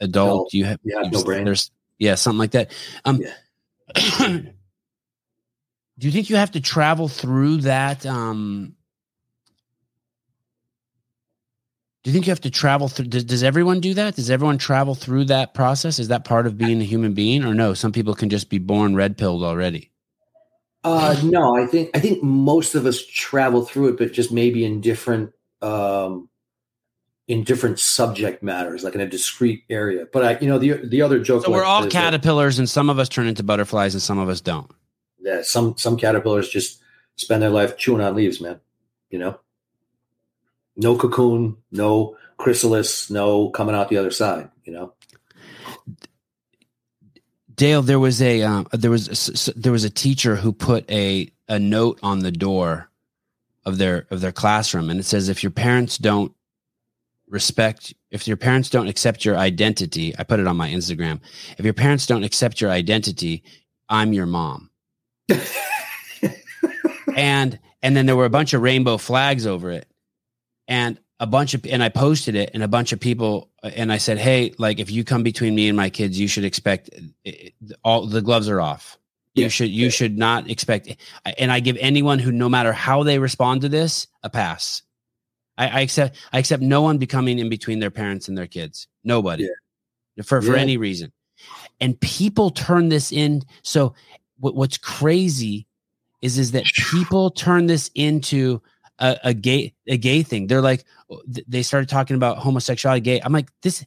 adult, 0.00 0.28
Adult, 0.50 0.54
you 0.54 0.64
have 0.64 0.80
you- 0.82 1.10
no 1.12 1.22
brain. 1.22 1.44
There's 1.44 1.70
yeah, 1.98 2.16
something 2.16 2.40
like 2.40 2.50
that. 2.50 2.72
Um, 3.04 3.22
Yeah. 3.22 4.26
do 4.26 6.06
you 6.06 6.10
think 6.10 6.28
you 6.28 6.36
have 6.36 6.50
to 6.52 6.60
travel 6.60 7.06
through 7.06 7.58
that? 7.58 8.04
Um, 8.04 8.74
do 12.08 12.12
you 12.12 12.14
think 12.14 12.26
you 12.26 12.30
have 12.30 12.40
to 12.40 12.50
travel 12.50 12.88
through? 12.88 13.04
Does, 13.04 13.24
does 13.24 13.42
everyone 13.42 13.80
do 13.80 13.92
that? 13.92 14.16
Does 14.16 14.30
everyone 14.30 14.56
travel 14.56 14.94
through 14.94 15.26
that 15.26 15.52
process? 15.52 15.98
Is 15.98 16.08
that 16.08 16.24
part 16.24 16.46
of 16.46 16.56
being 16.56 16.80
a 16.80 16.84
human 16.84 17.12
being, 17.12 17.44
or 17.44 17.52
no? 17.52 17.74
Some 17.74 17.92
people 17.92 18.14
can 18.14 18.30
just 18.30 18.48
be 18.48 18.56
born 18.56 18.96
red 18.96 19.18
pilled 19.18 19.44
already. 19.44 19.90
Uh, 20.82 21.20
no, 21.22 21.54
I 21.54 21.66
think 21.66 21.90
I 21.94 22.00
think 22.00 22.22
most 22.22 22.74
of 22.74 22.86
us 22.86 23.04
travel 23.04 23.62
through 23.62 23.88
it, 23.88 23.98
but 23.98 24.14
just 24.14 24.32
maybe 24.32 24.64
in 24.64 24.80
different 24.80 25.34
um, 25.60 26.30
in 27.26 27.44
different 27.44 27.78
subject 27.78 28.42
matters, 28.42 28.82
like 28.84 28.94
in 28.94 29.02
a 29.02 29.06
discrete 29.06 29.64
area. 29.68 30.06
But 30.10 30.24
I, 30.24 30.38
you 30.38 30.48
know, 30.48 30.58
the 30.58 30.88
the 30.88 31.02
other 31.02 31.18
joke. 31.18 31.44
So 31.44 31.50
we're 31.50 31.62
all 31.62 31.80
is 31.80 31.92
that- 31.92 31.92
caterpillars, 31.92 32.58
and 32.58 32.70
some 32.70 32.88
of 32.88 32.98
us 32.98 33.10
turn 33.10 33.26
into 33.26 33.42
butterflies, 33.42 33.92
and 33.92 34.00
some 34.00 34.18
of 34.18 34.30
us 34.30 34.40
don't. 34.40 34.70
Yeah, 35.20 35.42
some 35.42 35.76
some 35.76 35.98
caterpillars 35.98 36.48
just 36.48 36.80
spend 37.16 37.42
their 37.42 37.50
life 37.50 37.76
chewing 37.76 38.00
on 38.00 38.14
leaves, 38.14 38.40
man. 38.40 38.60
You 39.10 39.18
know, 39.18 39.40
no 40.78 40.96
cocoon, 40.96 41.56
no 41.70 42.16
chrysalis, 42.38 43.10
no 43.10 43.50
coming 43.50 43.74
out 43.74 43.88
the 43.90 43.98
other 43.98 44.12
side. 44.12 44.48
You 44.64 44.72
know. 44.72 44.92
Dale, 47.54 47.82
there 47.82 47.98
was 47.98 48.22
a 48.22 48.42
uh, 48.42 48.64
there 48.72 48.90
was 48.90 49.08
s- 49.08 49.50
there 49.56 49.72
was 49.72 49.84
a 49.84 49.90
teacher 49.90 50.36
who 50.36 50.52
put 50.52 50.88
a 50.90 51.30
a 51.48 51.58
note 51.58 51.98
on 52.02 52.20
the 52.20 52.30
door 52.30 52.88
of 53.64 53.78
their 53.78 54.06
of 54.10 54.20
their 54.20 54.32
classroom, 54.32 54.88
and 54.90 55.00
it 55.00 55.04
says, 55.04 55.28
"If 55.28 55.42
your 55.42 55.50
parents 55.50 55.98
don't 55.98 56.32
respect, 57.28 57.92
if 58.10 58.28
your 58.28 58.36
parents 58.36 58.70
don't 58.70 58.86
accept 58.88 59.24
your 59.24 59.36
identity, 59.36 60.14
I 60.16 60.22
put 60.22 60.38
it 60.40 60.46
on 60.46 60.56
my 60.56 60.70
Instagram. 60.70 61.20
If 61.58 61.64
your 61.64 61.74
parents 61.74 62.06
don't 62.06 62.24
accept 62.24 62.60
your 62.60 62.70
identity, 62.70 63.42
I'm 63.88 64.12
your 64.12 64.26
mom." 64.26 64.70
and 67.16 67.58
and 67.82 67.96
then 67.96 68.06
there 68.06 68.16
were 68.16 68.24
a 68.24 68.30
bunch 68.30 68.54
of 68.54 68.62
rainbow 68.62 68.98
flags 68.98 69.46
over 69.46 69.72
it 69.72 69.87
and 70.68 70.98
a 71.20 71.26
bunch 71.26 71.52
of 71.54 71.66
and 71.66 71.82
i 71.82 71.88
posted 71.88 72.36
it 72.36 72.50
and 72.54 72.62
a 72.62 72.68
bunch 72.68 72.92
of 72.92 73.00
people 73.00 73.50
and 73.64 73.92
i 73.92 73.98
said 73.98 74.18
hey 74.18 74.54
like 74.58 74.78
if 74.78 74.88
you 74.90 75.02
come 75.02 75.22
between 75.24 75.54
me 75.54 75.66
and 75.66 75.76
my 75.76 75.90
kids 75.90 76.18
you 76.20 76.28
should 76.28 76.44
expect 76.44 76.90
it, 77.24 77.54
all 77.84 78.06
the 78.06 78.22
gloves 78.22 78.48
are 78.48 78.60
off. 78.60 78.96
You 79.34 79.42
Yeah. 79.44 79.48
should 79.48 79.70
you 79.70 79.90
should 79.90 80.16
not 80.16 80.48
expect 80.48 80.88
eh, 80.88 81.32
and 81.38 81.50
i 81.50 81.58
give 81.60 81.76
anyone 81.80 82.18
who 82.20 82.30
no 82.30 82.48
matter 82.48 82.72
how 82.72 83.02
they 83.02 83.18
respond 83.18 83.62
to 83.62 83.68
this 83.68 84.06
a 84.22 84.30
pass. 84.30 84.82
I, 85.56 85.68
I 85.68 85.80
accept 85.80 86.16
i 86.32 86.38
accept 86.38 86.62
no 86.62 86.82
one 86.82 86.98
becoming 86.98 87.38
in 87.40 87.48
between 87.48 87.80
their 87.80 87.90
parents 87.90 88.28
and 88.28 88.38
their 88.38 88.46
kids. 88.46 88.86
Nobody. 89.02 89.48
For 90.24 90.40
for 90.42 90.54
Yeah. 90.54 90.62
any 90.62 90.76
reason. 90.76 91.12
And 91.80 91.98
people 92.00 92.50
turn 92.50 92.88
this 92.90 93.10
in 93.12 93.42
so 93.62 93.94
what, 94.38 94.54
what's 94.54 94.78
crazy 94.78 95.66
is 96.22 96.38
is 96.38 96.52
that 96.52 96.64
people 96.90 97.30
turn 97.30 97.66
this 97.66 97.90
into 97.94 98.62
a, 98.98 99.18
a 99.24 99.34
gay 99.34 99.74
a 99.86 99.96
gay 99.96 100.22
thing. 100.22 100.46
They're 100.46 100.60
like 100.62 100.84
they 101.46 101.62
started 101.62 101.88
talking 101.88 102.16
about 102.16 102.38
homosexuality, 102.38 103.00
gay. 103.00 103.20
I'm 103.22 103.32
like 103.32 103.48
this. 103.62 103.84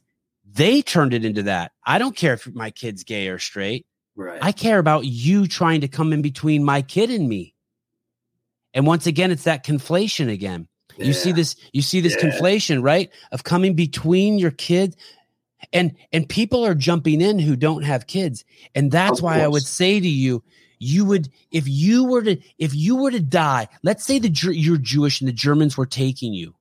They 0.54 0.82
turned 0.82 1.14
it 1.14 1.24
into 1.24 1.44
that. 1.44 1.72
I 1.86 1.98
don't 1.98 2.14
care 2.16 2.34
if 2.34 2.52
my 2.54 2.70
kid's 2.70 3.04
gay 3.04 3.28
or 3.28 3.38
straight. 3.38 3.86
right. 4.16 4.42
I 4.42 4.52
care 4.52 4.78
about 4.78 5.04
you 5.06 5.46
trying 5.46 5.80
to 5.80 5.88
come 5.88 6.12
in 6.12 6.20
between 6.20 6.62
my 6.64 6.82
kid 6.82 7.10
and 7.10 7.28
me. 7.28 7.54
And 8.74 8.86
once 8.86 9.06
again, 9.06 9.30
it's 9.30 9.44
that 9.44 9.64
conflation 9.64 10.30
again. 10.30 10.68
You 10.98 11.14
see 11.14 11.32
this. 11.32 11.56
You 11.72 11.80
see 11.82 12.00
this 12.00 12.16
Yeah. 12.18 12.28
conflation, 12.28 12.82
right? 12.82 13.10
Of 13.32 13.44
coming 13.44 13.74
between 13.74 14.38
your 14.38 14.50
kid 14.50 14.94
and 15.72 15.94
and 16.12 16.28
people 16.28 16.66
are 16.66 16.74
jumping 16.74 17.20
in 17.20 17.38
who 17.38 17.56
don't 17.56 17.82
have 17.82 18.06
kids, 18.06 18.44
and 18.74 18.90
that's 18.90 19.18
Of 19.18 19.24
why 19.24 19.40
I 19.40 19.48
would 19.48 19.62
say 19.62 20.00
to 20.00 20.08
you, 20.08 20.42
you 20.82 21.04
would 21.04 21.28
if 21.50 21.68
you 21.68 22.04
were 22.04 22.22
to 22.22 22.36
if 22.58 22.74
you 22.74 22.96
were 22.96 23.10
to 23.10 23.20
die. 23.20 23.68
Let's 23.82 24.04
say 24.04 24.18
the 24.18 24.28
Ger- 24.28 24.52
you're 24.52 24.76
Jewish 24.76 25.20
and 25.20 25.28
the 25.28 25.32
Germans 25.32 25.76
were 25.76 25.86
taking 25.86 26.32
you, 26.34 26.54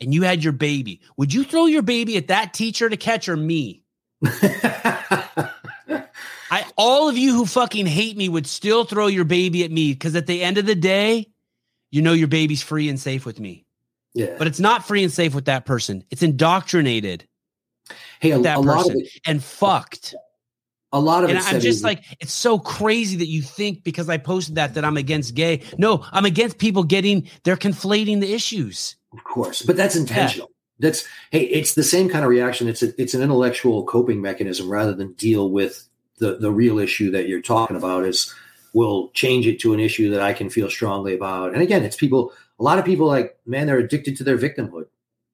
and 0.00 0.12
you 0.12 0.22
had 0.22 0.44
your 0.44 0.52
baby. 0.52 1.00
Would 1.16 1.32
you 1.32 1.44
throw 1.44 1.66
your 1.66 1.82
baby 1.82 2.16
at 2.16 2.28
that 2.28 2.52
teacher 2.52 2.88
to 2.88 2.96
catch 2.96 3.28
or 3.28 3.36
me? 3.36 3.82
I 6.48 6.64
all 6.76 7.08
of 7.08 7.16
you 7.16 7.34
who 7.34 7.46
fucking 7.46 7.86
hate 7.86 8.16
me 8.16 8.28
would 8.28 8.46
still 8.46 8.84
throw 8.84 9.06
your 9.06 9.24
baby 9.24 9.64
at 9.64 9.70
me 9.70 9.92
because 9.92 10.14
at 10.14 10.26
the 10.26 10.42
end 10.42 10.58
of 10.58 10.66
the 10.66 10.74
day, 10.74 11.28
you 11.90 12.02
know 12.02 12.12
your 12.12 12.28
baby's 12.28 12.62
free 12.62 12.88
and 12.88 13.00
safe 13.00 13.24
with 13.24 13.40
me. 13.40 13.64
yeah. 14.14 14.34
But 14.36 14.46
it's 14.46 14.60
not 14.60 14.86
free 14.86 15.02
and 15.02 15.12
safe 15.12 15.34
with 15.34 15.46
that 15.46 15.64
person. 15.64 16.04
It's 16.10 16.22
indoctrinated 16.22 17.26
hey, 18.20 18.32
a, 18.32 18.38
that 18.40 18.58
a 18.58 18.60
lot 18.60 18.80
of 18.80 18.92
person 18.92 19.00
it, 19.00 19.08
and 19.26 19.42
fucked. 19.42 20.14
A 20.96 21.00
lot 21.00 21.24
of 21.24 21.30
And. 21.30 21.38
I'm 21.38 21.60
just 21.60 21.84
like, 21.84 22.02
it's 22.20 22.32
so 22.32 22.58
crazy 22.58 23.16
that 23.16 23.26
you 23.26 23.42
think 23.42 23.84
because 23.84 24.08
I 24.08 24.16
posted 24.16 24.54
that 24.54 24.74
that 24.74 24.84
I'm 24.84 24.96
against 24.96 25.34
gay. 25.34 25.62
No, 25.78 26.04
I'm 26.10 26.24
against 26.24 26.58
people 26.58 26.84
getting 26.84 27.28
they're 27.44 27.56
conflating 27.56 28.20
the 28.20 28.32
issues. 28.32 28.96
Of 29.12 29.22
course, 29.24 29.62
but 29.62 29.76
that's 29.76 29.94
intentional. 29.94 30.50
That's 30.78 31.06
hey, 31.30 31.44
it's 31.44 31.74
the 31.74 31.82
same 31.82 32.08
kind 32.08 32.24
of 32.24 32.30
reaction. 32.30 32.68
It's 32.68 32.82
a, 32.82 33.00
it's 33.00 33.14
an 33.14 33.22
intellectual 33.22 33.84
coping 33.84 34.20
mechanism 34.20 34.68
rather 34.68 34.94
than 34.94 35.12
deal 35.14 35.50
with 35.50 35.88
the 36.18 36.36
the 36.36 36.50
real 36.50 36.78
issue 36.78 37.10
that 37.12 37.28
you're 37.28 37.42
talking 37.42 37.76
about. 37.76 38.04
Is 38.04 38.34
we'll 38.72 39.10
change 39.10 39.46
it 39.46 39.60
to 39.60 39.74
an 39.74 39.80
issue 39.80 40.10
that 40.10 40.22
I 40.22 40.32
can 40.32 40.50
feel 40.50 40.70
strongly 40.70 41.14
about. 41.14 41.52
And 41.52 41.62
again, 41.62 41.84
it's 41.84 41.96
people. 41.96 42.32
A 42.58 42.62
lot 42.62 42.78
of 42.78 42.86
people 42.86 43.06
like 43.06 43.38
man, 43.44 43.66
they're 43.66 43.78
addicted 43.78 44.16
to 44.16 44.24
their 44.24 44.38
victimhood. 44.38 44.86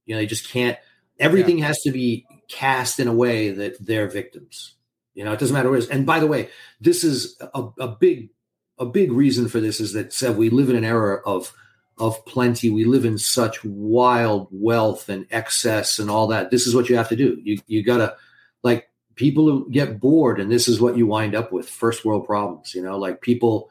You 0.06 0.14
know, 0.14 0.16
they 0.16 0.26
just 0.26 0.48
can't. 0.48 0.76
Everything 1.20 1.59
has 1.59 1.80
to 1.82 1.93
be 1.93 2.26
cast 2.48 2.98
in 2.98 3.06
a 3.06 3.12
way 3.12 3.51
that 3.51 3.84
they're 3.84 4.09
victims. 4.09 4.74
You 5.14 5.24
know, 5.24 5.32
it 5.32 5.39
doesn't 5.39 5.55
matter 5.55 5.68
where 5.68 5.78
it 5.78 5.84
is. 5.84 5.89
And 5.89 6.06
by 6.06 6.20
the 6.20 6.26
way, 6.26 6.48
this 6.80 7.05
is 7.05 7.36
a, 7.55 7.68
a 7.78 7.89
big 7.89 8.30
a 8.78 8.86
big 8.86 9.12
reason 9.12 9.48
for 9.48 9.60
this 9.60 9.80
is 9.80 9.93
that 9.93 10.12
Seb, 10.12 10.36
we 10.36 10.51
live 10.51 10.70
in 10.70 10.76
an 10.76 10.84
era 10.84 11.20
of 11.24 11.52
of 11.98 12.24
plenty. 12.24 12.70
We 12.70 12.84
live 12.84 13.05
in 13.05 13.18
such 13.18 13.62
wild 13.64 14.48
wealth 14.51 15.09
and 15.09 15.26
excess 15.30 15.98
and 15.98 16.10
all 16.10 16.26
that. 16.28 16.51
This 16.51 16.66
is 16.66 16.74
what 16.74 16.89
you 16.89 16.97
have 16.97 17.09
to 17.10 17.16
do. 17.16 17.39
You 17.43 17.59
you 17.66 17.82
gotta 17.82 18.16
like 18.62 18.89
people 19.14 19.44
who 19.44 19.70
get 19.70 20.01
bored, 20.01 20.40
and 20.40 20.51
this 20.51 20.68
is 20.68 20.80
what 20.80 20.97
you 20.97 21.06
wind 21.06 21.34
up 21.34 21.52
with: 21.52 21.68
first 21.68 22.05
world 22.05 22.26
problems. 22.26 22.74
You 22.74 22.82
know, 22.82 22.98
like 22.98 23.20
people 23.20 23.70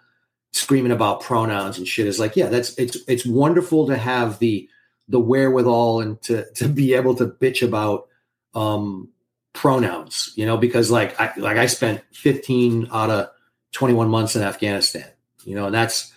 screaming 0.53 0.91
about 0.91 1.21
pronouns 1.21 1.77
and 1.77 1.87
shit 1.87 2.07
is 2.07 2.19
like, 2.19 2.35
yeah, 2.35 2.47
that's 2.47 2.77
it's 2.77 2.97
it's 3.07 3.25
wonderful 3.25 3.87
to 3.87 3.97
have 3.97 4.39
the 4.39 4.69
the 5.07 5.19
wherewithal 5.19 6.01
and 6.01 6.21
to 6.21 6.45
to 6.53 6.67
be 6.67 6.93
able 6.93 7.15
to 7.15 7.27
bitch 7.27 7.65
about 7.65 8.07
um 8.53 9.09
pronouns, 9.53 10.31
you 10.35 10.45
know, 10.45 10.57
because 10.57 10.91
like 10.91 11.19
I 11.19 11.33
like 11.37 11.57
I 11.57 11.65
spent 11.65 12.01
15 12.13 12.89
out 12.91 13.09
of 13.09 13.29
21 13.73 14.09
months 14.09 14.35
in 14.35 14.43
Afghanistan, 14.43 15.07
you 15.43 15.55
know, 15.55 15.65
and 15.65 15.75
that's 15.75 16.11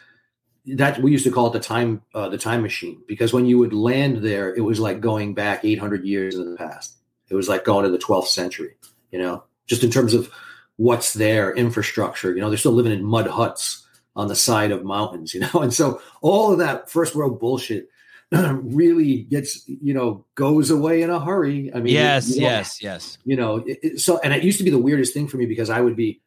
that 0.66 1.00
we 1.02 1.12
used 1.12 1.24
to 1.24 1.30
call 1.30 1.48
it 1.48 1.52
the 1.52 1.60
time 1.60 2.02
uh, 2.14 2.28
the 2.28 2.38
time 2.38 2.62
machine 2.62 3.02
because 3.06 3.32
when 3.32 3.46
you 3.46 3.58
would 3.58 3.72
land 3.72 4.18
there, 4.18 4.54
it 4.54 4.62
was 4.62 4.80
like 4.80 5.00
going 5.00 5.34
back 5.34 5.64
800 5.64 6.04
years 6.04 6.36
in 6.36 6.50
the 6.50 6.56
past. 6.56 6.96
It 7.28 7.34
was 7.34 7.48
like 7.48 7.64
going 7.64 7.84
to 7.84 7.90
the 7.90 7.98
12th 7.98 8.28
century, 8.28 8.76
you 9.10 9.18
know, 9.18 9.44
just 9.66 9.82
in 9.82 9.90
terms 9.90 10.14
of 10.14 10.30
what's 10.76 11.14
there, 11.14 11.54
infrastructure. 11.54 12.34
You 12.34 12.40
know, 12.40 12.48
they're 12.48 12.58
still 12.58 12.72
living 12.72 12.92
in 12.92 13.04
mud 13.04 13.26
huts 13.26 13.86
on 14.16 14.28
the 14.28 14.36
side 14.36 14.70
of 14.70 14.84
mountains, 14.84 15.34
you 15.34 15.40
know, 15.40 15.60
and 15.60 15.72
so 15.72 16.00
all 16.20 16.52
of 16.52 16.58
that 16.58 16.90
first 16.90 17.14
world 17.14 17.40
bullshit 17.40 17.88
really 18.32 19.22
gets 19.22 19.68
you 19.68 19.94
know 19.94 20.24
goes 20.34 20.70
away 20.70 21.02
in 21.02 21.10
a 21.10 21.20
hurry. 21.20 21.72
I 21.74 21.80
mean, 21.80 21.94
yes, 21.94 22.34
you 22.34 22.42
know, 22.42 22.48
yes, 22.48 22.82
yes. 22.82 23.18
You 23.24 23.36
know, 23.36 23.56
it, 23.58 23.78
it, 23.82 24.00
so 24.00 24.18
and 24.18 24.32
it 24.32 24.42
used 24.42 24.58
to 24.58 24.64
be 24.64 24.70
the 24.70 24.78
weirdest 24.78 25.14
thing 25.14 25.28
for 25.28 25.36
me 25.36 25.46
because 25.46 25.70
I 25.70 25.80
would 25.80 25.96
be 25.96 26.20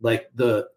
like 0.00 0.30
the 0.34 0.68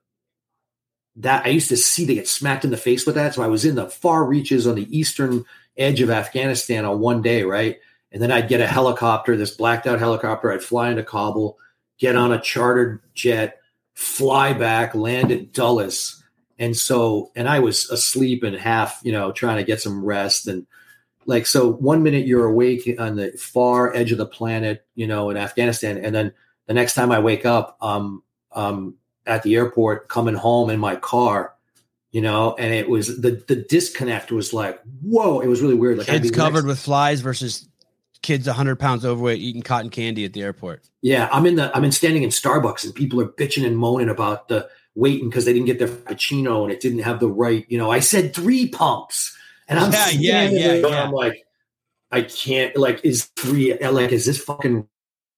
that 1.17 1.45
I 1.45 1.49
used 1.49 1.69
to 1.69 1.77
see 1.77 2.05
they 2.05 2.15
get 2.15 2.27
smacked 2.27 2.65
in 2.65 2.71
the 2.71 2.77
face 2.77 3.05
with 3.05 3.15
that. 3.15 3.35
So 3.35 3.43
I 3.43 3.47
was 3.47 3.65
in 3.65 3.75
the 3.75 3.89
far 3.89 4.25
reaches 4.25 4.65
on 4.65 4.75
the 4.75 4.97
eastern 4.97 5.45
edge 5.77 6.01
of 6.01 6.09
Afghanistan 6.09 6.85
on 6.85 6.99
one 6.99 7.21
day, 7.21 7.43
right? 7.43 7.79
And 8.11 8.21
then 8.21 8.31
I'd 8.31 8.47
get 8.47 8.61
a 8.61 8.67
helicopter, 8.67 9.35
this 9.35 9.51
blacked 9.51 9.87
out 9.87 9.99
helicopter. 9.99 10.51
I'd 10.51 10.63
fly 10.63 10.89
into 10.89 11.03
Kabul, 11.03 11.57
get 11.97 12.15
on 12.15 12.31
a 12.31 12.41
chartered 12.41 13.01
jet, 13.13 13.59
fly 13.93 14.53
back, 14.53 14.95
land 14.95 15.31
at 15.31 15.51
Dulles. 15.53 16.22
And 16.59 16.75
so, 16.75 17.31
and 17.35 17.47
I 17.47 17.59
was 17.59 17.89
asleep 17.89 18.43
and 18.43 18.55
half, 18.55 18.99
you 19.03 19.11
know, 19.11 19.31
trying 19.31 19.57
to 19.57 19.63
get 19.63 19.81
some 19.81 20.03
rest. 20.03 20.47
And 20.47 20.67
like, 21.25 21.47
so 21.47 21.71
one 21.71 22.03
minute 22.03 22.27
you're 22.27 22.45
awake 22.45 22.89
on 22.99 23.15
the 23.15 23.31
far 23.31 23.93
edge 23.93 24.11
of 24.11 24.17
the 24.17 24.25
planet, 24.25 24.85
you 24.95 25.07
know, 25.07 25.29
in 25.29 25.37
Afghanistan. 25.37 25.97
And 25.97 26.13
then 26.13 26.33
the 26.67 26.73
next 26.73 26.93
time 26.93 27.11
I 27.11 27.19
wake 27.19 27.45
up, 27.45 27.77
um, 27.81 28.23
um, 28.51 28.95
at 29.25 29.43
the 29.43 29.55
airport 29.55 30.09
coming 30.09 30.35
home 30.35 30.69
in 30.69 30.79
my 30.79 30.95
car, 30.95 31.53
you 32.11 32.21
know, 32.21 32.55
and 32.59 32.73
it 32.73 32.89
was 32.89 33.21
the 33.21 33.43
the 33.47 33.55
disconnect 33.55 34.31
was 34.31 34.53
like, 34.53 34.79
whoa, 35.01 35.39
it 35.39 35.47
was 35.47 35.61
really 35.61 35.75
weird. 35.75 35.97
Like 35.97 36.07
kids 36.07 36.29
covered 36.29 36.57
next- 36.57 36.65
with 36.65 36.79
flies 36.79 37.21
versus 37.21 37.67
kids 38.21 38.47
100 38.47 38.77
pounds 38.77 39.05
overweight 39.05 39.39
eating 39.39 39.61
cotton 39.61 39.89
candy 39.89 40.23
at 40.23 40.33
the 40.33 40.41
airport. 40.43 40.83
Yeah, 41.01 41.27
I'm 41.31 41.45
in 41.45 41.55
the 41.55 41.75
I'm 41.75 41.83
in 41.83 41.91
standing 41.91 42.23
in 42.23 42.29
Starbucks 42.29 42.85
and 42.85 42.93
people 42.93 43.19
are 43.21 43.27
bitching 43.27 43.65
and 43.65 43.77
moaning 43.77 44.09
about 44.09 44.47
the 44.47 44.69
waiting 44.95 45.29
because 45.29 45.45
they 45.45 45.53
didn't 45.53 45.65
get 45.65 45.79
their 45.79 45.87
cappuccino 45.87 46.63
and 46.63 46.71
it 46.71 46.79
didn't 46.79 46.99
have 46.99 47.19
the 47.19 47.29
right, 47.29 47.65
you 47.69 47.77
know, 47.77 47.91
I 47.91 47.99
said 47.99 48.33
three 48.33 48.67
pumps. 48.67 49.35
And 49.67 49.79
I'm 49.79 49.91
yeah, 49.91 50.09
yeah, 50.09 50.49
yeah, 50.49 50.73
yeah. 50.73 51.03
I'm 51.03 51.11
like, 51.11 51.45
I 52.11 52.21
can't 52.21 52.75
like 52.75 53.03
is 53.03 53.25
three 53.37 53.77
uh, 53.77 53.91
like 53.91 54.11
is 54.11 54.25
this 54.25 54.37
fucking 54.37 54.87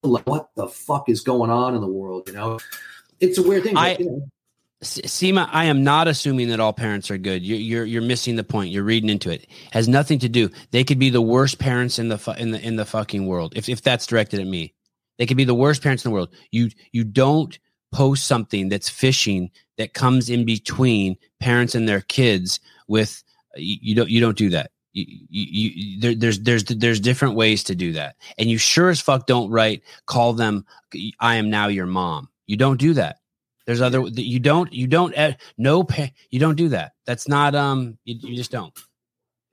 like 0.03 0.27
what 0.27 0.49
the 0.55 0.67
fuck 0.67 1.09
is 1.09 1.21
going 1.21 1.49
on 1.49 1.75
in 1.75 1.81
the 1.81 1.87
world, 1.87 2.27
you 2.27 2.33
know? 2.33 2.59
It's 3.19 3.37
a 3.37 3.43
weird 3.43 3.63
thing. 3.63 3.77
I, 3.77 3.95
you 3.97 4.05
know. 4.05 4.27
Seema, 4.83 5.49
I 5.51 5.65
am 5.65 5.83
not 5.83 6.07
assuming 6.07 6.49
that 6.49 6.59
all 6.59 6.73
parents 6.73 7.09
are 7.09 7.17
good. 7.17 7.43
You're, 7.43 7.57
you're 7.57 7.85
you're 7.85 8.01
missing 8.01 8.35
the 8.35 8.43
point. 8.43 8.71
You're 8.71 8.83
reading 8.83 9.09
into 9.09 9.31
it. 9.31 9.43
it. 9.43 9.49
Has 9.71 9.87
nothing 9.87 10.19
to 10.19 10.29
do. 10.29 10.49
They 10.71 10.83
could 10.83 10.99
be 10.99 11.09
the 11.09 11.21
worst 11.21 11.59
parents 11.59 11.97
in 11.97 12.09
the 12.09 12.17
fu- 12.17 12.31
in 12.31 12.51
the 12.51 12.61
in 12.61 12.75
the 12.75 12.85
fucking 12.85 13.25
world. 13.25 13.53
If 13.55 13.69
if 13.69 13.81
that's 13.81 14.05
directed 14.05 14.39
at 14.41 14.47
me, 14.47 14.73
they 15.17 15.25
could 15.25 15.37
be 15.37 15.45
the 15.45 15.55
worst 15.55 15.81
parents 15.81 16.03
in 16.03 16.11
the 16.11 16.13
world. 16.13 16.29
You 16.51 16.69
you 16.91 17.03
don't 17.03 17.57
post 17.95 18.27
something 18.27 18.67
that's 18.67 18.89
fishing 18.89 19.49
that 19.77 19.93
comes 19.93 20.29
in 20.29 20.43
between 20.43 21.15
parents 21.39 21.75
and 21.75 21.87
their 21.87 22.01
kids 22.01 22.59
with 22.89 23.23
you, 23.55 23.77
you 23.81 23.95
don't 23.95 24.09
you 24.09 24.19
don't 24.19 24.37
do 24.37 24.49
that. 24.49 24.71
You, 24.91 25.05
you, 25.29 25.69
you 25.73 26.01
there, 26.01 26.13
there's 26.13 26.41
there's 26.41 26.65
there's 26.65 26.99
different 26.99 27.35
ways 27.35 27.63
to 27.63 27.75
do 27.75 27.93
that, 27.93 28.17
and 28.37 28.49
you 28.49 28.57
sure 28.57 28.89
as 28.89 28.99
fuck 28.99 29.27
don't 29.27 29.49
write 29.49 29.81
call 30.07 30.33
them. 30.33 30.65
I 31.21 31.35
am 31.35 31.49
now 31.49 31.67
your 31.67 31.85
mom. 31.85 32.27
You 32.47 32.57
don't 32.57 32.77
do 32.77 32.93
that. 32.95 33.19
There's 33.65 33.81
other 33.81 34.01
you 34.01 34.41
don't 34.41 34.73
you 34.73 34.87
don't 34.87 35.15
no 35.57 35.87
you 36.31 36.39
don't 36.39 36.55
do 36.55 36.69
that. 36.69 36.91
That's 37.05 37.29
not 37.29 37.55
um 37.55 37.97
you, 38.03 38.15
you 38.19 38.35
just 38.35 38.51
don't. 38.51 38.77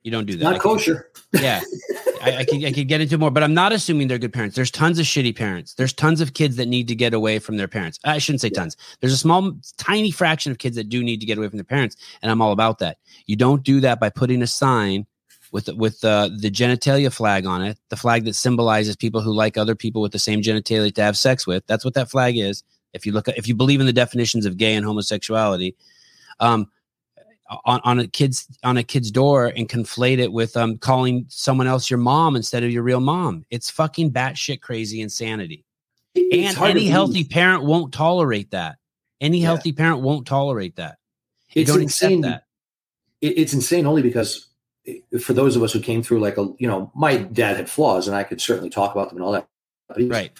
You 0.03 0.11
don't 0.11 0.25
do 0.25 0.35
that. 0.35 0.43
Not 0.43 0.59
kosher. 0.59 1.11
Yeah. 1.31 1.61
I, 2.23 2.37
I 2.37 2.45
could 2.45 2.63
I 2.63 2.71
could 2.71 2.87
get 2.87 3.01
into 3.01 3.17
more, 3.17 3.31
but 3.31 3.43
I'm 3.43 3.53
not 3.53 3.73
assuming 3.73 4.07
they're 4.07 4.17
good 4.17 4.33
parents. 4.33 4.55
There's 4.55 4.71
tons 4.71 4.97
of 4.99 5.05
shitty 5.05 5.35
parents. 5.35 5.73
There's 5.73 5.93
tons 5.93 6.21
of 6.21 6.33
kids 6.33 6.55
that 6.55 6.67
need 6.67 6.87
to 6.87 6.95
get 6.95 7.13
away 7.13 7.39
from 7.39 7.57
their 7.57 7.67
parents. 7.67 7.99
I 8.03 8.17
shouldn't 8.17 8.41
say 8.41 8.49
tons. 8.49 8.77
There's 9.01 9.13
a 9.13 9.17
small, 9.17 9.53
tiny 9.77 10.11
fraction 10.11 10.51
of 10.51 10.57
kids 10.57 10.75
that 10.77 10.89
do 10.89 11.03
need 11.03 11.19
to 11.19 11.25
get 11.25 11.37
away 11.37 11.49
from 11.49 11.57
their 11.57 11.65
parents, 11.65 11.97
and 12.21 12.31
I'm 12.31 12.41
all 12.41 12.51
about 12.51 12.79
that. 12.79 12.97
You 13.25 13.35
don't 13.35 13.63
do 13.63 13.79
that 13.81 13.99
by 13.99 14.09
putting 14.09 14.41
a 14.41 14.47
sign 14.47 15.05
with 15.51 15.69
with 15.73 16.03
uh, 16.03 16.29
the 16.39 16.49
genitalia 16.49 17.11
flag 17.11 17.45
on 17.45 17.61
it, 17.61 17.77
the 17.89 17.97
flag 17.97 18.25
that 18.25 18.35
symbolizes 18.35 18.95
people 18.95 19.21
who 19.21 19.33
like 19.33 19.57
other 19.57 19.75
people 19.75 20.01
with 20.01 20.11
the 20.11 20.19
same 20.19 20.41
genitalia 20.41 20.93
to 20.95 21.01
have 21.01 21.17
sex 21.17 21.45
with. 21.45 21.65
That's 21.67 21.85
what 21.85 21.93
that 21.93 22.09
flag 22.09 22.37
is. 22.37 22.63
If 22.93 23.05
you 23.05 23.11
look 23.11 23.27
at, 23.27 23.37
if 23.37 23.47
you 23.47 23.55
believe 23.55 23.79
in 23.79 23.85
the 23.85 23.93
definitions 23.93 24.45
of 24.45 24.57
gay 24.57 24.75
and 24.75 24.85
homosexuality, 24.85 25.75
um, 26.39 26.67
on, 27.65 27.81
on 27.83 27.99
a 27.99 28.07
kid's 28.07 28.47
on 28.63 28.77
a 28.77 28.83
kid's 28.83 29.11
door 29.11 29.47
and 29.47 29.69
conflate 29.69 30.19
it 30.19 30.31
with 30.31 30.55
um, 30.57 30.77
calling 30.77 31.25
someone 31.29 31.67
else 31.67 31.89
your 31.89 31.99
mom 31.99 32.35
instead 32.35 32.63
of 32.63 32.71
your 32.71 32.83
real 32.83 32.99
mom. 32.99 33.45
It's 33.49 33.69
fucking 33.69 34.11
batshit 34.11 34.61
crazy 34.61 35.01
insanity. 35.01 35.65
It's 36.15 36.57
and 36.57 36.65
any 36.69 36.87
healthy 36.87 37.23
parent 37.23 37.63
won't 37.63 37.93
tolerate 37.93 38.51
that. 38.51 38.77
Any 39.19 39.39
yeah. 39.39 39.47
healthy 39.47 39.71
parent 39.71 40.01
won't 40.01 40.27
tolerate 40.27 40.75
that. 40.75 40.97
You 41.53 41.63
it's 41.63 41.75
insane. 41.75 42.21
that. 42.21 42.45
it's 43.21 43.53
insane 43.53 43.85
only 43.85 44.01
because 44.01 44.47
eh, 44.87 44.99
for 45.19 45.33
those 45.33 45.55
of 45.55 45.63
us 45.63 45.73
who 45.73 45.79
came 45.79 46.03
through 46.03 46.19
like 46.19 46.37
a 46.37 46.53
you 46.57 46.67
know 46.67 46.91
my 46.95 47.17
dad 47.17 47.57
had 47.57 47.69
flaws 47.69 48.07
and 48.07 48.15
I 48.15 48.23
could 48.23 48.41
certainly 48.41 48.69
talk 48.69 48.93
about 48.93 49.09
them 49.09 49.17
and 49.17 49.25
all 49.25 49.31
that. 49.31 49.47
right 50.09 50.31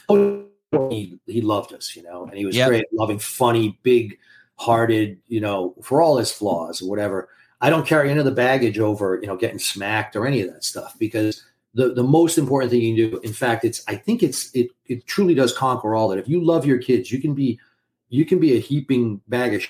he, 0.90 1.20
he 1.26 1.42
loved 1.42 1.74
us, 1.74 1.96
you 1.96 2.04
know, 2.04 2.26
and 2.26 2.38
he 2.38 2.46
was 2.46 2.56
yep. 2.56 2.70
great, 2.70 2.86
loving, 2.92 3.20
funny, 3.20 3.80
big 3.84 4.18
hearted, 4.56 5.20
you 5.28 5.42
know, 5.42 5.76
for 5.82 6.02
all 6.02 6.18
his 6.18 6.32
flaws 6.32 6.82
or 6.82 6.90
whatever. 6.90 7.30
I 7.62 7.70
don't 7.70 7.88
carry 7.88 8.10
any 8.10 8.20
of 8.20 8.26
the 8.26 8.32
baggage 8.32 8.78
over, 8.78 9.20
you 9.22 9.28
know, 9.28 9.38
getting 9.38 9.60
smacked 9.60 10.16
or 10.16 10.28
any 10.28 10.42
of 10.42 10.52
that 10.52 10.64
stuff 10.64 10.96
because 11.00 11.44
the, 11.74 11.94
the 11.94 12.04
most 12.04 12.38
important 12.38 12.72
thing 12.72 12.82
you 12.82 13.10
can 13.10 13.12
do, 13.12 13.20
in 13.20 13.34
fact, 13.34 13.66
it's 13.66 13.84
I 13.88 13.96
think 13.96 14.22
it's 14.22 14.54
it 14.54 14.68
it 14.86 15.08
truly 15.08 15.34
does 15.34 15.58
conquer 15.58 15.96
all 15.96 16.10
that. 16.10 16.20
If 16.20 16.28
you 16.28 16.44
love 16.44 16.66
your 16.66 16.78
kids, 16.78 17.12
you 17.12 17.22
can 17.22 17.34
be 17.34 17.60
you 18.10 18.26
can 18.26 18.40
be 18.40 18.56
a 18.56 18.60
heaping 18.60 19.22
bag 19.28 19.56
of 19.56 19.64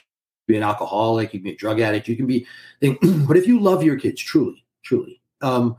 be 0.47 0.57
an 0.57 0.63
alcoholic, 0.63 1.33
you 1.33 1.39
can 1.39 1.45
be 1.45 1.53
a 1.53 1.57
drug 1.57 1.79
addict, 1.79 2.07
you 2.07 2.17
can 2.17 2.27
be 2.27 2.45
but 2.81 3.37
if 3.37 3.47
you 3.47 3.59
love 3.59 3.83
your 3.83 3.97
kids 3.97 4.21
truly, 4.21 4.65
truly, 4.81 5.21
um, 5.41 5.77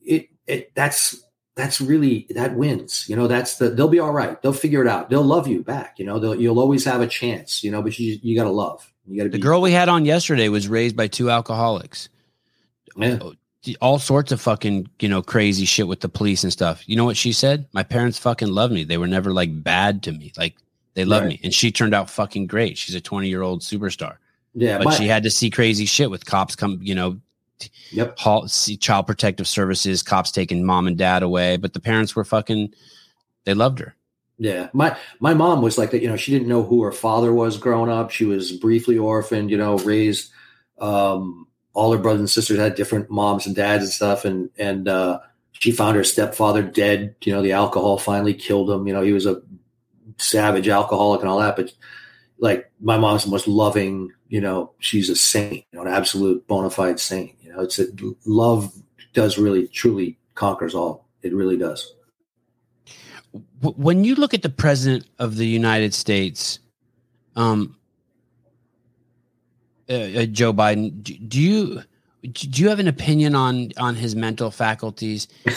it, 0.00 0.28
it 0.46 0.74
that's 0.74 1.24
that's 1.58 1.80
really 1.80 2.24
that 2.30 2.54
wins. 2.54 3.08
You 3.08 3.16
know, 3.16 3.26
that's 3.26 3.56
the 3.56 3.68
they'll 3.68 3.88
be 3.88 3.98
all 3.98 4.12
right. 4.12 4.40
They'll 4.40 4.52
figure 4.52 4.80
it 4.80 4.86
out. 4.86 5.10
They'll 5.10 5.24
love 5.24 5.48
you 5.48 5.64
back. 5.64 5.98
You 5.98 6.04
know, 6.06 6.32
you'll 6.32 6.60
always 6.60 6.84
have 6.84 7.00
a 7.00 7.06
chance. 7.08 7.64
You 7.64 7.72
know, 7.72 7.82
but 7.82 7.98
you 7.98 8.16
you 8.22 8.36
got 8.36 8.44
to 8.44 8.50
love. 8.50 8.90
You 9.08 9.16
got 9.18 9.24
to. 9.24 9.30
The 9.30 9.38
girl 9.38 9.60
we 9.60 9.72
had 9.72 9.88
on 9.88 10.04
yesterday 10.04 10.48
was 10.48 10.68
raised 10.68 10.96
by 10.96 11.08
two 11.08 11.30
alcoholics. 11.30 12.08
Yeah. 12.96 13.18
Oh, 13.20 13.34
all 13.80 13.98
sorts 13.98 14.30
of 14.30 14.40
fucking 14.40 14.88
you 15.00 15.08
know 15.08 15.20
crazy 15.20 15.64
shit 15.64 15.88
with 15.88 15.98
the 16.00 16.08
police 16.08 16.44
and 16.44 16.52
stuff. 16.52 16.88
You 16.88 16.94
know 16.94 17.04
what 17.04 17.16
she 17.16 17.32
said? 17.32 17.66
My 17.72 17.82
parents 17.82 18.18
fucking 18.18 18.48
love 18.48 18.70
me. 18.70 18.84
They 18.84 18.96
were 18.96 19.08
never 19.08 19.32
like 19.32 19.62
bad 19.62 20.04
to 20.04 20.12
me. 20.12 20.32
Like 20.38 20.54
they 20.94 21.04
love 21.04 21.22
right. 21.22 21.30
me, 21.30 21.40
and 21.42 21.52
she 21.52 21.72
turned 21.72 21.92
out 21.92 22.08
fucking 22.08 22.46
great. 22.46 22.78
She's 22.78 22.94
a 22.94 23.00
twenty 23.00 23.28
year 23.28 23.42
old 23.42 23.62
superstar. 23.62 24.18
Yeah, 24.54 24.78
but 24.78 24.84
my, 24.84 24.94
she 24.94 25.08
had 25.08 25.24
to 25.24 25.30
see 25.30 25.50
crazy 25.50 25.86
shit 25.86 26.08
with 26.08 26.24
cops 26.24 26.54
come, 26.54 26.78
you 26.80 26.94
know, 26.94 27.20
Yep. 27.90 28.16
child 28.16 29.06
protective 29.06 29.48
services, 29.48 30.02
cops 30.02 30.30
taking 30.30 30.64
mom 30.64 30.86
and 30.86 30.96
dad 30.96 31.22
away, 31.22 31.56
but 31.56 31.72
the 31.72 31.80
parents 31.80 32.14
were 32.14 32.24
fucking. 32.24 32.74
They 33.44 33.54
loved 33.54 33.78
her. 33.78 33.94
Yeah, 34.38 34.68
my 34.72 34.96
my 35.20 35.34
mom 35.34 35.62
was 35.62 35.78
like 35.78 35.90
that. 35.90 36.02
You 36.02 36.08
know, 36.08 36.16
she 36.16 36.32
didn't 36.32 36.48
know 36.48 36.62
who 36.62 36.82
her 36.82 36.92
father 36.92 37.32
was 37.32 37.58
growing 37.58 37.90
up. 37.90 38.10
She 38.10 38.24
was 38.24 38.52
briefly 38.52 38.96
orphaned. 38.96 39.50
You 39.50 39.56
know, 39.56 39.78
raised. 39.78 40.30
Um, 40.78 41.46
all 41.74 41.92
her 41.92 41.98
brothers 41.98 42.20
and 42.20 42.30
sisters 42.30 42.58
had 42.58 42.74
different 42.74 43.10
moms 43.10 43.46
and 43.46 43.56
dads 43.56 43.84
and 43.84 43.92
stuff, 43.92 44.24
and 44.24 44.50
and 44.58 44.88
uh, 44.88 45.20
she 45.52 45.72
found 45.72 45.96
her 45.96 46.04
stepfather 46.04 46.62
dead. 46.62 47.16
You 47.24 47.32
know, 47.32 47.42
the 47.42 47.52
alcohol 47.52 47.98
finally 47.98 48.34
killed 48.34 48.70
him. 48.70 48.86
You 48.86 48.92
know, 48.92 49.02
he 49.02 49.12
was 49.12 49.26
a 49.26 49.42
savage 50.18 50.68
alcoholic 50.68 51.20
and 51.20 51.28
all 51.28 51.40
that, 51.40 51.56
but 51.56 51.72
like 52.38 52.70
my 52.80 52.98
mom's 52.98 53.24
the 53.24 53.30
most 53.30 53.48
loving. 53.48 54.12
You 54.28 54.40
know, 54.40 54.72
she's 54.78 55.08
a 55.08 55.16
saint. 55.16 55.64
You 55.72 55.78
know, 55.78 55.82
an 55.82 55.92
absolute 55.92 56.46
bona 56.46 56.70
fide 56.70 57.00
saint. 57.00 57.34
You 57.42 57.52
know, 57.52 57.60
it's 57.60 57.78
a, 57.78 57.86
love 58.26 58.72
does 59.12 59.38
really 59.38 59.66
truly 59.68 60.18
conquers 60.34 60.74
all. 60.74 61.06
It 61.22 61.34
really 61.34 61.56
does. 61.56 61.94
When 63.60 64.04
you 64.04 64.14
look 64.14 64.32
at 64.32 64.42
the 64.42 64.48
president 64.48 65.06
of 65.18 65.36
the 65.36 65.46
United 65.46 65.92
States, 65.92 66.60
um, 67.36 67.76
uh, 69.90 69.92
uh, 69.92 70.26
Joe 70.26 70.52
Biden, 70.52 71.02
do, 71.02 71.14
do 71.14 71.40
you 71.40 71.82
do 72.22 72.62
you 72.62 72.68
have 72.68 72.80
an 72.80 72.88
opinion 72.88 73.34
on 73.34 73.70
on 73.76 73.94
his 73.94 74.16
mental 74.16 74.50
faculties? 74.50 75.28
hey, 75.44 75.52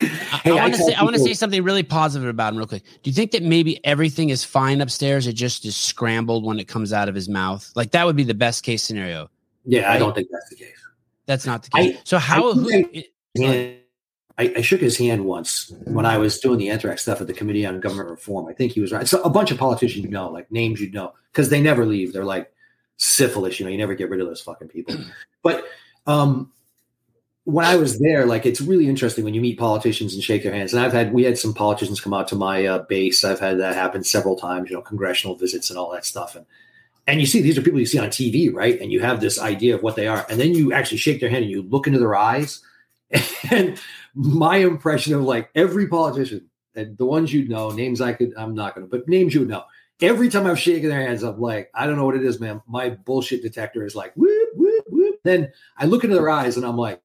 I, 0.00 0.42
I 0.44 0.52
want 0.52 0.74
to 0.74 0.82
say 0.82 0.94
I 0.94 1.02
want 1.02 1.16
to 1.16 1.22
say 1.22 1.34
something 1.34 1.62
really 1.62 1.82
positive 1.82 2.28
about 2.28 2.52
him 2.52 2.58
real 2.58 2.66
quick. 2.66 2.84
Do 3.02 3.10
you 3.10 3.14
think 3.14 3.30
that 3.32 3.42
maybe 3.42 3.84
everything 3.84 4.28
is 4.28 4.44
fine 4.44 4.80
upstairs? 4.80 5.26
It 5.26 5.34
just 5.34 5.64
is 5.64 5.76
scrambled 5.76 6.44
when 6.44 6.58
it 6.58 6.68
comes 6.68 6.92
out 6.92 7.08
of 7.08 7.14
his 7.14 7.28
mouth. 7.28 7.70
Like 7.74 7.92
that 7.92 8.04
would 8.04 8.16
be 8.16 8.24
the 8.24 8.34
best 8.34 8.62
case 8.62 8.82
scenario. 8.82 9.30
Yeah, 9.64 9.86
right? 9.86 9.96
I 9.96 9.98
don't 9.98 10.14
think 10.14 10.28
that's 10.30 10.50
the 10.50 10.56
case. 10.56 10.76
That's 11.26 11.46
not 11.46 11.62
the 11.62 11.70
case. 11.70 11.96
I, 11.96 12.00
so 12.04 12.18
how? 12.18 12.52
Who, 12.52 12.68
it, 12.68 13.06
eh, 13.38 13.74
I, 14.36 14.52
I, 14.56 14.60
shook 14.62 14.80
his 14.80 14.98
hand 14.98 15.24
once 15.24 15.72
when 15.84 16.04
I 16.04 16.18
was 16.18 16.38
doing 16.40 16.58
the 16.58 16.68
anthrax 16.68 17.02
stuff 17.02 17.20
at 17.20 17.28
the 17.28 17.32
Committee 17.32 17.64
on 17.64 17.80
Government 17.80 18.10
Reform. 18.10 18.46
I 18.46 18.52
think 18.52 18.72
he 18.72 18.80
was 18.80 18.92
right. 18.92 19.08
So 19.08 19.22
a 19.22 19.30
bunch 19.30 19.50
of 19.50 19.58
politicians 19.58 20.04
you 20.04 20.10
know, 20.10 20.28
like 20.28 20.50
names 20.50 20.80
you 20.80 20.90
know, 20.90 21.14
because 21.32 21.48
they 21.48 21.62
never 21.62 21.86
leave. 21.86 22.12
They're 22.12 22.24
like 22.24 22.52
syphilis. 23.04 23.58
You 23.58 23.66
know, 23.66 23.72
you 23.72 23.78
never 23.78 23.94
get 23.94 24.10
rid 24.10 24.20
of 24.20 24.26
those 24.26 24.40
fucking 24.40 24.68
people. 24.68 24.96
But 25.42 25.66
um, 26.06 26.50
when 27.44 27.66
I 27.66 27.76
was 27.76 27.98
there, 27.98 28.24
like 28.24 28.46
it's 28.46 28.62
really 28.62 28.88
interesting 28.88 29.24
when 29.24 29.34
you 29.34 29.42
meet 29.42 29.58
politicians 29.58 30.14
and 30.14 30.22
shake 30.22 30.42
their 30.42 30.54
hands. 30.54 30.72
And 30.72 30.82
I've 30.82 30.94
had 30.94 31.12
we 31.12 31.24
had 31.24 31.36
some 31.36 31.52
politicians 31.52 32.00
come 32.00 32.14
out 32.14 32.28
to 32.28 32.34
my 32.34 32.64
uh, 32.64 32.78
base. 32.78 33.22
I've 33.22 33.40
had 33.40 33.60
that 33.60 33.74
happen 33.74 34.04
several 34.04 34.36
times. 34.36 34.70
You 34.70 34.76
know, 34.76 34.82
congressional 34.82 35.36
visits 35.36 35.68
and 35.68 35.78
all 35.78 35.92
that 35.92 36.06
stuff. 36.06 36.34
And 36.34 36.46
and 37.06 37.20
you 37.20 37.26
see 37.26 37.42
these 37.42 37.58
are 37.58 37.62
people 37.62 37.78
you 37.78 37.84
see 37.84 37.98
on 37.98 38.08
TV, 38.08 38.50
right? 38.54 38.80
And 38.80 38.90
you 38.90 39.00
have 39.00 39.20
this 39.20 39.38
idea 39.38 39.74
of 39.74 39.82
what 39.82 39.96
they 39.96 40.06
are, 40.06 40.24
and 40.30 40.40
then 40.40 40.54
you 40.54 40.72
actually 40.72 40.96
shake 40.96 41.20
their 41.20 41.28
hand 41.28 41.42
and 41.42 41.52
you 41.52 41.60
look 41.60 41.86
into 41.86 41.98
their 41.98 42.16
eyes, 42.16 42.62
And 43.50 43.80
my 44.14 44.56
impression 44.58 45.14
of 45.14 45.22
like 45.22 45.50
every 45.54 45.88
politician, 45.88 46.48
and 46.74 46.96
the 46.98 47.04
ones 47.04 47.32
you 47.32 47.46
know, 47.48 47.70
names 47.70 48.00
I 48.00 48.12
could, 48.12 48.32
I'm 48.36 48.54
not 48.54 48.74
going 48.74 48.86
to, 48.86 48.90
but 48.90 49.08
names 49.08 49.34
you 49.34 49.44
know. 49.44 49.64
Every 50.00 50.28
time 50.28 50.46
I've 50.46 50.58
shaken 50.58 50.88
their 50.88 51.06
hands, 51.06 51.22
I'm 51.22 51.40
like, 51.40 51.70
I 51.74 51.86
don't 51.86 51.96
know 51.96 52.04
what 52.04 52.16
it 52.16 52.24
is, 52.24 52.40
man. 52.40 52.60
My 52.66 52.90
bullshit 52.90 53.42
detector 53.42 53.84
is 53.84 53.94
like, 53.94 54.12
whoop, 54.14 54.48
whoop, 54.54 54.84
whoop. 54.88 55.20
Then 55.22 55.52
I 55.78 55.86
look 55.86 56.04
into 56.04 56.16
their 56.16 56.30
eyes 56.30 56.56
and 56.56 56.66
I'm 56.66 56.76
like, 56.76 57.00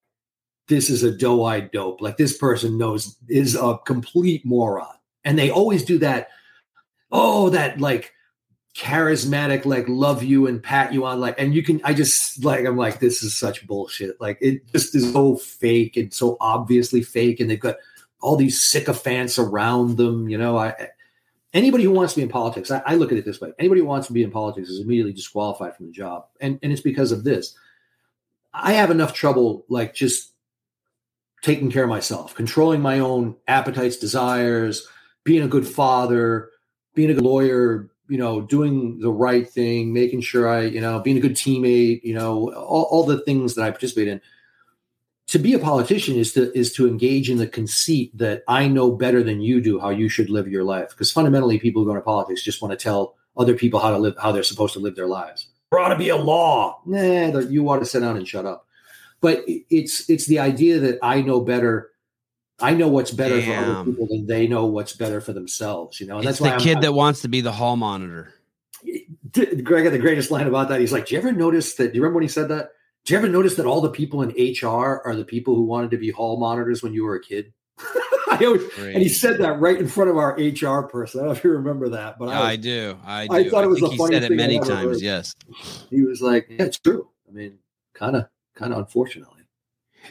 this 0.67 0.89
is 0.89 1.03
a 1.03 1.11
doe-eyed 1.11 1.71
dope. 1.71 2.01
Like 2.01 2.17
this 2.17 2.37
person 2.37 2.77
knows 2.77 3.17
is 3.27 3.55
a 3.55 3.77
complete 3.85 4.45
moron. 4.45 4.95
And 5.23 5.37
they 5.37 5.49
always 5.49 5.83
do 5.83 5.97
that. 5.99 6.29
Oh, 7.11 7.49
that 7.49 7.81
like 7.81 8.13
charismatic, 8.75 9.65
like 9.65 9.85
love 9.87 10.23
you 10.23 10.47
and 10.47 10.61
pat 10.63 10.93
you 10.93 11.05
on, 11.05 11.19
like, 11.19 11.39
and 11.39 11.53
you 11.53 11.63
can. 11.63 11.81
I 11.83 11.93
just 11.93 12.43
like 12.43 12.65
I'm 12.65 12.77
like 12.77 12.99
this 12.99 13.23
is 13.23 13.37
such 13.37 13.65
bullshit. 13.67 14.19
Like 14.21 14.37
it 14.41 14.71
just 14.71 14.95
is 14.95 15.11
so 15.11 15.35
fake 15.35 15.97
and 15.97 16.13
so 16.13 16.37
obviously 16.39 17.01
fake, 17.01 17.39
and 17.39 17.49
they've 17.49 17.59
got 17.59 17.75
all 18.21 18.35
these 18.35 18.63
sycophants 18.63 19.39
around 19.39 19.97
them. 19.97 20.29
You 20.29 20.37
know, 20.37 20.57
I 20.57 20.89
anybody 21.53 21.83
who 21.83 21.91
wants 21.91 22.13
to 22.13 22.19
be 22.19 22.23
in 22.23 22.29
politics, 22.29 22.71
I, 22.71 22.81
I 22.85 22.95
look 22.95 23.11
at 23.11 23.17
it 23.17 23.25
this 23.25 23.41
way: 23.41 23.51
anybody 23.59 23.81
who 23.81 23.87
wants 23.87 24.07
to 24.07 24.13
be 24.13 24.23
in 24.23 24.31
politics 24.31 24.69
is 24.69 24.79
immediately 24.79 25.13
disqualified 25.13 25.75
from 25.75 25.87
the 25.87 25.91
job, 25.91 26.27
and 26.41 26.59
and 26.63 26.71
it's 26.71 26.81
because 26.81 27.11
of 27.11 27.23
this. 27.23 27.55
I 28.53 28.73
have 28.73 28.91
enough 28.91 29.13
trouble, 29.13 29.65
like 29.69 29.93
just 29.93 30.33
taking 31.41 31.71
care 31.71 31.83
of 31.83 31.89
myself, 31.89 32.35
controlling 32.35 32.81
my 32.81 32.99
own 32.99 33.35
appetites, 33.47 33.97
desires, 33.97 34.87
being 35.23 35.43
a 35.43 35.47
good 35.47 35.67
father, 35.67 36.49
being 36.95 37.09
a 37.09 37.13
good 37.13 37.23
lawyer, 37.23 37.89
you 38.07 38.17
know, 38.17 38.41
doing 38.41 38.99
the 38.99 39.11
right 39.11 39.47
thing, 39.47 39.93
making 39.93 40.21
sure 40.21 40.49
I, 40.49 40.61
you 40.61 40.81
know, 40.81 40.99
being 40.99 41.17
a 41.17 41.21
good 41.21 41.35
teammate, 41.35 42.01
you 42.03 42.13
know, 42.13 42.51
all, 42.53 42.83
all 42.89 43.03
the 43.05 43.21
things 43.21 43.55
that 43.55 43.63
I 43.63 43.71
participate 43.71 44.07
in. 44.07 44.19
To 45.29 45.39
be 45.39 45.53
a 45.53 45.59
politician 45.59 46.15
is 46.15 46.33
to 46.33 46.55
is 46.57 46.73
to 46.73 46.87
engage 46.87 47.29
in 47.29 47.37
the 47.37 47.47
conceit 47.47 48.17
that 48.17 48.43
I 48.47 48.67
know 48.67 48.91
better 48.91 49.21
than 49.23 49.41
you 49.41 49.61
do 49.61 49.79
how 49.79 49.89
you 49.89 50.09
should 50.09 50.29
live 50.29 50.47
your 50.47 50.63
life. 50.63 50.89
Because 50.89 51.11
fundamentally, 51.11 51.59
people 51.59 51.83
who 51.83 51.87
go 51.87 51.91
into 51.91 52.03
politics 52.03 52.41
just 52.41 52.61
want 52.61 52.71
to 52.71 52.83
tell 52.83 53.15
other 53.37 53.53
people 53.53 53.79
how 53.79 53.91
to 53.91 53.97
live, 53.97 54.15
how 54.21 54.31
they're 54.31 54.43
supposed 54.43 54.73
to 54.73 54.79
live 54.79 54.95
their 54.95 55.07
lives. 55.07 55.47
There 55.71 55.79
ought 55.79 55.89
to 55.89 55.97
be 55.97 56.09
a 56.09 56.17
law. 56.17 56.81
Nah, 56.85 57.39
you 57.39 57.69
ought 57.69 57.79
to 57.79 57.85
sit 57.85 57.99
down 57.99 58.17
and 58.17 58.27
shut 58.27 58.45
up. 58.45 58.65
But 59.21 59.43
it's 59.47 60.09
it's 60.09 60.25
the 60.25 60.39
idea 60.39 60.79
that 60.79 60.99
I 61.03 61.21
know 61.21 61.41
better 61.41 61.91
I 62.61 62.73
know 62.73 62.87
what's 62.87 63.11
better 63.11 63.39
Damn. 63.39 63.63
for 63.63 63.71
other 63.71 63.91
people 63.91 64.07
than 64.07 64.27
they 64.27 64.47
know 64.47 64.65
what's 64.65 64.93
better 64.93 65.21
for 65.21 65.33
themselves. 65.33 65.99
You 65.99 66.07
know, 66.07 66.17
and 66.17 66.27
it's 66.27 66.39
that's 66.39 66.57
the 66.57 66.63
kid 66.63 66.77
I'm, 66.77 66.81
that 66.83 66.93
wants 66.93 67.21
to 67.21 67.29
be 67.29 67.41
the 67.41 67.51
hall 67.51 67.75
monitor. 67.75 68.33
Greg 69.31 69.83
had 69.83 69.93
the 69.93 69.99
greatest 69.99 70.31
line 70.31 70.47
about 70.47 70.69
that. 70.69 70.79
He's 70.79 70.91
like, 70.91 71.07
"Do 71.07 71.15
you 71.15 71.21
ever 71.21 71.31
notice 71.31 71.75
that? 71.75 71.91
Do 71.91 71.97
you 71.97 72.01
remember 72.01 72.15
when 72.15 72.23
he 72.23 72.29
said 72.29 72.49
that? 72.49 72.71
Do 73.05 73.13
you 73.13 73.17
ever 73.17 73.29
notice 73.29 73.55
that 73.55 73.65
all 73.65 73.81
the 73.81 73.89
people 73.89 74.21
in 74.21 74.29
HR 74.29 75.01
are 75.05 75.15
the 75.15 75.25
people 75.25 75.55
who 75.55 75.63
wanted 75.63 75.91
to 75.91 75.97
be 75.97 76.11
hall 76.11 76.39
monitors 76.39 76.83
when 76.83 76.93
you 76.93 77.03
were 77.03 77.15
a 77.15 77.21
kid?" 77.21 77.53
always, 78.45 78.77
and 78.77 79.01
he 79.01 79.09
said 79.09 79.37
that 79.39 79.59
right 79.59 79.77
in 79.77 79.87
front 79.87 80.09
of 80.09 80.17
our 80.17 80.33
HR 80.33 80.83
person. 80.83 81.19
I 81.19 81.23
don't 81.23 81.33
know 81.33 81.37
if 81.37 81.43
you 81.43 81.51
remember 81.51 81.89
that, 81.89 82.19
but 82.19 82.29
I, 82.29 82.39
was, 82.39 82.49
I 82.49 82.55
do. 82.55 82.97
I 83.05 83.27
do. 83.27 83.33
I 83.33 83.49
thought 83.49 83.63
it 83.63 83.67
was 83.67 83.83
I 83.83 83.87
he 83.87 83.97
said 83.97 84.23
it 84.23 84.31
many 84.31 84.59
times. 84.59 84.97
Heard. 84.97 85.01
Yes, 85.01 85.35
he 85.89 86.03
was 86.03 86.21
like, 86.21 86.47
"Yeah, 86.49 86.65
it's 86.65 86.79
true." 86.79 87.09
I 87.27 87.31
mean, 87.31 87.57
kind 87.93 88.15
of, 88.15 88.27
kind 88.55 88.73
of 88.73 88.79
unfortunately. 88.79 89.43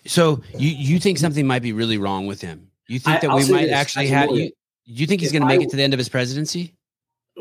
So 0.06 0.42
you 0.56 0.70
you 0.70 0.98
think 0.98 1.18
something 1.18 1.46
might 1.46 1.62
be 1.62 1.72
really 1.72 1.98
wrong 1.98 2.26
with 2.26 2.40
him? 2.40 2.70
You 2.86 2.98
think 2.98 3.20
that 3.20 3.30
I'll 3.30 3.38
we 3.38 3.50
might 3.50 3.66
this, 3.66 3.72
actually 3.72 4.08
have 4.08 4.30
you? 4.30 4.50
You 4.84 5.06
think 5.06 5.20
he's 5.20 5.32
going 5.32 5.42
to 5.42 5.48
make 5.48 5.60
I, 5.60 5.64
it 5.64 5.70
to 5.70 5.76
the 5.76 5.82
end 5.82 5.92
of 5.92 5.98
his 5.98 6.08
presidency? 6.08 6.74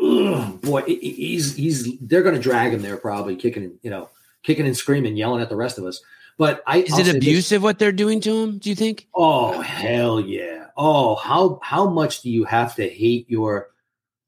Ugh, 0.02 0.62
boy, 0.62 0.82
he's 0.82 1.56
he's 1.56 1.98
they're 2.00 2.24
going 2.24 2.36
to 2.36 2.42
drag 2.42 2.74
him 2.74 2.82
there 2.82 2.98
probably, 2.98 3.36
kicking 3.36 3.78
you 3.82 3.90
know, 3.90 4.10
kicking 4.48 4.66
and 4.66 4.76
screaming, 4.76 5.18
yelling 5.18 5.42
at 5.42 5.50
the 5.50 5.56
rest 5.56 5.78
of 5.78 5.84
us. 5.84 6.02
But 6.38 6.64
I 6.66 6.78
is 6.80 6.94
I'll 6.94 7.02
it 7.02 7.16
abusive 7.16 7.62
this. 7.62 7.64
what 7.64 7.78
they're 7.78 7.92
doing 7.92 8.22
to 8.22 8.44
him? 8.44 8.58
Do 8.60 8.70
you 8.70 8.76
think? 8.76 9.08
Oh 9.14 9.62
hell 9.62 10.20
yeah! 10.20 10.68
Oh 10.76 11.16
how 11.16 11.60
how 11.62 11.90
much 11.90 12.22
do 12.22 12.30
you 12.30 12.46
have 12.46 12.76
to 12.76 12.88
hate 12.88 13.30
your? 13.30 13.70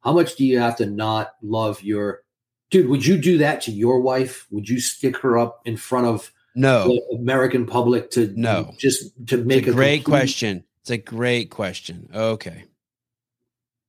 How 0.02 0.14
much 0.14 0.36
do 0.36 0.46
you 0.46 0.60
have 0.60 0.76
to 0.78 0.86
not 0.86 1.32
love 1.42 1.82
your? 1.82 2.24
Dude, 2.70 2.90
would 2.90 3.06
you 3.06 3.18
do 3.18 3.40
that 3.40 3.62
to 3.62 3.72
your 3.72 4.00
wife? 4.02 4.46
Would 4.52 4.70
you 4.70 4.80
stick 4.80 5.18
her 5.18 5.38
up 5.38 5.62
in 5.66 5.78
front 5.78 6.08
of 6.08 6.32
no 6.56 7.00
American 7.14 7.66
public 7.66 8.12
to 8.12 8.34
no 8.36 8.74
just 8.78 9.12
to 9.28 9.38
make 9.38 9.68
a, 9.68 9.72
a 9.72 9.74
great 9.74 10.04
complete- 10.04 10.20
question. 10.20 10.64
It's 10.82 10.90
a 10.90 10.98
great 10.98 11.50
question. 11.52 12.10
Okay. 12.14 12.64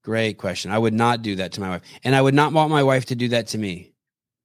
Great 0.03 0.39
question. 0.39 0.71
I 0.71 0.79
would 0.79 0.95
not 0.95 1.23
do 1.23 1.37
that 1.37 1.53
to 1.53 1.61
my 1.61 1.69
wife. 1.69 1.83
And 2.05 2.17
I 2.17 2.23
would 2.23 2.35
not 2.35 2.53
want 2.53 2.71
my 2.71 2.83
wife 2.83 3.07
to 3.07 3.15
do 3.15 3.29
that 3.29 3.49
to 3.49 3.59
me. 3.59 3.90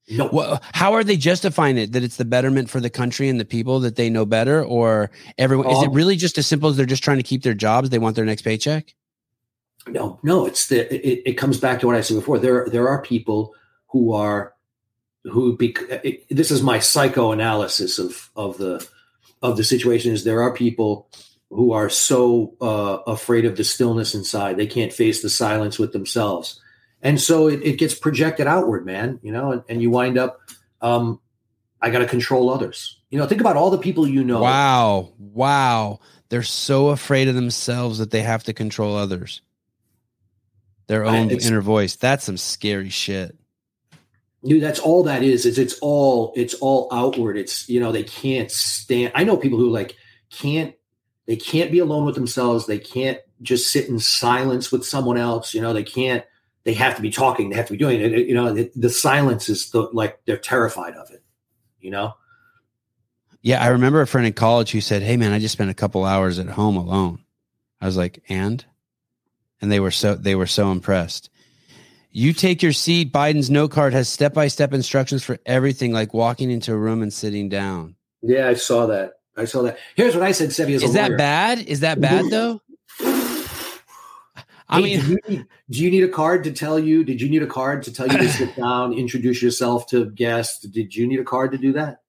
No. 0.08 0.30
Well, 0.32 0.62
how 0.74 0.94
are 0.94 1.04
they 1.04 1.18
justifying 1.18 1.78
it? 1.78 1.94
That 1.94 2.04
it's 2.04 2.18
the 2.18 2.26
betterment 2.26 2.70
for 2.70 2.80
the 2.80 2.92
country 2.92 3.28
and 3.28 3.40
the 3.40 3.46
people 3.46 3.80
that 3.82 3.96
they 3.96 4.10
know 4.10 4.26
better, 4.26 4.64
or 4.64 5.10
everyone? 5.38 5.68
Um, 5.68 5.74
is 5.74 5.84
it 5.84 5.88
um, 5.88 5.94
really 5.94 6.16
just 6.16 6.38
as 6.38 6.46
simple 6.46 6.70
as 6.70 6.78
they're 6.78 6.86
just 6.86 7.04
trying 7.04 7.18
to 7.18 7.24
keep 7.24 7.44
their 7.44 7.56
jobs? 7.56 7.90
They 7.90 8.00
want 8.00 8.16
their 8.16 8.26
next 8.26 8.44
paycheck. 8.44 8.94
No, 9.88 10.20
no. 10.22 10.46
It's 10.46 10.68
the. 10.68 10.94
It, 10.94 11.24
it 11.26 11.34
comes 11.34 11.60
back 11.60 11.80
to 11.80 11.88
what 11.88 11.96
I 11.96 12.02
said 12.02 12.16
before. 12.16 12.38
There, 12.38 12.68
there 12.70 12.88
are 12.88 13.02
people 13.02 13.56
who 13.88 14.14
are 14.14 14.56
who 15.26 15.58
be, 15.58 15.76
it, 15.90 16.26
this 16.30 16.52
is 16.52 16.62
my 16.62 16.80
psychoanalysis 16.80 18.00
of 18.00 18.30
of 18.36 18.58
the 18.58 18.88
of 19.42 19.58
the 19.58 19.64
situation 19.64 20.12
is 20.12 20.24
there 20.24 20.42
are 20.42 20.54
people 20.54 21.10
who 21.50 21.72
are 21.74 21.90
so 21.90 22.56
uh, 22.62 23.00
afraid 23.08 23.46
of 23.46 23.58
the 23.58 23.64
stillness 23.64 24.14
inside 24.14 24.58
they 24.58 24.68
can't 24.68 24.94
face 24.94 25.22
the 25.22 25.30
silence 25.30 25.80
with 25.80 25.94
themselves 25.94 26.62
and 27.06 27.22
so 27.22 27.48
it, 27.48 27.62
it 27.64 27.78
gets 27.78 27.94
projected 27.94 28.48
outward 28.48 28.86
man 28.86 29.20
you 29.22 29.32
know 29.32 29.54
and, 29.54 29.64
and 29.70 29.82
you 29.82 29.90
wind 29.90 30.18
up 30.18 30.42
um, 30.82 31.22
i 31.82 31.90
got 31.90 32.00
to 32.00 32.06
control 32.06 32.50
others. 32.50 33.00
You 33.10 33.20
know 33.20 33.28
think 33.28 33.40
about 33.40 33.56
all 33.56 33.70
the 33.70 33.78
people 33.78 34.06
you 34.08 34.26
know. 34.26 34.42
Wow 34.42 35.14
wow. 35.18 36.00
They're 36.30 36.44
so 36.44 36.90
afraid 36.90 37.28
of 37.28 37.36
themselves 37.36 38.00
that 38.00 38.12
they 38.12 38.24
have 38.24 38.44
to 38.46 38.54
control 38.54 38.96
others. 38.96 39.42
Their 40.88 41.06
own 41.06 41.30
inner 41.30 41.62
voice. 41.62 41.96
That's 41.96 42.26
some 42.26 42.38
scary 42.38 42.90
shit. 42.90 43.38
Dude 44.44 44.62
that's 44.62 44.80
all 44.80 45.04
that 45.04 45.24
is 45.24 45.46
is 45.46 45.58
it's 45.58 45.78
all 45.82 46.34
it's 46.36 46.56
all 46.56 46.90
outward. 46.92 47.38
It's 47.38 47.70
you 47.70 47.80
know 47.80 47.92
they 47.92 48.04
can't 48.04 48.52
stand 48.52 49.12
i 49.16 49.24
know 49.24 49.38
people 49.38 49.58
who 49.58 49.70
like 49.70 49.96
can't 50.30 50.76
they 51.26 51.36
can't 51.36 51.72
be 51.72 51.80
alone 51.80 52.06
with 52.06 52.16
themselves. 52.16 52.66
They 52.66 52.80
can't 52.80 53.20
just 53.42 53.72
sit 53.72 53.88
in 53.90 54.00
silence 54.00 54.72
with 54.72 54.86
someone 54.86 55.18
else 55.18 55.54
you 55.54 55.62
know 55.62 55.74
they 55.74 55.84
can't 55.84 56.24
they 56.66 56.74
have 56.74 56.96
to 56.96 57.02
be 57.02 57.10
talking 57.10 57.50
they 57.50 57.56
have 57.56 57.68
to 57.68 57.74
be 57.74 57.80
doing 57.80 58.02
it 58.02 58.12
you 58.28 58.34
know 58.34 58.54
the, 58.54 58.72
the 58.76 58.90
silence 58.90 59.48
is 59.50 59.70
the 59.72 59.82
like 59.94 60.20
they're 60.26 60.38
terrified 60.38 60.94
of 60.96 61.10
it 61.12 61.24
you 61.80 61.90
know 61.90 62.14
yeah 63.42 63.64
i 63.64 63.68
remember 63.68 64.02
a 64.02 64.08
friend 64.08 64.28
in 64.28 64.34
college 64.34 64.72
who 64.72 64.82
said 64.82 65.02
hey 65.02 65.16
man 65.18 65.32
i 65.32 65.40
just 65.40 65.54
spent 65.54 65.72
a 65.72 65.76
couple 65.76 66.04
hours 66.04 66.40
at 66.40 66.48
home 66.48 66.76
alone 66.76 67.24
i 67.80 67.86
was 67.86 67.96
like 67.96 68.24
and 68.28 68.66
and 69.62 69.72
they 69.72 69.80
were 69.80 69.92
so 69.92 70.16
they 70.16 70.36
were 70.36 70.48
so 70.48 70.72
impressed 70.72 71.30
you 72.18 72.32
take 72.32 72.64
your 72.64 72.72
seat. 72.72 73.12
Biden's 73.12 73.50
note 73.50 73.72
card 73.72 73.92
has 73.92 74.08
step 74.08 74.34
by 74.34 74.48
step 74.48 74.74
instructions 74.74 75.22
for 75.22 75.38
everything, 75.46 75.92
like 75.92 76.14
walking 76.14 76.50
into 76.50 76.72
a 76.72 76.78
room 76.78 77.02
and 77.02 77.12
sitting 77.12 77.50
down. 77.50 77.96
Yeah, 78.22 78.48
I 78.48 78.54
saw 78.54 78.86
that. 78.86 79.16
I 79.36 79.44
saw 79.44 79.64
that. 79.64 79.78
Here's 79.96 80.16
what 80.16 80.24
I 80.24 80.32
said, 80.32 80.52
Sevi. 80.52 80.82
Is 80.82 80.94
that 80.94 81.18
bad? 81.18 81.60
Is 81.60 81.82
that 81.82 82.00
bad 82.00 82.26
though? 82.32 82.62
I 84.68 84.82
hey, 84.82 84.84
mean, 84.84 85.00
do 85.00 85.08
you, 85.08 85.20
need, 85.28 85.48
do 85.70 85.84
you, 85.84 85.92
need, 85.92 86.04
a 86.04 86.10
card 86.10 86.44
to 86.46 86.52
tell 86.52 86.80
you? 86.80 87.04
Did 87.04 87.22
you 87.22 87.30
need 87.30 87.44
a 87.44 87.48
card 87.48 87.84
to 87.84 87.94
tell 87.94 88.08
you 88.08 88.18
to 88.18 88.30
sit 88.30 88.56
down, 88.58 88.94
introduce 88.94 89.42
yourself 89.42 89.88
to 89.88 90.10
guests? 90.12 90.66
Did 90.66 90.96
you 90.96 91.08
need 91.08 91.20
a 91.20 91.24
card 91.24 91.52
to 91.52 91.58
do 91.58 91.74
that? 91.74 92.02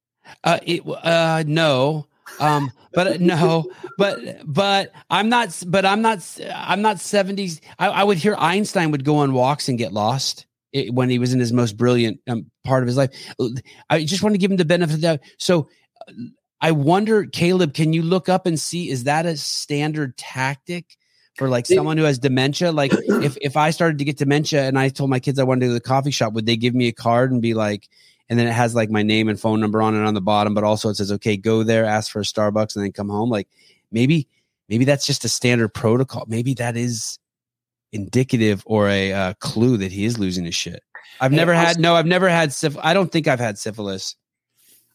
Uh, 0.43 0.59
it, 0.63 0.83
uh, 0.87 1.45
no. 1.47 2.07
Um, 2.41 2.73
but 2.93 3.07
uh, 3.07 3.17
no, 3.21 3.71
but 3.99 4.19
but 4.45 4.93
I'm 5.11 5.29
not. 5.29 5.63
But 5.67 5.85
I'm 5.85 6.03
not. 6.03 6.19
I'm 6.53 6.83
not 6.83 6.97
70s. 6.97 7.61
I, 7.79 7.89
I 7.89 8.05
would 8.05 8.19
hear 8.19 8.35
Einstein 8.37 8.91
would 8.91 9.05
go 9.05 9.19
on 9.19 9.33
walks 9.33 9.69
and 9.69 9.79
get 9.79 9.93
lost 9.93 10.47
it, 10.73 10.93
when 10.93 11.09
he 11.09 11.19
was 11.19 11.33
in 11.33 11.41
his 11.41 11.53
most 11.53 11.77
brilliant 11.77 12.21
um, 12.27 12.51
part 12.65 12.83
of 12.83 12.87
his 12.87 12.97
life. 12.97 13.11
I 13.91 14.05
just 14.05 14.23
want 14.23 14.35
to 14.35 14.39
give 14.39 14.51
him 14.51 14.57
the 14.57 14.65
benefit 14.65 14.95
of 14.95 15.01
that. 15.03 15.21
So 15.39 15.69
I 16.61 16.73
wonder, 16.73 17.27
Caleb, 17.27 17.75
can 17.75 17.93
you 17.93 18.03
look 18.03 18.29
up 18.29 18.47
and 18.47 18.59
see 18.59 18.91
is 18.91 19.05
that 19.05 19.27
a 19.27 19.37
standard 19.37 20.17
tactic? 20.17 20.97
For 21.37 21.49
like 21.49 21.67
someone 21.67 21.99
who 21.99 22.05
has 22.05 22.19
dementia, 22.19 22.73
like 22.73 22.93
if 23.09 23.37
if 23.43 23.57
I 23.57 23.71
started 23.71 23.99
to 23.99 24.05
get 24.05 24.17
dementia 24.17 24.65
and 24.67 24.79
I 24.79 24.89
told 24.89 25.11
my 25.11 25.21
kids 25.21 25.39
I 25.39 25.45
wanted 25.45 25.61
to 25.61 25.67
go 25.67 25.71
to 25.71 25.75
the 25.75 25.81
coffee 25.81 26.11
shop, 26.11 26.33
would 26.33 26.47
they 26.47 26.57
give 26.57 26.75
me 26.75 26.89
a 26.89 26.93
card 26.93 27.31
and 27.31 27.43
be 27.43 27.55
like, 27.55 27.89
and 28.29 28.39
then 28.39 28.47
it 28.47 28.53
has 28.53 28.75
like 28.75 28.91
my 28.91 29.03
name 29.03 29.29
and 29.29 29.39
phone 29.39 29.61
number 29.61 29.81
on 29.83 29.95
it 29.95 30.05
on 30.05 30.15
the 30.15 30.21
bottom, 30.21 30.55
but 30.55 30.65
also 30.65 30.89
it 30.89 30.97
says, 30.97 31.13
okay, 31.13 31.37
go 31.37 31.63
there, 31.63 31.85
ask 31.85 32.11
for 32.11 32.21
a 32.21 32.25
Starbucks, 32.25 32.75
and 32.75 32.85
then 32.85 32.93
come 32.93 33.09
home. 33.09 33.31
Like 33.31 33.49
maybe, 33.93 34.29
maybe 34.69 34.85
that's 34.85 35.07
just 35.07 35.25
a 35.25 35.29
standard 35.29 35.69
protocol. 35.69 36.25
Maybe 36.27 36.55
that 36.55 36.77
is 36.77 37.19
indicative 37.93 38.63
or 38.67 38.89
a 38.89 39.13
uh, 39.13 39.35
clue 39.35 39.77
that 39.77 39.93
he 39.93 40.05
is 40.05 40.19
losing 40.19 40.45
his 40.45 40.55
shit. 40.55 40.83
I've 41.21 41.33
never 41.33 41.55
had, 41.55 41.79
no, 41.79 41.95
I've 41.95 42.07
never 42.07 42.29
had 42.29 42.53
syphilis. 42.53 42.85
I 42.85 42.95
don't 42.95 43.11
think 43.11 43.29
I've 43.29 43.41
had 43.41 43.59
syphilis. 43.59 44.17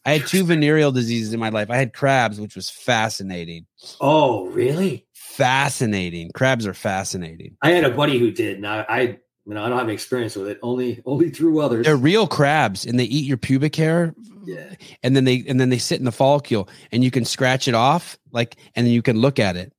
I 0.04 0.18
had 0.18 0.26
two 0.26 0.44
venereal 0.44 0.92
diseases 0.92 1.32
in 1.32 1.40
my 1.40 1.48
life. 1.48 1.70
I 1.70 1.76
had 1.76 1.92
crabs, 1.92 2.40
which 2.40 2.56
was 2.56 2.68
fascinating. 2.68 3.66
Oh, 4.00 4.46
really? 4.48 5.06
Fascinating. 5.36 6.30
Crabs 6.34 6.66
are 6.66 6.74
fascinating. 6.74 7.56
I 7.62 7.70
had 7.70 7.84
a 7.84 7.90
buddy 7.90 8.18
who 8.18 8.30
did. 8.30 8.56
and 8.56 8.66
I 8.66 8.84
I 8.88 9.00
You 9.46 9.54
know, 9.54 9.64
I 9.64 9.68
don't 9.68 9.78
have 9.78 9.86
any 9.86 9.94
experience 9.94 10.36
with 10.36 10.48
it. 10.48 10.58
Only 10.62 11.02
only 11.04 11.30
through 11.30 11.60
others. 11.60 11.84
They're 11.86 11.96
real 11.96 12.26
crabs, 12.26 12.86
and 12.86 12.98
they 12.98 13.04
eat 13.04 13.24
your 13.26 13.36
pubic 13.38 13.74
hair. 13.76 14.14
Yeah. 14.44 14.74
and 15.04 15.14
then 15.14 15.24
they 15.24 15.44
and 15.48 15.60
then 15.60 15.68
they 15.68 15.78
sit 15.78 15.98
in 16.00 16.04
the 16.04 16.12
follicle, 16.12 16.68
and 16.90 17.02
you 17.04 17.10
can 17.10 17.24
scratch 17.24 17.68
it 17.68 17.74
off, 17.74 18.18
like, 18.32 18.56
and 18.74 18.86
then 18.86 18.92
you 18.92 19.02
can 19.02 19.16
look 19.20 19.38
at 19.38 19.56
it. 19.56 19.72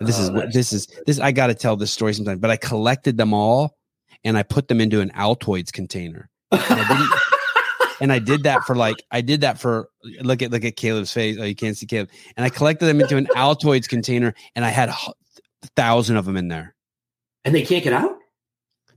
This 0.00 0.18
Oh, 0.18 0.22
is 0.24 0.30
what 0.30 0.52
this 0.52 0.72
is. 0.72 0.86
This 1.06 1.18
I 1.20 1.32
got 1.32 1.48
to 1.48 1.54
tell 1.54 1.76
this 1.76 1.90
story 1.90 2.14
sometime. 2.14 2.38
But 2.38 2.50
I 2.50 2.56
collected 2.56 3.16
them 3.16 3.32
all, 3.34 3.76
and 4.24 4.36
I 4.38 4.42
put 4.44 4.68
them 4.68 4.80
into 4.80 5.00
an 5.00 5.10
Altoids 5.10 5.72
container. 5.72 6.28
And 8.00 8.12
I 8.12 8.18
didn't- 8.18 8.28
and 8.28 8.34
I 8.34 8.36
did 8.36 8.42
that 8.44 8.64
for 8.64 8.76
like 8.76 8.96
I 9.10 9.20
did 9.20 9.40
that 9.42 9.58
for 9.58 9.88
look 10.22 10.42
at 10.42 10.50
look 10.50 10.64
at 10.64 10.76
Caleb's 10.76 11.12
face. 11.12 11.36
Oh, 11.40 11.44
you 11.44 11.54
can't 11.54 11.76
see 11.76 11.86
Caleb. 11.86 12.10
And 12.36 12.44
I 12.44 12.48
collected 12.50 12.86
them 12.86 13.00
into 13.00 13.16
an 13.16 13.26
Altoids 13.36 13.88
container, 13.88 14.34
and 14.54 14.64
I 14.64 14.68
had 14.70 14.88
a 14.90 14.96
thousand 15.76 16.16
of 16.16 16.24
them 16.24 16.36
in 16.36 16.48
there. 16.48 16.74
and 17.44 17.54
they 17.54 17.62
can't 17.62 17.84
get 17.84 17.92
out. 17.92 18.12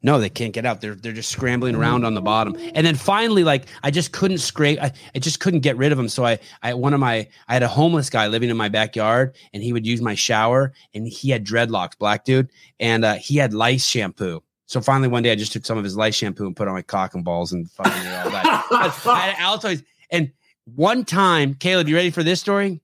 No, 0.01 0.17
they 0.17 0.29
can't 0.29 0.53
get 0.53 0.65
out. 0.65 0.79
They're 0.79 0.95
they're 0.95 1.11
just 1.11 1.29
scrambling 1.29 1.75
around 1.75 2.05
on 2.05 2.13
the 2.13 2.21
bottom. 2.21 2.55
And 2.73 2.87
then 2.87 2.95
finally, 2.95 3.43
like 3.43 3.65
I 3.83 3.91
just 3.91 4.13
couldn't 4.13 4.37
scrape. 4.37 4.79
I, 4.81 4.93
I 5.13 5.19
just 5.19 5.41
couldn't 5.41 5.59
get 5.59 5.75
rid 5.75 5.91
of 5.91 5.97
them. 5.97 6.07
So 6.07 6.23
I 6.25 6.39
I 6.63 6.73
one 6.73 6.93
of 6.93 7.01
my 7.01 7.27
I 7.49 7.53
had 7.53 7.63
a 7.63 7.67
homeless 7.67 8.09
guy 8.09 8.27
living 8.27 8.49
in 8.49 8.55
my 8.55 8.69
backyard, 8.69 9.35
and 9.53 9.61
he 9.61 9.73
would 9.73 9.85
use 9.85 10.01
my 10.01 10.15
shower, 10.15 10.71
and 10.93 11.05
he 11.05 11.29
had 11.31 11.45
dreadlocks, 11.45 11.97
black 11.97 12.23
dude, 12.23 12.49
and 12.79 13.03
uh, 13.03 13.15
he 13.15 13.35
had 13.37 13.53
lice 13.53 13.85
shampoo. 13.85 14.41
So 14.69 14.81
finally, 14.81 15.07
one 15.07 15.23
day, 15.23 15.31
I 15.31 15.35
just 15.35 15.51
took 15.51 15.65
some 15.65 15.79
of 15.79 15.83
his 15.83 15.97
lice 15.97 16.13
shampoo 16.13 16.45
and 16.45 16.55
put 16.55 16.67
on 16.67 16.75
my 16.75 16.83
cock 16.83 17.15
and 17.15 17.25
balls 17.25 17.51
and 17.51 17.67
fucking 17.71 17.91
all 17.91 18.29
that. 18.29 18.67
I 18.71 19.17
had 19.17 19.35
Altoids. 19.37 19.83
And 20.11 20.31
one 20.75 21.05
time, 21.05 21.55
Caleb, 21.55 21.89
you 21.89 21.95
ready 21.95 22.11
for 22.11 22.21
this 22.21 22.39
story? 22.39 22.79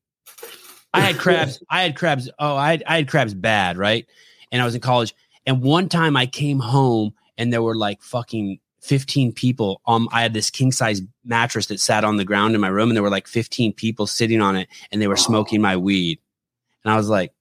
I 0.95 1.01
had 1.01 1.19
crabs. 1.19 1.61
I 1.69 1.83
had 1.83 1.95
crabs. 1.95 2.27
Oh, 2.39 2.55
I 2.55 2.71
had, 2.71 2.83
I 2.87 2.95
had 2.95 3.07
crabs 3.07 3.35
bad, 3.35 3.77
right? 3.77 4.07
And 4.51 4.63
I 4.63 4.65
was 4.65 4.73
in 4.73 4.81
college. 4.81 5.13
And 5.45 5.61
one 5.61 5.87
time 5.87 6.17
I 6.17 6.25
came 6.25 6.57
home 6.57 7.13
and 7.37 7.53
there 7.53 7.61
were 7.61 7.75
like 7.75 8.01
fucking 8.01 8.57
15 8.81 9.33
people. 9.33 9.79
Um, 9.85 10.09
I 10.11 10.23
had 10.23 10.33
this 10.33 10.49
king 10.49 10.71
size 10.71 11.03
mattress 11.23 11.67
that 11.67 11.79
sat 11.79 12.03
on 12.03 12.17
the 12.17 12.25
ground 12.25 12.55
in 12.55 12.61
my 12.61 12.67
room, 12.67 12.89
and 12.89 12.97
there 12.97 13.03
were 13.03 13.11
like 13.11 13.27
15 13.27 13.73
people 13.73 14.07
sitting 14.07 14.41
on 14.41 14.55
it 14.55 14.69
and 14.91 14.99
they 14.99 15.07
were 15.07 15.17
smoking 15.17 15.61
my 15.61 15.77
weed. 15.77 16.17
And 16.83 16.91
I 16.91 16.97
was 16.97 17.09
like, 17.09 17.31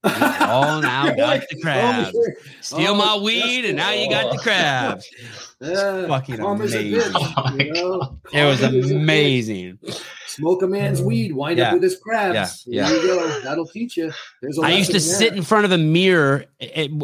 oh, 0.04 0.80
now 0.82 1.06
You're 1.06 1.16
got 1.16 1.28
like, 1.28 1.48
the 1.48 1.60
crabs. 1.60 2.16
oh, 2.16 2.26
Steal 2.60 2.92
oh, 2.92 2.94
my 2.94 3.16
weed, 3.16 3.64
and 3.64 3.76
now 3.76 3.90
you 3.92 4.08
got 4.08 4.30
the 4.32 4.38
oh. 4.38 4.42
crabs. 4.42 5.08
Yeah, 5.58 6.06
fucking 6.06 6.36
karma's 6.36 6.74
amazing. 6.74 7.00
bitch, 7.00 7.32
Oh 7.38 7.56
you 7.56 7.72
know? 7.72 8.18
It 8.30 8.44
was 8.44 8.60
Karma's 8.60 8.62
a 8.62 8.68
bitch. 8.68 8.90
amazing. 8.94 9.78
Smoke 10.26 10.60
a 10.60 10.66
man's 10.66 11.00
weed, 11.00 11.32
wind 11.32 11.56
Yeah. 11.56 11.68
up 11.68 11.72
with 11.72 11.82
his 11.82 11.96
crabs. 11.96 12.62
Yeah, 12.66 12.86
There 12.90 13.00
you 13.02 13.06
go. 13.08 13.40
That'll 13.40 13.66
teach 13.66 13.96
you. 13.96 14.12
There's 14.42 14.58
a 14.58 14.60
I 14.60 14.72
used 14.72 14.90
to 14.90 14.96
lesson 14.98 15.14
sit 15.18 15.32
in 15.32 15.42
front 15.42 15.64
of 15.64 15.72
a 15.72 15.78
mirror 15.78 16.44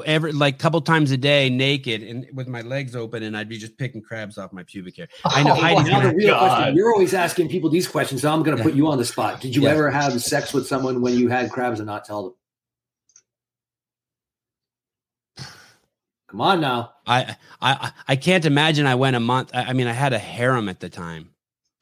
every 0.04 0.32
like 0.32 0.58
couple 0.58 0.82
times 0.82 1.12
a 1.12 1.16
day, 1.16 1.48
naked 1.48 2.02
and 2.02 2.26
with 2.34 2.46
my 2.46 2.60
legs 2.60 2.94
open, 2.94 3.22
and 3.22 3.38
I'd 3.38 3.48
be 3.48 3.56
just 3.56 3.78
picking 3.78 4.02
crabs 4.02 4.36
off 4.36 4.52
my 4.52 4.64
pubic 4.64 4.98
hair. 4.98 5.08
I 5.24 5.42
know 5.42 5.52
Oh 5.52 5.54
Heidi 5.54 5.84
my 5.84 5.88
Now 6.02 6.10
the 6.10 6.14
real 6.14 6.36
question: 6.38 6.76
You're 6.76 6.92
always 6.92 7.14
asking 7.14 7.48
people 7.48 7.70
these 7.70 7.88
questions, 7.88 8.20
so 8.20 8.30
I'm 8.30 8.42
going 8.42 8.54
to 8.58 8.62
Yeah. 8.62 8.68
put 8.68 8.74
you 8.74 8.86
on 8.88 8.98
the 8.98 9.06
spot. 9.06 9.40
Did 9.40 9.56
you 9.56 9.62
Yeah. 9.62 9.70
ever 9.70 9.90
have 9.90 10.20
sex 10.22 10.52
with 10.52 10.66
someone 10.66 11.00
when 11.00 11.16
you 11.16 11.28
had 11.28 11.50
crabs 11.50 11.80
and 11.80 11.86
not 11.86 12.04
tell 12.04 12.22
them? 12.24 12.34
Come 16.32 16.40
on 16.40 16.62
now. 16.62 16.94
I, 17.06 17.36
I 17.60 17.92
I 18.08 18.16
can't 18.16 18.46
imagine 18.46 18.86
I 18.86 18.94
went 18.94 19.16
a 19.16 19.20
month. 19.20 19.50
I, 19.52 19.64
I 19.64 19.72
mean, 19.74 19.86
I 19.86 19.92
had 19.92 20.14
a 20.14 20.18
harem 20.18 20.70
at 20.70 20.80
the 20.80 20.88
time. 20.88 21.28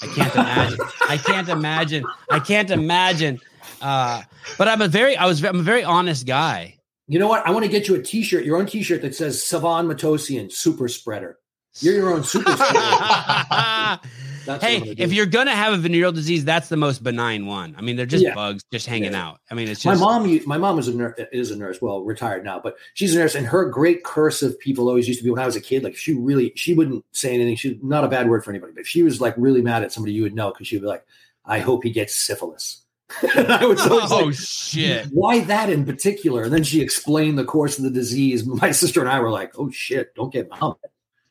I 0.03 0.07
can't 0.09 0.35
imagine. 0.35 0.79
I 1.09 1.17
can't 1.19 1.49
imagine. 1.49 2.05
I 2.29 2.41
can't 2.41 2.71
imagine. 2.71 3.41
Uh, 3.81 4.23
but 4.59 4.67
I'm 4.67 4.83
a 4.83 4.89
very 4.89 5.17
I 5.17 5.27
was 5.27 5.45
I'm 5.45 5.61
a 5.61 5.63
very 5.63 5.85
honest 5.85 6.27
guy. 6.27 6.75
You 7.07 7.21
know 7.21 7.29
what? 7.29 7.47
I 7.47 7.53
want 7.53 7.65
to 7.65 7.71
get 7.71 7.87
you 7.87 7.95
a 7.95 8.03
T-shirt, 8.03 8.45
your 8.45 8.57
own 8.57 8.67
T-shirt 8.67 9.03
that 9.03 9.15
says 9.15 9.39
Sevan 9.39 9.87
Matossian, 9.87 10.51
Super 10.51 10.89
Spreader. 10.89 11.39
You're 11.79 11.95
your 11.95 12.13
own 12.13 12.25
super 12.25 12.51
spreader. 12.51 14.01
That's 14.59 14.65
hey, 14.65 14.95
if 14.99 15.13
you're 15.13 15.27
gonna 15.27 15.55
have 15.55 15.73
a 15.73 15.77
venereal 15.77 16.13
disease, 16.13 16.45
that's 16.45 16.69
the 16.69 16.77
most 16.77 17.03
benign 17.03 17.47
one. 17.47 17.75
I 17.79 17.83
mean, 17.83 17.97
they're 17.97 18.07
just 18.07 18.25
Yeah. 18.25 18.35
bugs 18.35 18.63
just 18.73 18.87
hanging 18.87 19.13
Yeah. 19.13 19.27
out. 19.27 19.41
I 19.51 19.55
mean, 19.55 19.69
it's 19.69 19.85
my 19.85 19.95
mom, 19.95 20.41
my 20.47 20.59
mom 20.59 20.77
was 20.77 20.89
a 20.89 20.95
nurse, 20.95 21.19
is 21.33 21.51
a 21.51 21.57
nurse. 21.57 21.81
Well, 21.81 22.03
retired 22.03 22.45
now, 22.45 22.61
but 22.63 22.77
she's 22.95 23.15
a 23.15 23.19
nurse. 23.19 23.35
And 23.35 23.47
her 23.47 23.65
great 23.67 24.05
curse 24.05 24.43
of 24.43 24.59
people 24.59 24.89
always 24.89 25.07
used 25.09 25.21
to 25.21 25.25
be 25.25 25.31
when 25.31 25.41
I 25.43 25.47
was 25.47 25.57
a 25.57 25.61
kid. 25.61 25.85
Like 25.85 25.97
she 25.97 26.15
really, 26.15 26.53
she 26.57 26.75
wouldn't 26.75 27.05
say 27.13 27.35
anything. 27.35 27.57
She's 27.57 27.77
not 27.83 28.05
a 28.05 28.09
bad 28.09 28.29
word 28.29 28.45
for 28.45 28.51
anybody, 28.51 28.73
but 28.73 28.81
if 28.81 28.89
she 28.89 29.03
was 29.03 29.21
like 29.21 29.35
really 29.37 29.63
mad 29.63 29.83
at 29.83 29.93
somebody, 29.93 30.13
you 30.13 30.23
would 30.23 30.35
know 30.35 30.51
because 30.51 30.67
she 30.67 30.77
would 30.77 30.83
be 30.83 30.89
like, 30.89 31.05
"I 31.45 31.59
hope 31.61 31.85
he 31.85 31.91
gets 31.91 32.15
syphilis." 32.17 32.79
and 33.37 33.53
I 33.53 33.65
was 33.67 33.81
always 33.81 34.13
oh 34.13 34.25
like, 34.27 34.35
shit. 34.37 35.07
why 35.11 35.41
that 35.41 35.69
in 35.69 35.85
particular? 35.85 36.45
And 36.45 36.53
then 36.53 36.63
she 36.63 36.81
explained 36.81 37.37
the 37.39 37.45
course 37.45 37.77
of 37.77 37.83
the 37.85 37.91
disease. 37.91 38.47
My 38.47 38.71
sister 38.71 39.01
and 39.01 39.09
I 39.09 39.19
were 39.21 39.31
like, 39.31 39.59
"Oh 39.59 39.71
shit, 39.71 40.15
don't 40.15 40.33
get 40.33 40.49
mom. 40.49 40.77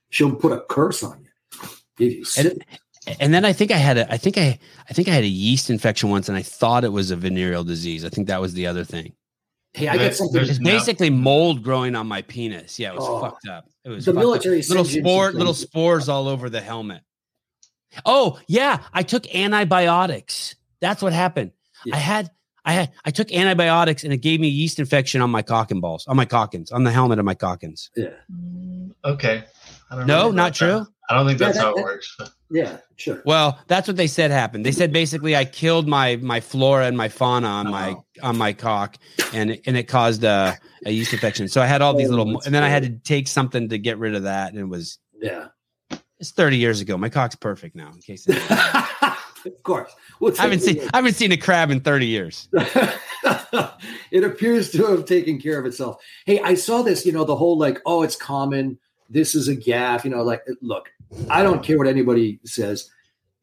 She'll 0.09 0.35
put 0.35 0.51
a 0.51 0.61
curse 0.69 1.03
on 1.03 1.21
you." 1.21 2.23
Syphilis. 2.25 2.63
And 3.19 3.33
then 3.33 3.45
I 3.45 3.53
think 3.53 3.71
I 3.71 3.77
had 3.77 3.97
a 3.97 4.11
I 4.11 4.17
think 4.17 4.37
I 4.37 4.59
I 4.89 4.93
think 4.93 5.07
I 5.07 5.11
had 5.11 5.23
a 5.23 5.27
yeast 5.27 5.69
infection 5.69 6.09
once, 6.09 6.27
and 6.29 6.37
I 6.37 6.41
thought 6.43 6.83
it 6.83 6.91
was 6.91 7.11
a 7.11 7.15
venereal 7.15 7.63
disease. 7.63 8.03
I 8.05 8.09
think 8.09 8.27
that 8.27 8.41
was 8.41 8.53
the 8.53 8.67
other 8.67 8.83
thing. 8.83 9.13
hey, 9.73 9.87
I 9.87 9.97
got 9.97 10.15
something. 10.15 10.33
there's- 10.33 10.49
It's 10.49 10.59
No. 10.59 10.71
basically 10.71 11.11
mold 11.11 11.61
growing 11.63 11.95
on 11.95 12.07
my 12.07 12.23
penis. 12.23 12.79
Yeah, 12.79 12.89
it 12.89 12.95
was 12.95 13.05
Oh. 13.07 13.21
fucked 13.21 13.47
up. 13.47 13.65
It 13.85 13.89
was 13.89 14.03
The 14.03 14.11
fucked 14.13 14.17
up. 14.17 14.23
military 14.23 14.61
little 14.63 14.83
spore, 14.83 15.31
little 15.31 15.53
spores 15.53 16.09
all 16.09 16.27
over 16.27 16.49
the 16.49 16.59
helmet. 16.59 17.01
Oh 18.05 18.39
yeah, 18.47 18.79
I 18.93 19.03
took 19.03 19.27
antibiotics. 19.33 20.55
That's 20.81 21.01
what 21.01 21.13
happened. 21.13 21.51
Yeah. 21.85 21.95
I 21.95 21.99
had 21.99 22.31
I 22.65 22.73
had 22.73 22.91
I 23.05 23.11
took 23.11 23.31
antibiotics 23.31 24.03
and 24.03 24.11
it 24.11 24.17
gave 24.17 24.39
me 24.39 24.47
a 24.47 24.51
yeast 24.51 24.79
infection 24.79 25.21
on 25.21 25.29
my 25.29 25.41
cock 25.43 25.71
and 25.71 25.81
balls, 25.81 26.05
on 26.07 26.17
my 26.17 26.25
cockins, 26.25 26.71
on 26.71 26.83
the 26.83 26.91
helmet 26.91 27.19
of 27.19 27.25
my 27.25 27.35
cockins. 27.35 27.89
Yeah, 27.95 28.09
Okay. 29.05 29.43
I 29.91 29.95
don't 29.95 30.07
No, 30.07 30.23
know 30.23 30.31
not 30.31 30.47
about 30.47 30.55
true. 30.55 30.67
that. 30.79 30.87
I 31.09 31.13
don't 31.15 31.27
think 31.27 31.39
Yeah, 31.39 31.45
that's 31.47 31.57
that- 31.59 31.63
how 31.63 31.71
it 31.71 31.75
that- 31.77 31.83
works. 31.83 32.15
but- 32.17 32.31
yeah, 32.51 32.77
sure. 32.95 33.21
Well, 33.25 33.59
that's 33.67 33.87
what 33.87 33.97
they 33.97 34.07
said 34.07 34.31
happened. 34.31 34.65
They 34.65 34.71
said 34.71 34.91
basically 34.91 35.35
I 35.35 35.45
killed 35.45 35.87
my 35.87 36.15
my 36.17 36.39
flora 36.39 36.85
and 36.87 36.97
my 36.97 37.09
fauna 37.09 37.47
on 37.47 37.69
my 37.69 37.89
Oh. 37.91 38.03
on 38.23 38.37
my 38.37 38.53
cock, 38.53 38.97
and 39.33 39.59
and 39.65 39.77
it 39.77 39.83
caused 39.83 40.23
a, 40.23 40.57
a 40.85 40.91
yeast 40.91 41.13
infection. 41.13 41.47
So 41.47 41.61
I 41.61 41.65
had 41.67 41.81
all 41.81 41.93
these 41.95 42.09
Oh, 42.09 42.15
little, 42.15 42.41
and 42.41 42.53
then 42.53 42.63
I 42.63 42.69
had 42.69 42.83
to 42.83 42.89
take 42.89 43.27
something 43.27 43.69
to 43.69 43.77
get 43.77 43.97
rid 43.97 44.15
of 44.15 44.23
that, 44.23 44.51
and 44.51 44.59
it 44.59 44.67
was 44.67 44.97
Yeah. 45.21 45.47
it's 46.19 46.31
thirty 46.31 46.57
years 46.57 46.81
ago. 46.81 46.97
My 46.97 47.09
cock's 47.09 47.35
perfect 47.35 47.75
now. 47.75 47.91
In 47.93 47.99
case 48.01 48.27
of 49.45 49.63
course. 49.63 49.91
We'll 50.19 50.33
I 50.37 50.41
haven't 50.43 50.59
seen 50.61 50.81
I 50.93 50.97
haven't 50.97 51.13
seen 51.15 51.31
a 51.31 51.37
crab 51.37 51.71
in 51.71 51.79
thirty 51.81 52.07
years. 52.07 52.49
it 54.11 54.23
appears 54.23 54.71
to 54.71 54.85
have 54.87 55.05
taken 55.05 55.39
care 55.39 55.59
of 55.59 55.65
itself. 55.65 56.01
Hey, 56.25 56.39
I 56.41 56.55
saw 56.55 56.81
this, 56.81 57.05
you 57.05 57.11
know, 57.11 57.23
the 57.23 57.35
whole 57.35 57.57
like, 57.57 57.79
oh, 57.85 58.03
it's 58.03 58.15
common. 58.15 58.79
This 59.09 59.33
is 59.35 59.47
a 59.47 59.55
gaff, 59.55 60.03
you 60.05 60.11
know, 60.11 60.23
like 60.23 60.43
look, 60.61 60.89
I 61.29 61.43
don't 61.43 61.63
care 61.63 61.77
what 61.77 61.87
anybody 61.87 62.39
says. 62.45 62.89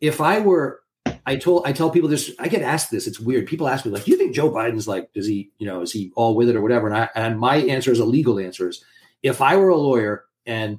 If 0.01 0.21
I 0.21 0.41
were 0.41 0.81
I 1.27 1.37
told 1.37 1.67
I 1.67 1.73
tell 1.73 1.91
people 1.91 2.09
this, 2.09 2.33
I 2.39 2.49
get 2.49 2.63
asked 2.63 2.91
this. 2.91 3.07
It's 3.07 3.19
weird. 3.19 3.47
People 3.47 3.69
ask 3.69 3.85
me, 3.85 3.91
like, 3.91 4.05
do 4.05 4.13
you 4.13 4.17
think 4.17 4.35
Joe 4.35 4.51
Biden's 4.51 4.87
like, 4.87 5.13
does 5.13 5.27
he, 5.27 5.51
you 5.59 5.67
know, 5.67 5.83
is 5.83 5.93
he 5.93 6.13
all 6.15 6.37
with 6.37 6.49
it 6.49 6.57
or 6.57 6.61
whatever? 6.61 6.87
And 6.87 6.97
I 6.97 7.09
and 7.15 7.39
my 7.39 7.57
answer 7.57 7.91
is 7.91 7.99
a 7.99 8.05
legal 8.05 8.39
answer 8.39 8.69
is 8.69 8.85
if 9.23 9.41
I 9.41 9.57
were 9.57 9.71
a 9.71 9.77
lawyer 9.77 10.25
and 10.47 10.79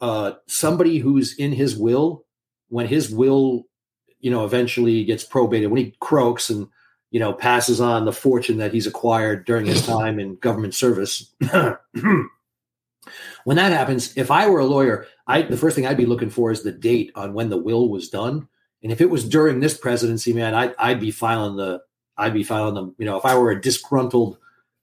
uh 0.00 0.32
somebody 0.46 0.98
who's 0.98 1.34
in 1.34 1.52
his 1.52 1.76
will, 1.76 2.24
when 2.68 2.86
his 2.86 3.10
will, 3.10 3.66
you 4.20 4.30
know, 4.30 4.44
eventually 4.44 5.04
gets 5.04 5.24
probated, 5.24 5.70
when 5.70 5.84
he 5.84 5.96
croaks 6.00 6.50
and 6.50 6.68
you 7.10 7.18
know, 7.18 7.32
passes 7.32 7.80
on 7.80 8.04
the 8.04 8.12
fortune 8.12 8.58
that 8.58 8.72
he's 8.72 8.86
acquired 8.86 9.44
during 9.44 9.66
his 9.66 9.84
time 9.84 10.20
in 10.20 10.36
government 10.36 10.74
service. 10.74 11.32
when 13.44 13.56
that 13.56 13.72
happens, 13.72 14.16
if 14.16 14.30
I 14.30 14.48
were 14.48 14.60
a 14.60 14.66
lawyer, 14.66 15.06
I 15.26 15.42
the 15.42 15.56
first 15.56 15.76
thing 15.76 15.86
I'd 15.86 15.96
be 15.96 16.06
looking 16.06 16.30
for 16.30 16.50
is 16.50 16.62
the 16.62 16.72
date 16.72 17.12
on 17.14 17.34
when 17.34 17.48
the 17.48 17.58
will 17.58 17.88
was 17.88 18.08
done. 18.08 18.48
And 18.82 18.90
if 18.90 19.00
it 19.00 19.10
was 19.10 19.28
during 19.28 19.60
this 19.60 19.76
presidency, 19.76 20.32
man, 20.32 20.54
I'd 20.54 20.74
I'd 20.78 21.00
be 21.00 21.10
filing 21.10 21.56
the 21.56 21.82
I'd 22.16 22.34
be 22.34 22.44
filing 22.44 22.74
them. 22.74 22.94
You 22.98 23.06
know, 23.06 23.16
if 23.16 23.24
I 23.24 23.36
were 23.36 23.50
a 23.50 23.60
disgruntled 23.60 24.38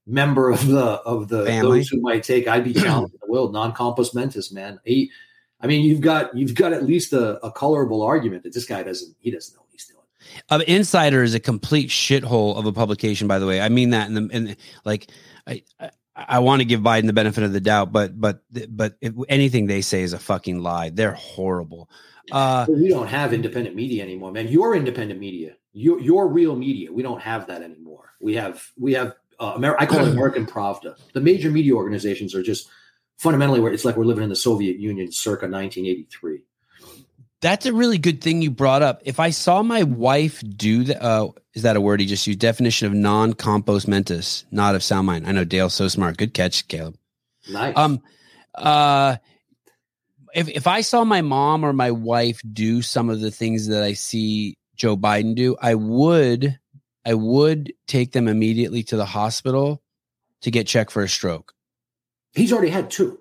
member 0.07 0.49
of 0.49 0.65
the 0.67 0.83
of 0.83 1.27
the 1.27 1.45
Family. 1.45 1.79
those 1.79 1.89
who 1.89 2.01
might 2.01 2.23
take, 2.23 2.47
I'd 2.47 2.63
be 2.63 2.73
challenging 2.73 3.19
the 3.21 3.31
will 3.31 3.51
non 3.51 3.73
compos 3.73 4.13
mentis, 4.13 4.51
man. 4.51 4.79
He, 4.85 5.11
I 5.61 5.67
mean, 5.67 5.85
you've 5.85 6.01
got 6.01 6.35
you've 6.35 6.55
got 6.55 6.73
at 6.73 6.83
least 6.83 7.13
a, 7.13 7.43
a 7.45 7.51
colorable 7.51 8.01
argument 8.01 8.43
that 8.43 8.53
this 8.53 8.65
guy 8.65 8.83
doesn't 8.83 9.15
he 9.19 9.31
doesn't 9.31 9.55
know 9.55 9.61
what 9.61 9.71
he's 9.71 9.85
doing. 9.85 10.01
Uh, 10.49 10.63
Insider 10.67 11.23
is 11.23 11.33
a 11.35 11.39
complete 11.39 11.89
shithole 11.89 12.55
of 12.57 12.65
a 12.65 12.73
publication, 12.73 13.27
by 13.27 13.39
the 13.39 13.45
way. 13.45 13.61
I 13.61 13.69
mean 13.69 13.91
that 13.91 14.07
in 14.07 14.13
the 14.13 14.35
in 14.35 14.57
like 14.85 15.07
I. 15.45 15.63
I 15.79 15.91
I 16.17 16.39
want 16.39 16.61
to 16.61 16.65
give 16.65 16.81
Biden 16.81 17.05
the 17.05 17.13
benefit 17.13 17.43
of 17.43 17.53
the 17.53 17.61
doubt, 17.61 17.91
but 17.91 18.19
but 18.19 18.41
but 18.69 18.95
anything 19.29 19.67
they 19.67 19.81
say 19.81 20.01
is 20.01 20.13
a 20.13 20.19
fucking 20.19 20.59
lie. 20.59 20.89
They're 20.89 21.13
horrible. 21.13 21.89
Uh, 22.31 22.65
we 22.67 22.89
don't 22.89 23.07
have 23.07 23.33
independent 23.33 23.75
media 23.75 24.03
anymore, 24.03 24.31
man. 24.31 24.47
You're 24.47 24.75
independent 24.75 25.19
media. 25.19 25.55
You're, 25.71 25.99
you're 26.01 26.27
real 26.27 26.55
media. 26.55 26.91
We 26.91 27.03
don't 27.03 27.21
have 27.21 27.47
that 27.47 27.61
anymore. 27.61 28.13
We 28.19 28.35
have 28.35 28.65
we 28.77 28.93
have 28.93 29.13
uh, 29.39 29.53
Amer- 29.57 29.77
I 29.79 29.85
call 29.85 30.05
it 30.05 30.09
American 30.09 30.45
Pravda. 30.45 30.97
The 31.13 31.21
major 31.21 31.51
media 31.51 31.73
organizations 31.73 32.33
are 32.33 32.43
just 32.43 32.67
fundamentally 33.17 33.59
where 33.59 33.71
it's 33.71 33.85
like 33.85 33.95
we're 33.95 34.05
living 34.05 34.23
in 34.23 34.29
the 34.29 34.35
Soviet 34.35 34.77
Union 34.77 35.11
circa 35.11 35.47
1983. 35.47 36.43
That's 37.41 37.65
a 37.67 37.73
really 37.73 37.99
good 37.99 38.21
thing 38.21 38.41
you 38.41 38.49
brought 38.49 38.81
up. 38.81 39.01
If 39.05 39.19
I 39.19 39.29
saw 39.29 39.61
my 39.61 39.83
wife 39.83 40.41
do 40.55 40.85
that, 40.85 41.03
uh, 41.03 41.29
is 41.53 41.61
that 41.61 41.75
a 41.75 41.81
word 41.81 41.99
he 41.99 42.07
just 42.07 42.25
used? 42.25 42.39
Definition 42.39 42.87
of 42.87 42.93
non 42.93 43.33
compos 43.33 43.87
mentis, 43.87 44.45
not 44.51 44.73
of 44.73 44.83
sound 44.83 45.05
mind. 45.05 45.27
I 45.27 45.31
know 45.33 45.43
Dale's 45.43 45.75
so 45.75 45.87
smart. 45.87 46.17
Good 46.17 46.33
catch, 46.33 46.67
Caleb. 46.67 46.97
Nice. 47.49 47.77
Um, 47.77 48.01
Uh, 48.55 49.17
if 50.33 50.49
if 50.49 50.67
I 50.67 50.81
saw 50.81 51.03
my 51.03 51.21
mom 51.21 51.63
or 51.63 51.73
my 51.73 51.91
wife 51.91 52.41
do 52.53 52.81
some 52.81 53.09
of 53.09 53.21
the 53.21 53.31
things 53.31 53.67
that 53.67 53.83
I 53.83 53.93
see 53.93 54.57
Joe 54.75 54.97
Biden 54.97 55.35
do, 55.35 55.55
I 55.61 55.75
would 55.75 56.59
I 57.05 57.13
would 57.13 57.73
take 57.87 58.11
them 58.11 58.27
immediately 58.27 58.83
to 58.83 58.97
the 58.97 59.05
hospital 59.05 59.81
to 60.41 60.51
get 60.51 60.67
checked 60.67 60.91
for 60.91 61.03
a 61.03 61.09
stroke. 61.09 61.53
He's 62.33 62.51
already 62.51 62.71
had 62.71 62.89
two. 62.89 63.19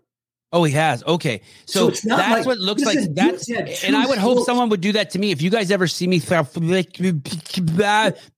Oh, 0.53 0.63
he 0.65 0.73
has. 0.73 1.03
Okay, 1.05 1.41
so, 1.67 1.91
So 1.91 2.17
that's 2.17 2.31
like- 2.31 2.47
what 2.47 2.59
looks 2.59 2.85
like. 2.85 2.99
That's 3.11 3.51
and 3.51 3.97
I 3.97 4.07
would 4.07 4.19
hope 4.19 4.45
someone 4.47 4.69
would 4.69 4.81
do 4.81 4.93
that 4.93 5.11
to 5.11 5.19
me. 5.19 5.33
If 5.33 5.43
you 5.43 5.51
guys 5.51 5.71
ever 5.73 5.87
see 5.89 6.07
me, 6.07 6.21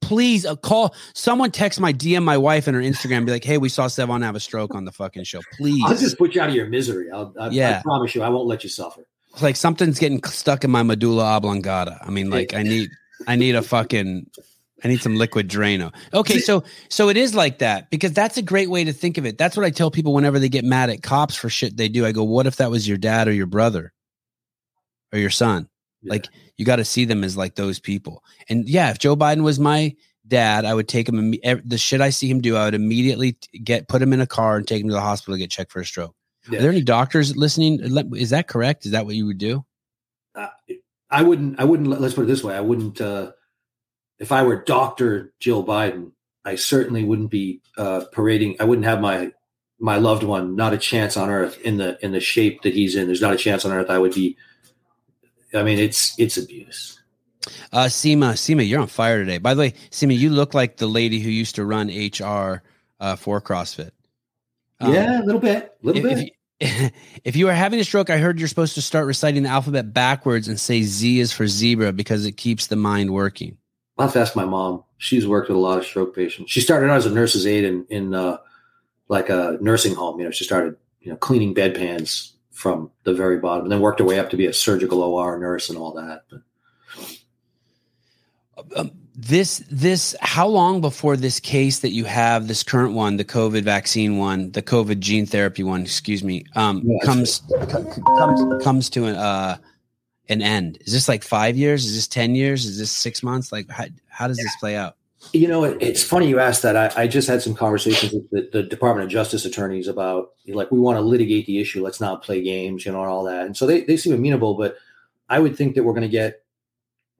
please 0.00 0.46
uh, 0.46 0.56
call 0.56 0.94
someone. 1.14 1.50
Text 1.50 1.80
my 1.80 1.92
DM, 1.92 2.22
my 2.24 2.38
wife, 2.38 2.66
and 2.66 2.76
her 2.76 2.82
Instagram. 2.82 3.26
Be 3.26 3.32
like, 3.32 3.44
hey, 3.44 3.58
we 3.58 3.68
saw 3.68 3.86
Sevan 3.86 4.22
have 4.22 4.34
a 4.34 4.40
stroke 4.40 4.74
on 4.74 4.84
the 4.84 4.92
fucking 4.92 5.24
show. 5.24 5.40
Please, 5.58 5.82
I'll 5.86 5.96
just 5.96 6.18
put 6.18 6.34
you 6.34 6.40
out 6.40 6.48
of 6.48 6.54
your 6.54 6.66
misery. 6.66 7.10
I'll, 7.10 7.32
I, 7.38 7.48
Yeah. 7.48 7.78
I 7.78 7.82
promise 7.82 8.14
you, 8.14 8.22
I 8.22 8.28
won't 8.28 8.46
let 8.46 8.62
you 8.62 8.70
suffer. 8.70 9.04
It's 9.32 9.42
like 9.42 9.56
something's 9.56 9.98
getting 9.98 10.22
stuck 10.24 10.64
in 10.64 10.70
my 10.70 10.82
medulla 10.82 11.24
oblongata. 11.36 11.98
I 12.02 12.10
mean, 12.10 12.30
like 12.30 12.54
I 12.54 12.62
need, 12.62 12.90
I 13.26 13.36
need 13.36 13.54
a 13.54 13.62
fucking, 13.62 14.26
I 14.84 14.88
need 14.88 15.00
some 15.00 15.16
liquid 15.16 15.48
Drano. 15.48 15.92
Okay, 16.12 16.38
so 16.38 16.64
so 16.88 17.08
it 17.08 17.16
is 17.16 17.34
like 17.34 17.58
that 17.58 17.90
because 17.90 18.12
that's 18.12 18.36
a 18.36 18.42
great 18.42 18.70
way 18.70 18.84
to 18.84 18.92
think 18.92 19.18
of 19.18 19.26
it. 19.26 19.38
That's 19.38 19.56
what 19.56 19.64
I 19.64 19.70
tell 19.70 19.90
people 19.90 20.12
whenever 20.12 20.38
they 20.38 20.48
get 20.48 20.64
mad 20.64 20.90
at 20.90 21.02
cops 21.02 21.36
for 21.36 21.48
shit 21.48 21.76
they 21.76 21.88
do. 21.88 22.04
I 22.04 22.12
go, 22.12 22.24
what 22.24 22.46
if 22.46 22.56
that 22.56 22.70
was 22.70 22.88
your 22.88 22.98
dad 22.98 23.28
or 23.28 23.32
your 23.32 23.46
brother 23.46 23.92
or 25.12 25.18
your 25.18 25.30
son? 25.30 25.68
Like 26.04 26.26
you 26.56 26.64
got 26.64 26.76
to 26.76 26.84
see 26.84 27.04
them 27.04 27.22
as 27.22 27.36
like 27.36 27.54
those 27.54 27.78
people. 27.78 28.24
And 28.48 28.68
yeah, 28.68 28.90
if 28.90 28.98
Joe 28.98 29.14
Biden 29.14 29.42
was 29.42 29.60
my 29.60 29.94
dad, 30.26 30.64
I 30.64 30.74
would 30.74 30.88
take 30.88 31.08
him. 31.08 31.34
The 31.64 31.78
shit 31.78 32.00
I 32.00 32.10
see 32.10 32.28
him 32.28 32.40
do, 32.40 32.56
I 32.56 32.64
would 32.64 32.74
immediately 32.74 33.38
get 33.62 33.88
put 33.88 34.02
him 34.02 34.12
in 34.12 34.20
a 34.20 34.26
car 34.26 34.56
and 34.56 34.66
take 34.66 34.82
him 34.82 34.88
to 34.88 34.94
the 34.94 35.00
hospital 35.00 35.34
to 35.34 35.38
get 35.38 35.50
checked 35.50 35.70
for 35.70 35.80
a 35.80 35.84
stroke. 35.84 36.16
Yeah. 36.50 36.58
Are 36.58 36.62
there 36.62 36.70
any 36.72 36.82
doctors 36.82 37.36
listening? 37.36 37.78
Is 38.16 38.30
that 38.30 38.48
correct? 38.48 38.84
Is 38.84 38.92
that 38.92 39.06
what 39.06 39.14
you 39.14 39.26
would 39.26 39.38
do? 39.38 39.64
uh, 40.34 40.48
I 41.10 41.22
wouldn't. 41.22 41.60
I 41.60 41.64
wouldn't. 41.64 41.88
Let's 41.88 42.14
put 42.14 42.22
it 42.22 42.26
this 42.26 42.42
way. 42.42 42.56
I 42.56 42.60
wouldn't. 42.60 43.00
Uh, 43.00 43.32
if 44.22 44.30
I 44.30 44.44
were 44.44 44.62
Doctor 44.62 45.32
Jill 45.40 45.64
Biden, 45.64 46.12
I 46.44 46.54
certainly 46.54 47.04
wouldn't 47.04 47.30
be 47.30 47.60
uh, 47.76 48.04
parading. 48.12 48.56
I 48.60 48.64
wouldn't 48.64 48.86
have 48.86 49.00
my 49.00 49.32
my 49.80 49.96
loved 49.96 50.22
one. 50.22 50.54
Not 50.54 50.72
a 50.72 50.78
chance 50.78 51.16
on 51.16 51.28
earth 51.28 51.60
in 51.60 51.76
the 51.76 51.98
in 52.04 52.12
the 52.12 52.20
shape 52.20 52.62
that 52.62 52.72
he's 52.72 52.94
in. 52.94 53.06
There's 53.06 53.20
not 53.20 53.34
a 53.34 53.36
chance 53.36 53.64
on 53.64 53.72
earth. 53.72 53.90
I 53.90 53.98
would 53.98 54.14
be. 54.14 54.36
I 55.52 55.64
mean, 55.64 55.78
it's 55.78 56.18
it's 56.18 56.36
abuse. 56.36 57.00
Uh, 57.72 57.86
Seema, 57.86 58.34
Seema, 58.34 58.66
you're 58.66 58.80
on 58.80 58.86
fire 58.86 59.18
today. 59.18 59.38
By 59.38 59.54
the 59.54 59.60
way, 59.60 59.74
Seema, 59.90 60.16
you 60.16 60.30
look 60.30 60.54
like 60.54 60.76
the 60.76 60.86
lady 60.86 61.18
who 61.18 61.28
used 61.28 61.56
to 61.56 61.64
run 61.64 61.88
HR 61.88 62.62
uh, 63.00 63.16
for 63.16 63.40
CrossFit. 63.40 63.90
Um, 64.78 64.94
yeah, 64.94 65.20
a 65.20 65.24
little 65.24 65.40
bit. 65.40 65.76
A 65.82 65.86
little 65.86 66.06
if, 66.06 66.18
bit. 66.18 66.32
if, 66.60 66.80
you, 66.80 66.90
if 67.24 67.36
you 67.36 67.48
are 67.48 67.54
having 67.54 67.80
a 67.80 67.84
stroke, 67.84 68.10
I 68.10 68.18
heard 68.18 68.38
you're 68.38 68.46
supposed 68.46 68.76
to 68.76 68.82
start 68.82 69.06
reciting 69.06 69.42
the 69.42 69.48
alphabet 69.48 69.92
backwards 69.92 70.46
and 70.46 70.60
say 70.60 70.82
Z 70.82 71.18
is 71.18 71.32
for 71.32 71.48
zebra 71.48 71.92
because 71.92 72.24
it 72.24 72.36
keeps 72.36 72.68
the 72.68 72.76
mind 72.76 73.12
working. 73.12 73.58
I'll 74.02 74.08
have 74.08 74.14
to 74.14 74.20
ask 74.20 74.34
my 74.34 74.44
mom. 74.44 74.82
She's 74.98 75.28
worked 75.28 75.48
with 75.48 75.56
a 75.56 75.60
lot 75.60 75.78
of 75.78 75.84
stroke 75.84 76.12
patients. 76.12 76.50
She 76.50 76.60
started 76.60 76.90
out 76.90 76.96
as 76.96 77.06
a 77.06 77.10
nurse's 77.10 77.46
aide 77.46 77.62
in 77.62 77.86
in 77.88 78.14
uh, 78.14 78.38
like 79.06 79.28
a 79.28 79.58
nursing 79.60 79.94
home. 79.94 80.18
You 80.18 80.24
know, 80.24 80.32
she 80.32 80.42
started 80.42 80.74
you 81.02 81.12
know 81.12 81.16
cleaning 81.16 81.54
bedpans 81.54 82.32
from 82.50 82.90
the 83.04 83.14
very 83.14 83.38
bottom, 83.38 83.66
and 83.66 83.70
then 83.72 83.80
worked 83.80 84.00
her 84.00 84.04
way 84.04 84.18
up 84.18 84.28
to 84.30 84.36
be 84.36 84.46
a 84.46 84.52
surgical 84.52 85.02
OR 85.02 85.38
nurse 85.38 85.68
and 85.70 85.78
all 85.78 85.92
that. 85.92 86.24
But 86.28 86.42
Um, 88.76 88.90
this 89.14 89.62
this 89.70 90.16
how 90.20 90.48
long 90.48 90.80
before 90.80 91.16
this 91.16 91.38
case 91.38 91.78
that 91.80 91.90
you 91.92 92.04
have 92.04 92.48
this 92.48 92.62
current 92.62 92.94
one 92.94 93.16
the 93.16 93.24
covid 93.24 93.62
vaccine 93.62 94.18
one 94.18 94.50
the 94.52 94.62
covid 94.62 95.00
gene 95.00 95.26
therapy 95.26 95.62
one 95.62 95.82
excuse 95.82 96.22
me 96.24 96.44
um 96.54 96.82
Yeah, 96.84 96.98
comes 97.04 97.42
c- 97.48 98.02
comes 98.18 98.64
comes 98.64 98.90
to 98.90 99.04
an 99.04 99.16
uh 99.16 99.58
an 100.32 100.42
end 100.42 100.78
is 100.80 100.92
this 100.92 101.08
like 101.08 101.22
five 101.22 101.56
years 101.56 101.84
is 101.84 101.94
this 101.94 102.08
10 102.08 102.34
years 102.34 102.64
is 102.64 102.78
this 102.78 102.90
six 102.90 103.22
months 103.22 103.52
like 103.52 103.70
how, 103.70 103.84
how 104.08 104.26
does 104.26 104.38
this 104.38 104.56
play 104.60 104.76
out 104.76 104.96
you 105.32 105.46
know, 105.46 105.64
it, 105.64 105.78
it's 105.80 106.02
funny 106.02 106.28
you 106.28 106.40
asked 106.40 106.62
that. 106.62 106.76
I, 106.76 107.02
I 107.02 107.06
just 107.06 107.28
had 107.28 107.42
some 107.42 107.54
conversations 107.54 108.12
with 108.12 108.30
the, 108.30 108.48
the 108.52 108.62
Department 108.64 109.04
of 109.04 109.10
Justice 109.10 109.44
attorneys 109.44 109.86
about 109.86 110.32
like 110.48 110.70
we 110.72 110.80
want 110.80 110.96
to 110.96 111.00
litigate 111.00 111.46
the 111.46 111.60
issue. 111.60 111.82
Let's 111.82 112.00
not 112.00 112.22
play 112.22 112.42
games, 112.42 112.84
you 112.84 112.92
know, 112.92 113.00
and 113.00 113.08
all 113.08 113.24
that. 113.24 113.46
And 113.46 113.56
so 113.56 113.66
they 113.66 113.82
they 113.82 113.96
seem 113.96 114.12
amenable, 114.12 114.54
but 114.54 114.76
I 115.28 115.38
would 115.38 115.56
think 115.56 115.74
that 115.74 115.84
we're 115.84 115.92
going 115.92 116.02
to 116.02 116.08
get 116.08 116.42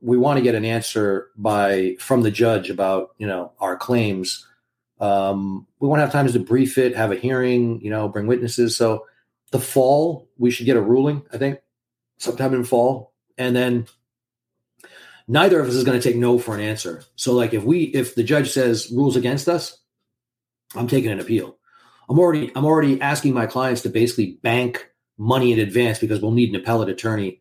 we 0.01 0.19
want 0.19 0.39
to 0.39 0.43
get 0.43 0.57
an 0.57 0.65
answer 0.65 1.29
by 1.37 1.97
from 2.01 2.23
the 2.23 2.31
judge 2.31 2.71
about 2.71 3.11
you 3.19 3.27
know 3.27 3.53
our 3.61 3.77
claims. 3.77 4.47
Um, 5.01 5.67
we 5.79 5.89
want 5.89 6.01
to 6.01 6.05
have 6.05 6.13
times 6.13 6.33
to 6.33 6.41
brief 6.41 6.79
it, 6.79 6.97
have 6.97 7.13
a 7.13 7.17
hearing, 7.17 7.81
you 7.81 7.91
know, 7.91 8.09
bring 8.09 8.27
witnesses. 8.27 8.77
So 8.77 9.07
the 9.51 9.59
fall 9.61 10.29
we 10.39 10.51
should 10.51 10.67
get 10.67 10.77
a 10.77 10.83
ruling. 10.83 11.23
I 11.33 11.39
think 11.39 11.61
sometime 12.23 12.55
in 12.55 12.65
fall, 12.65 13.13
and 13.37 13.55
then 13.55 13.87
neither 15.29 15.61
of 15.61 15.69
us 15.69 15.75
is 15.75 15.85
going 15.85 16.01
to 16.01 16.09
take 16.09 16.17
no 16.17 16.39
for 16.39 16.55
an 16.55 16.61
answer. 16.61 17.03
So 17.17 17.33
like 17.33 17.53
if 17.53 17.65
we 17.65 17.85
if 17.85 18.15
the 18.15 18.23
judge 18.23 18.51
says 18.51 18.91
rules 18.93 19.17
against 19.17 19.49
us, 19.49 19.79
I'm 20.75 20.89
taking 20.89 21.11
an 21.11 21.21
appeal. 21.21 21.57
I'm 22.09 22.19
already 22.19 22.51
I'm 22.55 22.65
already 22.65 23.01
asking 23.01 23.35
my 23.35 23.47
clients 23.47 23.83
to 23.83 23.89
basically 23.89 24.39
bank 24.43 24.89
money 25.19 25.53
in 25.53 25.59
advance 25.59 25.99
because 25.99 26.21
we'll 26.21 26.33
need 26.33 26.51
an 26.51 26.61
appellate 26.61 26.89
attorney. 26.89 27.41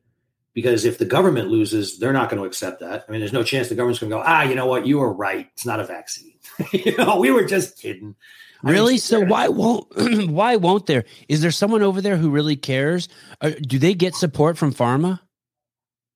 Because 0.53 0.83
if 0.83 0.97
the 0.97 1.05
government 1.05 1.47
loses, 1.47 1.97
they're 1.97 2.11
not 2.11 2.29
going 2.29 2.41
to 2.41 2.47
accept 2.47 2.81
that. 2.81 3.05
I 3.07 3.11
mean, 3.11 3.21
there's 3.21 3.31
no 3.31 3.43
chance 3.43 3.69
the 3.69 3.75
government's 3.75 4.01
going 4.01 4.09
to 4.09 4.17
go, 4.17 4.23
ah, 4.25 4.41
you 4.41 4.53
know 4.53 4.65
what, 4.65 4.85
you 4.85 4.99
were 4.99 5.13
right. 5.13 5.47
It's 5.53 5.65
not 5.65 5.79
a 5.79 5.85
vaccine. 5.85 6.33
you 6.73 6.97
know, 6.97 7.17
we 7.17 7.31
were 7.31 7.45
just 7.45 7.79
kidding. 7.79 8.15
Really 8.63 8.97
so 8.97 9.19
why 9.21 9.47
won't 9.47 9.88
why 10.29 10.55
won't 10.55 10.85
there 10.85 11.05
is 11.27 11.41
there 11.41 11.51
someone 11.51 11.81
over 11.81 12.01
there 12.01 12.17
who 12.17 12.29
really 12.29 12.55
cares 12.55 13.09
uh, 13.41 13.51
do 13.61 13.79
they 13.79 13.93
get 13.93 14.15
support 14.15 14.57
from 14.57 14.73
pharma 14.73 15.19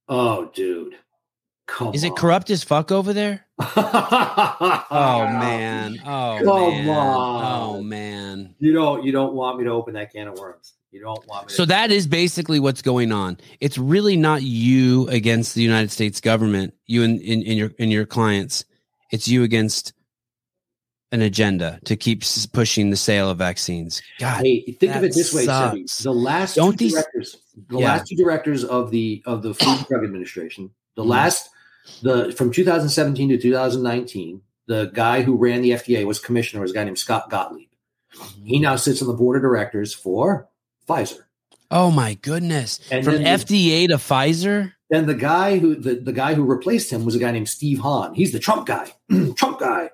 Oh, 0.08 0.52
dude, 0.54 0.94
come 1.68 1.94
is 1.96 2.04
it 2.04 2.16
corrupt 2.16 2.50
as 2.52 2.64
fuck 2.64 2.92
over 2.92 3.12
there 3.14 3.46
oh 3.60 5.28
man 5.40 5.98
oh 6.06 6.40
Come 6.44 6.86
man 6.86 6.90
on. 6.90 7.44
oh 7.78 7.82
man 7.82 8.54
You 8.60 8.74
don't 8.74 9.04
you 9.04 9.12
don't 9.12 9.34
want 9.34 9.58
me 9.58 9.64
to 9.66 9.72
open 9.72 9.94
that 9.96 10.12
can 10.12 10.28
of 10.28 10.38
worms. 10.38 10.74
You 10.92 11.02
don't 11.02 11.26
want 11.28 11.48
me. 11.48 11.54
So 11.54 11.64
to, 11.64 11.68
that 11.68 11.92
is 11.92 12.08
basically 12.08 12.60
what's 12.60 12.82
going 12.82 13.12
on. 13.12 13.38
It's 13.60 13.78
really 13.78 14.16
not 14.16 14.44
you 14.44 15.10
against 15.10 15.54
the 15.54 15.62
United 15.62 15.92
States 15.92 16.22
government, 16.22 16.74
you 16.86 17.04
and 17.04 17.20
in, 17.22 17.42
in, 17.42 17.58
your 17.58 17.72
in 17.78 17.92
your 17.92 18.06
clients. 18.06 18.64
It's 19.12 19.28
you 19.28 19.44
against 19.44 19.92
an 21.16 21.22
agenda 21.24 21.80
to 21.86 21.96
keep 21.96 22.24
pushing 22.54 22.90
the 22.92 22.96
sale 22.98 23.30
of 23.30 23.38
vaccines. 23.40 24.02
God, 24.20 24.44
Hey, 24.46 24.62
think 24.80 24.96
of 24.96 25.04
it 25.04 25.14
this 25.14 25.34
way. 25.34 25.46
The 25.46 26.12
last 26.14 26.56
Don't 26.56 26.74
two 26.74 26.78
these- 26.86 26.94
directors, 26.94 27.38
the 27.70 27.80
Yeah. 27.80 27.86
last 27.86 28.08
two 28.08 28.16
directors 28.16 28.64
of 28.64 28.92
the 28.92 29.24
of 29.26 29.42
the 29.42 29.54
Food 29.54 29.78
and 29.80 29.88
Drug 29.88 30.04
Administration, 30.04 30.70
the 30.96 31.04
Mhm. 31.04 31.08
last 31.08 31.50
the 32.04 32.32
from 32.38 32.52
2017 32.52 33.30
to 33.30 33.38
2019, 33.38 34.42
the 34.68 34.92
guy 34.94 35.22
who 35.22 35.36
ran 35.36 35.62
the 35.62 35.72
FDA 35.74 36.06
was 36.06 36.20
commissioner 36.20 36.62
was 36.62 36.72
a 36.72 36.74
guy 36.74 36.84
named 36.84 37.00
Scott 37.00 37.30
Gottlieb. 37.30 37.70
He 38.44 38.60
now 38.60 38.76
sits 38.76 39.02
on 39.02 39.08
the 39.08 39.14
board 39.14 39.36
of 39.38 39.42
directors 39.42 39.94
for 39.94 40.48
Pfizer. 40.88 41.24
oh 41.72 41.92
my 41.92 42.14
goodness! 42.16 42.80
And 42.92 43.04
From 43.06 43.16
the- 43.16 43.28
FDA 43.28 43.88
to 43.88 43.96
Pfizer. 43.98 44.74
Then 44.90 45.08
the 45.08 45.16
guy 45.16 45.58
who 45.58 45.76
the, 45.76 45.96
the 45.96 46.14
guy 46.14 46.34
who 46.36 46.44
replaced 46.44 46.92
him 46.92 47.06
was 47.06 47.16
a 47.16 47.20
guy 47.20 47.32
named 47.32 47.50
Steve 47.50 47.80
Hahn. 47.80 48.14
He's 48.14 48.32
the 48.32 48.40
Trump 48.40 48.68
guy. 48.68 48.92
Trump 49.36 49.60
guy. 49.60 49.90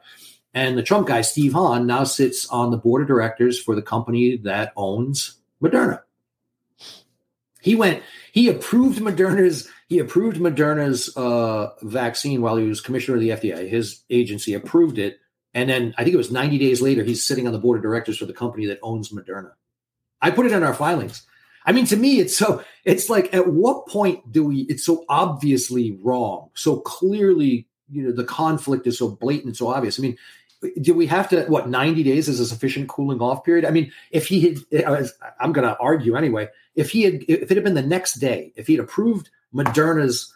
And 0.54 0.78
the 0.78 0.84
Trump 0.84 1.08
guy, 1.08 1.22
Steve 1.22 1.54
Hahn, 1.54 1.88
now 1.88 2.04
sits 2.04 2.48
on 2.50 2.72
the 2.72 2.78
board 2.78 3.02
of 3.02 3.08
directors 3.08 3.60
for 3.60 3.76
the 3.76 3.82
company 3.82 4.38
that 4.38 4.74
owns 4.76 5.38
Moderna. 5.62 6.02
He 7.62 7.76
went, 7.76 8.04
he 8.34 8.50
approved 8.50 9.00
Moderna's, 9.00 9.70
he 9.88 10.00
approved 10.00 10.38
Moderna's 10.38 11.16
uh, 11.16 11.70
vaccine 11.84 12.42
while 12.42 12.58
he 12.58 12.68
was 12.68 12.82
commissioner 12.82 13.16
of 13.16 13.22
the 13.22 13.30
FDA. 13.30 13.70
His 13.70 14.02
agency 14.10 14.54
approved 14.54 14.98
it. 14.98 15.20
And 15.54 15.70
then 15.70 15.94
I 15.98 16.04
think 16.04 16.14
it 16.14 16.18
was 16.18 16.32
90 16.32 16.58
days 16.58 16.82
later, 16.82 17.04
he's 17.04 17.24
sitting 17.24 17.46
on 17.46 17.54
the 17.54 17.60
board 17.60 17.78
of 17.78 17.84
directors 17.84 18.18
for 18.18 18.26
the 18.26 18.34
company 18.34 18.66
that 18.68 18.80
owns 18.82 19.10
Moderna. 19.10 19.52
I 20.22 20.32
put 20.32 20.46
it 20.46 20.52
in 20.52 20.64
our 20.64 20.74
filings. 20.74 21.26
I 21.66 21.72
mean, 21.72 21.86
to 21.88 21.98
me, 21.98 22.20
it's 22.20 22.36
so 22.36 22.64
it's 22.86 23.10
like 23.10 23.34
at 23.34 23.48
what 23.48 23.88
point 23.88 24.32
do 24.32 24.44
we 24.46 24.62
it's 24.62 24.86
so 24.86 25.06
obviously 25.10 25.98
wrong, 26.02 26.50
so 26.56 26.78
clearly, 26.80 27.68
you 27.90 28.04
know, 28.04 28.12
the 28.12 28.24
conflict 28.24 28.88
is 28.88 28.98
so 28.98 29.10
blatant, 29.10 29.58
so 29.58 29.68
obvious. 29.68 30.00
I 30.00 30.02
mean, 30.02 30.18
do 30.82 30.94
we 30.94 31.08
have 31.08 31.30
to 31.30 31.44
what 31.46 31.70
90 31.70 32.04
days 32.04 32.30
is 32.30 32.40
a 32.40 32.46
sufficient 32.46 32.88
cooling 32.90 33.22
off 33.22 33.44
period? 33.44 33.66
I 33.66 33.72
mean, 33.72 33.92
if 34.12 34.28
he 34.28 34.58
had 34.72 35.10
I'm 35.40 35.52
gonna 35.52 35.78
argue 35.80 36.16
anyway, 36.16 36.50
if 36.76 36.92
he 36.92 37.04
had 37.04 37.24
if 37.28 37.52
it 37.52 37.56
had 37.58 37.64
been 37.64 37.74
the 37.74 37.82
next 37.82 38.16
day, 38.16 38.54
if 38.56 38.68
he'd 38.68 38.80
approved 38.80 39.30
Moderna's 39.54 40.34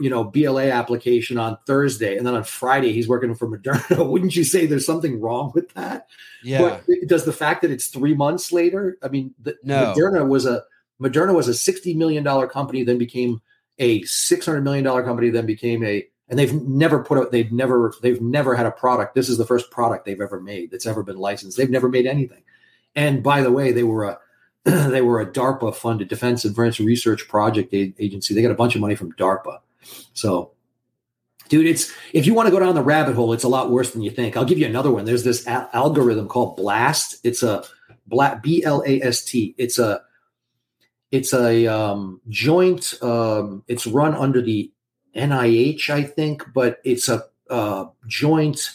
you 0.00 0.10
know 0.10 0.24
BLA 0.24 0.68
application 0.68 1.38
on 1.38 1.58
Thursday 1.66 2.16
and 2.16 2.26
then 2.26 2.34
on 2.34 2.44
Friday 2.44 2.92
he's 2.92 3.08
working 3.08 3.34
for 3.34 3.48
Moderna, 3.48 4.06
wouldn't 4.10 4.36
you 4.36 4.44
say 4.44 4.66
there's 4.66 4.86
something 4.86 5.20
wrong 5.20 5.50
with 5.54 5.72
that? 5.74 6.08
Yeah. 6.42 6.60
But 6.60 6.84
does 7.06 7.24
the 7.24 7.32
fact 7.32 7.62
that 7.62 7.70
it's 7.70 7.88
three 7.88 8.14
months 8.14 8.52
later? 8.52 8.98
I 9.02 9.08
mean, 9.08 9.34
the, 9.40 9.56
No. 9.64 9.94
Moderna 9.94 10.28
was 10.28 10.46
a 10.46 10.62
Moderna 11.00 11.34
was 11.34 11.48
a 11.48 11.54
sixty 11.54 11.94
million 11.94 12.22
dollar 12.22 12.46
company, 12.46 12.84
then 12.84 12.98
became 12.98 13.40
a 13.78 14.02
six 14.02 14.46
hundred 14.46 14.62
million 14.62 14.84
dollar 14.84 15.02
company, 15.02 15.30
then 15.30 15.46
became 15.46 15.82
a, 15.84 16.06
and 16.28 16.38
they've 16.38 16.54
never 16.54 17.02
put 17.04 17.18
out, 17.18 17.32
they've 17.32 17.52
never, 17.52 17.92
they've 18.02 18.20
never 18.20 18.54
had 18.54 18.66
a 18.66 18.70
product. 18.70 19.14
This 19.14 19.28
is 19.28 19.38
the 19.38 19.46
first 19.46 19.70
product 19.70 20.04
they've 20.04 20.20
ever 20.20 20.40
made 20.40 20.70
that's 20.70 20.86
ever 20.86 21.02
been 21.02 21.18
licensed. 21.18 21.56
They've 21.56 21.70
never 21.70 21.88
made 21.88 22.06
anything. 22.06 22.42
And 22.94 23.22
by 23.22 23.42
the 23.42 23.52
way, 23.52 23.72
they 23.72 23.82
were 23.82 24.04
a 24.04 24.18
they 24.64 25.02
were 25.02 25.20
a 25.20 25.26
DARPA 25.26 25.74
funded 25.74 26.08
Defense 26.08 26.44
Advanced 26.44 26.80
Research 26.80 27.28
Project 27.28 27.74
Agency. 27.74 28.34
They 28.34 28.42
got 28.42 28.50
a 28.50 28.54
bunch 28.54 28.74
of 28.74 28.80
money 28.80 28.94
from 28.94 29.12
DARPA. 29.12 29.58
So, 30.14 30.52
dude, 31.50 31.66
it's 31.66 31.92
if 32.14 32.26
you 32.26 32.32
want 32.32 32.46
to 32.46 32.50
go 32.50 32.60
down 32.60 32.74
the 32.74 32.82
rabbit 32.82 33.14
hole, 33.14 33.34
it's 33.34 33.44
a 33.44 33.48
lot 33.48 33.70
worse 33.70 33.90
than 33.90 34.00
you 34.00 34.10
think. 34.10 34.36
I'll 34.36 34.46
give 34.46 34.58
you 34.58 34.66
another 34.66 34.90
one. 34.90 35.04
There's 35.04 35.24
this 35.24 35.46
a- 35.46 35.68
algorithm 35.74 36.28
called 36.28 36.56
BLAST. 36.56 37.18
It's 37.24 37.42
a 37.42 37.64
black 38.06 38.42
B 38.42 38.64
L 38.64 38.82
A 38.86 39.02
S 39.02 39.22
T. 39.24 39.54
It's 39.58 39.78
a 39.78 40.00
it's 41.10 41.34
a 41.34 41.66
um, 41.66 42.22
joint. 42.30 42.94
Um, 43.02 43.64
it's 43.68 43.86
run 43.86 44.14
under 44.14 44.40
the 44.40 44.72
NIH, 45.16 45.90
I 45.90 46.02
think, 46.02 46.44
but 46.52 46.80
it's 46.84 47.08
a 47.08 47.24
uh, 47.50 47.86
joint 48.06 48.70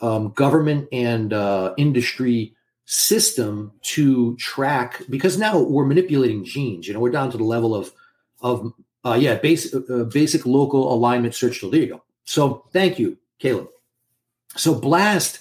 um, 0.00 0.30
government 0.32 0.88
and 0.92 1.32
uh, 1.32 1.74
industry 1.76 2.54
system 2.84 3.72
to 3.82 4.36
track 4.36 5.02
because 5.10 5.38
now 5.38 5.58
we're 5.58 5.84
manipulating 5.84 6.44
genes. 6.44 6.86
You 6.86 6.94
know, 6.94 7.00
we're 7.00 7.10
down 7.10 7.30
to 7.32 7.36
the 7.36 7.44
level 7.44 7.74
of 7.74 7.92
of 8.40 8.72
uh, 9.04 9.14
yeah, 9.14 9.36
basic 9.36 9.88
uh, 9.90 10.04
basic 10.04 10.46
local 10.46 10.92
alignment 10.92 11.34
search. 11.34 11.60
There 11.60 11.74
you 11.74 11.86
go. 11.86 12.02
So 12.24 12.64
thank 12.72 12.98
you, 12.98 13.18
Caleb. 13.38 13.68
So 14.56 14.74
Blast, 14.74 15.38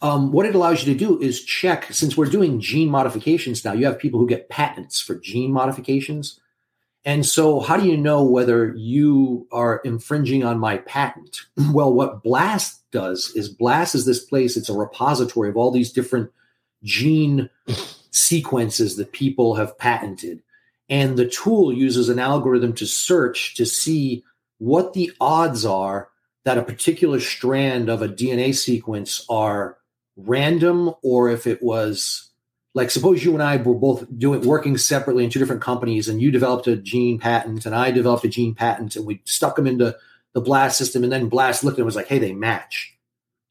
um, 0.00 0.32
what 0.32 0.46
it 0.46 0.54
allows 0.54 0.84
you 0.84 0.92
to 0.92 0.98
do 0.98 1.20
is 1.20 1.44
check. 1.44 1.92
Since 1.92 2.16
we're 2.16 2.26
doing 2.26 2.60
gene 2.60 2.88
modifications 2.88 3.64
now, 3.64 3.72
you 3.72 3.86
have 3.86 3.98
people 3.98 4.20
who 4.20 4.28
get 4.28 4.48
patents 4.48 5.00
for 5.00 5.16
gene 5.16 5.52
modifications. 5.52 6.40
And 7.06 7.26
so, 7.26 7.60
how 7.60 7.76
do 7.76 7.86
you 7.86 7.96
know 7.96 8.24
whether 8.24 8.74
you 8.74 9.46
are 9.52 9.78
infringing 9.84 10.42
on 10.44 10.58
my 10.58 10.78
patent? 10.78 11.42
Well, 11.72 11.92
what 11.92 12.22
Blast 12.22 12.82
does 12.92 13.32
is 13.34 13.48
Blast 13.48 13.94
is 13.94 14.06
this 14.06 14.24
place, 14.24 14.56
it's 14.56 14.68
a 14.68 14.74
repository 14.74 15.48
of 15.48 15.56
all 15.56 15.70
these 15.70 15.92
different 15.92 16.30
gene 16.82 17.50
sequences 18.10 18.96
that 18.96 19.12
people 19.12 19.54
have 19.56 19.76
patented. 19.78 20.42
And 20.88 21.16
the 21.16 21.28
tool 21.28 21.72
uses 21.72 22.08
an 22.08 22.18
algorithm 22.18 22.74
to 22.74 22.86
search 22.86 23.54
to 23.56 23.66
see 23.66 24.22
what 24.58 24.92
the 24.92 25.10
odds 25.20 25.64
are 25.64 26.08
that 26.44 26.58
a 26.58 26.62
particular 26.62 27.20
strand 27.20 27.88
of 27.88 28.02
a 28.02 28.08
DNA 28.08 28.54
sequence 28.54 29.24
are 29.28 29.78
random 30.16 30.94
or 31.02 31.30
if 31.30 31.46
it 31.46 31.62
was 31.62 32.30
like 32.74 32.90
suppose 32.90 33.24
you 33.24 33.32
and 33.34 33.42
I 33.42 33.56
were 33.56 33.74
both 33.74 34.04
doing 34.18 34.42
working 34.42 34.76
separately 34.76 35.24
in 35.24 35.30
two 35.30 35.38
different 35.38 35.62
companies 35.62 36.08
and 36.08 36.20
you 36.20 36.30
developed 36.30 36.66
a 36.66 36.76
gene 36.76 37.18
patent 37.18 37.66
and 37.66 37.74
I 37.74 37.90
developed 37.90 38.24
a 38.24 38.28
gene 38.28 38.54
patent 38.54 38.96
and 38.96 39.06
we 39.06 39.20
stuck 39.24 39.56
them 39.56 39.66
into 39.66 39.96
the 40.32 40.40
blast 40.40 40.76
system 40.76 41.04
and 41.04 41.12
then 41.12 41.28
blast 41.28 41.62
looked 41.64 41.78
and 41.78 41.86
was 41.86 41.96
like 41.96 42.08
hey 42.08 42.18
they 42.18 42.32
match 42.32 42.96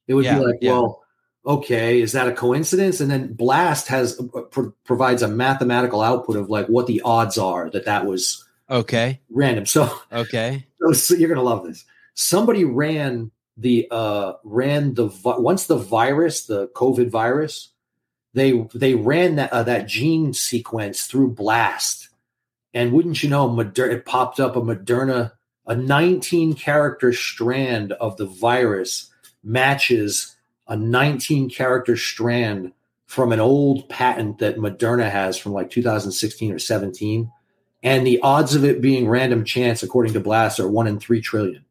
it 0.07 0.13
would 0.13 0.25
Yeah, 0.25 0.39
be 0.39 0.45
like 0.45 0.57
yeah. 0.61 0.71
well 0.71 1.03
okay 1.45 2.01
is 2.01 2.11
that 2.11 2.27
a 2.27 2.33
coincidence 2.33 2.99
and 2.99 3.09
then 3.09 3.33
blast 3.33 3.87
has 3.87 4.19
uh, 4.35 4.41
pro- 4.41 4.73
provides 4.83 5.21
a 5.21 5.27
mathematical 5.27 6.01
output 6.01 6.35
of 6.35 6.49
like 6.49 6.67
what 6.67 6.87
the 6.87 7.01
odds 7.03 7.37
are 7.37 7.69
that 7.69 7.85
that 7.85 8.05
was 8.05 8.45
Okay. 8.69 9.19
random 9.29 9.65
so 9.65 9.93
Okay. 10.11 10.65
so, 10.81 10.91
so 10.93 11.15
you're 11.15 11.29
gonna 11.29 11.41
love 11.43 11.65
this. 11.65 11.85
Somebody 12.15 12.63
ran 12.65 13.31
the 13.57 13.87
uh 13.91 14.33
ran 14.43 14.93
the 14.95 15.07
vi- 15.07 15.37
once 15.37 15.67
the 15.67 15.77
virus, 15.77 16.45
the 16.45 16.67
COVID 16.69 17.09
virus, 17.09 17.69
they 18.33 18.67
they 18.73 18.95
ran 18.95 19.35
that 19.35 19.53
uh, 19.53 19.63
that 19.63 19.87
gene 19.87 20.33
sequence 20.33 21.05
through 21.05 21.31
blast, 21.31 22.09
and 22.73 22.91
wouldn't 22.91 23.23
you 23.23 23.29
know, 23.29 23.49
Moderna 23.49 23.91
it 23.91 24.05
popped 24.05 24.39
up 24.39 24.55
a 24.55 24.61
Moderna 24.61 25.33
a 25.65 25.75
19 25.75 26.55
character 26.55 27.13
strand 27.13 27.93
of 27.93 28.17
the 28.17 28.25
virus 28.25 29.09
matches 29.43 30.35
a 30.67 30.75
19 30.75 31.49
character 31.49 31.95
strand 31.95 32.73
from 33.05 33.31
an 33.31 33.39
old 33.39 33.87
patent 33.89 34.39
that 34.39 34.57
Moderna 34.57 35.09
has 35.09 35.37
from 35.37 35.53
like 35.53 35.69
2016 35.69 36.51
or 36.51 36.59
17 36.59 37.31
and 37.83 38.07
the 38.07 38.19
odds 38.21 38.55
of 38.55 38.63
it 38.63 38.81
being 38.81 39.07
random 39.07 39.43
chance 39.43 39.83
according 39.83 40.13
to 40.13 40.19
blast 40.19 40.59
are 40.59 40.69
1 40.69 40.87
in 40.87 40.99
3 40.99 41.21
trillion. 41.21 41.65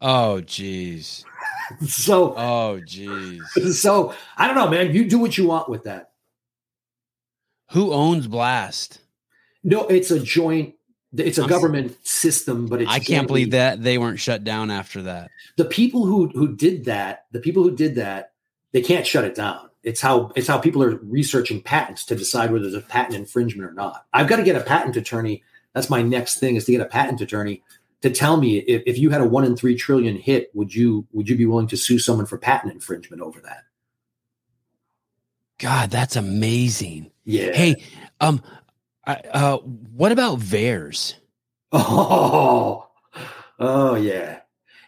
Oh, 0.00 0.40
jeez. 0.44 1.24
so 1.86 2.34
Oh, 2.36 2.80
jeez. 2.84 3.40
so 3.74 4.14
i 4.36 4.46
don't 4.46 4.56
know 4.56 4.68
man 4.68 4.94
you 4.94 5.08
do 5.08 5.18
what 5.18 5.36
you 5.38 5.46
want 5.46 5.68
with 5.68 5.84
that 5.84 6.10
Who 7.70 7.92
owns 7.92 8.26
Blast? 8.26 9.00
no 9.64 9.86
it's 9.86 10.10
a 10.10 10.20
joint 10.20 10.74
it's 11.16 11.38
a 11.38 11.42
I'm- 11.42 11.50
government 11.50 11.96
system 12.06 12.66
but 12.66 12.82
it's 12.82 12.90
I 12.90 12.98
can't 12.98 13.26
believe 13.26 13.50
that 13.52 13.82
they 13.82 13.98
weren't 13.98 14.18
shut 14.20 14.44
down 14.44 14.70
after 14.70 15.02
that. 15.02 15.30
the 15.56 15.64
people 15.66 16.06
who 16.06 16.28
who 16.28 16.54
did 16.56 16.86
that 16.86 17.26
the 17.32 17.40
people 17.40 17.62
who 17.62 17.74
did 17.76 17.94
that 17.96 18.32
they 18.72 18.80
can't 18.82 19.06
shut 19.06 19.24
it 19.24 19.34
down 19.34 19.68
it's 19.82 20.00
how 20.00 20.32
it's 20.36 20.46
how 20.48 20.58
people 20.58 20.82
are 20.82 20.96
researching 21.02 21.60
patents 21.60 22.04
to 22.06 22.14
decide 22.14 22.50
whether 22.50 22.62
there's 22.62 22.74
a 22.82 22.86
patent 22.86 23.14
infringement 23.16 23.68
or 23.68 23.74
not 23.74 24.06
i've 24.12 24.28
got 24.28 24.36
to 24.36 24.42
get 24.42 24.56
a 24.56 24.60
patent 24.60 24.96
attorney 24.96 25.42
that's 25.74 25.90
my 25.90 26.02
next 26.02 26.38
thing 26.38 26.56
is 26.56 26.64
to 26.64 26.72
get 26.72 26.80
a 26.80 26.86
patent 26.86 27.20
attorney 27.20 27.62
to 28.02 28.10
tell 28.10 28.36
me 28.36 28.58
if, 28.58 28.82
if 28.86 28.98
you 28.98 29.10
had 29.10 29.20
a 29.20 29.26
one 29.26 29.44
in 29.44 29.56
three 29.56 29.76
trillion 29.76 30.16
hit 30.16 30.50
would 30.54 30.74
you 30.74 31.06
would 31.12 31.28
you 31.28 31.36
be 31.36 31.46
willing 31.46 31.68
to 31.68 31.76
sue 31.76 31.98
someone 31.98 32.26
for 32.26 32.36
patent 32.36 32.72
infringement 32.72 33.22
over 33.22 33.40
that? 33.40 33.64
God, 35.58 35.90
that's 35.90 36.16
amazing. 36.16 37.10
yeah. 37.24 37.52
Hey, 37.52 37.82
um, 38.20 38.42
I, 39.06 39.14
uh, 39.32 39.58
what 39.58 40.10
about 40.12 40.40
VAERS? 40.40 41.14
oh 41.72 42.88
oh 43.58 43.94
yeah. 43.94 44.40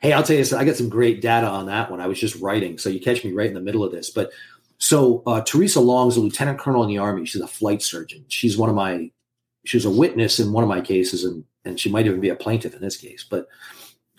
Hey 0.03 0.13
i'll 0.13 0.23
tell 0.23 0.37
you 0.37 0.43
this 0.43 0.53
i 0.53 0.65
got 0.65 0.77
some 0.77 0.91
great 0.91 1.23
data 1.23 1.47
on 1.47 1.67
that 1.67 1.91
one. 1.91 2.01
I 2.01 2.09
was 2.09 2.21
just 2.21 2.37
writing 2.37 2.79
so 2.79 2.91
you 2.91 3.01
catch 3.01 3.25
me 3.25 3.33
right 3.33 3.49
in 3.49 3.55
the 3.55 3.61
middle 3.61 3.85
of 3.85 3.93
this. 3.93 4.11
But 4.11 4.33
so 4.79 5.23
uh, 5.27 5.41
theresa 5.41 5.81
long 5.81 6.09
is 6.09 6.17
a 6.17 6.21
lieutenant 6.21 6.59
colonel 6.59 6.83
in 6.83 6.89
the 6.89 6.99
army. 6.99 7.25
She's 7.25 7.41
a 7.41 7.47
flight 7.47 7.81
surgeon. 7.81 8.25
She's 8.29 8.59
one 8.59 8.69
of 8.69 8.75
my 8.75 9.11
she 9.65 9.77
was 9.77 9.87
a 9.87 9.91
witness 9.91 10.41
in 10.41 10.53
one 10.53 10.63
of 10.63 10.69
my 10.69 10.81
cases 10.81 11.25
and 11.25 11.45
and 11.65 11.79
she 11.79 11.91
might 11.91 12.07
even 12.07 12.21
be 12.21 12.29
a 12.29 12.35
plaintiff 12.35 12.75
in 12.75 12.81
this 12.81 12.97
case 12.97 13.25
but 13.29 13.49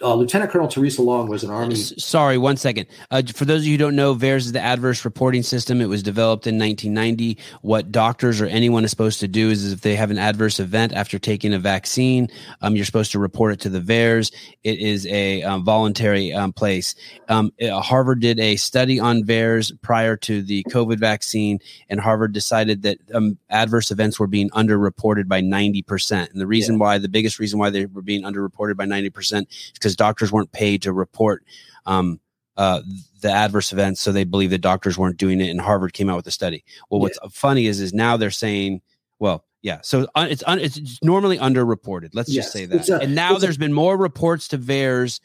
uh, 0.02 0.14
lieutenant 0.14 0.52
colonel 0.52 0.68
theresa 0.68 1.02
long 1.02 1.30
was 1.30 1.44
an 1.44 1.50
army 1.50 1.76
Sorry, 1.76 2.38
one 2.38 2.58
second. 2.58 2.88
Uh, 3.12 3.22
for 3.34 3.46
those 3.46 3.62
of 3.62 3.66
you 3.66 3.74
who 3.74 3.78
don't 3.78 3.96
know, 3.96 4.14
VAERS 4.14 4.38
is 4.38 4.52
the 4.52 4.62
adverse 4.62 5.06
reporting 5.06 5.42
system. 5.42 5.80
It 5.80 5.86
was 5.86 6.04
developed 6.04 6.48
in 6.48 6.60
1990. 6.60 7.38
What 7.62 7.92
doctors 7.92 8.42
or 8.42 8.46
anyone 8.46 8.84
is 8.84 8.90
supposed 8.90 9.20
to 9.22 9.28
do 9.28 9.50
is, 9.50 9.64
is 9.64 9.72
if 9.72 9.82
they 9.82 9.96
have 9.96 10.12
an 10.12 10.18
adverse 10.18 10.60
event 10.60 10.94
after 10.94 11.18
taking 11.18 11.54
a 11.54 11.60
vaccine, 11.60 12.28
um, 12.62 12.76
you're 12.76 12.86
supposed 12.86 13.12
to 13.14 13.20
report 13.20 13.54
it 13.54 13.60
to 13.62 13.70
the 13.70 13.80
VAERS. 13.80 14.34
It 14.64 14.80
is 14.80 15.08
a 15.08 15.44
um, 15.44 15.64
voluntary 15.64 16.34
um, 16.34 16.52
place. 16.52 16.96
Um, 17.30 17.54
uh, 17.62 17.80
Harvard 17.80 18.20
did 18.20 18.40
a 18.40 18.58
study 18.58 19.00
on 19.00 19.24
VAERS 19.24 19.82
prior 19.82 20.18
to 20.18 20.42
the 20.42 20.64
COVID 20.70 21.00
vaccine, 21.00 21.60
and 21.90 22.00
Harvard 22.00 22.34
decided 22.34 22.82
that 22.82 22.98
um, 23.14 23.38
adverse 23.50 23.92
events 23.92 24.20
were 24.20 24.28
being 24.28 24.50
underreported 24.52 25.28
by 25.28 25.42
90%. 25.42 26.32
And 26.32 26.42
the 26.42 26.48
reason 26.48 26.80
why, 26.80 26.98
the 26.98 27.08
biggest 27.10 27.40
reason 27.40 27.60
why 27.60 27.70
they 27.70 27.86
were 27.86 28.02
being 28.02 28.24
underreported 28.24 28.76
by 28.76 28.86
90% 28.86 29.48
is 29.50 29.80
because 29.86 29.96
doctors 29.96 30.32
weren't 30.32 30.52
paid 30.52 30.82
to 30.82 30.92
report 30.92 31.44
um, 31.86 32.20
uh, 32.58 32.82
the 33.22 33.30
adverse 33.32 33.72
events, 33.72 34.02
so 34.02 34.12
they 34.12 34.24
believe 34.24 34.50
that 34.50 34.58
doctors 34.62 34.98
weren't 34.98 35.18
doing 35.18 35.40
it. 35.40 35.50
And 35.50 35.62
Harvard 35.62 35.94
came 35.94 36.10
out 36.10 36.16
with 36.16 36.26
a 36.26 36.32
study. 36.32 36.64
Well, 36.90 37.00
what's 37.00 37.20
funny 37.32 37.68
is, 37.68 37.80
is 37.80 37.94
now 37.94 38.18
they're 38.18 38.32
saying, 38.32 38.82
well, 39.20 39.46
yeah, 39.62 39.80
so 39.84 40.08
un, 40.16 40.30
it's 40.30 40.44
un, 40.48 40.58
it's 40.60 41.00
normally 41.04 41.38
underreported. 41.38 42.10
Let's 42.14 42.30
Yes, 42.30 42.46
just 42.46 42.54
say 42.54 42.66
that. 42.66 42.90
a- 42.90 43.02
and 43.04 43.14
now 43.14 43.34
it's 43.34 43.44
a- 43.44 43.46
there's 43.46 43.58
been 43.60 43.74
more 43.74 43.96
reports 43.96 44.48
to 44.48 44.58
VAERS 44.58 45.20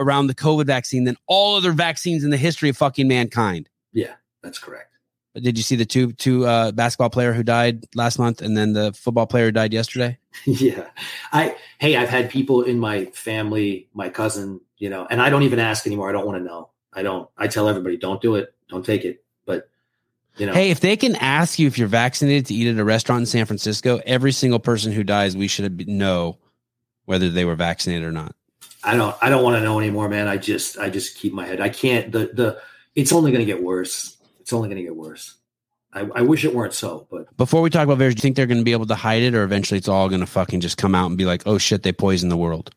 around 0.00 0.28
the 0.28 0.34
COVID 0.34 0.64
vaccine 0.66 1.04
than 1.04 1.16
all 1.26 1.56
other 1.56 1.72
vaccines 1.72 2.24
in 2.24 2.30
the 2.30 2.38
history 2.38 2.70
of 2.70 2.76
fucking 2.78 3.06
mankind. 3.06 3.68
Yeah, 3.92 4.14
that's 4.42 4.58
correct 4.58 4.93
Did 5.34 5.56
you 5.56 5.64
see 5.64 5.76
the 5.76 5.84
two 5.84 6.12
two 6.12 6.46
uh, 6.46 6.72
basketball 6.72 7.10
player 7.10 7.32
who 7.32 7.42
died 7.42 7.84
last 7.94 8.18
month, 8.18 8.40
and 8.42 8.56
then 8.56 8.72
the 8.72 8.92
football 8.92 9.26
player 9.26 9.50
died 9.50 9.72
yesterday? 9.72 10.18
yeah 10.44 10.88
i 11.32 11.54
hey 11.78 11.96
i've 11.96 12.08
had 12.08 12.30
people 12.30 12.62
in 12.62 12.78
my 12.78 13.04
family 13.06 13.88
my 13.94 14.08
cousin 14.08 14.60
you 14.78 14.90
know 14.90 15.06
and 15.10 15.22
i 15.22 15.30
don't 15.30 15.42
even 15.42 15.58
ask 15.58 15.86
anymore 15.86 16.08
i 16.08 16.12
don't 16.12 16.26
want 16.26 16.38
to 16.38 16.44
know 16.44 16.70
i 16.92 17.02
don't 17.02 17.28
i 17.38 17.46
tell 17.46 17.68
everybody 17.68 17.96
don't 17.96 18.20
do 18.20 18.34
it 18.34 18.54
don't 18.68 18.84
take 18.84 19.04
it 19.04 19.22
but 19.46 19.68
you 20.36 20.46
know 20.46 20.52
Hey, 20.52 20.70
if 20.70 20.80
they 20.80 20.96
can 20.96 21.14
ask 21.16 21.58
you 21.58 21.66
if 21.66 21.78
you're 21.78 21.88
vaccinated 21.88 22.46
to 22.46 22.54
eat 22.54 22.68
at 22.68 22.78
a 22.78 22.84
restaurant 22.84 23.20
in 23.20 23.26
San 23.26 23.46
Francisco, 23.46 24.00
every 24.04 24.32
single 24.32 24.58
person 24.58 24.90
who 24.90 25.04
dies, 25.04 25.36
we 25.36 25.46
should 25.46 25.86
know 25.86 26.38
whether 27.04 27.30
they 27.30 27.44
were 27.44 27.54
vaccinated 27.54 28.02
or 28.02 28.10
not. 28.10 28.34
I 28.82 28.96
don't 28.96 29.14
I 29.22 29.28
don't 29.28 29.44
want 29.44 29.56
to 29.56 29.62
know 29.62 29.78
anymore, 29.78 30.08
man. 30.08 30.26
I 30.26 30.36
just 30.36 30.76
I 30.76 30.90
just 30.90 31.16
keep 31.16 31.32
my 31.32 31.46
head. 31.46 31.60
I 31.60 31.68
can't 31.68 32.10
the 32.10 32.30
the 32.32 32.60
it's 32.96 33.12
only 33.12 33.30
gonna 33.30 33.44
get 33.44 33.62
worse. 33.62 34.13
It's 34.44 34.52
only 34.52 34.68
gonna 34.68 34.82
get 34.82 34.94
worse. 34.94 35.36
I, 35.94 36.00
I 36.14 36.20
wish 36.20 36.44
it 36.44 36.54
weren't 36.54 36.74
so, 36.74 37.06
but 37.10 37.34
Before 37.38 37.62
we 37.62 37.70
talk 37.70 37.84
about 37.84 37.96
VAERS, 37.98 38.10
do 38.10 38.16
you 38.16 38.20
think 38.20 38.36
they're 38.36 38.46
going 38.46 38.58
to 38.58 38.64
be 38.64 38.72
able 38.72 38.86
to 38.86 38.94
hide 38.94 39.22
it, 39.22 39.32
or 39.34 39.42
eventually 39.44 39.78
it's 39.78 39.86
all 39.88 40.08
going 40.08 40.20
to 40.20 40.26
fucking 40.26 40.60
just 40.60 40.76
come 40.76 40.92
out 40.92 41.06
and 41.06 41.16
be 41.16 41.24
like, 41.24 41.44
oh 41.46 41.56
shit, 41.56 41.82
they 41.84 41.92
poisoned 41.92 42.30
the 42.32 42.36
world? 42.36 42.74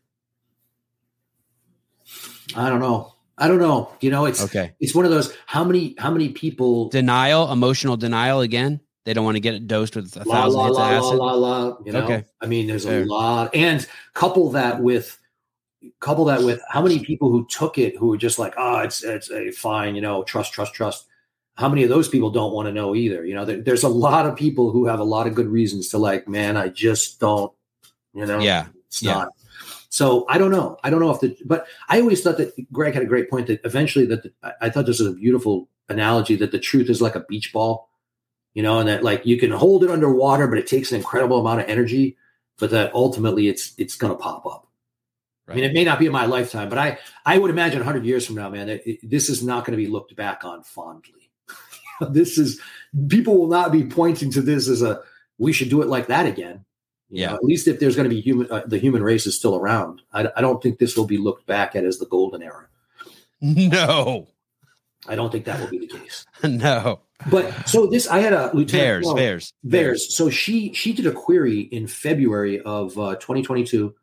I 2.56 2.70
don't 2.70 2.80
know. 2.80 3.14
I 3.38 3.48
don't 3.48 3.60
know. 3.60 3.92
You 4.02 4.10
know, 4.12 4.26
it's 4.26 4.44
Okay. 4.44 4.74
it's 4.80 4.96
one 4.96 5.04
of 5.06 5.12
those 5.12 5.34
how 5.46 5.64
many 5.64 5.96
how 5.98 6.10
many 6.12 6.30
people 6.30 6.90
Denial, 6.90 7.52
emotional 7.52 7.98
denial 7.98 8.42
again. 8.42 8.80
They 9.04 9.14
don't 9.14 9.26
want 9.26 9.36
to 9.36 9.42
get 9.42 9.56
it 9.56 9.68
dosed 9.68 9.96
with 9.96 10.16
a 10.16 10.24
la 10.28 10.34
thousand 10.36 10.60
la 10.60 10.68
hits 10.68 10.78
la 10.78 10.84
of 10.86 10.92
la 10.92 10.98
acid. 11.08 11.18
la 11.20 11.34
la. 11.34 11.78
You 11.86 11.92
know, 11.94 12.04
Okay. 12.04 12.24
I 12.42 12.46
mean, 12.46 12.68
there's 12.68 12.86
Fair. 12.86 13.02
a 13.04 13.06
lot, 13.06 13.54
and 13.56 13.86
couple 14.14 14.52
that 14.52 14.82
with 14.82 15.18
couple 16.00 16.26
that 16.26 16.44
with 16.44 16.62
how 16.70 16.82
many 16.82 17.00
people 17.00 17.32
who 17.32 17.48
took 17.50 17.78
it 17.78 17.98
who 17.98 18.08
were 18.10 18.18
just 18.18 18.38
like, 18.40 18.54
oh, 18.58 18.80
it's 18.80 19.04
it's 19.04 19.30
a 19.32 19.52
fine, 19.52 19.96
you 19.96 20.02
know, 20.02 20.24
trust, 20.24 20.54
trust, 20.54 20.74
trust. 20.74 21.06
How 21.58 21.68
many 21.70 21.84
of 21.84 21.90
those 21.90 22.08
people 22.08 22.30
don't 22.30 22.54
want 22.54 22.68
to 22.68 22.72
know 22.72 22.96
either? 22.96 23.26
You 23.26 23.36
know, 23.36 23.44
there, 23.46 23.62
there's 23.62 23.84
a 23.84 23.90
lot 23.90 24.26
of 24.26 24.36
people 24.36 24.72
who 24.72 24.86
have 24.86 25.00
a 25.00 25.04
lot 25.04 25.28
of 25.28 25.36
good 25.36 25.48
reasons 25.48 25.90
to 25.90 25.98
like, 25.98 26.28
man, 26.28 26.56
I 26.56 26.70
just 26.70 27.20
don't, 27.20 27.52
you 28.14 28.26
know, 28.26 28.40
Yeah. 28.40 28.68
it's 28.88 29.02
Yeah. 29.02 29.14
not. 29.14 29.30
So 29.90 30.26
I 30.30 30.38
don't 30.38 30.52
know. 30.52 30.78
I 30.84 30.90
don't 30.90 31.00
know 31.00 31.12
if 31.12 31.20
the, 31.22 31.36
but 31.46 31.66
I 31.90 32.00
always 32.02 32.22
thought 32.22 32.38
that 32.38 32.54
Greg 32.72 32.94
had 32.94 33.04
a 33.04 33.08
great 33.08 33.30
point 33.30 33.48
that 33.48 33.62
eventually 33.64 34.06
that 34.08 34.24
the, 34.24 34.32
I- 34.62 34.70
thought 34.70 34.86
this 34.86 35.00
was 35.00 35.08
a 35.10 35.14
beautiful 35.16 35.68
analogy 35.90 36.36
that 36.36 36.52
the 36.52 36.60
truth 36.60 36.90
is 36.90 37.02
like 37.02 37.16
a 37.16 37.22
beach 37.22 37.52
ball, 37.54 37.90
you 38.54 38.62
know, 38.62 38.80
and 38.80 38.88
that 38.90 39.04
like 39.04 39.26
you 39.26 39.38
can 39.40 39.50
hold 39.50 39.84
it 39.84 39.90
underwater, 39.90 40.48
but 40.48 40.60
it 40.60 40.68
takes 40.68 40.92
an 40.92 40.98
incredible 40.98 41.40
amount 41.40 41.62
of 41.62 41.70
energy, 41.70 42.18
but 42.60 42.70
that 42.72 42.94
ultimately 42.94 43.48
it's, 43.48 43.74
it's 43.78 43.96
going 43.96 44.12
to 44.12 44.20
pop 44.22 44.46
up. 44.46 44.68
I 45.50 45.56
mean, 45.56 45.64
it 45.64 45.74
may 45.74 45.86
not 45.86 45.98
be 45.98 46.06
in 46.08 46.12
my 46.12 46.26
lifetime, 46.26 46.68
but 46.68 46.78
I, 46.78 47.00
I 47.26 47.38
would 47.38 47.50
imagine 47.50 47.80
100 47.80 48.04
years 48.06 48.26
from 48.26 48.36
now, 48.36 48.50
man, 48.50 48.68
it, 48.68 48.84
it- 48.86 49.10
this 49.10 49.30
is 49.30 49.42
not 49.42 49.64
going 49.66 49.78
to 49.80 49.84
be 49.84 49.90
looked 49.90 50.14
back 50.16 50.44
on 50.44 50.62
fondly. 50.62 51.27
this 52.10 52.38
is 52.38 52.60
people 53.10 53.38
will 53.38 53.48
not 53.48 53.72
be 53.72 53.84
pointing 53.86 54.32
to 54.32 54.42
this 54.42 54.68
as 54.68 54.82
a 54.82 55.02
we 55.38 55.54
should 55.54 55.70
do 55.70 55.82
it 55.82 55.88
like 55.88 56.08
that 56.08 56.26
again. 56.26 56.66
You 57.10 57.22
Yeah. 57.22 57.30
know, 57.30 57.36
at 57.36 57.44
least 57.44 57.68
if 57.68 57.80
there's 57.80 57.96
going 57.96 58.10
to 58.10 58.14
be 58.14 58.22
human, 58.22 58.52
uh, 58.52 58.64
the 58.66 58.78
human 58.80 59.02
race 59.04 59.26
is 59.28 59.36
still 59.36 59.56
around. 59.56 60.02
I, 60.12 60.28
I 60.36 60.42
don't 60.42 60.62
think 60.62 60.78
this 60.80 60.98
will 60.98 61.06
be 61.06 61.18
looked 61.18 61.46
back 61.46 61.76
at 61.76 61.84
as 61.86 62.00
the 62.00 62.06
golden 62.08 62.42
era. 62.42 62.68
No. 63.42 64.28
I 65.08 65.16
don't 65.16 65.32
think 65.32 65.46
that 65.46 65.60
will 65.60 65.70
be 65.70 65.78
the 65.80 65.88
case. 65.88 66.26
No. 66.44 67.02
But 67.32 67.68
so 67.68 67.88
this, 67.88 68.08
I 68.08 68.20
had 68.20 68.34
a 68.34 68.52
lieutenant. 68.54 68.72
Bears, 69.06 69.14
bears. 69.14 69.54
Bears. 69.64 70.16
So 70.16 70.30
she 70.30 70.72
she 70.74 70.94
did 70.94 71.08
a 71.08 71.12
query 71.12 71.62
in 71.62 71.88
February 71.88 72.60
of 72.62 72.98
uh, 72.98 73.16
2022 73.16 73.94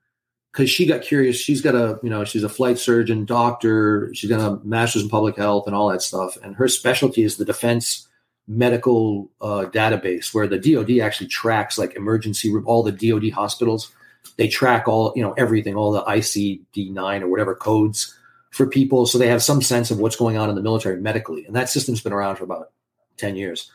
because 0.55 0.70
she 0.70 0.86
got 0.86 1.02
curious. 1.02 1.36
She's 1.36 1.60
got 1.60 1.74
a 1.74 1.98
you 2.02 2.09
know 2.09 2.24
she's 2.24 2.44
a 2.44 2.48
flight 2.48 2.78
surgeon, 2.78 3.24
doctor. 3.24 4.14
She's 4.14 4.31
got 4.31 4.40
a 4.40 4.64
master's 4.64 5.02
in 5.02 5.09
public 5.09 5.36
health 5.36 5.66
and 5.66 5.74
all 5.74 5.89
that 5.89 6.01
stuff. 6.01 6.39
And 6.43 6.55
her 6.55 6.68
specialty 6.68 7.24
is 7.24 7.36
the 7.36 7.44
defense 7.44 8.06
medical 8.47 9.31
uh, 9.40 9.64
database, 9.72 10.32
where 10.32 10.47
the 10.47 10.59
DoD 10.59 11.01
actually 11.01 11.26
tracks 11.26 11.76
like 11.76 11.97
emergency 11.97 12.52
room, 12.52 12.64
all 12.66 12.85
the 12.85 12.93
DoD 12.93 13.31
hospitals. 13.31 13.90
They 14.36 14.47
track 14.47 14.86
all 14.86 15.12
you 15.16 15.22
know 15.22 15.32
everything, 15.32 15.74
all 15.74 15.90
the 15.90 16.05
ICD 16.05 16.93
nine 16.93 17.24
or 17.24 17.28
whatever 17.28 17.56
codes 17.56 18.16
for 18.51 18.66
people, 18.66 19.06
so 19.06 19.18
they 19.18 19.26
have 19.26 19.43
some 19.43 19.60
sense 19.60 19.90
of 19.90 19.98
what's 19.98 20.14
going 20.14 20.36
on 20.36 20.48
in 20.48 20.55
the 20.55 20.62
military 20.62 21.01
medically. 21.01 21.44
And 21.47 21.56
that 21.56 21.68
system's 21.68 22.01
been 22.01 22.12
around 22.12 22.36
for 22.36 22.44
about 22.44 22.70
10 23.16 23.35
years. 23.35 23.68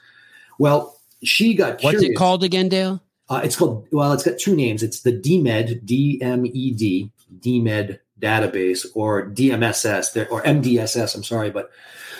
Well, 0.57 0.97
she 1.22 1.53
got 1.53 1.84
What's 1.84 1.97
curious. 1.99 2.03
it 2.03 2.15
called 2.15 2.45
again, 2.45 2.69
Dale? 2.69 3.03
Uh, 3.30 3.41
it's 3.43 3.56
called, 3.56 3.88
well, 3.91 4.11
it's 4.11 4.23
got 4.23 4.39
two 4.39 4.56
names. 4.56 4.81
It's 4.81 5.01
the 5.01 5.11
DMED, 5.11 5.85
D 5.85 6.19
M 6.22 6.45
E 6.47 6.72
D, 6.72 7.11
DMED 7.39 7.99
database, 8.19 8.85
or 8.95 9.30
DMSS, 9.30 10.31
or 10.31 10.41
MDSS, 10.43 11.15
I'm 11.15 11.23
sorry, 11.23 11.51
but 11.51 11.69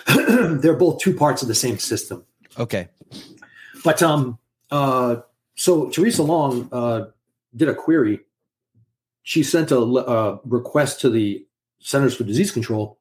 they're 0.62 0.76
both 0.76 1.02
two 1.02 1.14
parts 1.14 1.42
of 1.42 1.48
the 1.48 1.56
same 1.56 1.80
system. 1.80 2.26
Okay. 2.58 2.90
But 3.84 4.04
um, 4.04 4.38
uh, 4.72 5.18
so 5.56 5.90
Theresa 5.90 6.24
Long 6.24 6.70
uh, 6.72 7.08
did 7.56 7.70
a 7.70 7.76
query. 7.76 8.20
She 9.24 9.44
sent 9.44 9.72
a 9.72 9.80
uh, 9.80 10.38
request 10.46 11.02
to 11.02 11.10
the 11.10 11.46
Centers 11.80 12.16
for 12.16 12.24
Disease 12.24 12.52
Control 12.52 13.00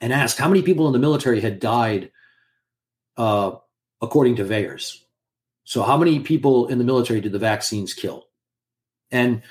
and 0.00 0.12
asked 0.12 0.38
how 0.38 0.48
many 0.48 0.62
people 0.62 0.86
in 0.86 0.92
the 0.92 0.98
military 0.98 1.40
had 1.40 1.60
died 1.60 2.10
uh, 3.16 3.52
according 4.00 4.36
to 4.36 4.44
VAERS. 4.44 5.02
So, 5.64 5.82
how 5.82 5.96
many 5.96 6.20
people 6.20 6.66
in 6.68 6.78
the 6.78 6.84
military 6.84 7.20
did 7.20 7.32
the 7.32 7.38
vaccines 7.38 7.94
kill? 7.94 8.26
And 9.10 9.42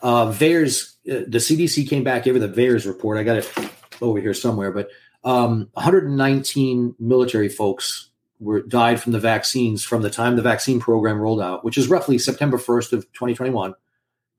uh, 0.00 0.26
VAERS, 0.26 0.94
uh, 1.10 1.24
the 1.26 1.38
CDC 1.38 1.88
came 1.88 2.04
back, 2.04 2.24
gave 2.24 2.34
her 2.34 2.40
the 2.40 2.48
VAERS 2.48 2.86
report. 2.86 3.18
I 3.18 3.22
got 3.22 3.38
it 3.38 3.70
over 4.00 4.20
here 4.20 4.34
somewhere, 4.34 4.70
but 4.70 4.90
um, 5.24 5.68
119 5.72 6.94
military 6.98 7.48
folks 7.48 8.10
were 8.38 8.62
died 8.62 9.00
from 9.00 9.12
the 9.12 9.18
vaccines 9.18 9.82
from 9.82 10.02
the 10.02 10.10
time 10.10 10.36
the 10.36 10.42
vaccine 10.42 10.78
program 10.78 11.18
rolled 11.18 11.40
out, 11.40 11.64
which 11.64 11.78
is 11.78 11.88
roughly 11.88 12.18
September 12.18 12.58
1st 12.58 12.92
of 12.92 13.12
2021 13.12 13.74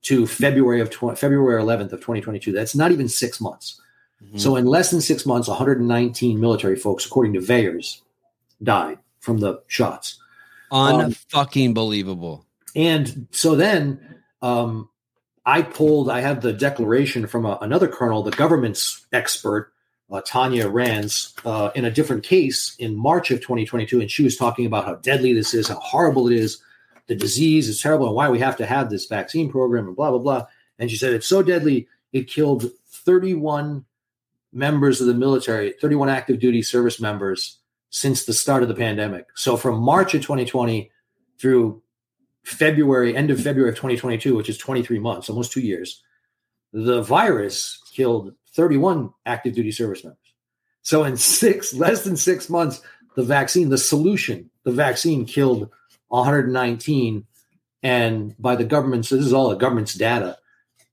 to 0.02 0.26
February 0.26 0.80
of 0.80 0.90
20, 0.90 1.16
February 1.16 1.60
11th 1.62 1.92
of 1.92 2.00
2022. 2.00 2.52
That's 2.52 2.76
not 2.76 2.92
even 2.92 3.08
six 3.08 3.40
months. 3.40 3.80
Mhm. 4.22 4.38
So 4.40 4.56
in 4.56 4.66
less 4.66 4.90
than 4.90 5.00
six 5.00 5.26
months, 5.26 5.48
119 5.48 6.40
military 6.40 6.76
folks, 6.76 7.04
according 7.04 7.34
to 7.34 7.40
VAERS, 7.40 8.02
died 8.62 8.98
from 9.20 9.38
the 9.38 9.60
shots. 9.66 10.18
Um, 10.70 11.12
unfucking 11.12 11.74
believable. 11.74 12.46
And 12.74 13.26
so 13.30 13.54
then 13.54 14.20
um, 14.42 14.88
I 15.44 15.62
pulled, 15.62 16.10
I 16.10 16.20
have 16.20 16.42
the 16.42 16.52
declaration 16.52 17.26
from 17.26 17.46
a, 17.46 17.58
another 17.60 17.88
colonel, 17.88 18.22
the 18.22 18.30
government's 18.30 19.06
expert, 19.12 19.72
uh, 20.10 20.20
Tanya 20.24 20.68
Rans, 20.68 21.34
uh, 21.44 21.70
in 21.74 21.84
a 21.84 21.90
different 21.90 22.22
case 22.22 22.76
in 22.78 22.96
March 22.96 23.30
of 23.30 23.40
2022. 23.40 24.00
And 24.00 24.10
she 24.10 24.22
was 24.22 24.36
talking 24.36 24.66
about 24.66 24.84
how 24.84 24.96
deadly 24.96 25.32
this 25.32 25.54
is, 25.54 25.68
how 25.68 25.80
horrible 25.80 26.28
it 26.28 26.36
is, 26.36 26.62
the 27.06 27.14
disease 27.14 27.68
is 27.68 27.80
terrible, 27.80 28.06
and 28.06 28.14
why 28.14 28.28
we 28.28 28.38
have 28.38 28.56
to 28.58 28.66
have 28.66 28.90
this 28.90 29.06
vaccine 29.06 29.50
program, 29.50 29.86
and 29.86 29.96
blah, 29.96 30.10
blah, 30.10 30.18
blah. 30.18 30.46
And 30.78 30.90
she 30.90 30.96
said 30.96 31.14
it's 31.14 31.26
so 31.26 31.42
deadly, 31.42 31.88
it 32.12 32.28
killed 32.28 32.70
31 32.86 33.84
members 34.52 35.00
of 35.00 35.06
the 35.06 35.14
military, 35.14 35.74
31 35.80 36.08
active 36.08 36.38
duty 36.38 36.62
service 36.62 37.00
members 37.00 37.57
since 37.90 38.24
the 38.24 38.32
start 38.32 38.62
of 38.62 38.68
the 38.68 38.74
pandemic. 38.74 39.26
So 39.34 39.56
from 39.56 39.80
March 39.80 40.14
of 40.14 40.22
2020 40.22 40.90
through 41.38 41.82
February, 42.44 43.16
end 43.16 43.30
of 43.30 43.40
February 43.40 43.70
of 43.70 43.76
2022, 43.76 44.34
which 44.34 44.48
is 44.48 44.58
23 44.58 44.98
months, 44.98 45.28
almost 45.28 45.52
two 45.52 45.60
years, 45.60 46.02
the 46.72 47.02
virus 47.02 47.80
killed 47.92 48.34
31 48.54 49.10
active 49.26 49.54
duty 49.54 49.72
service 49.72 50.04
members. 50.04 50.18
So 50.82 51.04
in 51.04 51.16
six, 51.16 51.74
less 51.74 52.04
than 52.04 52.16
six 52.16 52.48
months, 52.48 52.80
the 53.14 53.22
vaccine, 53.22 53.68
the 53.68 53.78
solution, 53.78 54.50
the 54.64 54.72
vaccine 54.72 55.24
killed 55.24 55.70
119. 56.08 57.26
And 57.82 58.34
by 58.38 58.56
the 58.56 58.64
government, 58.64 59.06
so 59.06 59.16
this 59.16 59.26
is 59.26 59.32
all 59.32 59.50
the 59.50 59.56
government's 59.56 59.94
data. 59.94 60.38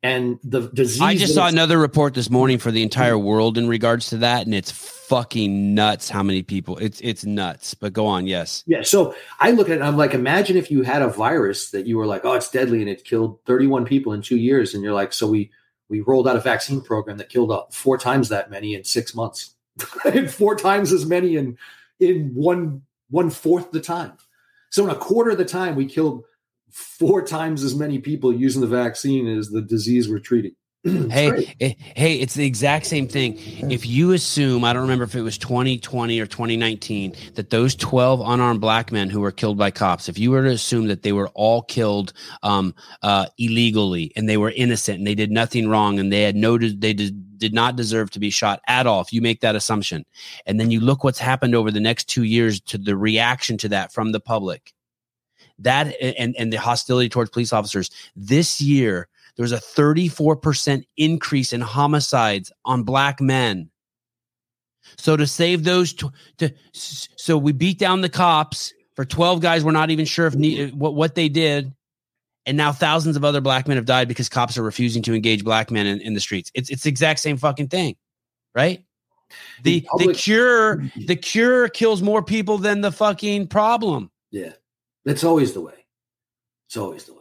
And 0.04 0.40
the 0.44 0.70
disease. 0.70 1.02
I 1.02 1.16
just 1.16 1.34
saw 1.34 1.48
another 1.48 1.80
report 1.80 2.14
this 2.14 2.30
morning 2.30 2.60
for 2.60 2.70
the 2.70 2.84
entire 2.84 3.18
world 3.18 3.58
in 3.58 3.68
regards 3.68 4.10
to 4.10 4.18
that, 4.18 4.46
and 4.46 4.54
it's 4.54 4.70
fucking 4.70 5.74
nuts 5.74 6.10
how 6.10 6.22
many 6.22 6.44
people. 6.44 6.78
It's 6.78 7.00
it's 7.02 7.26
nuts. 7.26 7.74
But 7.74 7.94
go 7.94 8.06
on, 8.06 8.28
yes. 8.28 8.64
Yeah. 8.68 8.84
So 8.84 9.16
I 9.40 9.52
look 9.52 9.70
at 9.70 9.78
it, 9.78 9.82
I'm 9.82 9.98
like, 9.98 10.14
imagine 10.14 10.58
if 10.58 10.70
you 10.70 10.84
had 10.84 11.02
a 11.02 11.08
virus 11.08 11.72
that 11.72 11.88
you 11.88 11.98
were 11.98 12.06
like, 12.06 12.24
oh, 12.24 12.34
it's 12.34 12.50
deadly 12.50 12.82
and 12.82 12.90
it 12.90 13.04
killed 13.04 13.40
31 13.46 13.86
people 13.86 14.14
in 14.14 14.22
two 14.22 14.38
years. 14.38 14.74
And 14.74 14.84
you're 14.84 14.94
like, 14.94 15.14
so 15.14 15.28
we 15.28 15.52
we 15.90 16.02
rolled 16.02 16.28
out 16.28 16.36
a 16.36 16.42
vaccine 16.42 16.82
program 16.82 17.18
that 17.18 17.30
killed 17.30 17.52
uh, 17.52 17.64
four 17.72 17.98
times 17.98 18.30
that 18.30 18.50
many 18.50 18.74
in 18.74 18.84
six 18.84 19.14
months. 19.16 19.56
and 20.06 20.32
four 20.32 20.56
times 20.56 20.92
as 20.92 21.06
many 21.06 21.36
in 21.36 21.58
in 22.00 22.32
one 22.34 22.82
one 23.10 23.30
fourth 23.30 23.72
the 23.72 23.82
time. 23.82 24.14
So 24.70 24.84
in 24.84 24.90
a 24.90 24.96
quarter 24.96 25.32
of 25.32 25.38
the 25.38 25.46
time, 25.46 25.76
we 25.76 25.86
killed 25.86 26.26
four 26.76 27.22
times 27.22 27.64
as 27.64 27.74
many 27.74 28.00
people 28.00 28.34
using 28.34 28.60
the 28.60 28.68
vaccine 28.68 29.28
as 29.28 29.50
the 29.50 29.62
disease 29.62 30.10
we're 30.10 30.20
treating. 30.20 30.52
Hey, 31.10 31.56
eh, 31.62 31.74
hey, 31.96 32.16
it's 32.16 32.36
the 32.36 32.46
exact 32.46 32.86
same 32.86 33.08
thing. 33.08 33.40
If 33.72 33.88
you 33.88 34.12
assume, 34.12 34.64
I 34.64 34.74
don't 34.74 34.84
remember 34.84 35.06
if 35.06 35.16
it 35.16 35.22
was 35.22 35.38
2020 35.38 36.20
or 36.20 36.28
2019, 36.28 37.16
that 37.36 37.50
those 37.50 37.76
12 37.76 38.22
unarmed 38.22 38.62
black 38.62 38.92
men 38.92 39.10
who 39.10 39.22
were 39.22 39.32
killed 39.32 39.58
by 39.58 39.72
cops, 39.72 40.10
if 40.10 40.20
you 40.20 40.32
were 40.32 40.44
to 40.44 40.52
assume 40.52 40.88
that 40.88 41.02
they 41.02 41.12
were 41.12 41.30
all 41.30 41.64
killed 41.64 42.14
um, 42.44 42.76
uh, 43.02 43.26
illegally 43.40 44.12
and 44.16 44.30
they 44.30 44.38
were 44.38 44.52
innocent 44.52 45.00
and 45.00 45.08
they 45.08 45.16
did 45.16 45.32
nothing 45.32 45.70
wrong 45.70 45.98
and 45.98 46.12
they 46.12 46.22
had 46.22 46.36
no, 46.36 46.58
they 46.58 46.94
did, 46.94 47.40
did 47.40 47.54
not 47.54 47.76
deserve 47.76 48.12
to 48.12 48.20
be 48.20 48.30
shot 48.30 48.62
at 48.68 48.86
all, 48.86 49.02
if 49.02 49.12
you 49.12 49.22
make 49.22 49.42
that 49.42 49.56
assumption, 49.56 50.06
and 50.46 50.60
then 50.60 50.70
you 50.70 50.80
look 50.80 51.04
what's 51.04 51.20
happened 51.20 51.56
over 51.56 51.72
the 51.72 51.80
next 51.80 52.10
two 52.10 52.24
years 52.24 52.62
to 52.62 52.78
the 52.78 52.96
reaction 52.96 53.58
to 53.58 53.70
that 53.70 53.92
from 53.92 54.12
the 54.12 54.20
public, 54.20 54.75
that 55.60 55.96
and 56.02 56.36
and 56.38 56.52
the 56.52 56.58
hostility 56.58 57.10
towards 57.10 57.30
police 57.30 57.54
officers. 57.54 57.90
This 58.16 58.60
year 58.62 59.08
there 59.36 59.44
was 59.44 59.52
a 59.52 59.58
34% 59.58 60.86
increase 60.96 61.52
in 61.52 61.60
homicides 61.62 62.52
on 62.64 62.84
black 62.84 63.20
men. 63.20 63.70
So 64.98 65.18
to 65.18 65.28
save 65.28 65.64
those 65.64 65.94
tw- 65.94 66.14
to 66.38 66.54
so 66.74 67.38
we 67.38 67.52
beat 67.52 67.80
down 67.80 68.02
the 68.02 68.10
cops. 68.10 68.74
For 68.96 69.04
12 69.04 69.42
guys 69.42 69.64
we're 69.64 69.72
not 69.74 69.90
even 69.90 70.06
sure 70.06 70.26
if 70.28 70.36
ne- 70.36 70.72
what 70.72 70.96
what 70.96 71.16
they 71.16 71.28
did. 71.28 71.74
And 72.46 72.56
now 72.56 72.72
thousands 72.72 73.18
of 73.18 73.26
other 73.26 73.42
black 73.42 73.68
men 73.68 73.76
have 73.76 73.86
died 73.86 74.08
because 74.08 74.30
cops 74.30 74.58
are 74.58 74.64
refusing 74.64 75.02
to 75.04 75.14
engage 75.14 75.44
black 75.44 75.72
men 75.72 75.86
in, 75.88 76.00
in 76.00 76.14
the 76.14 76.22
streets. 76.22 76.50
It's 76.54 76.70
it's 76.70 76.84
the 76.84 76.90
exact 76.90 77.20
same 77.20 77.38
fucking 77.38 77.68
thing 77.68 77.96
right? 78.56 78.84
The 79.64 79.82
The 79.82 79.88
public- 79.90 80.08
the 80.08 80.14
cure 80.16 80.78
mm-hmm. 80.78 81.06
the 81.06 81.16
cure 81.16 81.68
kills 81.70 82.02
more 82.02 82.24
people 82.24 82.58
than 82.58 82.82
the 82.82 82.92
fucking 82.92 83.48
problem. 83.48 84.10
Yeah. 84.32 84.54
That's 85.06 85.24
always 85.24 85.54
the 85.54 85.62
way. 85.62 85.86
It's 86.68 86.78
always 86.78 87.06
the 87.06 87.14
way. 87.14 87.20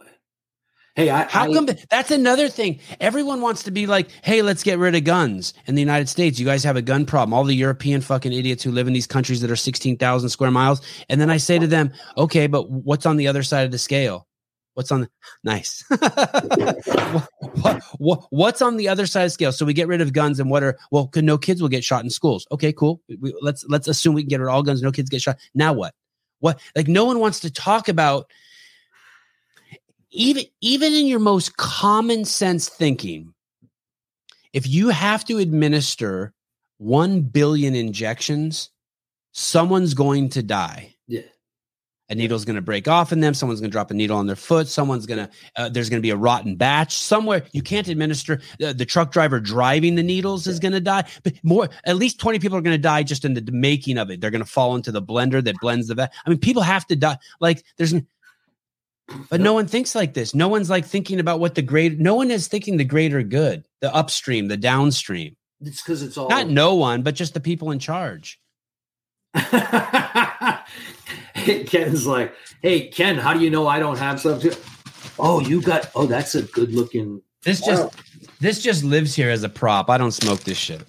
Hey, 0.95 1.09
I 1.09 1.23
How 1.23 1.43
I- 1.43 1.53
come 1.53 1.67
that's 1.89 2.09
another 2.11 2.47
thing? 2.47 2.79
Everyone 3.01 3.41
wants 3.41 3.63
to 3.63 3.71
be 3.71 3.85
like, 3.85 4.09
hey, 4.23 4.41
let's 4.41 4.63
get 4.63 4.79
rid 4.79 4.95
of 4.95 5.03
guns 5.03 5.53
in 5.65 5.75
the 5.75 5.81
United 5.81 6.07
States. 6.07 6.39
You 6.39 6.45
guys 6.45 6.63
have 6.63 6.77
a 6.77 6.81
gun 6.81 7.05
problem. 7.05 7.33
All 7.33 7.43
the 7.43 7.53
European 7.53 7.99
fucking 7.99 8.31
idiots 8.31 8.63
who 8.63 8.71
live 8.71 8.87
in 8.87 8.93
these 8.93 9.05
countries 9.07 9.41
that 9.41 9.51
are 9.51 9.57
16,000 9.57 10.29
square 10.29 10.51
miles. 10.51 10.81
And 11.09 11.19
then 11.19 11.29
I 11.29 11.35
say 11.37 11.59
to 11.59 11.67
them, 11.67 11.91
okay, 12.17 12.47
but 12.47 12.69
what's 12.69 13.05
on 13.05 13.17
the 13.17 13.27
other 13.27 13.43
side 13.43 13.65
of 13.65 13.71
the 13.71 13.77
scale? 13.77 14.25
What's 14.75 14.91
on? 14.91 15.01
The, 15.01 15.09
nice. 15.43 15.83
what, 15.89 17.27
what, 17.61 17.83
what, 17.97 18.25
what's 18.29 18.61
on 18.61 18.77
the 18.77 18.87
other 18.87 19.05
side 19.05 19.23
of 19.25 19.31
scale? 19.33 19.51
So 19.51 19.65
we 19.65 19.73
get 19.73 19.87
rid 19.87 20.01
of 20.01 20.13
guns, 20.13 20.39
and 20.39 20.49
what 20.49 20.63
are 20.63 20.77
well? 20.91 21.09
No 21.15 21.37
kids 21.37 21.61
will 21.61 21.69
get 21.69 21.83
shot 21.83 22.03
in 22.03 22.09
schools. 22.09 22.45
Okay, 22.51 22.73
cool. 22.73 23.01
We, 23.19 23.33
let's 23.41 23.65
let's 23.69 23.87
assume 23.87 24.15
we 24.15 24.23
can 24.23 24.29
get 24.29 24.39
rid 24.41 24.49
of 24.49 24.53
all 24.53 24.63
guns. 24.63 24.81
No 24.81 24.91
kids 24.91 25.09
get 25.09 25.21
shot. 25.21 25.37
Now 25.53 25.71
what? 25.71 25.93
What? 26.45 26.59
Like 26.75 26.87
no 26.87 27.05
one 27.05 27.17
wants 27.17 27.39
to 27.39 27.51
talk 27.51 27.89
about 27.89 28.31
even 30.11 30.43
even 30.61 30.93
in 30.93 31.07
your 31.07 31.17
most 31.17 31.57
common 31.57 32.23
sense 32.23 32.69
thinking. 32.69 33.33
If 34.53 34.67
you 34.67 34.89
have 34.89 35.25
to 35.25 35.39
administer 35.39 36.33
one 36.77 37.21
billion 37.21 37.73
injections, 37.73 38.69
someone's 39.31 39.95
going 39.95 40.29
to 40.29 40.43
die. 40.43 40.93
A 42.09 42.15
needle's 42.15 42.45
going 42.45 42.55
to 42.55 42.61
break 42.61 42.87
off 42.87 43.11
in 43.11 43.19
them 43.19 43.33
someone's 43.33 43.59
going 43.59 43.69
to 43.69 43.73
drop 43.73 43.91
a 43.91 43.93
needle 43.93 44.17
on 44.17 44.27
their 44.27 44.35
foot 44.35 44.67
someone's 44.67 45.05
going 45.05 45.25
to 45.25 45.29
uh, 45.55 45.69
there's 45.69 45.89
going 45.89 45.99
to 45.99 46.05
be 46.05 46.11
a 46.11 46.15
rotten 46.15 46.55
batch. 46.55 46.93
Somewhere 46.93 47.43
you 47.51 47.61
can't 47.61 47.87
administer 47.87 48.41
uh, 48.63 48.73
the 48.73 48.85
truck 48.85 49.11
driver 49.11 49.39
driving 49.39 49.95
the 49.95 50.03
needles 50.03 50.47
is 50.47 50.59
going 50.59 50.73
to 50.73 50.81
die 50.81 51.03
but 51.23 51.33
more 51.43 51.69
at 51.85 51.95
least 51.95 52.19
20 52.19 52.39
people 52.39 52.57
are 52.57 52.61
going 52.61 52.75
to 52.75 52.81
die 52.81 53.03
just 53.03 53.25
in 53.25 53.33
the 53.33 53.43
making 53.51 53.97
of 53.97 54.09
it. 54.09 54.21
They're 54.21 54.31
going 54.31 54.43
to 54.43 54.49
fall 54.49 54.75
into 54.75 54.91
the 54.91 55.01
blender 55.01 55.43
that 55.43 55.55
blends 55.61 55.87
the 55.87 55.95
vet 55.95 56.13
i 56.25 56.29
mean 56.29 56.39
people 56.39 56.61
have 56.61 56.85
to 56.87 56.95
die 56.95 57.17
like 57.39 57.63
there's 57.77 57.93
but 59.29 59.39
no 59.39 59.53
one 59.53 59.67
thinks 59.67 59.93
like 59.93 60.13
this. 60.13 60.33
No 60.33 60.47
one's 60.47 60.69
like 60.69 60.85
thinking 60.85 61.19
about 61.19 61.39
what 61.39 61.55
the 61.55 61.61
great 61.61 61.99
no 61.99 62.15
one 62.15 62.31
is 62.31 62.47
thinking 62.47 62.77
the 62.77 62.83
greater 62.83 63.21
good 63.23 63.65
the 63.81 63.93
upstream 63.93 64.47
the 64.47 64.57
downstream. 64.57 65.35
It's 65.61 65.81
because 65.81 66.01
it's 66.01 66.17
all 66.17 66.29
not 66.29 66.49
no 66.49 66.75
one 66.75 67.03
but 67.03 67.15
just 67.15 67.33
the 67.33 67.39
people 67.39 67.71
in 67.71 67.79
charge 67.79 68.39
Ken's 71.67 72.07
like, 72.07 72.33
hey, 72.61 72.87
Ken, 72.87 73.17
how 73.17 73.33
do 73.33 73.41
you 73.41 73.49
know 73.49 73.67
I 73.67 73.79
don't 73.79 73.97
have 73.97 74.19
some 74.19 74.39
too? 74.39 74.53
Oh, 75.19 75.39
you 75.39 75.61
got, 75.61 75.89
oh, 75.95 76.05
that's 76.05 76.35
a 76.35 76.43
good 76.43 76.73
looking. 76.73 77.21
This 77.43 77.61
just, 77.61 77.83
oh. 77.83 77.91
this 78.39 78.61
just 78.61 78.83
lives 78.83 79.15
here 79.15 79.29
as 79.29 79.43
a 79.43 79.49
prop. 79.49 79.89
I 79.89 79.97
don't 79.97 80.11
smoke 80.11 80.41
this 80.41 80.57
shit. 80.57 80.81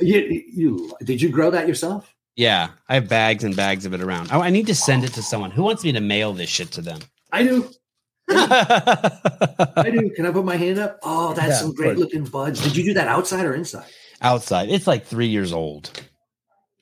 You, 0.00 0.42
you, 0.48 0.92
did 1.04 1.20
you 1.20 1.28
grow 1.28 1.50
that 1.50 1.68
yourself? 1.68 2.14
Yeah. 2.36 2.70
I 2.88 2.94
have 2.94 3.08
bags 3.08 3.44
and 3.44 3.56
bags 3.56 3.84
of 3.84 3.94
it 3.94 4.00
around. 4.00 4.30
I, 4.30 4.38
I 4.38 4.50
need 4.50 4.66
to 4.68 4.74
send 4.74 5.04
it 5.04 5.12
to 5.14 5.22
someone. 5.22 5.50
Who 5.50 5.64
wants 5.64 5.84
me 5.84 5.92
to 5.92 6.00
mail 6.00 6.32
this 6.32 6.48
shit 6.48 6.70
to 6.72 6.80
them? 6.80 7.00
I 7.32 7.42
do. 7.42 7.68
I 8.30 9.90
do. 9.92 10.10
Can 10.10 10.26
I 10.26 10.30
put 10.30 10.44
my 10.44 10.56
hand 10.56 10.78
up? 10.78 10.98
Oh, 11.02 11.34
that's 11.34 11.48
yeah, 11.48 11.54
some 11.54 11.74
great 11.74 11.98
looking 11.98 12.24
buds. 12.24 12.62
Did 12.62 12.76
you 12.76 12.84
do 12.84 12.94
that 12.94 13.08
outside 13.08 13.44
or 13.44 13.54
inside? 13.54 13.86
Outside. 14.20 14.68
It's 14.68 14.86
like 14.86 15.04
three 15.04 15.26
years 15.26 15.52
old. 15.52 15.90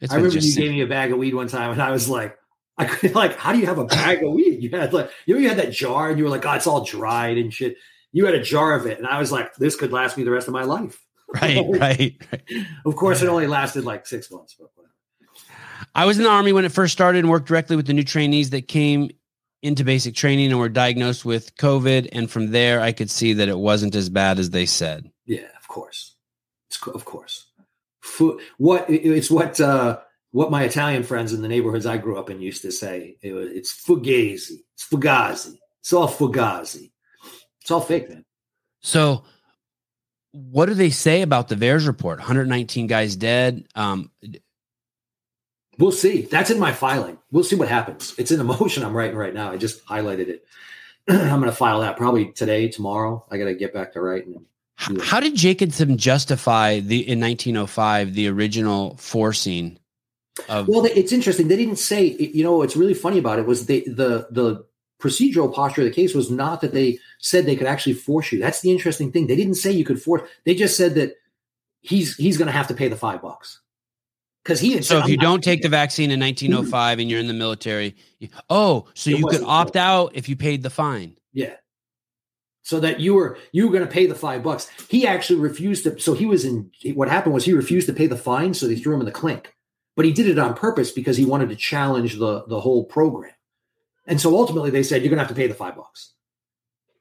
It's 0.01 0.13
I 0.13 0.17
remember 0.17 0.39
you 0.39 0.55
gave 0.55 0.71
me 0.71 0.81
a 0.83 0.87
bag 0.87 1.13
of 1.13 1.19
weed 1.19 1.35
one 1.35 1.49
time, 1.49 1.73
and 1.73 1.83
I 1.83 1.91
was 1.91 2.09
like, 2.09 2.37
I 2.79 2.85
could 2.85 3.15
like, 3.15 3.37
how 3.37 3.53
do 3.53 3.59
you 3.59 3.67
have 3.67 3.79
a 3.79 3.85
bag 3.85 4.23
of 4.23 4.33
weed? 4.33 4.63
You 4.63 4.71
had 4.71 4.93
like, 4.93 5.11
you 5.27 5.35
know, 5.35 5.41
you 5.41 5.49
had 5.49 5.59
that 5.59 5.73
jar, 5.73 6.11
and 6.11 6.19
you 6.19 6.25
were 6.25 6.31
like, 6.31 6.45
oh, 6.45 6.53
it's 6.53 6.67
all 6.67 6.85
dried 6.85 7.39
and 7.39 7.53
shit. 7.53 7.77
You 8.13 8.27
had 8.27 8.35
a 8.35 8.43
jar 8.43 8.75
of 8.75 8.87
it, 8.87 8.99
and 8.99 9.07
I 9.07 9.19
was 9.19 9.33
like, 9.33 9.55
this 9.57 9.77
could 9.77 9.93
last 9.93 10.17
me 10.17 10.25
the 10.25 10.31
rest 10.31 10.49
of 10.49 10.55
my 10.55 10.65
life. 10.65 11.03
Right, 11.35 11.65
right, 11.69 12.17
right. 12.31 12.43
Of 12.85 12.95
course, 12.95 13.21
it 13.21 13.27
only 13.27 13.49
lasted 13.49 13.85
like 13.85 14.07
six 14.07 14.31
months, 14.31 14.55
but 14.57 14.71
whatever. 14.75 14.95
I 15.93 16.05
was 16.05 16.19
in 16.19 16.23
the 16.23 16.31
army 16.31 16.53
when 16.53 16.65
it 16.65 16.71
first 16.71 16.93
started 16.93 17.19
and 17.19 17.29
worked 17.29 17.49
directly 17.49 17.75
with 17.75 17.89
the 17.89 17.95
new 17.95 18.05
trainees 18.05 18.51
that 18.51 18.69
came 18.69 19.11
into 19.61 19.83
basic 19.83 20.15
training 20.15 20.51
and 20.53 20.61
were 20.61 20.69
diagnosed 20.69 21.25
with 21.25 21.57
COVID. 21.57 22.11
And 22.13 22.31
from 22.31 22.53
there, 22.53 22.81
I 22.81 22.93
could 22.93 23.11
see 23.11 23.33
that 23.35 23.49
it 23.49 23.59
wasn't 23.59 23.97
as 23.97 24.09
bad 24.09 24.39
as 24.39 24.51
they 24.51 24.67
said. 24.67 25.11
Yeah, 25.25 25.49
of 25.59 25.67
course, 25.67 26.15
it's, 26.71 26.81
of 26.87 27.05
course. 27.05 27.46
What 28.59 28.87
it's 28.89 29.31
what 29.31 29.61
uh, 29.61 30.01
what 30.33 30.51
my 30.51 30.65
Italian 30.65 31.03
friends 31.03 31.33
in 31.33 31.43
the 31.43 31.49
neighborhoods 31.49 31.87
I 31.87 31.97
grew 31.97 32.19
up 32.19 32.29
in 32.31 32.41
used 32.41 32.63
to 32.63 32.73
say. 32.73 33.17
It 33.23 33.33
was, 33.33 33.51
it's 33.53 33.73
fugazi. 33.73 34.59
It's 34.75 34.87
fugazi. 34.87 35.57
It's 35.81 35.93
all 35.93 36.09
fugazi. 36.09 36.91
It's 37.63 37.71
all 37.71 37.81
fake, 37.81 38.09
man. 38.09 38.25
So, 38.81 39.25
what 40.33 40.67
do 40.67 40.75
they 40.75 40.91
say 40.91 41.23
about 41.23 41.49
the 41.49 41.57
VAERS 41.57 41.87
report? 41.87 42.19
119 42.19 42.87
guys 42.87 43.17
dead. 43.17 43.67
Um, 43.75 44.11
we'll 45.79 45.93
see. 45.93 46.23
That's 46.23 46.51
in 46.51 46.59
my 46.59 46.73
filing. 46.73 47.19
We'll 47.33 47.45
see 47.45 47.57
what 47.57 47.69
happens. 47.69 48.15
It's 48.19 48.31
in 48.31 48.39
the 48.39 48.45
motion 48.61 48.85
I'm 48.85 48.95
writing 48.95 49.17
right 49.17 49.35
now. 49.35 49.51
I 49.51 49.57
just 49.57 49.85
highlighted 49.87 50.29
it. 50.29 50.47
I'm 51.09 51.41
going 51.41 51.45
to 51.45 51.53
file 51.53 51.81
that 51.81 51.97
probably 51.97 52.33
today, 52.33 52.69
tomorrow. 52.69 53.25
I 53.31 53.39
got 53.39 53.47
to 53.47 53.55
get 53.55 53.73
back 53.73 53.93
to 53.95 54.01
writing. 54.01 54.45
How 54.77 55.21
did 55.21 55.35
Jacobson 55.35 55.97
justify 55.97 56.81
the 56.81 57.09
in 57.09 57.21
1905 57.21 58.15
the 58.15 58.29
original 58.29 58.97
forcing 58.99 59.79
of- 60.49 60.69
well, 60.69 60.85
it's 60.85 61.13
interesting. 61.13 61.49
They 61.49 61.57
didn't 61.57 61.79
say. 61.79 62.05
You 62.05 62.45
know, 62.45 62.59
what's 62.59 62.77
really 62.77 62.95
funny 62.95 63.19
about 63.19 63.39
it 63.39 63.47
was 63.47 63.67
they 63.67 63.81
the 63.81 64.27
the 64.31 64.65
procedural 65.01 65.53
posture 65.53 65.83
of 65.83 65.87
the 65.87 65.95
case 65.95 66.15
was 66.15 66.31
not 66.31 66.61
that 66.61 66.73
they 66.73 66.99
said 67.19 67.47
they 67.47 67.57
could 67.57 67.67
actually 67.67 67.95
force 67.95 68.33
you. 68.33 68.39
That's 68.39 68.61
the 68.61 68.71
interesting 68.71 69.13
thing. 69.13 69.27
They 69.27 69.37
didn't 69.37 69.55
say 69.55 69.71
you 69.71 69.85
could 69.85 70.01
force. 70.01 70.29
They 70.45 70.55
just 70.55 70.77
said 70.77 70.95
that 70.97 71.15
he's 71.81 72.17
he's 72.17 72.37
going 72.37 72.47
to 72.47 72.53
have 72.53 72.69
to 72.69 72.75
pay 72.75 72.89
the 72.89 72.97
five 72.97 73.23
bucks 73.23 73.61
because 74.45 74.61
he. 74.61 74.81
so 74.83 74.99
if 74.99 75.09
you 75.09 75.17
don't 75.17 75.43
take 75.43 75.63
the 75.63 75.69
vaccine 75.69 76.11
in 76.11 76.21
1905 76.21 76.99
and 76.99 77.11
you're 77.11 77.21
in 77.21 77.29
the 77.29 77.35
military, 77.35 77.97
you, 78.19 78.29
oh, 78.51 78.87
so 78.95 79.11
you 79.11 79.27
could 79.27 79.43
opt 79.43 79.77
out 79.77 80.13
if 80.15 80.29
you 80.29 80.37
paid 80.37 80.63
the 80.63 80.71
fine. 80.71 81.17
Yeah. 81.33 81.55
So 82.67 82.81
that 82.81 82.99
you 82.99 83.15
were 83.15 83.39
you 83.53 83.67
were 83.67 83.73
going 83.73 83.87
to 83.87 83.93
pay 83.93 84.07
the 84.07 84.15
five 84.15 84.43
bucks. 84.43 84.69
He 84.89 85.07
actually 85.07 85.39
refused 85.39 85.85
to. 85.85 86.01
So 86.01 86.15
he 86.15 86.27
was 86.27 86.45
in. 86.45 86.71
What 86.95 87.09
happened 87.09 87.35
was 87.35 87.45
he 87.45 87.53
refused 87.53 87.87
to 87.87 87.93
pay 87.93 88.09
the 88.09 88.17
fine, 88.17 88.55
so 88.55 88.67
they 88.67 88.75
threw 88.75 88.95
him 88.95 89.01
in 89.01 89.07
the 89.07 89.13
clink 89.13 89.57
but 89.97 90.05
he 90.05 90.13
did 90.13 90.29
it 90.29 90.39
on 90.39 90.55
purpose 90.55 90.93
because 90.93 91.17
he 91.17 91.25
wanted 91.25 91.49
to 91.49 91.57
challenge 91.57 92.19
the 92.19 92.45
the 92.47 92.61
whole 92.61 92.85
program. 92.85 93.33
And 94.07 94.21
so 94.21 94.37
ultimately 94.37 94.71
they 94.71 94.85
said 94.85 95.03
you're 95.03 95.11
going 95.11 95.19
to 95.19 95.25
have 95.25 95.35
to 95.35 95.35
pay 95.35 95.49
the 95.49 95.55
5 95.55 95.75
bucks. 95.75 96.13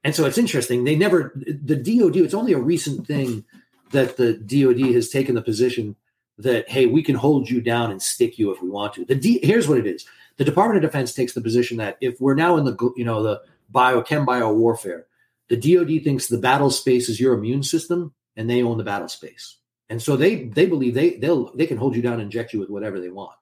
And 0.04 0.16
so 0.16 0.26
it's 0.26 0.38
interesting 0.38 0.86
they 0.86 0.96
never 0.96 1.34
the 1.36 1.76
DoD 1.76 2.18
it's 2.18 2.34
only 2.34 2.54
a 2.54 2.60
recent 2.60 3.06
thing 3.06 3.44
that 3.92 4.18
the 4.18 4.34
DoD 4.34 4.94
has 4.96 5.10
taken 5.10 5.36
the 5.36 5.42
position 5.42 5.96
that 6.38 6.70
hey 6.70 6.86
we 6.86 7.04
can 7.04 7.16
hold 7.16 7.50
you 7.50 7.62
down 7.62 7.92
and 7.92 8.02
stick 8.02 8.40
you 8.40 8.52
if 8.52 8.62
we 8.62 8.70
want 8.70 8.94
to. 8.94 9.06
The 9.06 9.16
D, 9.16 9.40
here's 9.44 9.68
what 9.68 9.78
it 9.78 9.86
is. 9.86 10.06
The 10.38 10.46
Department 10.46 10.84
of 10.84 10.90
Defense 10.90 11.14
takes 11.14 11.34
the 11.34 11.42
position 11.42 11.78
that 11.78 11.98
if 12.02 12.20
we're 12.20 12.36
now 12.36 12.58
in 12.58 12.66
the 12.66 12.94
you 12.96 13.06
know 13.06 13.22
the 13.22 13.42
biochem 13.74 14.26
bio 14.26 14.54
warfare, 14.54 15.06
the 15.50 15.58
DoD 15.58 16.04
thinks 16.04 16.28
the 16.28 16.38
battle 16.38 16.70
space 16.70 17.10
is 17.10 17.20
your 17.20 17.34
immune 17.34 17.64
system 17.64 18.14
and 18.36 18.50
they 18.50 18.64
own 18.64 18.78
the 18.78 18.84
battle 18.84 19.08
space. 19.08 19.58
And 19.90 20.02
so 20.02 20.16
they 20.16 20.46
they 20.46 20.66
believe 20.66 20.96
they 20.96 21.18
they'll 21.18 21.56
they 21.56 21.68
can 21.68 21.78
hold 21.78 21.96
you 21.96 22.02
down 22.02 22.14
and 22.14 22.24
inject 22.24 22.54
you 22.54 22.60
with 22.60 22.70
whatever 22.70 23.00
they 23.00 23.10
want. 23.10 23.36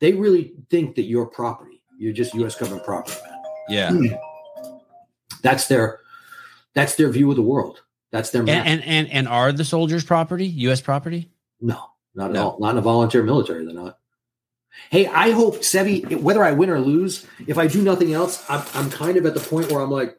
They 0.00 0.12
really 0.12 0.54
think 0.70 0.96
that 0.96 1.02
you're 1.02 1.26
property. 1.26 1.82
You're 1.98 2.12
just 2.12 2.34
U.S. 2.34 2.56
government 2.56 2.84
property, 2.84 3.16
man. 3.24 3.42
Yeah, 3.68 3.90
hmm. 3.90 4.06
that's 5.42 5.68
their 5.68 6.00
that's 6.74 6.96
their 6.96 7.10
view 7.10 7.30
of 7.30 7.36
the 7.36 7.42
world. 7.42 7.82
That's 8.10 8.30
their 8.30 8.42
and, 8.42 8.50
and, 8.50 8.84
and 8.84 9.08
and 9.08 9.28
are 9.28 9.52
the 9.52 9.64
soldiers 9.64 10.04
property? 10.04 10.46
U.S. 10.46 10.80
property? 10.80 11.30
No, 11.60 11.90
not 12.14 12.30
at 12.30 12.34
no. 12.34 12.50
all. 12.50 12.60
Not 12.60 12.70
in 12.72 12.78
a 12.78 12.82
volunteer 12.82 13.22
military. 13.22 13.64
They're 13.64 13.74
not. 13.74 13.98
Hey, 14.90 15.06
I 15.06 15.30
hope 15.30 15.56
Sevi, 15.56 16.20
whether 16.20 16.42
I 16.42 16.52
win 16.52 16.70
or 16.70 16.80
lose, 16.80 17.26
if 17.46 17.58
I 17.58 17.66
do 17.66 17.82
nothing 17.82 18.12
else, 18.12 18.44
I'm, 18.48 18.64
I'm 18.74 18.90
kind 18.90 19.16
of 19.16 19.26
at 19.26 19.34
the 19.34 19.40
point 19.40 19.70
where 19.70 19.80
I'm 19.80 19.90
like, 19.90 20.17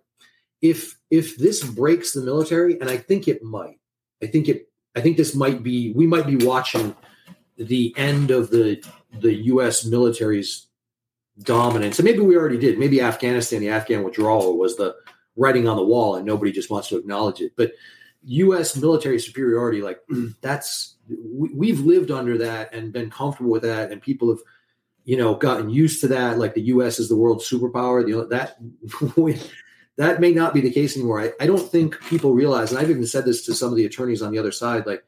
if 0.61 0.97
if 1.09 1.37
this 1.37 1.63
breaks 1.63 2.13
the 2.13 2.21
military, 2.21 2.79
and 2.79 2.89
I 2.89 2.97
think 2.97 3.27
it 3.27 3.43
might, 3.43 3.79
I 4.21 4.27
think 4.27 4.47
it 4.47 4.69
I 4.95 5.01
think 5.01 5.17
this 5.17 5.35
might 5.35 5.63
be 5.63 5.93
we 5.93 6.07
might 6.07 6.27
be 6.27 6.35
watching 6.35 6.95
the 7.57 7.93
end 7.97 8.31
of 8.31 8.49
the 8.49 8.83
the 9.19 9.33
U.S. 9.33 9.85
military's 9.85 10.67
dominance, 11.39 11.99
and 11.99 12.05
maybe 12.05 12.19
we 12.19 12.35
already 12.35 12.57
did. 12.57 12.79
Maybe 12.79 13.01
Afghanistan, 13.01 13.61
the 13.61 13.69
Afghan 13.69 14.03
withdrawal, 14.03 14.57
was 14.57 14.75
the 14.75 14.95
writing 15.35 15.67
on 15.67 15.77
the 15.77 15.85
wall, 15.85 16.15
and 16.15 16.25
nobody 16.25 16.51
just 16.51 16.69
wants 16.69 16.89
to 16.89 16.97
acknowledge 16.97 17.41
it. 17.41 17.53
But 17.55 17.73
U.S. 18.23 18.75
military 18.75 19.19
superiority, 19.19 19.81
like 19.81 19.99
that's 20.41 20.95
we, 21.09 21.69
have 21.69 21.79
lived 21.79 22.11
under 22.11 22.37
that 22.37 22.73
and 22.73 22.93
been 22.93 23.09
comfortable 23.09 23.51
with 23.51 23.63
that, 23.63 23.91
and 23.91 24.01
people 24.01 24.29
have 24.29 24.39
you 25.05 25.17
know 25.17 25.35
gotten 25.35 25.69
used 25.69 26.01
to 26.01 26.07
that. 26.09 26.37
Like 26.37 26.53
the 26.53 26.61
U.S. 26.63 26.99
is 26.99 27.09
the 27.09 27.15
world 27.15 27.41
superpower. 27.41 28.05
Know 28.05 28.25
that 28.25 28.57
that 29.99 30.21
may 30.21 30.31
not 30.31 30.53
be 30.53 30.61
the 30.61 30.71
case 30.71 30.95
anymore. 30.95 31.19
I, 31.19 31.33
I 31.41 31.45
don't 31.45 31.69
think 31.71 31.99
people 32.05 32.33
realize, 32.33 32.71
and 32.71 32.79
I've 32.79 32.89
even 32.89 33.05
said 33.05 33.25
this 33.25 33.45
to 33.45 33.53
some 33.53 33.69
of 33.69 33.75
the 33.75 33.85
attorneys 33.85 34.21
on 34.21 34.31
the 34.31 34.39
other 34.39 34.53
side, 34.53 34.85
like 34.85 35.03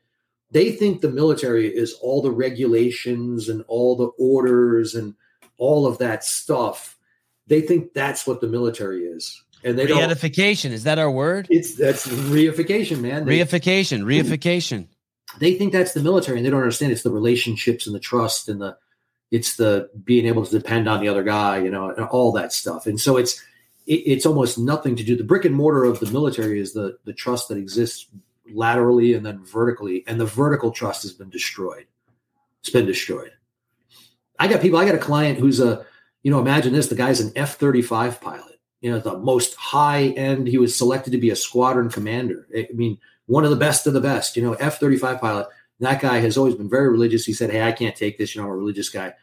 they 0.51 0.73
think 0.73 0.99
the 0.99 1.09
military 1.09 1.67
is 1.67 1.93
all 2.01 2.21
the 2.21 2.29
regulations 2.29 3.47
and 3.47 3.63
all 3.69 3.95
the 3.95 4.09
orders 4.19 4.93
and 4.93 5.15
all 5.57 5.87
of 5.87 5.97
that 5.99 6.25
stuff. 6.25 6.97
They 7.47 7.61
think 7.61 7.93
that's 7.93 8.27
what 8.27 8.41
the 8.41 8.47
military 8.47 9.05
is. 9.05 9.41
And 9.63 9.79
they 9.79 9.87
don't. 9.87 10.09
reification 10.09 10.71
is 10.71 10.83
that 10.83 10.99
our 10.99 11.09
word? 11.09 11.47
It's 11.49 11.75
that's 11.75 12.05
reification, 12.07 12.99
man. 12.99 13.25
They, 13.25 13.39
reification, 13.39 14.03
reification. 14.03 14.87
They 15.39 15.53
think 15.53 15.71
that's 15.71 15.93
the 15.93 16.01
military, 16.01 16.37
and 16.37 16.45
they 16.45 16.49
don't 16.49 16.59
understand 16.59 16.91
it's 16.91 17.03
the 17.03 17.11
relationships 17.11 17.85
and 17.87 17.95
the 17.95 17.99
trust 18.01 18.49
and 18.49 18.59
the 18.59 18.75
it's 19.29 19.55
the 19.55 19.89
being 20.03 20.25
able 20.25 20.45
to 20.45 20.51
depend 20.51 20.89
on 20.89 20.99
the 20.99 21.07
other 21.07 21.23
guy, 21.23 21.59
you 21.59 21.71
know, 21.71 21.89
and 21.91 22.05
all 22.07 22.33
that 22.33 22.51
stuff. 22.51 22.87
And 22.87 22.99
so 22.99 23.15
it's 23.15 23.41
it, 23.91 24.01
it's 24.11 24.25
almost 24.25 24.57
nothing 24.57 24.95
to 24.95 25.03
do. 25.03 25.15
The 25.15 25.23
brick 25.31 25.45
and 25.45 25.55
mortar 25.55 25.83
of 25.83 25.99
the 25.99 26.11
military 26.11 26.59
is 26.59 26.71
the 26.73 26.97
the 27.03 27.13
trust 27.13 27.49
that 27.49 27.57
exists 27.57 28.07
laterally 28.53 29.13
and 29.13 29.25
then 29.25 29.43
vertically, 29.43 30.03
and 30.07 30.19
the 30.19 30.25
vertical 30.25 30.71
trust 30.71 31.03
has 31.03 31.13
been 31.13 31.29
destroyed. 31.29 31.85
It's 32.61 32.69
been 32.69 32.85
destroyed. 32.85 33.31
I 34.39 34.47
got 34.47 34.61
people. 34.61 34.79
I 34.79 34.85
got 34.85 34.95
a 34.95 35.07
client 35.09 35.39
who's 35.39 35.59
a, 35.59 35.85
you 36.23 36.31
know, 36.31 36.39
imagine 36.39 36.73
this: 36.73 36.87
the 36.87 36.95
guy's 36.95 37.19
an 37.19 37.31
F 37.35 37.55
thirty 37.55 37.81
five 37.81 38.19
pilot. 38.21 38.59
you 38.81 38.91
know, 38.91 38.99
the 38.99 39.17
most 39.17 39.55
high 39.55 40.07
end. 40.17 40.47
He 40.47 40.57
was 40.57 40.75
selected 40.75 41.11
to 41.11 41.17
be 41.17 41.29
a 41.29 41.35
squadron 41.35 41.89
commander. 41.89 42.47
I 42.55 42.67
mean, 42.73 42.97
one 43.27 43.43
of 43.43 43.51
the 43.51 43.55
best 43.55 43.87
of 43.87 43.93
the 43.93 44.01
best. 44.01 44.35
You 44.35 44.43
know, 44.43 44.53
F 44.53 44.79
thirty 44.79 44.97
five 44.97 45.21
pilot. 45.21 45.47
That 45.79 46.01
guy 46.01 46.19
has 46.19 46.37
always 46.37 46.55
been 46.55 46.69
very 46.69 46.89
religious. 46.89 47.25
He 47.25 47.33
said, 47.33 47.51
"Hey, 47.51 47.61
I 47.61 47.71
can't 47.71 47.95
take 47.95 48.17
this. 48.17 48.35
You 48.35 48.41
know, 48.41 48.47
I'm 48.47 48.53
a 48.53 48.57
religious 48.57 48.89
guy." 48.89 49.13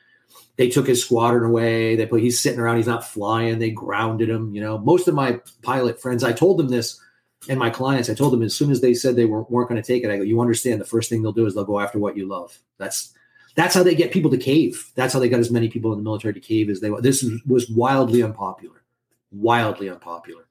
They 0.59 0.69
took 0.69 0.87
his 0.89 1.03
squadron 1.03 1.45
away. 1.45 1.95
They 1.97 2.05
put 2.05 2.21
he's 2.21 2.39
sitting 2.41 2.59
around. 2.61 2.77
He's 2.79 2.87
not 2.87 3.07
flying. 3.07 3.59
They 3.61 3.71
grounded 3.71 4.29
him. 4.29 4.53
You 4.55 4.61
know, 4.61 4.77
most 4.77 5.09
of 5.09 5.15
my 5.15 5.41
pilot 5.63 6.03
friends. 6.03 6.23
I 6.25 6.33
told 6.33 6.59
them 6.59 6.69
this, 6.69 7.01
and 7.49 7.59
my 7.61 7.71
clients. 7.71 8.11
I 8.11 8.15
told 8.15 8.33
them 8.33 8.43
as 8.43 8.55
soon 8.57 8.71
as 8.73 8.81
they 8.81 8.93
said 8.93 9.15
they 9.17 9.25
weren't, 9.25 9.49
weren't 9.51 9.69
going 9.71 9.81
to 9.81 9.87
take 9.87 10.03
it. 10.03 10.11
I 10.11 10.17
go, 10.17 10.25
you 10.25 10.41
understand? 10.41 10.81
The 10.81 10.85
first 10.85 11.09
thing 11.09 11.23
they'll 11.23 11.33
do 11.33 11.47
is 11.47 11.55
they'll 11.55 11.65
go 11.65 11.79
after 11.81 11.99
what 12.01 12.17
you 12.17 12.27
love. 12.27 12.59
That's 12.77 13.15
that's 13.55 13.73
how 13.75 13.85
they 13.85 13.95
get 13.95 14.11
people 14.13 14.31
to 14.33 14.37
cave. 14.37 14.91
That's 14.97 15.15
how 15.15 15.21
they 15.21 15.29
got 15.29 15.41
as 15.41 15.51
many 15.51 15.69
people 15.69 15.93
in 15.93 15.99
the 15.99 16.03
military 16.05 16.35
to 16.35 16.41
cave 16.41 16.69
as 16.71 16.81
they. 16.81 16.91
This 17.01 17.25
was 17.47 17.71
wildly 17.71 18.23
unpopular. 18.23 18.83
Wildly 19.31 19.89
unpopular. 19.91 20.45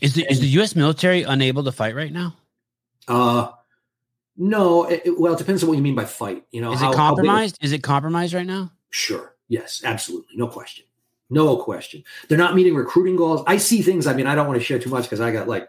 Is 0.00 0.14
the 0.14 0.24
is 0.30 0.38
the 0.38 0.46
U.S. 0.58 0.76
military 0.76 1.24
unable 1.24 1.64
to 1.64 1.72
fight 1.72 1.96
right 1.96 2.12
now? 2.12 2.36
Uh, 3.08 3.50
no. 4.36 4.84
It, 4.84 5.18
well, 5.18 5.32
it 5.32 5.38
depends 5.38 5.62
on 5.64 5.68
what 5.68 5.76
you 5.76 5.82
mean 5.82 5.94
by 5.96 6.04
fight. 6.04 6.44
You 6.52 6.60
know, 6.60 6.72
Is 6.72 6.78
how- 6.80 6.88
it 6.88 6.90
big- 6.92 6.96
compromised? 6.96 7.58
Is 7.60 7.72
it 7.72 7.82
compromised 7.82 8.34
right 8.34 8.46
now? 8.46 8.70
Sure. 8.90 9.34
Yes, 9.48 9.82
absolutely. 9.84 10.36
No 10.36 10.46
question. 10.46 10.84
No 11.30 11.56
question. 11.56 12.04
They're 12.28 12.38
not 12.38 12.54
meeting 12.54 12.74
recruiting 12.74 13.16
goals. 13.16 13.42
I 13.46 13.58
see 13.58 13.82
things. 13.82 14.06
I 14.06 14.14
mean, 14.14 14.26
I 14.26 14.34
don't 14.34 14.46
want 14.46 14.58
to 14.58 14.64
share 14.64 14.78
too 14.78 14.90
much 14.90 15.04
because 15.04 15.20
I 15.20 15.30
got 15.30 15.48
like, 15.48 15.68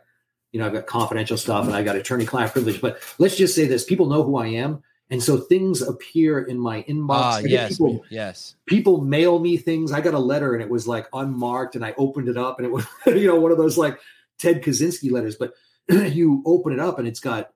you 0.52 0.60
know, 0.60 0.66
I've 0.66 0.74
got 0.74 0.88
confidential 0.88 1.38
stuff 1.38 1.66
and 1.66 1.76
I 1.76 1.84
got 1.84 1.96
attorney 1.96 2.26
client 2.26 2.54
privilege. 2.54 2.82
But 2.82 3.00
let's 3.18 3.36
just 3.36 3.56
say 3.56 3.68
this 3.68 3.84
people 3.84 4.08
know 4.08 4.24
who 4.24 4.38
I 4.38 4.48
am. 4.48 4.84
And 5.12 5.22
so 5.24 5.38
things 5.38 5.82
appear 5.82 6.40
in 6.44 6.60
my 6.60 6.84
inbox. 6.84 7.10
Ah, 7.16 7.42
get 7.42 7.50
yes, 7.50 7.78
People, 7.78 8.06
yes. 8.10 8.56
people 8.68 9.02
mail 9.02 9.40
me 9.40 9.58
things. 9.58 9.92
I 9.92 10.02
got 10.02 10.14
a 10.14 10.20
letter 10.20 10.54
and 10.54 10.62
it 10.62 10.70
was 10.70 10.88
like 10.88 11.08
unmarked 11.14 11.76
and 11.76 11.84
I 11.84 11.94
opened 11.98 12.30
it 12.30 12.38
up 12.38 12.60
and 12.60 12.66
it 12.66 12.72
was, 12.72 12.86
you 13.08 13.28
know, 13.28 13.40
one 13.40 13.52
of 13.52 13.58
those 13.58 13.78
like 13.78 14.00
Ted 14.38 14.62
Kaczynski 14.64 15.12
letters. 15.12 15.36
But 15.36 15.54
you 15.90 16.44
open 16.46 16.74
it 16.74 16.80
up 16.80 17.00
and 17.00 17.08
it's 17.08 17.20
got, 17.20 17.52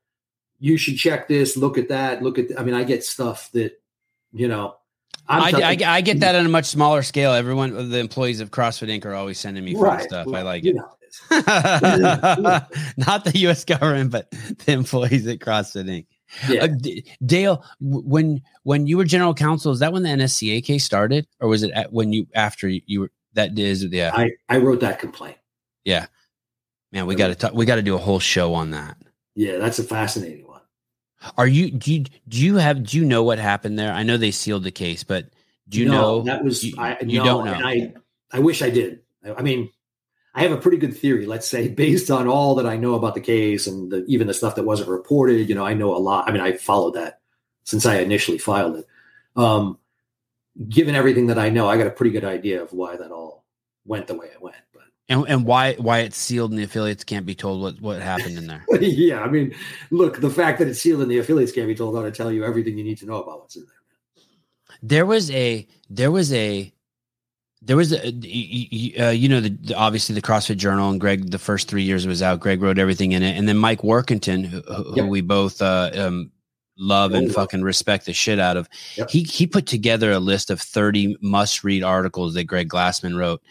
you 0.60 0.78
should 0.78 0.98
check 0.98 1.28
this, 1.28 1.56
look 1.56 1.78
at 1.78 1.90
that, 1.90 2.24
look 2.24 2.40
at, 2.40 2.48
th- 2.48 2.60
I 2.60 2.64
mean, 2.64 2.74
I 2.74 2.84
get 2.84 3.04
stuff 3.04 3.52
that, 3.52 3.80
you 4.32 4.48
know, 4.48 4.76
I, 5.28 5.52
I, 5.86 5.96
I 5.98 6.02
get 6.02 6.20
that 6.20 6.36
on 6.36 6.46
a 6.46 6.50
much 6.50 6.66
smaller 6.66 7.02
scale. 7.04 7.32
Everyone, 7.32 7.90
the 7.90 8.00
employees 8.00 8.40
of 8.42 8.52
CrossFit 8.52 8.90
Inc. 8.90 9.06
are 9.06 9.14
always 9.14 9.40
sending 9.40 9.64
me 9.64 9.74
fun 9.74 9.84
Right. 9.84 10.04
stuff. 10.04 10.28
I 10.34 10.42
like 10.42 10.66
it. 10.66 10.76
know 10.76 10.90
it 11.02 11.08
is. 11.08 11.22
Not 12.98 13.24
the 13.26 13.32
U.S. 13.36 13.64
government, 13.66 14.12
but 14.12 14.30
the 14.32 14.72
employees 14.74 15.26
at 15.28 15.40
CrossFit 15.40 15.86
Inc. 15.90 16.06
Yeah. 16.50 16.64
Uh, 16.64 16.68
D- 16.68 17.06
Dale, 17.26 17.64
when 17.80 18.42
when 18.64 18.88
you 18.88 18.98
were 18.98 19.06
general 19.06 19.34
counsel, 19.36 19.72
is 19.72 19.80
that 19.80 19.94
when 19.94 20.02
the 20.04 20.10
NSCA 20.10 20.64
case 20.64 20.84
started, 20.84 21.28
or 21.40 21.48
was 21.48 21.62
it 21.64 21.72
at, 21.72 21.94
when 21.94 22.12
you 22.12 22.28
after 22.34 22.68
you, 22.68 22.82
you 22.86 23.00
were? 23.02 23.12
That 23.36 23.58
is, 23.58 23.84
yeah, 23.86 24.12
I, 24.14 24.32
I 24.50 24.58
wrote 24.58 24.80
that 24.82 25.00
complaint. 25.00 25.38
yeah. 25.86 26.06
Man, 26.92 27.08
we 27.08 27.16
got 27.16 27.30
to 27.30 27.36
talk. 27.36 27.54
We 27.54 27.66
got 27.66 27.76
to 27.76 27.82
do 27.82 27.96
a 27.96 28.00
whole 28.00 28.20
show 28.20 28.54
on 28.54 28.70
that. 28.72 28.98
Yeah, 29.36 29.58
that's 29.58 29.80
a 29.80 29.84
fascinating 29.84 30.48
one. 30.48 30.53
Are 31.38 31.48
you? 31.48 31.72
Do 31.72 31.94
you? 31.94 32.06
Do 32.28 32.38
you 32.44 32.56
have? 32.56 32.84
Do 32.84 32.98
you 32.98 33.06
know 33.06 33.24
what 33.24 33.40
happened 33.40 33.78
there? 33.80 33.92
I 33.94 34.04
know 34.04 34.18
they 34.18 34.32
sealed 34.32 34.64
the 34.64 34.72
case, 34.72 35.04
but 35.04 35.28
do 35.70 35.80
you 35.80 35.86
No, 35.86 35.92
know 35.92 36.22
that 36.24 36.44
was 36.44 36.64
you- 36.64 36.76
I 36.78 36.98
you 37.02 37.20
no, 37.20 37.24
don't 37.26 37.46
know. 37.46 37.54
And 37.54 37.66
I 37.66 37.94
I 38.32 38.40
wish 38.40 38.62
I 38.62 38.70
did. 38.70 39.00
I, 39.24 39.34
I 39.34 39.42
mean, 39.42 39.70
I 40.36 40.42
have 40.44 40.52
a 40.52 40.58
pretty 40.58 40.78
good 40.78 40.96
theory, 40.98 41.26
let's 41.26 41.48
say, 41.48 41.68
based 41.84 42.12
on 42.12 42.28
all 42.28 42.56
that 42.56 42.66
I 42.66 42.76
know 42.78 42.96
about 42.96 43.16
the 43.16 43.22
case 43.22 43.68
and 43.68 43.92
the, 43.92 44.04
even 44.08 44.28
the 44.28 44.34
stuff 44.34 44.56
that 44.56 44.64
wasn't 44.64 44.90
reported. 44.90 45.48
You 45.48 45.56
know, 45.56 45.66
I 45.66 45.74
know 45.74 45.96
a 45.96 45.98
lot. 46.00 46.28
I 46.28 46.32
mean, 46.32 46.42
I 46.42 46.54
followed 46.54 46.96
that 46.96 47.20
since 47.64 47.86
I 47.86 47.98
initially 48.00 48.38
filed 48.38 48.78
it. 48.78 48.88
Um, 49.36 49.78
given 50.70 50.96
everything 50.96 51.28
that 51.28 51.40
I 51.40 51.50
know, 51.50 51.68
I 51.68 51.78
got 51.78 51.88
a 51.88 51.92
pretty 51.92 52.12
good 52.12 52.26
idea 52.26 52.62
of 52.62 52.74
why 52.74 52.98
that 52.98 53.12
all 53.12 53.46
went 53.86 54.08
the 54.08 54.16
way 54.16 54.28
it 54.28 54.42
went. 54.42 54.56
And, 55.10 55.26
and 55.28 55.46
why 55.46 55.74
why 55.76 56.00
it's 56.00 56.18
sealed 56.18 56.52
and 56.52 56.60
the 56.60 56.64
affiliates 56.64 57.04
can't 57.04 57.26
be 57.26 57.36
told 57.36 57.62
what 57.62 57.82
what 57.82 58.02
happened 58.02 58.38
in 58.38 58.48
there? 58.48 58.66
yeah, 58.80 59.20
I 59.22 59.28
mean, 59.30 59.54
look, 59.92 60.22
the 60.22 60.30
fact 60.30 60.60
that 60.60 60.68
it's 60.70 60.80
sealed 60.80 61.02
and 61.02 61.12
the 61.12 61.18
affiliates 61.18 61.52
can't 61.52 61.68
be 61.68 61.76
told 61.76 61.96
ought 61.96 62.04
to 62.04 62.12
tell 62.12 62.32
you 62.32 62.46
everything 62.46 62.78
you 62.78 62.84
need 62.86 62.98
to 63.00 63.06
know 63.06 63.22
about 63.22 63.42
what's 63.42 63.56
in 63.58 63.64
there. 63.66 64.24
there 64.82 65.06
was 65.06 65.30
a 65.32 65.68
there 65.90 66.10
was 66.10 66.32
a 66.32 66.74
there 67.62 67.76
was 67.78 67.92
a 67.94 68.08
uh, 68.08 69.10
you 69.10 69.28
know 69.28 69.42
the, 69.42 69.50
the 69.62 69.74
obviously 69.76 70.16
the 70.16 70.22
CrossFit 70.22 70.58
Journal 70.58 70.90
and 70.90 71.00
Greg 71.02 71.32
the 71.32 71.40
first 71.40 71.68
three 71.68 71.84
years 71.84 72.06
it 72.06 72.10
was 72.10 72.22
out. 72.22 72.40
Greg 72.40 72.62
wrote 72.62 72.80
everything 72.80 73.12
in 73.12 73.24
it, 73.24 73.38
and 73.38 73.48
then 73.48 73.58
Mike 73.58 73.82
Warkentin, 73.82 74.46
who, 74.46 74.62
who 74.62 74.96
Yep. 74.96 75.06
we 75.10 75.22
both 75.22 75.62
uh, 75.62 75.92
um, 75.96 76.32
love 76.78 77.14
and 77.14 77.32
fucking 77.34 77.62
respect 77.62 78.06
the 78.06 78.14
shit 78.14 78.40
out 78.40 78.56
of, 78.58 78.70
Yep. 78.98 79.10
he 79.10 79.24
he 79.24 79.48
put 79.48 79.66
together 79.66 80.12
a 80.14 80.20
list 80.20 80.50
of 80.50 80.62
thirty 80.62 81.18
must 81.22 81.64
read 81.64 81.84
articles 81.84 82.34
that 82.36 82.46
Greg 82.46 82.70
Glassman 82.70 83.18
wrote. 83.18 83.42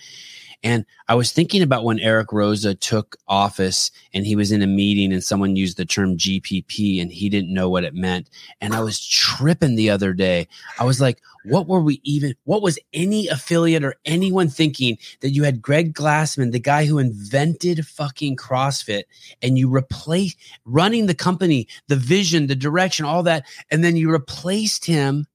And 0.62 0.84
I 1.08 1.14
was 1.14 1.32
thinking 1.32 1.62
about 1.62 1.84
when 1.84 1.98
Eric 1.98 2.28
Roza 2.28 2.78
took 2.78 3.16
office 3.26 3.90
and 4.14 4.24
he 4.24 4.36
was 4.36 4.52
in 4.52 4.62
a 4.62 4.66
meeting 4.66 5.12
and 5.12 5.22
someone 5.22 5.56
used 5.56 5.76
the 5.76 5.84
term 5.84 6.16
GPP 6.16 7.02
and 7.02 7.10
he 7.12 7.28
didn't 7.28 7.52
know 7.52 7.68
what 7.68 7.84
it 7.84 7.94
meant. 7.94 8.30
And 8.60 8.72
I 8.72 8.80
was 8.80 9.04
tripping 9.04 9.74
the 9.74 9.90
other 9.90 10.12
day. 10.12 10.46
I 10.78 10.84
was 10.84 11.00
like, 11.00 11.20
what 11.44 11.66
were 11.66 11.80
we 11.80 12.00
even, 12.04 12.34
what 12.44 12.62
was 12.62 12.78
any 12.92 13.26
affiliate 13.26 13.82
or 13.82 13.96
anyone 14.04 14.48
thinking 14.48 14.98
that 15.20 15.30
you 15.30 15.42
had 15.42 15.60
Greg 15.60 15.94
Glassman, 15.94 16.52
the 16.52 16.60
guy 16.60 16.84
who 16.84 16.98
invented 16.98 17.84
fucking 17.84 18.36
CrossFit, 18.36 19.04
and 19.42 19.58
you 19.58 19.72
replace 19.74 20.36
running 20.64 21.06
the 21.06 21.14
company, 21.14 21.66
the 21.88 21.96
vision, 21.96 22.46
the 22.46 22.54
direction, 22.54 23.04
all 23.04 23.24
that. 23.24 23.44
And 23.70 23.82
then 23.82 23.96
you 23.96 24.10
replaced 24.10 24.84
him 24.84 25.26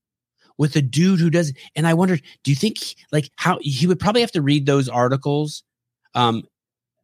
with 0.58 0.76
a 0.76 0.82
dude 0.82 1.20
who 1.20 1.30
does 1.30 1.54
and 1.76 1.88
i 1.88 1.94
wondered 1.94 2.22
do 2.44 2.52
you 2.52 2.56
think 2.56 2.78
like 3.12 3.30
how 3.36 3.58
he 3.62 3.88
would 3.88 4.00
probably 4.00 4.22
have 4.22 4.32
to 4.32 4.42
read 4.42 4.66
those 4.66 4.90
articles 4.90 5.64
um 6.16 6.44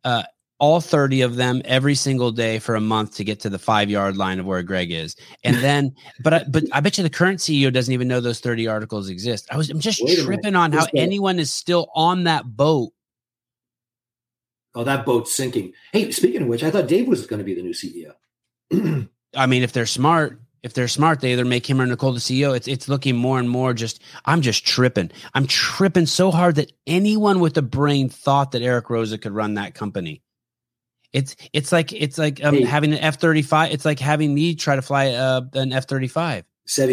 uh 0.04 0.24
all 0.60 0.80
30 0.80 1.22
of 1.22 1.36
them 1.36 1.62
every 1.66 1.96
single 1.96 2.32
day 2.32 2.58
for 2.58 2.76
a 2.76 2.80
month 2.80 3.16
to 3.16 3.24
get 3.24 3.40
to 3.42 3.50
the 3.50 3.60
five 3.60 3.90
yard 3.90 4.16
line 4.16 4.40
of 4.40 4.46
where 4.46 4.64
greg 4.64 4.92
is 4.92 5.16
and 5.44 5.56
then 5.64 5.94
but 6.22 6.34
I, 6.34 6.44
but 6.50 6.64
i 6.72 6.80
bet 6.80 6.98
you 6.98 7.04
the 7.04 7.10
current 7.10 7.40
ceo 7.40 7.72
doesn't 7.72 7.94
even 7.94 8.08
know 8.08 8.20
those 8.20 8.40
30 8.40 8.68
articles 8.68 9.10
exist 9.10 9.48
i 9.52 9.58
was 9.58 9.70
i'm 9.70 9.80
just 9.80 10.02
Wait 10.04 10.20
tripping 10.20 10.56
on 10.56 10.72
how 10.72 10.86
that? 10.86 10.96
anyone 10.96 11.40
is 11.40 11.54
still 11.54 11.90
on 11.96 12.24
that 12.26 12.46
boat 12.46 12.92
Oh, 14.76 14.84
that 14.84 15.06
boat's 15.06 15.34
sinking. 15.34 15.74
Hey, 15.92 16.12
speaking 16.12 16.42
of 16.42 16.48
which, 16.48 16.64
I 16.64 16.72
thought 16.72 16.88
Dave 16.88 17.08
was 17.08 17.28
going 17.28 17.40
to 17.40 17.44
be 17.44 17.54
the 17.54 17.62
new 17.62 17.74
CEO. 17.74 18.14
I 19.36 19.46
mean, 19.46 19.64
if 19.64 19.72
they're 19.72 19.86
smart, 19.86 20.40
if 20.64 20.74
they're 20.74 20.88
smart, 20.88 21.20
they 21.20 21.34
either 21.34 21.46
make 21.46 21.70
him 21.70 21.82
or 21.82 21.86
Nicole 21.86 22.14
the 22.14 22.20
CEO. 22.20 22.56
It's 22.56 22.68
it's 22.68 22.88
looking 22.88 23.16
more 23.18 23.38
and 23.38 23.50
more 23.50 23.74
just. 23.74 24.02
I'm 24.26 24.42
just 24.42 24.66
tripping. 24.66 25.12
I'm 25.34 25.46
tripping 25.46 26.06
so 26.06 26.32
hard 26.32 26.56
that 26.56 26.72
anyone 26.88 27.40
with 27.42 27.58
a 27.58 27.62
brain 27.62 28.10
thought 28.10 28.54
that 28.54 28.62
Eric 28.62 28.86
Roza 28.88 29.22
could 29.22 29.34
run 29.34 29.56
that 29.56 29.76
company. 29.76 30.22
It's 31.12 31.36
it's 31.52 31.72
like 31.72 31.92
it's 31.94 32.18
like 32.18 32.44
um, 32.44 32.56
Hey. 32.56 32.64
having 32.64 32.94
an 32.94 33.00
F 33.00 33.20
thirty 33.20 33.42
five. 33.42 33.72
It's 33.72 33.86
like 33.86 34.00
having 34.00 34.34
me 34.34 34.56
try 34.56 34.76
to 34.76 34.82
fly 34.82 35.10
uh, 35.10 35.42
an 35.54 35.74
F 35.74 35.86
thirty 35.86 36.08
five. 36.08 36.46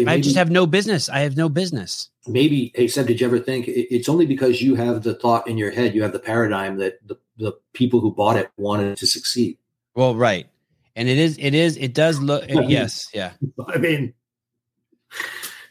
I 0.05 0.19
just 0.19 0.35
have 0.35 0.51
no 0.51 0.67
business. 0.67 1.07
I 1.07 1.19
have 1.19 1.37
no 1.37 1.47
business. 1.47 2.09
maybe, 2.27 2.73
hey, 2.75 2.89
Seb, 2.89 3.07
did 3.07 3.21
you 3.21 3.25
ever 3.27 3.39
think 3.39 3.69
it's 3.69 4.09
only 4.09 4.25
because 4.25 4.61
you 4.61 4.75
have 4.75 5.03
the 5.03 5.15
thought 5.15 5.47
in 5.47 5.57
your 5.57 5.71
head, 5.71 5.95
you 5.95 6.03
have 6.03 6.11
the 6.11 6.19
paradigm 6.19 6.75
that 6.79 6.99
the, 7.07 7.15
the 7.37 7.53
people 7.71 8.01
who 8.01 8.13
bought 8.13 8.35
it 8.35 8.51
wanted 8.57 8.97
to 8.97 9.07
succeed? 9.07 9.57
Well, 9.95 10.13
right, 10.13 10.45
and 10.95 11.07
it 11.09 11.17
is 11.17 11.37
it 11.39 11.53
is 11.53 11.77
it 11.77 11.93
does 11.93 12.19
look 12.19 12.43
yes 12.49 13.07
yeah. 13.13 13.31
I 13.67 13.77
mean, 13.77 14.13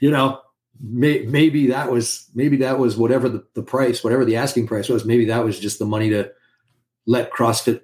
you 0.01 0.10
know, 0.10 0.40
may, 0.80 1.22
maybe 1.26 1.66
that 1.68 1.90
was 1.90 2.28
maybe 2.34 2.56
that 2.59 2.78
was 2.78 2.97
whatever 2.97 3.28
the, 3.28 3.44
the 3.55 3.62
price, 3.62 4.02
whatever 4.05 4.24
the 4.24 4.36
asking 4.36 4.66
price 4.66 4.88
was. 4.88 5.05
Maybe 5.05 5.26
that 5.26 5.44
was 5.44 5.59
just 5.59 5.78
the 5.78 5.84
money 5.86 6.10
to 6.10 6.30
let 7.06 7.32
CrossFit 7.32 7.82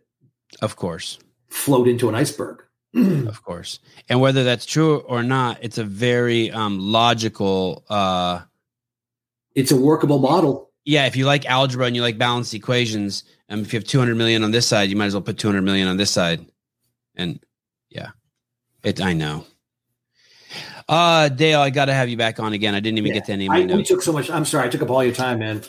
Of 0.63 0.77
course. 0.77 1.19
float 1.49 1.89
into 1.89 2.09
an 2.09 2.15
iceberg. 2.15 2.63
of 3.29 3.43
course 3.43 3.79
and 4.09 4.23
whether 4.23 4.43
that's 4.43 4.65
true 4.65 4.99
or 5.01 5.23
not 5.23 5.59
it's 5.61 5.77
a 5.77 5.85
very 5.85 6.51
um 6.53 6.79
logical 6.79 7.85
uh 7.91 8.41
it's 9.55 9.71
a 9.71 9.77
workable 9.77 10.19
model. 10.19 10.71
yeah 10.87 11.05
if 11.05 11.15
you 11.15 11.27
like 11.27 11.45
algebra 11.45 11.85
and 11.87 11.95
you 11.95 12.01
like 12.01 12.17
balanced 12.17 12.55
equations 12.55 13.25
um 13.51 13.61
if 13.61 13.73
you 13.73 13.79
have 13.79 13.87
200 13.87 14.15
million 14.15 14.43
on 14.43 14.51
this 14.51 14.67
side 14.67 14.89
you 14.89 14.97
might 14.97 15.07
as 15.07 15.15
well 15.15 15.21
put 15.21 15.37
200 15.37 15.61
million 15.61 15.89
on 15.89 15.99
this 15.99 16.11
side 16.11 16.47
and 17.17 17.41
yeah 17.91 18.11
it 18.83 19.01
i 19.01 19.13
know 19.13 19.45
uh 20.89 21.29
dale 21.29 21.61
i 21.61 21.71
gotta 21.71 21.93
have 21.93 22.09
you 22.09 22.17
back 22.17 22.39
on 22.39 22.53
again 22.53 22.75
i 22.75 22.81
didn't 22.81 22.99
even 22.99 23.09
Yeah. 23.09 23.15
get 23.15 23.25
to 23.27 23.33
any 23.33 23.47
of 23.47 23.51
my 23.51 23.59
I, 23.61 23.65
we 23.77 23.83
took 23.83 24.03
so 24.03 24.13
much. 24.13 24.31
I'm 24.31 24.45
sorry, 24.45 24.67
I 24.67 24.71
took 24.71 24.83
up 24.83 24.91
all 24.91 25.03
your 25.05 25.15
time, 25.15 25.39
man. 25.41 25.63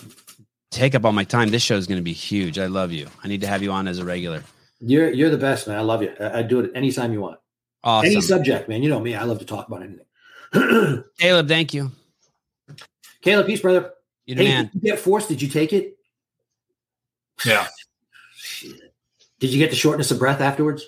take 0.71 0.93
up 0.95 1.05
all 1.05 1.13
my 1.13 1.23
time 1.23 1.49
this 1.49 1.63
show 1.63 1.75
is 1.77 1.87
going 1.87 1.97
to 1.97 2.03
be 2.03 2.13
huge 2.13 2.59
i 2.59 2.65
love 2.67 2.91
you 2.91 3.07
i 3.23 3.27
need 3.27 3.41
to 3.41 3.47
have 3.47 3.63
you 3.63 3.71
on 3.71 3.87
as 3.87 3.99
a 3.99 4.05
regular 4.05 4.43
You're 4.79 5.09
you're 5.11 5.29
the 5.31 5.37
best, 5.39 5.67
man. 5.67 5.77
I 5.77 5.81
love 5.81 6.03
you. 6.03 6.13
I, 6.19 6.39
I 6.39 6.41
do 6.43 6.59
it 6.59 6.71
anytime 6.75 7.11
you 7.13 7.21
want. 7.21 7.39
awesome 7.83 8.11
Any 8.11 8.21
subject, 8.21 8.69
man. 8.69 8.83
You 8.83 8.89
know 8.89 8.99
me. 8.99 9.15
I 9.15 9.23
love 9.23 9.39
to 9.39 9.45
talk 9.45 9.67
about 9.67 9.81
anything. 9.81 10.05
caleb 11.19 11.47
thank 11.47 11.73
you 11.73 11.91
Caleb, 13.21 13.47
peace, 13.47 13.61
brother. 13.61 13.91
you're 14.27 14.37
Hey, 14.37 14.43
man 14.49 14.65
did 14.65 14.75
you 14.75 14.81
get 14.91 14.99
forced? 14.99 15.29
Did 15.29 15.41
you 15.41 15.47
take 15.47 15.73
it? 15.73 15.97
Yeah. 17.45 17.65
Shit. 18.35 18.93
Did 19.39 19.51
you 19.51 19.57
get 19.59 19.69
the 19.71 19.75
shortness 19.75 20.11
of 20.11 20.19
breath 20.19 20.41
afterwards? 20.41 20.85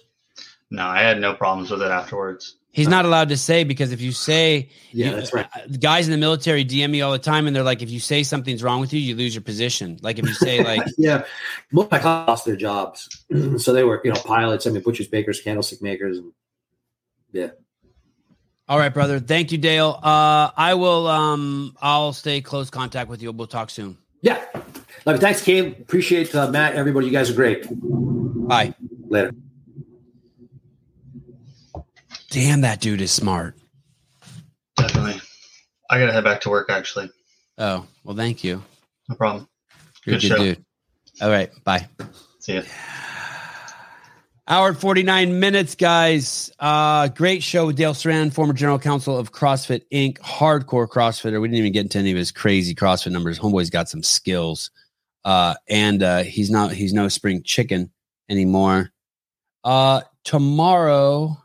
No, 0.72 0.86
I 0.86 1.00
had 1.02 1.20
no 1.20 1.34
problems 1.34 1.72
with 1.72 1.82
it 1.82 1.92
afterwards. 1.92 2.56
He's 2.72 2.88
not 2.88 3.04
allowed 3.04 3.30
to 3.30 3.38
say 3.38 3.64
because 3.64 3.92
if 3.92 4.00
you 4.00 4.12
say, 4.12 4.70
Yeah, 4.92 5.10
you- 5.10 5.16
that's 5.16 5.34
right. 5.34 5.48
uh, 5.56 5.62
guys 5.80 6.08
in 6.08 6.12
the 6.12 6.18
military 6.20 6.64
DM 6.64 6.92
me 6.92 7.02
all 7.02 7.12
the 7.12 7.18
time, 7.18 7.48
and 7.48 7.56
they're 7.56 7.64
like, 7.64 7.82
if 7.82 7.90
you 7.90 8.00
say 8.00 8.22
something's 8.22 8.62
wrong 8.62 8.80
with 8.80 8.94
you, 8.94 9.00
you 9.00 9.16
lose 9.16 9.34
your 9.34 9.42
position. 9.42 9.98
Like 10.02 10.20
if 10.20 10.28
you 10.28 10.34
say 10.34 10.64
like, 10.64 10.88
yeah, 10.98 11.24
most 11.72 11.86
of 11.86 11.92
my 11.94 12.00
clients 12.00 12.28
lost 12.28 12.46
their 12.46 12.56
jobs, 12.56 13.10
so 13.58 13.74
they 13.74 13.84
were 13.84 14.00
you 14.04 14.14
know 14.14 14.20
pilots, 14.24 14.68
I 14.68 14.70
mean 14.70 14.84
butchers, 14.84 15.08
bakers, 15.08 15.42
candlestick 15.42 15.82
makers, 15.82 16.20
and 16.20 16.32
yeah. 17.32 17.50
all 18.68 18.78
right, 18.78 18.94
brother, 18.94 19.20
thank 19.20 19.52
you, 19.52 19.58
Dale. 19.58 20.00
Uh, 20.02 20.52
I 20.56 20.76
will. 20.76 21.08
Um, 21.08 21.76
I'll 21.82 22.14
stay 22.14 22.40
close 22.42 22.70
contact 22.70 23.10
with 23.10 23.24
you. 23.24 23.32
We'll 23.32 23.48
talk 23.48 23.72
soon. 23.72 23.98
Yeah. 24.22 24.46
Love 25.06 25.16
you. 25.16 25.22
Thanks, 25.22 25.44
Cam. 25.44 25.68
Appreciate 25.68 26.36
uh, 26.36 26.52
Matt. 26.52 26.76
Everybody, 26.76 27.08
you 27.08 27.12
guys 27.12 27.30
are 27.30 27.36
great. 27.36 27.66
Bye. 27.72 28.76
Later. 29.08 29.32
Damn, 32.32 32.62
that 32.62 32.80
dude 32.80 33.02
is 33.02 33.12
smart. 33.12 33.56
Definitely. 34.78 35.20
I 35.90 36.00
gotta 36.00 36.12
head 36.14 36.24
back 36.24 36.42
to 36.42 36.50
work. 36.50 36.70
Actually, 36.70 37.10
Oh 37.58 37.86
well, 38.04 38.16
thank 38.16 38.44
you. 38.44 38.64
no 39.10 39.16
problem. 39.16 39.48
You're 40.06 40.20
Good 40.20 40.30
good 40.30 40.38
dude. 40.38 40.66
All 41.22 41.30
right, 41.30 41.52
bye. 41.64 41.88
See 42.40 42.56
ya. 42.56 42.62
Hour 44.48 44.74
49 44.74 45.40
minutes, 45.40 45.76
guys. 45.76 46.52
Uh, 46.58 47.08
great 47.10 47.44
show 47.44 47.68
with 47.68 47.76
Dale 47.76 47.94
Saran, 47.94 48.34
former 48.34 48.54
general 48.54 48.80
counsel 48.80 49.16
of 49.16 49.32
CrossFit 49.32 49.84
Inc., 49.94 50.18
hardcore 50.20 50.88
CrossFitter. 50.88 51.40
We 51.40 51.50
didn't 51.50 51.60
even 51.60 51.72
get 51.72 51.82
into 51.82 52.00
any 52.00 52.10
of 52.12 52.18
his 52.18 52.32
crazy 52.32 52.74
CrossFit 52.74 53.12
numbers. 53.12 53.38
Homeboy's 53.38 53.70
got 53.70 53.90
some 53.90 54.02
skills. 54.02 54.72
Uh, 55.24 55.54
and 55.70 56.02
uh, 56.02 56.24
he's 56.24 56.50
not 56.50 56.72
he's 56.72 56.94
no 56.94 57.08
spring 57.10 57.44
chicken 57.44 57.92
anymore. 58.30 58.92
Uh, 59.64 60.02
tomorrow, 60.24 61.38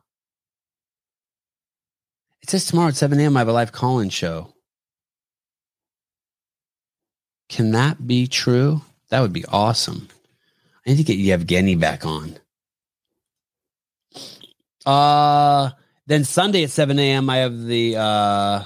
it 2.44 2.50
says 2.50 2.66
tomorrow 2.66 2.88
at 2.88 2.96
7 2.96 3.18
a.m. 3.18 3.38
I 3.38 3.40
have 3.40 3.48
a 3.48 3.54
live 3.54 3.72
call-in 3.72 4.10
show. 4.10 4.52
Can 7.48 7.70
that 7.70 8.06
be 8.06 8.26
true? 8.26 8.82
That 9.08 9.20
would 9.20 9.32
be 9.32 9.46
awesome. 9.46 10.08
I 10.86 10.90
need 10.90 10.98
to 10.98 11.04
get 11.04 11.16
Yevgeny 11.16 11.74
back 11.74 12.04
on. 12.04 12.36
Uh 14.84 15.70
then 16.06 16.24
Sunday 16.24 16.64
at 16.64 16.70
7 16.70 16.98
a.m. 16.98 17.30
I 17.30 17.38
have 17.38 17.64
the 17.64 17.96
uh 17.96 18.64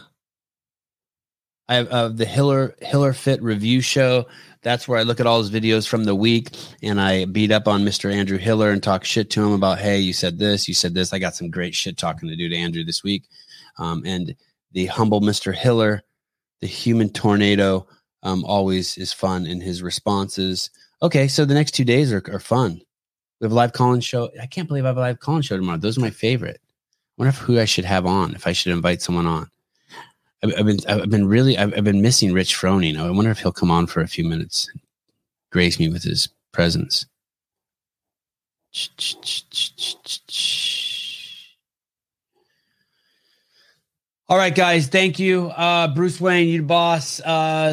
I 1.68 1.74
have 1.76 1.88
uh, 1.88 2.08
the 2.08 2.24
Hiller 2.24 2.74
Hiller 2.80 3.12
Fit 3.12 3.40
review 3.40 3.80
show. 3.80 4.26
That's 4.62 4.88
where 4.88 4.98
I 4.98 5.04
look 5.04 5.20
at 5.20 5.26
all 5.28 5.38
his 5.38 5.52
videos 5.52 5.86
from 5.86 6.02
the 6.02 6.16
week 6.16 6.50
and 6.82 7.00
I 7.00 7.26
beat 7.26 7.52
up 7.52 7.68
on 7.68 7.84
Mr. 7.84 8.12
Andrew 8.12 8.38
Hiller 8.38 8.72
and 8.72 8.82
talk 8.82 9.04
shit 9.04 9.30
to 9.30 9.46
him 9.46 9.52
about, 9.52 9.78
hey, 9.78 10.00
you 10.00 10.12
said 10.12 10.40
this, 10.40 10.66
you 10.66 10.74
said 10.74 10.94
this. 10.94 11.12
I 11.12 11.20
got 11.20 11.36
some 11.36 11.48
great 11.48 11.76
shit 11.76 11.96
talking 11.96 12.28
to 12.28 12.34
do 12.34 12.48
to 12.48 12.56
Andrew 12.56 12.82
this 12.82 13.04
week. 13.04 13.22
Um, 13.78 14.02
and 14.04 14.34
the 14.72 14.86
humble 14.86 15.20
Mr. 15.20 15.54
Hiller, 15.54 16.02
the 16.60 16.66
human 16.66 17.10
tornado, 17.10 17.86
um, 18.22 18.44
always 18.44 18.98
is 18.98 19.12
fun 19.12 19.46
in 19.46 19.60
his 19.60 19.82
responses. 19.82 20.70
Okay, 21.02 21.28
so 21.28 21.44
the 21.44 21.54
next 21.54 21.72
two 21.72 21.84
days 21.84 22.12
are, 22.12 22.22
are 22.32 22.40
fun. 22.40 22.80
We 23.40 23.44
have 23.44 23.52
a 23.52 23.54
live 23.54 23.72
call-in 23.72 24.00
show. 24.00 24.30
I 24.40 24.46
can't 24.46 24.66
believe 24.66 24.84
I 24.84 24.88
have 24.88 24.96
a 24.96 25.00
live 25.00 25.20
call-in 25.20 25.42
show 25.42 25.56
tomorrow. 25.56 25.78
Those 25.78 25.96
are 25.96 26.02
my 26.02 26.10
favorite. 26.10 26.60
I 26.60 27.22
wonder 27.22 27.30
if 27.30 27.38
who 27.38 27.60
I 27.60 27.64
should 27.64 27.84
have 27.84 28.06
on. 28.06 28.34
If 28.34 28.46
I 28.46 28.52
should 28.52 28.72
invite 28.72 29.00
someone 29.00 29.26
on. 29.26 29.48
I've, 30.42 30.54
I've 30.58 30.66
been 30.66 30.78
I've 30.88 31.10
been 31.10 31.26
really 31.26 31.58
I've, 31.58 31.74
I've 31.76 31.84
been 31.84 32.02
missing 32.02 32.32
Rich 32.32 32.56
Froning. 32.56 32.98
I 32.98 33.10
wonder 33.10 33.30
if 33.30 33.40
he'll 33.40 33.52
come 33.52 33.70
on 33.70 33.86
for 33.86 34.00
a 34.00 34.08
few 34.08 34.24
minutes, 34.24 34.68
and 34.72 34.80
grace 35.50 35.78
me 35.78 35.88
with 35.88 36.02
his 36.02 36.28
presence. 36.52 37.06
All 44.30 44.36
right, 44.36 44.54
guys. 44.54 44.88
Thank 44.88 45.18
you, 45.18 45.46
uh, 45.56 45.88
Bruce 45.88 46.20
Wayne. 46.20 46.48
You 46.48 46.62
boss. 46.62 47.18
Uh, 47.20 47.70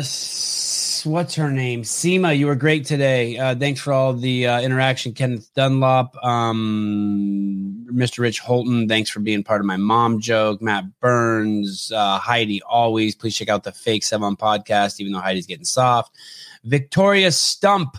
what's 1.03 1.35
her 1.35 1.51
name? 1.51 1.83
Seema. 1.83 2.37
You 2.37 2.47
were 2.47 2.55
great 2.55 2.85
today. 2.85 3.37
Uh, 3.37 3.55
thanks 3.55 3.81
for 3.81 3.91
all 3.91 4.13
the 4.13 4.47
uh, 4.47 4.61
interaction. 4.61 5.11
Kenneth 5.11 5.53
Dunlop, 5.53 6.15
um, 6.23 7.85
Mr. 7.91 8.19
Rich 8.19 8.39
Holton. 8.39 8.87
Thanks 8.87 9.09
for 9.09 9.19
being 9.19 9.43
part 9.43 9.59
of 9.59 9.67
my 9.67 9.75
mom 9.75 10.21
joke. 10.21 10.61
Matt 10.61 10.85
Burns, 11.01 11.91
uh, 11.93 12.19
Heidi. 12.19 12.61
Always 12.61 13.15
please 13.15 13.35
check 13.35 13.49
out 13.49 13.65
the 13.65 13.73
Fake 13.73 14.03
Sevan 14.03 14.37
podcast. 14.37 15.01
Even 15.01 15.11
though 15.11 15.19
Heidi's 15.19 15.47
getting 15.47 15.65
soft. 15.65 16.15
Victoria 16.63 17.33
Stump. 17.33 17.97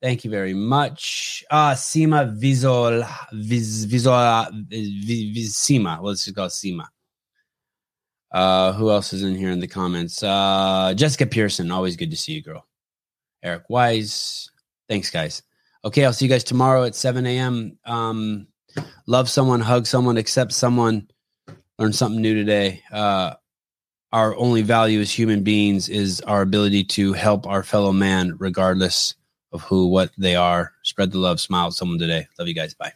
Thank 0.00 0.24
you 0.24 0.30
very 0.30 0.54
much. 0.54 1.44
Uh, 1.50 1.72
Seema 1.72 2.32
Visual, 2.32 3.02
Vis, 3.32 3.82
Visual, 3.82 4.46
Vis, 4.68 5.24
Vis, 5.34 5.56
Seema. 5.56 6.00
Let's 6.00 6.28
it 6.28 6.36
Seema. 6.36 6.86
Uh, 8.32 8.72
who 8.72 8.90
else 8.90 9.12
is 9.12 9.22
in 9.22 9.34
here 9.34 9.50
in 9.50 9.60
the 9.60 9.66
comments? 9.66 10.22
Uh, 10.22 10.94
Jessica 10.96 11.26
Pearson, 11.26 11.70
always 11.70 11.96
good 11.96 12.10
to 12.10 12.16
see 12.16 12.32
you, 12.32 12.42
girl. 12.42 12.66
Eric 13.42 13.64
Wise, 13.68 14.50
thanks, 14.88 15.10
guys. 15.10 15.42
Okay, 15.84 16.04
I'll 16.04 16.12
see 16.12 16.26
you 16.26 16.30
guys 16.30 16.44
tomorrow 16.44 16.84
at 16.84 16.94
7 16.94 17.26
a.m. 17.26 17.76
Um, 17.84 18.46
love 19.06 19.28
someone, 19.28 19.60
hug 19.60 19.86
someone, 19.86 20.16
accept 20.16 20.52
someone, 20.52 21.08
learn 21.78 21.92
something 21.92 22.22
new 22.22 22.34
today. 22.34 22.82
Uh, 22.90 23.34
our 24.12 24.36
only 24.36 24.62
value 24.62 25.00
as 25.00 25.10
human 25.10 25.42
beings 25.42 25.88
is 25.88 26.20
our 26.22 26.42
ability 26.42 26.84
to 26.84 27.12
help 27.14 27.46
our 27.46 27.62
fellow 27.62 27.92
man, 27.92 28.36
regardless 28.38 29.14
of 29.52 29.62
who, 29.62 29.88
what 29.88 30.12
they 30.16 30.36
are. 30.36 30.72
Spread 30.82 31.10
the 31.10 31.18
love, 31.18 31.40
smile 31.40 31.68
at 31.68 31.72
someone 31.72 31.98
today. 31.98 32.26
Love 32.38 32.48
you 32.48 32.54
guys. 32.54 32.74
Bye. 32.74 32.92